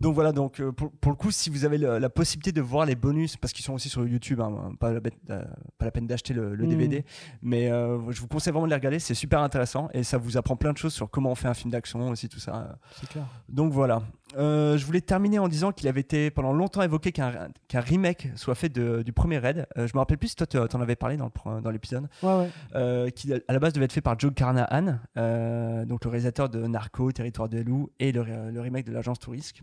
Donc 0.00 0.14
voilà, 0.14 0.32
donc 0.32 0.60
euh, 0.60 0.72
pour, 0.72 0.90
pour 0.92 1.10
le 1.12 1.16
coup, 1.16 1.30
si 1.30 1.50
vous 1.50 1.66
avez 1.66 1.76
le- 1.76 1.98
la 1.98 2.08
possibilité 2.08 2.52
de 2.52 2.62
voir 2.62 2.86
les 2.86 2.94
bonus, 2.94 3.36
parce 3.36 3.52
qu'ils 3.52 3.64
sont 3.66 3.74
aussi 3.74 3.90
sur 3.90 4.06
YouTube, 4.08 4.40
hein, 4.40 4.72
pas, 4.80 4.92
la, 4.92 5.00
bête- 5.00 5.12
euh, 5.28 5.44
pas 5.76 5.84
la 5.84 5.90
peine 5.90 6.06
d'acheter 6.06 6.32
le, 6.32 6.54
le. 6.54 6.66
DVD, 6.66 7.04
mais 7.42 7.70
euh, 7.70 7.98
je 8.10 8.18
vous 8.22 8.26
conseille 8.28 8.52
vraiment 8.54 8.64
de 8.64 8.70
les 8.70 8.76
regarder, 8.76 8.98
c'est 8.98 9.12
super 9.12 9.40
intéressant 9.40 9.90
et 9.92 10.02
ça 10.02 10.16
vous 10.16 10.38
apprend 10.38 10.56
plein 10.56 10.72
de 10.72 10.78
choses 10.78 10.94
sur 10.94 11.10
comment 11.10 11.30
on 11.32 11.34
fait 11.34 11.48
un 11.48 11.54
film 11.54 11.70
d'action 11.70 12.08
aussi, 12.08 12.30
tout 12.30 12.38
ça. 12.40 12.78
C'est 12.98 13.10
clair. 13.10 13.24
Donc 13.50 13.72
voilà. 13.74 14.02
Euh, 14.36 14.78
je 14.78 14.86
voulais 14.86 15.00
terminer 15.00 15.38
en 15.40 15.48
disant 15.48 15.72
qu'il 15.72 15.88
avait 15.88 16.00
été 16.02 16.30
pendant 16.30 16.52
longtemps 16.52 16.82
évoqué 16.82 17.10
qu'un 17.10 17.48
remake 17.74 18.28
soit 18.36 18.54
fait 18.54 18.68
de- 18.68 19.02
du 19.02 19.12
premier 19.12 19.38
Raid. 19.38 19.66
Euh, 19.76 19.88
je 19.88 19.92
me 19.94 19.98
rappelle 19.98 20.18
plus 20.18 20.28
si 20.28 20.36
toi 20.36 20.46
tu 20.46 20.56
en 20.56 20.80
avais 20.80 20.94
parlé 20.96 21.16
dans 21.16 21.30
pro- 21.30 21.60
dans 21.60 21.70
l'épisode 21.70 22.08
Ouais, 22.22 22.34
ouais. 22.34 22.50
euh, 22.76 23.10
qui 23.10 23.32
à 23.32 23.38
la 23.52 23.58
base 23.58 23.72
devait 23.72 23.86
être 23.86 23.92
fait 23.92 24.00
par 24.00 24.18
Joe 24.18 24.32
Carnahan, 24.32 24.98
euh, 25.16 25.84
donc 25.84 26.04
le 26.04 26.10
réalisateur 26.10 26.48
de 26.48 26.64
Narco, 26.66 27.10
Territoire 27.10 27.48
des 27.48 27.64
loups 27.64 27.90
et 27.98 28.12
le, 28.12 28.22
remake 28.60 28.86
de 28.86 28.92
l'agence 28.92 29.18
Touriste. 29.18 29.56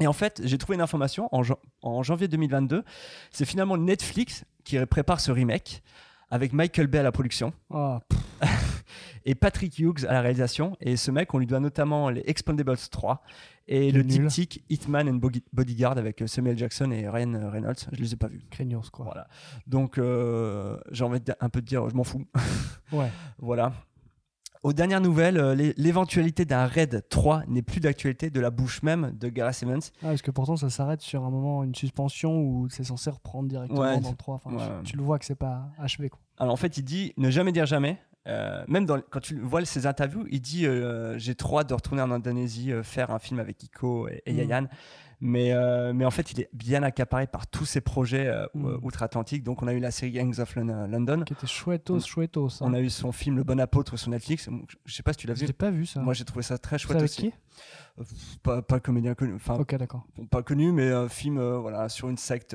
Et 0.00 0.06
en 0.06 0.12
fait, 0.12 0.40
j'ai 0.44 0.58
trouvé 0.58 0.74
une 0.76 0.80
information 0.82 1.28
en, 1.30 1.42
jan- 1.42 1.58
en 1.82 2.02
janvier 2.02 2.26
2022. 2.26 2.82
C'est 3.30 3.44
finalement 3.44 3.76
Netflix 3.76 4.44
qui 4.64 4.78
prépare 4.86 5.20
ce 5.20 5.30
remake 5.30 5.82
avec 6.30 6.52
Michael 6.52 6.86
Bay 6.86 6.98
à 6.98 7.02
la 7.02 7.12
production 7.12 7.52
pff, 8.08 8.20
et 9.26 9.34
Patrick 9.34 9.78
Hughes 9.78 10.06
à 10.08 10.12
la 10.14 10.20
réalisation. 10.22 10.76
Et 10.80 10.96
ce 10.96 11.10
mec, 11.10 11.34
on 11.34 11.38
lui 11.38 11.46
doit 11.46 11.60
notamment 11.60 12.08
les 12.08 12.22
Expendables 12.26 12.76
3 12.90 13.22
et 13.72 13.90
le 13.92 14.02
diptyque 14.02 14.64
Hitman 14.68 15.08
and 15.08 15.20
Bodyguard 15.52 15.96
avec 15.96 16.22
Samuel 16.26 16.58
Jackson 16.58 16.90
et 16.90 17.08
Ryan 17.08 17.48
Reynolds. 17.50 17.76
Je 17.92 18.00
les 18.00 18.12
ai 18.12 18.16
pas 18.16 18.26
vus. 18.28 18.42
craignos, 18.50 18.90
quoi. 18.90 19.04
Voilà. 19.06 19.28
Donc, 19.66 19.96
euh, 19.98 20.76
j'ai 20.90 21.04
envie 21.04 21.20
de, 21.20 21.32
un 21.40 21.48
peu 21.48 21.60
de 21.60 21.66
dire, 21.66 21.88
je 21.88 21.94
m'en 21.94 22.04
fous. 22.04 22.26
Ouais. 22.92 23.10
Voilà. 23.38 23.72
Aux 24.62 24.72
dernières 24.74 25.00
nouvelles, 25.00 25.38
euh, 25.38 25.54
l'é- 25.54 25.72
l'éventualité 25.78 26.44
d'un 26.44 26.66
raid 26.66 27.04
3 27.08 27.44
n'est 27.48 27.62
plus 27.62 27.80
d'actualité 27.80 28.28
de 28.28 28.40
la 28.40 28.50
bouche 28.50 28.82
même 28.82 29.12
de 29.12 29.28
Gareth 29.30 29.62
Evans. 29.62 29.80
Ah, 30.02 30.08
parce 30.08 30.20
que 30.22 30.30
pourtant, 30.30 30.56
ça 30.56 30.68
s'arrête 30.68 31.00
sur 31.00 31.24
un 31.24 31.30
moment, 31.30 31.62
une 31.64 31.74
suspension 31.74 32.36
où 32.42 32.68
c'est 32.68 32.84
censé 32.84 33.08
reprendre 33.08 33.48
directement 33.48 33.80
Ouais, 33.80 34.00
dans 34.00 34.10
le 34.10 34.16
3. 34.16 34.34
Enfin, 34.34 34.50
ouais. 34.56 34.62
tu, 34.84 34.90
tu 34.90 34.96
le 34.98 35.02
vois 35.02 35.18
que 35.18 35.24
c'est 35.24 35.34
pas 35.34 35.70
achevé, 35.78 36.10
quoi. 36.10 36.20
Alors 36.36 36.52
en 36.52 36.56
fait, 36.56 36.76
il 36.76 36.82
dit 36.82 37.12
ne 37.16 37.30
jamais 37.30 37.52
dire 37.52 37.64
jamais. 37.66 37.98
Euh, 38.26 38.62
même 38.68 38.84
dans, 38.84 39.00
quand 39.00 39.20
tu 39.20 39.38
vois 39.40 39.64
ses 39.64 39.86
interviews, 39.86 40.26
il 40.30 40.40
dit 40.42 40.66
euh, 40.66 41.18
j'ai 41.18 41.34
trop 41.34 41.58
hâte 41.60 41.68
de 41.70 41.74
retourner 41.74 42.02
en 42.02 42.10
Indonésie, 42.10 42.70
euh, 42.72 42.82
faire 42.82 43.10
un 43.10 43.18
film 43.18 43.40
avec 43.40 43.62
Iko 43.62 44.08
et, 44.08 44.22
et 44.26 44.32
Mm. 44.32 44.36
Yayan. 44.36 44.66
Mais, 45.22 45.52
mais 45.92 46.06
en 46.06 46.10
fait, 46.10 46.32
il 46.32 46.40
est 46.40 46.48
bien 46.54 46.82
accaparé 46.82 47.26
par 47.26 47.46
tous 47.46 47.66
ces 47.66 47.82
projets 47.82 48.30
Mm. 48.54 48.76
outre-Atlantique. 48.82 49.42
Donc 49.42 49.62
on 49.62 49.66
a 49.66 49.74
eu 49.74 49.78
la 49.78 49.90
série 49.90 50.12
Gangs 50.12 50.38
of 50.40 50.54
Lon- 50.56 50.86
London. 50.86 51.24
Qui 51.24 51.34
était 51.34 51.46
chouettos, 51.46 51.96
On- 51.96 52.00
chouettos. 52.00 52.48
hein. 52.62 52.66
On 52.68 52.72
a 52.72 52.80
eu 52.80 52.88
son 52.88 53.12
film 53.12 53.36
Le 53.36 53.44
Bon 53.44 53.60
Apôtre 53.60 53.98
sur 53.98 54.10
Netflix. 54.10 54.48
Je 54.86 54.94
sais 54.94 55.02
pas 55.02 55.12
si 55.12 55.18
tu 55.18 55.26
l'as 55.26 55.34
Je 55.34 55.40
vu. 55.40 55.46
l'ai 55.48 55.52
pas 55.52 55.70
vu, 55.70 55.84
ça. 55.84 56.00
Moi, 56.00 56.14
j'ai 56.14 56.24
trouvé 56.24 56.42
ça 56.42 56.56
très 56.56 56.78
chouette 56.78 56.96
avec 56.98 57.10
aussi. 57.10 57.32
qui? 57.32 58.38
Pas, 58.42 58.62
pas 58.62 58.80
comédien 58.80 59.14
connu. 59.14 59.34
Enfin, 59.34 59.56
Ok, 59.56 59.74
d'accord. 59.74 60.06
bon, 60.16 60.24
pas 60.24 60.42
connu, 60.42 60.72
mais 60.72 60.90
un 60.90 61.08
film 61.10 61.38
voilà, 61.56 61.90
sur 61.90 62.08
une 62.08 62.16
secte. 62.16 62.54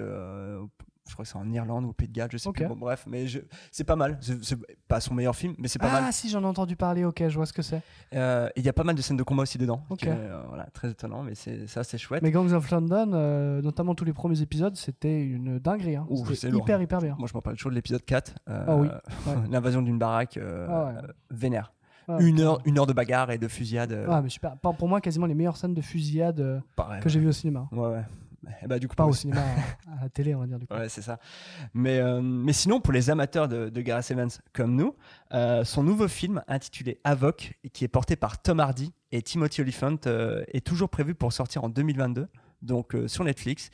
Je 1.08 1.14
crois 1.14 1.24
que 1.24 1.30
c'est 1.30 1.38
en 1.38 1.50
Irlande 1.52 1.86
ou 1.86 1.90
au 1.90 1.94
Pays 1.94 2.08
de 2.08 2.14
Galles, 2.14 2.30
je 2.32 2.38
sais 2.38 2.48
Ok. 2.50 2.56
plus. 2.56 2.68
Bon, 2.68 2.76
bref, 2.76 3.06
mais 3.08 3.28
je- 3.28 3.40
c'est 3.72 3.84
pas 3.84 3.96
mal. 3.96 4.18
C'est 4.22 4.58
pas 4.88 5.00
son 5.00 5.14
meilleur 5.14 5.36
film, 5.36 5.54
mais 5.60 5.68
c'est 5.68 5.78
pas 5.80 5.90
Ah 5.92 6.02
mal. 6.02 6.14
si, 6.14 6.30
j'en 6.30 6.42
ai 6.42 6.46
entendu 6.46 6.76
parler, 6.76 7.06
ok, 7.06 7.24
je 7.28 7.36
vois 7.36 7.46
ce 7.46 7.54
que 7.54 7.62
c'est. 7.62 7.82
Euh, 8.14 8.50
Il 8.56 8.64
y 8.66 8.70
a 8.70 8.74
pas 8.74 8.84
mal 8.84 8.96
de 8.96 9.02
scènes 9.02 9.18
de 9.18 9.24
combat 9.24 9.44
aussi 9.44 9.58
dedans. 9.58 9.84
Ok. 9.90 10.00
qui 10.00 10.06
est, 10.08 10.12
euh, 10.12 10.42
voilà, 10.48 10.66
très 10.74 10.90
étonnant, 10.90 11.22
mais 11.24 11.36
c'est 11.36 11.68
ça, 11.68 11.84
c'est 11.84 11.98
chouette. 11.98 12.24
Mais 12.24 12.32
Gangs 12.32 12.52
of 12.54 12.70
London, 12.72 13.12
euh, 13.14 13.62
notamment 13.62 13.94
tous 13.96 14.06
les 14.06 14.14
premiers 14.14 14.42
épisodes, 14.42 14.76
c'était 14.76 15.22
une 15.24 15.60
dinguerie. 15.60 15.96
Hein. 15.96 16.08
C'était 16.34 16.50
hyper, 16.56 16.82
hyper 16.82 17.00
bien. 17.02 17.16
Moi, 17.20 17.28
je 17.30 17.34
m'en 17.34 17.42
parle 17.42 17.56
toujours 17.56 17.72
de 17.72 17.76
l'épisode 17.76 18.04
4. 18.04 18.34
euh, 18.50 18.66
Ah 18.68 18.76
oui, 18.76 18.88
ouais. 19.28 19.36
L'invasion 19.52 19.82
d'une 19.82 20.00
baraque 20.00 20.40
Ah 20.70 20.86
ouais. 20.86 20.94
vénère. 21.30 21.72
Ah, 22.08 22.18
une, 22.20 22.40
heure, 22.40 22.60
une 22.66 22.78
heure 22.78 22.86
de 22.86 22.94
bagarre 22.94 23.32
et 23.32 23.40
de 23.40 23.48
fusillade. 23.48 24.06
Ah, 24.08 24.22
mais 24.22 24.30
super. 24.30 24.56
Pour 24.58 24.88
moi, 24.88 25.02
quasiment 25.02 25.26
les 25.26 25.34
meilleures 25.34 25.58
scènes 25.58 25.74
de 25.74 25.82
fusillade 25.82 26.62
pareil, 26.76 27.02
que 27.02 27.10
j'ai 27.10 27.20
vues 27.20 27.30
au 27.30 27.32
cinéma. 27.32 27.68
Ouais, 27.72 27.88
ouais. 27.88 28.04
Et 28.64 28.68
bah, 28.68 28.80
du 28.80 28.88
coup, 28.88 28.96
Pas 28.96 29.06
au 29.06 29.14
cinéma, 29.14 29.42
à, 29.42 29.92
à 30.00 30.04
la 30.04 30.10
télé, 30.10 30.36
on 30.36 30.40
va 30.40 30.48
dire. 30.48 30.60
Du 30.60 30.68
coup. 30.68 30.74
Ouais, 30.74 30.90
c'est 30.90 31.02
ça. 31.02 31.20
Mais, 31.74 31.98
euh, 32.00 32.22
mais 32.22 32.54
sinon, 32.54 32.80
pour 32.82 32.94
les 32.94 33.10
amateurs 33.10 33.48
de, 33.48 33.70
de 33.70 33.82
Gareth 33.82 34.12
Evans 34.12 34.30
comme 34.54 34.76
nous, 34.76 34.96
euh, 35.34 35.64
son 35.64 35.84
nouveau 35.84 36.08
film 36.08 36.44
intitulé 36.48 37.00
Avoc, 37.04 37.54
qui 37.74 37.84
est 37.84 37.90
porté 37.90 38.16
par 38.16 38.42
Tom 38.42 38.60
Hardy 38.60 38.94
et 39.12 39.22
Timothy 39.22 39.62
Olyphant, 39.62 39.96
euh, 40.08 40.44
est 40.54 40.66
toujours 40.66 40.90
prévu 40.90 41.16
pour 41.16 41.34
sortir 41.34 41.64
en 41.64 41.70
2022, 41.70 42.28
donc 42.62 42.96
euh, 42.96 43.08
sur 43.08 43.24
Netflix. 43.24 43.70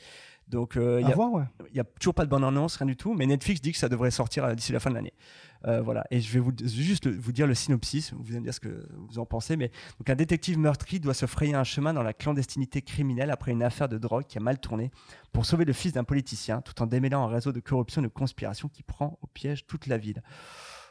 Donc, 0.48 0.72
il 0.76 0.82
À 0.82 1.00
y 1.00 1.04
a- 1.04 1.14
voir, 1.14 1.32
ouais. 1.32 1.44
il 1.70 1.74
n'y 1.74 1.80
a 1.80 1.84
toujours 1.84 2.14
pas 2.14 2.24
de 2.24 2.30
bonne 2.30 2.44
annonce, 2.44 2.76
rien 2.76 2.86
du 2.86 2.96
tout, 2.96 3.14
mais 3.14 3.24
Netflix 3.26 3.60
dit 3.62 3.72
que 3.72 3.78
ça 3.78 3.88
devrait 3.88 4.10
sortir 4.10 4.54
d'ici 4.54 4.72
la 4.72 4.80
fin 4.80 4.90
de 4.90 4.94
l'année. 4.96 5.14
Euh, 5.66 5.80
voilà, 5.80 6.04
et 6.10 6.20
je 6.20 6.32
vais 6.32 6.40
vous, 6.40 6.50
juste 6.64 7.06
le- 7.06 7.16
vous 7.16 7.30
dire 7.32 7.46
le 7.46 7.54
synopsis, 7.54 8.12
vous 8.14 8.30
allez 8.30 8.40
me 8.40 8.44
dire 8.44 8.54
ce 8.54 8.58
que 8.60 8.86
vous 8.96 9.18
en 9.20 9.26
pensez, 9.26 9.56
mais 9.56 9.70
donc 9.98 10.10
un 10.10 10.16
détective 10.16 10.58
meurtri 10.58 10.98
doit 10.98 11.14
se 11.14 11.26
frayer 11.26 11.54
un 11.54 11.62
chemin 11.64 11.94
dans 11.94 12.02
la 12.02 12.12
clandestinité 12.12 12.82
criminelle 12.82 13.30
après 13.30 13.52
une 13.52 13.62
affaire 13.62 13.88
de 13.88 13.96
drogue 13.98 14.24
qui 14.26 14.38
a 14.38 14.40
mal 14.40 14.58
tourné 14.58 14.90
pour 15.32 15.46
sauver 15.46 15.64
le 15.64 15.72
fils 15.72 15.92
d'un 15.92 16.04
politicien, 16.04 16.62
tout 16.62 16.82
en 16.82 16.86
démêlant 16.86 17.22
un 17.24 17.28
réseau 17.28 17.52
de 17.52 17.60
corruption 17.60 18.00
et 18.02 18.04
de 18.04 18.08
conspiration 18.12 18.68
qui 18.68 18.82
prend 18.82 19.18
au 19.22 19.26
piège 19.28 19.66
toute 19.66 19.86
la 19.86 19.98
ville. 19.98 20.22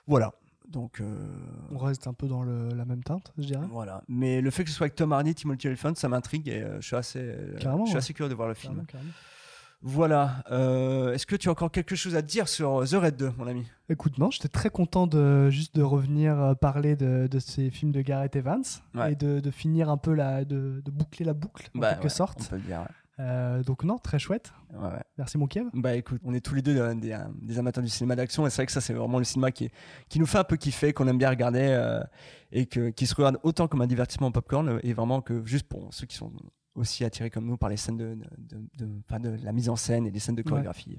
Voilà, 0.07 0.33
donc 0.69 1.01
euh, 1.01 1.27
On 1.71 1.77
reste 1.77 2.07
un 2.07 2.13
peu 2.13 2.27
dans 2.27 2.43
le- 2.43 2.69
la 2.69 2.85
même 2.85 3.03
teinte, 3.03 3.33
je 3.37 3.43
dirais. 3.43 3.65
voilà. 3.71 4.03
Mais 4.07 4.39
le 4.41 4.49
fait 4.51 4.63
que 4.63 4.69
ce 4.69 4.75
soit 4.77 4.85
avec 4.85 4.95
Tom 4.95 5.11
Hardy, 5.11 5.35
Timothy 5.35 5.67
Olyphant, 5.67 5.95
ça 5.95 6.07
m'intrigue 6.07 6.47
et 6.47 6.61
euh, 6.61 6.79
je 6.79 6.87
suis 6.87 6.95
assez, 6.95 7.19
euh, 7.19 7.57
je 7.85 7.89
suis 7.89 7.97
assez 7.97 8.13
curieux 8.13 8.29
de 8.29 8.35
voir 8.35 8.47
le 8.47 8.53
film. 8.53 8.73
Carrément, 8.73 8.85
carrément. 8.85 9.11
Voilà. 9.83 10.43
euh, 10.51 11.13
Est-ce 11.13 11.25
que 11.25 11.35
tu 11.35 11.49
as 11.49 11.51
encore 11.51 11.71
quelque 11.71 11.95
chose 11.95 12.15
à 12.15 12.21
dire 12.21 12.47
sur 12.47 12.83
The 12.87 12.93
Red 12.93 13.15
2, 13.17 13.31
mon 13.37 13.47
ami? 13.47 13.65
Écoute, 13.89 14.17
non, 14.19 14.29
j'étais 14.31 14.47
très 14.47 14.69
content 14.69 15.07
de 15.07 15.49
juste 15.49 15.75
de 15.75 15.81
revenir 15.83 16.39
euh, 16.39 16.53
parler 16.53 16.95
de, 16.95 17.27
de 17.29 17.39
ces 17.39 17.69
films 17.71 17.91
de 17.91 18.01
Gareth 18.01 18.35
Evans 18.35 18.61
Ouais. 18.95 19.13
et 19.13 19.15
de, 19.15 19.39
de 19.39 19.51
finir 19.51 19.89
un 19.89 19.97
peu 19.97 20.13
la, 20.13 20.45
de, 20.45 20.81
de 20.85 20.91
boucler 20.91 21.25
la 21.25 21.33
boucle 21.33 21.69
en 21.75 21.79
Bah, 21.79 21.93
quelque 21.93 22.03
ouais, 22.03 22.09
sorte. 22.09 22.39
On 22.41 22.49
peut 22.49 22.55
le 22.57 22.61
dire. 22.61 22.85
Euh, 23.19 23.61
donc 23.63 23.83
non, 23.83 23.97
très 23.97 24.17
chouette. 24.19 24.51
ouais. 24.73 24.79
Ouais, 24.79 24.93
ouais. 24.93 25.03
Merci 25.17 25.37
mon 25.37 25.45
Kev. 25.45 25.67
Bah 25.73 25.95
écoute, 25.95 26.21
on 26.23 26.33
est 26.33 26.39
tous 26.39 26.55
les 26.55 26.61
deux 26.61 26.77
euh, 26.79 26.95
des, 26.95 27.11
euh, 27.11 27.19
des 27.41 27.59
amateurs 27.59 27.83
du 27.83 27.89
cinéma 27.89 28.15
d'action 28.15 28.47
et 28.47 28.49
c'est 28.49 28.57
vrai 28.57 28.65
que 28.67 28.71
ça 28.71 28.81
c'est 28.81 28.93
vraiment 28.93 29.17
le 29.19 29.25
cinéma 29.25 29.51
qui, 29.51 29.65
est- 29.65 29.71
qui 30.09 30.19
nous 30.19 30.25
fait 30.25 30.39
un 30.39 30.43
peu 30.43 30.55
kiffer, 30.57 30.93
qu'on 30.93 31.07
aime 31.07 31.17
bien 31.19 31.29
regarder 31.29 31.59
euh, 31.71 32.01
et 32.51 32.65
que, 32.65 32.89
qui 32.89 33.05
se 33.05 33.13
regarde 33.13 33.37
autant 33.43 33.67
comme 33.67 33.81
un 33.81 33.87
divertissement 33.87 34.31
popcorn 34.31 34.69
euh, 34.69 34.79
et 34.83 34.93
vraiment 34.93 35.21
que 35.21 35.45
juste 35.45 35.67
pour 35.67 35.93
ceux 35.93 36.07
qui 36.07 36.15
sont 36.15 36.31
aussi 36.75 37.03
attirés 37.03 37.29
comme 37.29 37.45
nous 37.45 37.57
par 37.57 37.69
les 37.69 37.77
scènes 37.77 37.97
de, 37.97 38.15
de, 38.15 38.57
de- 38.77 38.85
de- 38.85 38.89
enfin, 39.09 39.19
de 39.19 39.37
la 39.43 39.51
mise 39.51 39.69
en 39.69 39.75
scène 39.75 40.05
et 40.07 40.11
des 40.11 40.19
scènes 40.19 40.35
de 40.35 40.41
chorégraphie. 40.41 40.97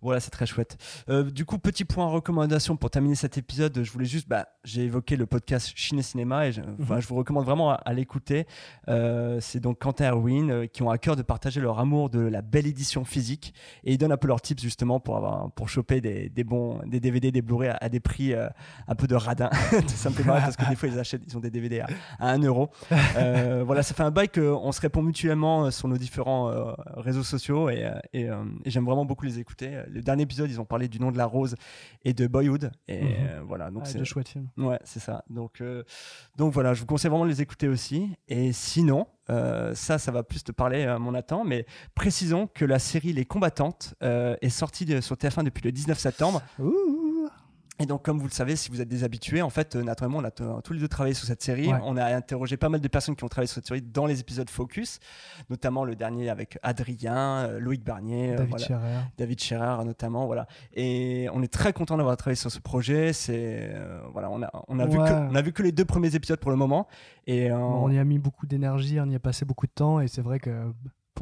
Voilà, 0.00 0.18
c'est 0.18 0.30
très 0.30 0.46
chouette. 0.46 0.76
Euh, 1.08 1.30
du 1.30 1.44
coup, 1.44 1.58
petit 1.58 1.84
point 1.84 2.06
recommandation 2.06 2.76
pour 2.76 2.90
terminer 2.90 3.14
cet 3.14 3.38
épisode, 3.38 3.82
je 3.84 3.92
voulais 3.92 4.04
juste, 4.06 4.28
bah, 4.28 4.48
j'ai 4.64 4.82
évoqué 4.82 5.14
le 5.16 5.26
podcast 5.26 5.72
Chine 5.76 6.02
Cinéma 6.02 6.48
et 6.48 6.52
je, 6.52 6.60
je 6.98 7.06
vous 7.06 7.14
recommande 7.14 7.44
vraiment 7.44 7.70
à, 7.70 7.74
à 7.74 7.92
l'écouter. 7.92 8.46
Euh, 8.88 9.38
c'est 9.40 9.60
donc 9.60 9.78
Quentin 9.78 10.04
et 10.06 10.08
Erwin 10.08 10.50
euh, 10.50 10.66
qui 10.66 10.82
ont 10.82 10.90
à 10.90 10.98
cœur 10.98 11.14
de 11.14 11.22
partager 11.22 11.60
leur 11.60 11.78
amour 11.78 12.10
de 12.10 12.18
la 12.20 12.42
belle 12.42 12.66
édition 12.66 13.04
physique 13.04 13.54
et 13.84 13.92
ils 13.92 13.98
donnent 13.98 14.10
un 14.12 14.16
peu 14.16 14.26
leurs 14.26 14.40
tips 14.40 14.60
justement 14.62 14.98
pour 14.98 15.16
avoir 15.16 15.52
pour 15.52 15.68
choper 15.68 16.00
des, 16.00 16.28
des 16.30 16.42
bons 16.44 16.80
des 16.86 16.98
DVD 16.98 17.30
des 17.30 17.42
Blu-ray 17.42 17.68
à, 17.70 17.78
à 17.80 17.88
des 17.88 18.00
prix 18.00 18.34
un 18.34 18.94
peu 18.96 19.06
de 19.06 19.14
radin 19.14 19.50
ça 19.86 20.10
me 20.10 20.14
fait 20.14 20.24
marrer 20.24 20.40
parce 20.40 20.56
que 20.56 20.68
des 20.68 20.74
fois 20.76 20.88
ils 20.88 20.98
achètent 20.98 21.22
ils 21.26 21.36
ont 21.36 21.40
des 21.40 21.50
DVD 21.50 21.80
à, 21.80 21.86
à 22.18 22.30
1 22.32 22.38
euro 22.42 22.70
voilà 23.64 23.82
ça 23.82 23.94
fait 23.94 24.02
un 24.02 24.10
bail 24.10 24.28
qu'on 24.28 24.72
se 24.72 24.80
répond 24.80 25.01
mutuellement 25.02 25.66
euh, 25.66 25.70
sur 25.70 25.88
nos 25.88 25.96
différents 25.98 26.50
euh, 26.50 26.72
réseaux 26.96 27.22
sociaux 27.22 27.68
et, 27.70 27.84
euh, 27.84 27.92
et, 28.12 28.28
euh, 28.30 28.42
et 28.64 28.70
j'aime 28.70 28.84
vraiment 28.84 29.04
beaucoup 29.04 29.24
les 29.24 29.38
écouter 29.38 29.82
le 29.88 30.00
dernier 30.02 30.22
épisode 30.22 30.50
ils 30.50 30.60
ont 30.60 30.64
parlé 30.64 30.88
du 30.88 30.98
nom 31.00 31.10
de 31.12 31.18
la 31.18 31.26
rose 31.26 31.54
et 32.04 32.12
de 32.14 32.26
Boyhood 32.26 32.70
et 32.88 33.02
Mhm. 33.02 33.08
euh, 33.20 33.40
voilà 33.46 33.70
donc 33.70 33.82
Ah, 33.84 33.88
c'est 33.88 33.98
films. 34.28 34.48
Ouais, 34.58 34.78
c'est 34.84 35.00
ça. 35.00 35.24
Donc, 35.30 35.60
euh, 35.60 35.82
donc 36.36 36.52
voilà, 36.52 36.74
je 36.74 36.80
vous 36.80 36.86
conseille 36.86 37.10
vraiment 37.10 37.24
de 37.24 37.30
les 37.30 37.40
écouter 37.42 37.68
aussi. 37.68 38.10
Et 38.28 38.52
sinon, 38.52 39.06
euh, 39.30 39.74
ça, 39.74 39.98
ça 39.98 40.12
va 40.12 40.22
plus 40.22 40.44
te 40.44 40.52
parler 40.52 40.84
à 40.84 40.98
mon 40.98 41.14
attend, 41.14 41.44
mais 41.44 41.66
précisons 41.94 42.46
que 42.46 42.64
la 42.64 42.78
série 42.78 43.12
Les 43.12 43.24
Combattantes 43.24 43.94
euh, 44.02 44.36
est 44.42 44.48
sortie 44.50 44.84
de- 44.84 45.00
sur 45.00 45.16
TF1 45.16 45.42
depuis 45.44 45.62
le 45.64 45.72
19 45.72 45.98
septembre. 45.98 46.42
Ouh. 46.58 46.72
Et 47.80 47.86
donc, 47.86 48.04
comme 48.04 48.18
vous 48.18 48.26
le 48.26 48.32
savez, 48.32 48.54
si 48.54 48.70
vous 48.70 48.80
êtes 48.82 48.88
des 48.88 49.02
habitués, 49.02 49.40
en 49.42 49.48
fait, 49.48 49.74
euh, 49.74 49.82
Nathan 49.82 50.04
et 50.06 50.08
moi, 50.10 50.20
on 50.22 50.24
a 50.24 50.30
t- 50.30 50.44
tous 50.62 50.74
les 50.74 50.78
deux 50.78 50.88
travaillé 50.88 51.14
sur 51.14 51.26
cette 51.26 51.42
série. 51.42 51.68
Ouais. 51.68 51.78
On 51.84 51.96
a 51.96 52.04
interrogé 52.14 52.56
pas 52.58 52.68
mal 52.68 52.80
de 52.82 52.86
personnes 52.86 53.16
qui 53.16 53.24
ont 53.24 53.28
travaillé 53.28 53.46
sur 53.48 53.54
cette 53.56 53.66
série 53.66 53.80
dans 53.80 54.04
les 54.04 54.20
épisodes 54.20 54.48
Focus, 54.50 55.00
notamment 55.48 55.84
le 55.84 55.96
dernier 55.96 56.28
avec 56.28 56.58
Adrien, 56.62 57.46
euh, 57.46 57.58
Loïc 57.58 57.82
Barnier, 57.82 58.32
euh, 58.32 58.36
David 58.36 58.50
voilà. 58.50 58.64
Scherer. 58.66 58.98
David 59.16 59.40
Scherer 59.40 59.84
notamment 59.86 60.26
voilà 60.26 60.46
et 60.74 61.28
on 61.32 61.42
est 61.42 61.52
très 61.52 61.72
content 61.72 61.96
d'avoir 61.96 62.16
travaillé 62.18 62.36
sur 62.36 62.50
ce 62.52 62.60
projet 62.60 63.12
c'est 63.12 63.70
euh, 63.72 64.00
voilà 64.12 64.30
on 64.30 64.42
a 64.42 64.50
on 64.68 64.78
a 64.78 64.86
vu 64.86 64.98
que 64.98 65.02
on 65.30 65.34
a 65.34 65.42
vu 65.42 65.52
que 65.52 65.62
les 65.62 65.72
deux 65.72 65.84
premiers 65.84 66.14
épisodes 66.14 66.38
pour 66.38 66.50
le 66.50 66.56
moment 66.58 66.86
et 67.26 67.50
euh, 67.50 67.56
On 67.56 67.90
y 67.90 67.98
a 67.98 68.04
mis 68.04 68.18
beaucoup 68.18 68.46
d'énergie, 68.46 69.00
on 69.00 69.06
y 69.06 69.14
a 69.16 69.20
passé 69.20 69.44
beaucoup 69.44 69.66
de 69.66 69.72
temps 69.72 69.98
et 70.00 70.08
c'est 70.08 70.22
vrai 70.22 70.38
que 70.40 70.50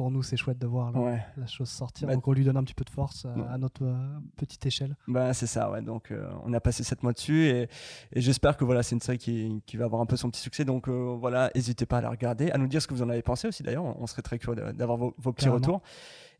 pour 0.01 0.09
nous 0.09 0.23
c'est 0.23 0.35
chouette 0.35 0.57
de 0.57 0.65
voir 0.65 0.91
la, 0.91 0.99
ouais 0.99 1.23
la 1.37 1.45
chose 1.45 1.69
sortir. 1.69 2.07
Bah, 2.07 2.15
donc 2.15 2.27
on 2.27 2.31
lui 2.33 2.43
donne 2.43 2.57
un 2.57 2.63
petit 2.63 2.73
peu 2.73 2.83
de 2.83 2.89
force 2.89 3.25
euh, 3.27 3.53
à 3.53 3.59
notre 3.59 3.83
euh, 3.85 4.17
petite 4.35 4.65
échelle. 4.65 4.95
bah 5.07 5.31
c'est 5.35 5.45
ça 5.45 5.69
ouais 5.69 5.83
donc 5.83 6.09
euh, 6.09 6.27
on 6.43 6.51
a 6.53 6.59
passé 6.59 6.83
sept 6.83 7.03
mois 7.03 7.13
dessus 7.13 7.45
et, 7.45 7.69
et 8.13 8.19
j'espère 8.21 8.57
que 8.57 8.63
voilà 8.63 8.81
c'est 8.81 8.95
une 8.95 9.01
série 9.01 9.19
qui, 9.19 9.61
qui 9.67 9.77
va 9.77 9.85
avoir 9.85 10.01
un 10.01 10.07
peu 10.07 10.15
son 10.17 10.31
petit 10.31 10.41
succès 10.41 10.65
donc 10.65 10.89
voilà 10.89 11.51
n'hésitez 11.53 11.85
pas 11.85 11.99
à 11.99 12.01
la 12.01 12.09
regarder 12.09 12.49
à 12.49 12.57
nous 12.57 12.65
dire 12.67 12.81
ce 12.81 12.87
que 12.87 12.95
vous 12.95 13.03
en 13.03 13.09
avez 13.09 13.21
pensé 13.21 13.47
aussi 13.47 13.61
d'ailleurs 13.61 13.83
on 13.85 14.07
serait 14.07 14.23
très 14.23 14.39
curieux 14.39 14.73
d'avoir 14.73 14.97
vos, 14.97 15.13
vos 15.19 15.33
petits 15.33 15.45
Carrément. 15.45 15.57
retours 15.63 15.81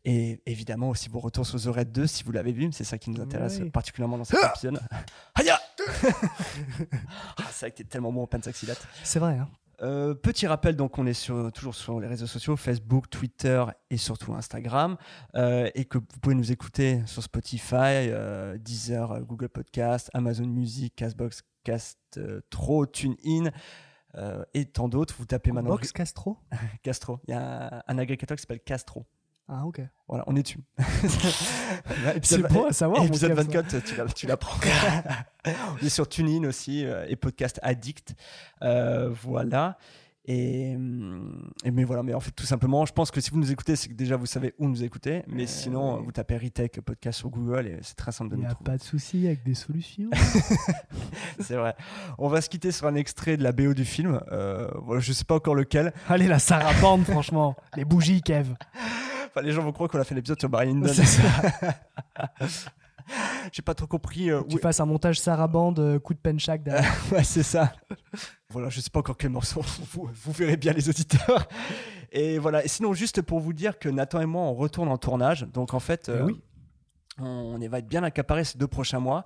et 0.04 0.40
évidemment 0.46 0.88
aussi 0.88 1.08
vos 1.08 1.20
retours 1.20 1.46
sur 1.46 1.60
The 1.60 1.72
Red 1.76 1.92
2 1.92 2.08
si 2.08 2.24
vous 2.24 2.32
l'avez 2.32 2.50
vu 2.50 2.68
c'est 2.72 2.82
ça 2.82 2.98
qui 2.98 3.10
nous 3.10 3.20
intéresse 3.22 3.60
Oui. 3.62 3.70
particulièrement 3.70 4.18
dans 4.18 4.24
cet 4.24 4.40
épisode 4.44 4.80
Aïe 5.36 5.50
ah, 5.52 7.44
c'est 7.50 7.66
vrai 7.66 7.70
que 7.70 7.76
t'es 7.76 7.84
tellement 7.84 8.12
bon 8.12 8.22
au 8.24 8.26
pensaxilat 8.26 8.74
C'est 9.04 9.18
vrai, 9.20 9.38
hein. 9.38 9.48
Euh, 9.82 10.14
petit 10.14 10.46
rappel, 10.46 10.76
donc 10.76 10.98
on 10.98 11.06
est 11.06 11.12
sur, 11.12 11.50
toujours 11.52 11.74
sur 11.74 11.98
les 11.98 12.06
réseaux 12.06 12.26
sociaux, 12.26 12.56
Facebook, 12.56 13.10
Twitter 13.10 13.64
et 13.90 13.96
surtout 13.96 14.32
Instagram, 14.34 14.96
euh, 15.34 15.68
et 15.74 15.84
que 15.84 15.98
vous 15.98 16.20
pouvez 16.20 16.36
nous 16.36 16.52
écouter 16.52 17.02
sur 17.06 17.22
Spotify, 17.22 17.74
euh, 18.08 18.56
Deezer, 18.58 19.22
Google 19.22 19.48
Podcast, 19.48 20.08
Amazon 20.14 20.46
Music, 20.46 20.94
Castbox, 20.94 21.42
Castro, 21.64 22.86
TuneIn 22.86 23.50
et 24.54 24.66
tant 24.66 24.88
d'autres. 24.88 25.14
Vous 25.18 25.24
tapez 25.24 25.52
maintenant 25.52 25.70
Box 25.70 25.90
Castro? 25.90 26.38
Castro. 26.82 27.18
Il 27.26 27.30
y 27.30 27.34
a 27.34 27.76
un, 27.76 27.82
un 27.86 27.98
agrégateur 27.98 28.36
qui 28.36 28.42
s'appelle 28.42 28.60
Castro. 28.60 29.06
Ah 29.48 29.66
ok. 29.66 29.80
Voilà, 30.08 30.24
on 30.26 30.36
est 30.36 30.42
dessus. 30.42 30.60
C'est 32.22 32.42
bon 32.48 32.66
à 32.66 32.72
savoir. 32.72 33.04
Épisode 33.04 33.30
Kev, 33.34 33.42
ça. 33.42 33.42
24, 33.62 33.84
tu 33.84 34.14
tu 34.14 34.26
l'apprends. 34.26 34.58
on 35.46 35.84
est 35.84 35.88
sur 35.88 36.08
TuneIn 36.08 36.44
aussi 36.48 36.84
euh, 36.86 37.04
et 37.08 37.16
Podcast 37.16 37.58
Addict. 37.62 38.14
Euh, 38.62 39.10
voilà. 39.22 39.78
Et, 40.24 40.70
et 41.64 41.70
mais 41.72 41.82
voilà, 41.82 42.04
mais 42.04 42.14
en 42.14 42.20
fait, 42.20 42.30
tout 42.30 42.46
simplement, 42.46 42.86
je 42.86 42.92
pense 42.92 43.10
que 43.10 43.20
si 43.20 43.30
vous 43.30 43.38
nous 43.38 43.50
écoutez, 43.50 43.74
c'est 43.74 43.88
que 43.88 43.94
déjà 43.94 44.14
vous 44.16 44.26
savez 44.26 44.54
où 44.58 44.68
nous 44.68 44.84
écouter. 44.84 45.24
Mais 45.26 45.42
Euh, 45.42 45.46
sinon, 45.48 46.00
vous 46.00 46.12
tapez 46.12 46.36
Retech 46.36 46.80
Podcast 46.80 47.18
sur 47.18 47.28
Google 47.28 47.66
et 47.66 47.78
c'est 47.82 47.96
très 47.96 48.12
simple 48.12 48.30
de 48.30 48.36
Il 48.36 48.38
n'y 48.38 48.44
nous 48.44 48.50
a 48.52 48.54
trouver. 48.54 48.70
pas 48.70 48.76
de 48.78 48.82
souci 48.84 49.26
avec 49.26 49.42
des 49.42 49.54
solutions. 49.54 50.10
C'est 51.40 51.56
vrai. 51.56 51.74
On 52.18 52.28
va 52.28 52.40
se 52.40 52.48
quitter 52.48 52.70
sur 52.70 52.86
un 52.86 52.94
extrait 52.94 53.36
de 53.36 53.42
la 53.42 53.50
BO 53.50 53.74
du 53.74 53.84
film. 53.84 54.20
Euh, 54.30 54.68
voilà, 54.84 55.00
je 55.00 55.12
sais 55.12 55.24
pas 55.24 55.34
encore 55.34 55.56
lequel. 55.56 55.92
Allez, 56.08 56.28
la 56.28 56.38
sarabande, 56.38 57.02
franchement. 57.04 57.56
Les 57.76 57.84
bougies, 57.84 58.22
Kev. 58.22 58.54
Enfin, 59.34 59.40
les 59.44 59.52
gens 59.52 59.62
vont 59.62 59.72
croire 59.72 59.88
qu'on 59.90 59.98
a 59.98 60.04
fait 60.04 60.14
l'épisode 60.14 60.38
sur 60.38 60.48
Barry 60.48 60.68
Lyndon. 60.68 60.92
C'est 60.92 61.04
ça. 61.06 61.22
J'ai 63.52 63.62
pas 63.62 63.74
trop 63.74 63.86
compris. 63.86 64.30
euh, 64.30 64.42
Tu 64.48 64.56
où- 64.56 64.58
fasses 64.60 64.78
un 64.80 64.86
montage 64.86 65.18
sarabande, 65.18 65.80
euh, 65.80 65.98
coup 65.98 66.14
de 66.14 66.18
penchak 66.20 66.62
derrière. 66.62 66.92
Ouais, 67.12 67.24
c'est 67.24 67.42
ça. 67.42 67.72
voilà, 68.50 68.68
je 68.68 68.80
sais 68.80 68.90
pas 68.90 69.00
encore 69.00 69.16
quel 69.16 69.30
morceau. 69.30 69.60
Vous, 69.92 70.08
vous 70.14 70.32
verrez 70.32 70.56
bien 70.56 70.72
les 70.72 70.88
auditeurs. 70.88 71.48
Et 72.12 72.38
voilà. 72.38 72.64
Et 72.64 72.68
sinon, 72.68 72.92
juste 72.94 73.20
pour 73.22 73.40
vous 73.40 73.52
dire 73.52 73.78
que 73.78 73.88
Nathan 73.88 74.20
et 74.20 74.26
moi, 74.26 74.42
on 74.42 74.54
retourne 74.54 74.88
en 74.88 74.98
tournage. 74.98 75.42
Donc 75.52 75.74
en 75.74 75.80
fait, 75.80 76.08
Eh 76.08 76.12
euh, 76.12 76.24
oui. 76.26 76.40
on, 77.18 77.58
on 77.60 77.68
va 77.68 77.78
être 77.78 77.88
bien 77.88 78.04
accaparé 78.04 78.44
ces 78.44 78.56
deux 78.58 78.68
prochains 78.68 79.00
mois. 79.00 79.24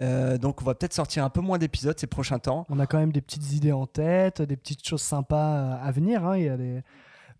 Euh, 0.00 0.36
donc 0.38 0.60
on 0.62 0.64
va 0.64 0.74
peut-être 0.74 0.94
sortir 0.94 1.22
un 1.24 1.30
peu 1.30 1.40
moins 1.42 1.58
d'épisodes 1.58 1.98
ces 1.98 2.06
prochains 2.06 2.38
temps. 2.38 2.66
On 2.70 2.80
a 2.80 2.86
quand 2.86 2.98
même 2.98 3.12
des 3.12 3.20
petites 3.20 3.52
idées 3.52 3.72
en 3.72 3.86
tête, 3.86 4.42
des 4.42 4.56
petites 4.56 4.86
choses 4.86 5.02
sympas 5.02 5.74
à 5.76 5.90
venir. 5.92 6.26
hein. 6.26 6.36
Il 6.38 6.44
y 6.44 6.48
a 6.48 6.56
des... 6.56 6.82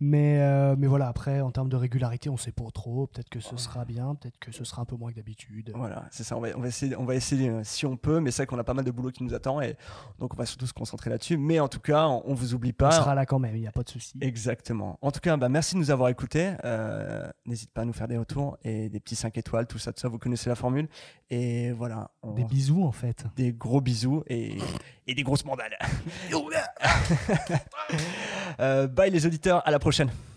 Mais, 0.04 0.38
euh, 0.40 0.74
mais 0.76 0.88
voilà, 0.88 1.06
après, 1.06 1.40
en 1.42 1.52
termes 1.52 1.68
de 1.68 1.76
régularité, 1.76 2.28
on 2.28 2.36
sait 2.36 2.50
pas 2.50 2.64
trop. 2.74 3.06
Peut-être 3.06 3.28
que 3.28 3.38
ce 3.38 3.56
sera 3.56 3.84
bien, 3.84 4.16
peut-être 4.16 4.36
que 4.40 4.50
ce 4.50 4.64
sera 4.64 4.82
un 4.82 4.84
peu 4.84 4.96
moins 4.96 5.12
que 5.12 5.16
d'habitude. 5.16 5.70
Voilà, 5.76 6.06
c'est 6.10 6.24
ça. 6.24 6.36
On 6.36 6.40
va, 6.40 6.48
on 6.56 6.60
va 6.60 6.66
essayer, 6.66 6.96
on 6.96 7.04
va 7.04 7.14
essayer 7.14 7.48
euh, 7.48 7.60
si 7.62 7.86
on 7.86 7.96
peut, 7.96 8.18
mais 8.18 8.32
c'est 8.32 8.42
vrai 8.42 8.46
qu'on 8.48 8.58
a 8.58 8.64
pas 8.64 8.74
mal 8.74 8.84
de 8.84 8.90
boulot 8.90 9.12
qui 9.12 9.22
nous 9.22 9.32
attend 9.32 9.60
et 9.60 9.76
donc 10.18 10.34
on 10.34 10.36
va 10.36 10.44
surtout 10.44 10.66
se 10.66 10.72
concentrer 10.72 11.08
là-dessus. 11.08 11.36
Mais 11.36 11.60
en 11.60 11.68
tout 11.68 11.78
cas, 11.78 12.08
on, 12.08 12.20
on 12.26 12.34
vous 12.34 12.52
oublie 12.52 12.70
On 12.70 12.82
pas. 12.82 12.90
sera 12.90 13.14
là 13.14 13.26
quand 13.26 13.38
même, 13.38 13.54
il 13.54 13.60
n'y 13.60 13.68
a 13.68 13.72
pas 13.72 13.84
de 13.84 13.90
souci. 13.90 14.18
Exactement. 14.20 14.98
En 15.02 15.12
tout 15.12 15.20
cas, 15.20 15.36
bah, 15.36 15.48
merci 15.48 15.74
de 15.76 15.78
nous 15.78 15.92
avoir 15.92 16.08
écoutés. 16.08 16.52
Euh, 16.64 17.30
N'hésite 17.46 17.70
pas 17.72 17.82
à 17.82 17.84
nous 17.84 17.92
faire 17.92 18.08
des 18.08 18.18
retours 18.18 18.58
et 18.64 18.88
des 18.88 18.98
petits 18.98 19.14
5 19.16 19.38
étoiles, 19.38 19.68
tout 19.68 19.78
ça, 19.78 19.92
tout 19.92 20.00
ça. 20.00 20.08
Vous 20.08 20.18
connaissez 20.18 20.48
la 20.50 20.56
formule. 20.56 20.88
Et 21.30 21.70
voilà. 21.70 22.10
on- 22.24 22.32
Des 22.32 22.44
bisous, 22.44 22.82
en 22.82 22.92
fait. 22.92 23.24
des 23.36 23.52
gros 23.52 23.80
bisous 23.80 24.24
et, 24.26 24.58
et 25.06 25.14
des 25.14 25.22
grosses 25.22 25.44
mandales. 25.44 25.78
Euh, 28.60 28.86
bye 28.86 29.10
les 29.10 29.24
auditeurs, 29.26 29.66
à 29.66 29.70
la 29.70 29.78
prochaine. 29.78 29.91
Pushin'. 29.92 30.31